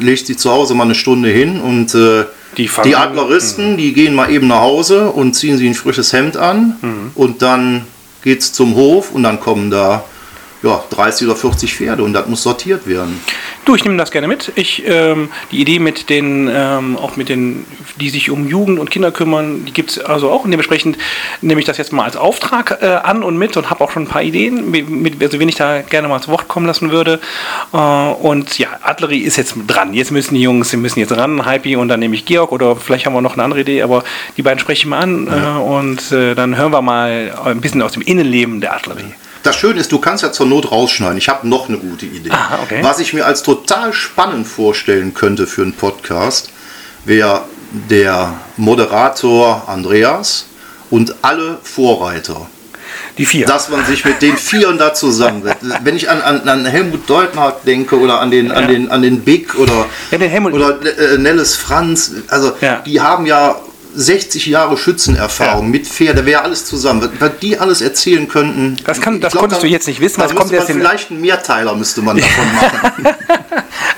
legt 0.00 0.26
sich 0.26 0.38
zu 0.38 0.50
Hause 0.50 0.74
mal 0.74 0.84
eine 0.84 0.94
Stunde 0.94 1.28
hin 1.28 1.60
und 1.60 1.94
äh, 1.94 2.24
die, 2.58 2.68
die 2.84 2.96
Adleristen, 2.96 3.72
mhm. 3.72 3.76
die 3.76 3.92
gehen 3.92 4.14
mal 4.14 4.30
eben 4.30 4.48
nach 4.48 4.60
Hause 4.60 5.10
und 5.10 5.34
ziehen 5.34 5.56
sich 5.56 5.68
ein 5.68 5.74
frisches 5.74 6.12
Hemd 6.12 6.36
an 6.36 6.76
mhm. 6.82 7.10
und 7.14 7.40
dann 7.40 7.86
geht 8.22 8.40
es 8.40 8.52
zum 8.52 8.74
Hof 8.74 9.12
und 9.12 9.22
dann 9.22 9.40
kommen 9.40 9.70
da 9.70 10.04
ja, 10.62 10.82
30 10.90 11.28
oder 11.28 11.36
40 11.36 11.74
Pferde 11.74 12.02
und 12.02 12.12
das 12.12 12.26
muss 12.26 12.42
sortiert 12.42 12.86
werden. 12.86 13.20
Du, 13.68 13.74
ich 13.74 13.84
nehme 13.84 13.98
das 13.98 14.10
gerne 14.10 14.28
mit. 14.28 14.50
Ich, 14.54 14.82
ähm, 14.86 15.28
die 15.52 15.60
Idee 15.60 15.78
mit 15.78 16.08
den, 16.08 16.50
ähm, 16.50 16.96
auch 16.96 17.16
mit 17.16 17.28
den, 17.28 17.66
die 18.00 18.08
sich 18.08 18.30
um 18.30 18.48
Jugend 18.48 18.78
und 18.78 18.90
Kinder 18.90 19.12
kümmern, 19.12 19.66
die 19.66 19.74
gibt 19.74 19.90
es 19.90 19.98
also 19.98 20.30
auch. 20.30 20.46
Und 20.46 20.52
dementsprechend 20.52 20.96
nehme 21.42 21.60
ich 21.60 21.66
das 21.66 21.76
jetzt 21.76 21.92
mal 21.92 22.04
als 22.04 22.16
Auftrag 22.16 22.78
äh, 22.80 22.86
an 22.86 23.22
und 23.22 23.36
mit 23.36 23.58
und 23.58 23.68
habe 23.68 23.84
auch 23.84 23.90
schon 23.90 24.04
ein 24.04 24.08
paar 24.08 24.22
Ideen, 24.22 24.70
mit, 24.70 25.22
also 25.22 25.38
wen 25.38 25.50
ich 25.50 25.56
da 25.56 25.82
gerne 25.82 26.08
mal 26.08 26.18
zu 26.22 26.30
Wort 26.30 26.48
kommen 26.48 26.64
lassen 26.64 26.90
würde. 26.90 27.20
Äh, 27.74 27.76
und 27.76 28.58
ja, 28.58 28.68
Adlerie 28.80 29.18
ist 29.18 29.36
jetzt 29.36 29.54
dran. 29.66 29.92
Jetzt 29.92 30.12
müssen 30.12 30.34
die 30.34 30.40
Jungs, 30.40 30.70
sie 30.70 30.78
müssen 30.78 31.00
jetzt 31.00 31.14
ran, 31.14 31.44
Hypey 31.44 31.76
und 31.76 31.88
dann 31.88 32.00
nehme 32.00 32.14
ich 32.14 32.24
Georg 32.24 32.52
oder 32.52 32.74
vielleicht 32.74 33.04
haben 33.04 33.12
wir 33.12 33.20
noch 33.20 33.34
eine 33.34 33.44
andere 33.44 33.60
Idee, 33.60 33.82
aber 33.82 34.02
die 34.38 34.42
beiden 34.42 34.60
spreche 34.60 34.78
ich 34.78 34.86
mal 34.86 35.00
an 35.00 35.26
ja. 35.26 35.58
äh, 35.58 35.60
und 35.60 36.10
äh, 36.10 36.34
dann 36.34 36.56
hören 36.56 36.72
wir 36.72 36.80
mal 36.80 37.38
ein 37.44 37.60
bisschen 37.60 37.82
aus 37.82 37.92
dem 37.92 38.00
Innenleben 38.00 38.62
der 38.62 38.74
Adlerie. 38.74 39.12
Das 39.48 39.56
Schöne 39.56 39.80
ist, 39.80 39.90
du 39.92 39.98
kannst 39.98 40.22
ja 40.22 40.30
zur 40.30 40.44
Not 40.44 40.70
rausschneiden. 40.70 41.16
Ich 41.16 41.30
habe 41.30 41.48
noch 41.48 41.70
eine 41.70 41.78
gute 41.78 42.04
Idee. 42.04 42.30
Aha, 42.30 42.58
okay. 42.62 42.80
Was 42.82 42.98
ich 42.98 43.14
mir 43.14 43.24
als 43.24 43.42
total 43.42 43.94
spannend 43.94 44.46
vorstellen 44.46 45.14
könnte 45.14 45.46
für 45.46 45.62
einen 45.62 45.72
Podcast, 45.72 46.50
wäre 47.06 47.44
der 47.88 48.34
Moderator 48.58 49.66
Andreas 49.66 50.48
und 50.90 51.14
alle 51.22 51.56
Vorreiter. 51.62 52.46
Die 53.16 53.24
vier. 53.24 53.46
Dass 53.46 53.70
man 53.70 53.86
sich 53.86 54.04
mit 54.04 54.20
den 54.20 54.36
Vieren 54.36 54.76
da 54.76 54.92
zusammensetzt. 54.92 55.64
Wenn 55.82 55.96
ich 55.96 56.10
an, 56.10 56.20
an, 56.20 56.46
an 56.46 56.66
Helmut 56.66 57.08
Deutmark 57.08 57.64
denke 57.64 57.98
oder 57.98 58.20
an 58.20 58.30
den, 58.30 58.48
ja. 58.48 58.52
an 58.52 58.68
den, 58.68 58.90
an 58.90 59.00
den 59.00 59.22
Big 59.22 59.58
oder, 59.58 59.86
ja, 60.10 60.18
den 60.18 60.44
oder 60.44 60.78
äh, 60.82 61.16
Nellis 61.16 61.56
Franz, 61.56 62.12
also 62.28 62.52
ja. 62.60 62.82
die 62.84 63.00
haben 63.00 63.24
ja 63.24 63.56
60 63.98 64.46
Jahre 64.46 64.76
Schützenerfahrung 64.76 65.64
ja. 65.64 65.70
mit 65.70 65.86
Pferde, 65.88 66.24
wäre 66.24 66.42
alles 66.42 66.64
zusammen. 66.64 67.10
Was 67.18 67.32
die 67.42 67.58
alles 67.58 67.80
erzählen 67.80 68.28
könnten. 68.28 68.76
Das, 68.84 69.00
kann, 69.00 69.20
das 69.20 69.32
glaub, 69.32 69.42
konntest 69.42 69.62
da, 69.62 69.66
du 69.66 69.72
jetzt 69.72 69.88
nicht 69.88 70.00
wissen. 70.00 70.20
Das 70.20 70.34
kommt 70.36 70.52
jetzt 70.52 70.70
vielleicht 70.70 71.10
einen 71.10 71.20
Mehrteiler 71.20 71.74
müsste 71.74 72.02
man 72.02 72.16
davon 72.16 72.44
machen. 73.02 73.16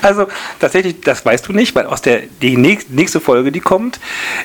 Also 0.01 0.27
tatsächlich, 0.59 1.01
das 1.01 1.25
weißt 1.25 1.47
du 1.47 1.53
nicht, 1.53 1.75
weil 1.75 1.85
aus 1.85 2.01
der 2.01 2.21
die 2.41 2.57
nächste 2.57 3.19
Folge, 3.19 3.51
die 3.51 3.59
kommt, 3.59 3.99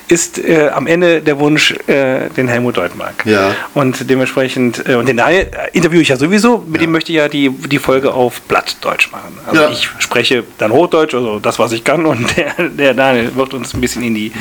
ist 0.07 0.37
äh, 0.37 0.69
am 0.69 0.87
Ende 0.87 1.21
der 1.21 1.39
Wunsch 1.39 1.71
äh, 1.87 2.29
den 2.29 2.47
Helmut 2.47 2.77
Deutmark. 2.77 3.25
Ja. 3.25 3.55
Und 3.73 4.09
dementsprechend, 4.09 4.87
äh, 4.87 4.95
und 4.95 5.07
den 5.07 5.17
Daniel 5.17 5.49
interviewe 5.73 6.01
ich 6.01 6.09
ja 6.09 6.17
sowieso, 6.17 6.59
mit 6.59 6.81
ja. 6.81 6.87
dem 6.87 6.91
möchte 6.91 7.11
ich 7.11 7.17
ja 7.17 7.27
die, 7.27 7.49
die 7.49 7.79
Folge 7.79 8.13
auf 8.13 8.41
Blattdeutsch 8.41 9.11
machen. 9.11 9.37
Also 9.45 9.61
ja. 9.61 9.69
ich 9.69 9.89
spreche 9.99 10.43
dann 10.57 10.71
Hochdeutsch, 10.71 11.13
also 11.13 11.39
das, 11.39 11.59
was 11.59 11.71
ich 11.71 11.83
kann, 11.83 12.05
und 12.05 12.35
der, 12.37 12.53
der 12.69 12.93
Daniel 12.93 13.35
wird 13.35 13.53
uns 13.53 13.73
ein 13.73 13.81
bisschen 13.81 14.03
in 14.03 14.15
die 14.15 14.31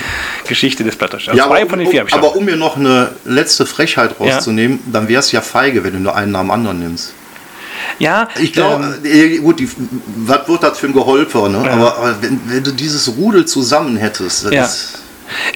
Geschichte 0.49 0.85
des 0.85 0.97
Blattdeutsch. 0.97 1.29
Also 1.29 1.39
ja, 1.39 1.47
aber, 1.47 1.59
von 1.67 1.79
den 1.79 1.89
vier 1.89 2.03
um, 2.03 2.13
aber 2.13 2.37
um 2.37 2.45
mir 2.45 2.57
noch 2.57 2.77
eine 2.77 3.11
letzte 3.25 3.67
Frechheit 3.67 4.19
rauszunehmen, 4.21 4.81
dann 4.87 5.09
wäre 5.09 5.21
es 5.21 5.33
ja 5.33 5.41
feige, 5.41 5.85
wenn 5.85 5.93
du 5.93 6.01
nur 6.01 6.15
einen 6.15 6.33
nach 6.33 6.41
dem 6.41 6.51
anderen 6.51 6.79
nimmst. 6.81 7.15
Ja, 7.99 8.29
ich 8.39 8.53
glaube, 8.53 8.99
ähm, 9.05 9.43
gut, 9.43 9.61
die, 9.61 9.69
was 10.17 10.49
wird 10.49 10.63
das 10.63 10.79
für 10.79 10.87
ein 10.87 10.93
Geholper, 10.93 11.49
ne? 11.49 11.63
Ja. 11.65 11.73
Aber, 11.73 11.97
aber 11.97 12.23
wenn, 12.23 12.41
wenn, 12.47 12.65
du 12.65 12.73
dieses 12.73 13.17
Rudel 13.17 13.47
zusammen 13.47 13.97
hättest, 13.97 14.51
ja. 14.51 14.69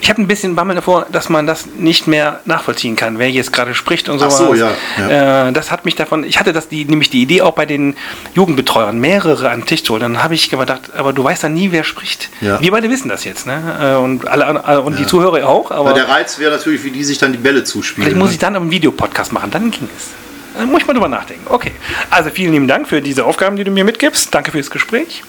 ich 0.00 0.08
habe 0.08 0.22
ein 0.22 0.26
bisschen 0.26 0.54
Bammel 0.54 0.76
davor, 0.76 1.06
dass 1.12 1.28
man 1.28 1.46
das 1.46 1.66
nicht 1.76 2.06
mehr 2.06 2.40
nachvollziehen 2.46 2.96
kann, 2.96 3.18
wer 3.18 3.30
jetzt 3.30 3.52
gerade 3.52 3.74
spricht 3.74 4.08
und 4.08 4.18
so. 4.18 4.26
Ach 4.26 4.30
so, 4.30 4.54
ja. 4.54 4.70
ja. 4.98 5.48
Äh, 5.48 5.52
das 5.52 5.70
hat 5.70 5.84
mich 5.84 5.96
davon, 5.96 6.24
ich 6.24 6.38
hatte 6.38 6.52
das 6.52 6.68
die, 6.68 6.84
nämlich 6.84 7.10
die 7.10 7.22
Idee 7.22 7.42
auch 7.42 7.52
bei 7.52 7.66
den 7.66 7.94
Jugendbetreuern, 8.34 8.98
mehrere 8.98 9.50
an 9.50 9.60
den 9.60 9.66
Tisch 9.66 9.84
zu 9.84 9.92
holen. 9.92 10.02
Dann 10.02 10.22
habe 10.22 10.34
ich 10.34 10.48
gedacht, 10.50 10.90
aber 10.96 11.12
du 11.12 11.22
weißt 11.22 11.44
dann 11.44 11.54
nie, 11.54 11.72
wer 11.72 11.84
spricht. 11.84 12.30
Ja. 12.40 12.60
Wir 12.60 12.70
beide 12.70 12.88
wissen 12.88 13.08
das 13.08 13.24
jetzt, 13.24 13.46
ne? 13.46 13.60
Äh, 13.80 14.02
und 14.02 14.26
alle 14.26 14.80
und 14.80 14.94
ja. 14.94 15.00
die 15.00 15.06
Zuhörer 15.06 15.46
auch. 15.46 15.70
Aber 15.70 15.92
der 15.92 16.08
Reiz 16.08 16.38
wäre 16.38 16.52
natürlich, 16.52 16.84
wie 16.84 16.90
die 16.90 17.04
sich 17.04 17.18
dann 17.18 17.32
die 17.32 17.38
Bälle 17.38 17.64
zuspielen. 17.64 18.04
Vielleicht 18.04 18.18
muss 18.18 18.28
ne? 18.28 18.34
ich 18.34 18.38
dann 18.38 18.56
einen 18.56 18.70
Videopodcast 18.70 19.32
machen, 19.32 19.50
dann 19.50 19.70
ging 19.70 19.88
es. 19.96 20.08
Dann 20.56 20.70
muss 20.70 20.82
ich 20.82 20.86
mal 20.86 20.94
drüber 20.94 21.08
nachdenken. 21.08 21.46
Okay. 21.48 21.72
Also 22.10 22.30
vielen 22.30 22.52
lieben 22.52 22.68
Dank 22.68 22.88
für 22.88 23.00
diese 23.00 23.24
Aufgaben, 23.24 23.56
die 23.56 23.64
du 23.64 23.70
mir 23.70 23.84
mitgibst. 23.84 24.34
Danke 24.34 24.50
fürs 24.52 24.70
Gespräch. 24.70 25.22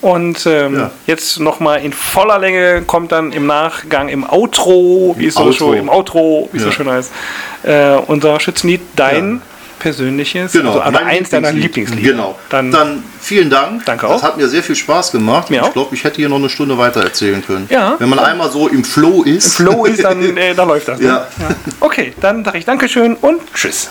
Und 0.00 0.46
ähm, 0.46 0.76
ja. 0.76 0.90
jetzt 1.06 1.40
nochmal 1.40 1.84
in 1.84 1.92
voller 1.92 2.38
Länge 2.38 2.82
kommt 2.82 3.12
dann 3.12 3.32
im 3.32 3.46
Nachgang 3.46 4.08
im 4.08 4.28
Outro, 4.28 5.14
wie 5.18 5.26
es 5.26 5.34
so 5.34 5.52
schon, 5.52 5.76
im 5.76 5.88
Outro, 5.88 6.48
wie 6.52 6.58
es 6.58 6.64
ja. 6.64 6.70
so 6.70 6.72
schön 6.76 6.90
heißt, 6.90 7.12
äh, 7.64 7.94
unser 8.06 8.38
Schützenlied, 8.38 8.80
dein 8.94 9.34
ja. 9.34 9.40
persönliches, 9.80 10.52
genau, 10.52 10.78
also 10.78 10.98
eins 10.98 11.30
deiner 11.30 11.52
Lieblingslieder. 11.52 12.12
Genau. 12.12 12.38
Dann, 12.48 12.70
dann, 12.70 13.02
vielen 13.20 13.50
Dank. 13.50 13.84
Danke 13.86 14.06
auch. 14.06 14.14
Das 14.14 14.22
hat 14.22 14.36
mir 14.36 14.48
sehr 14.48 14.62
viel 14.62 14.76
Spaß 14.76 15.12
gemacht. 15.12 15.50
Mir 15.50 15.62
ich 15.62 15.72
glaube, 15.72 15.94
ich 15.94 16.04
hätte 16.04 16.16
hier 16.16 16.28
noch 16.28 16.36
eine 16.36 16.48
Stunde 16.48 16.78
weiter 16.78 17.02
erzählen 17.02 17.44
können. 17.44 17.66
Ja. 17.68 17.96
Wenn 17.98 18.08
man 18.08 18.20
einmal 18.20 18.50
so 18.50 18.68
im 18.68 18.84
Flow 18.84 19.24
ist. 19.24 19.58
Im 19.58 19.66
Flow 19.66 19.84
ist, 19.84 20.04
dann, 20.04 20.22
äh, 20.36 20.54
dann 20.54 20.68
läuft 20.68 20.88
das. 20.88 21.00
Ne? 21.00 21.06
Ja. 21.08 21.26
Okay, 21.80 22.14
dann 22.20 22.44
sage 22.44 22.58
ich 22.58 22.64
Dankeschön 22.64 23.14
und 23.14 23.40
Tschüss. 23.52 23.90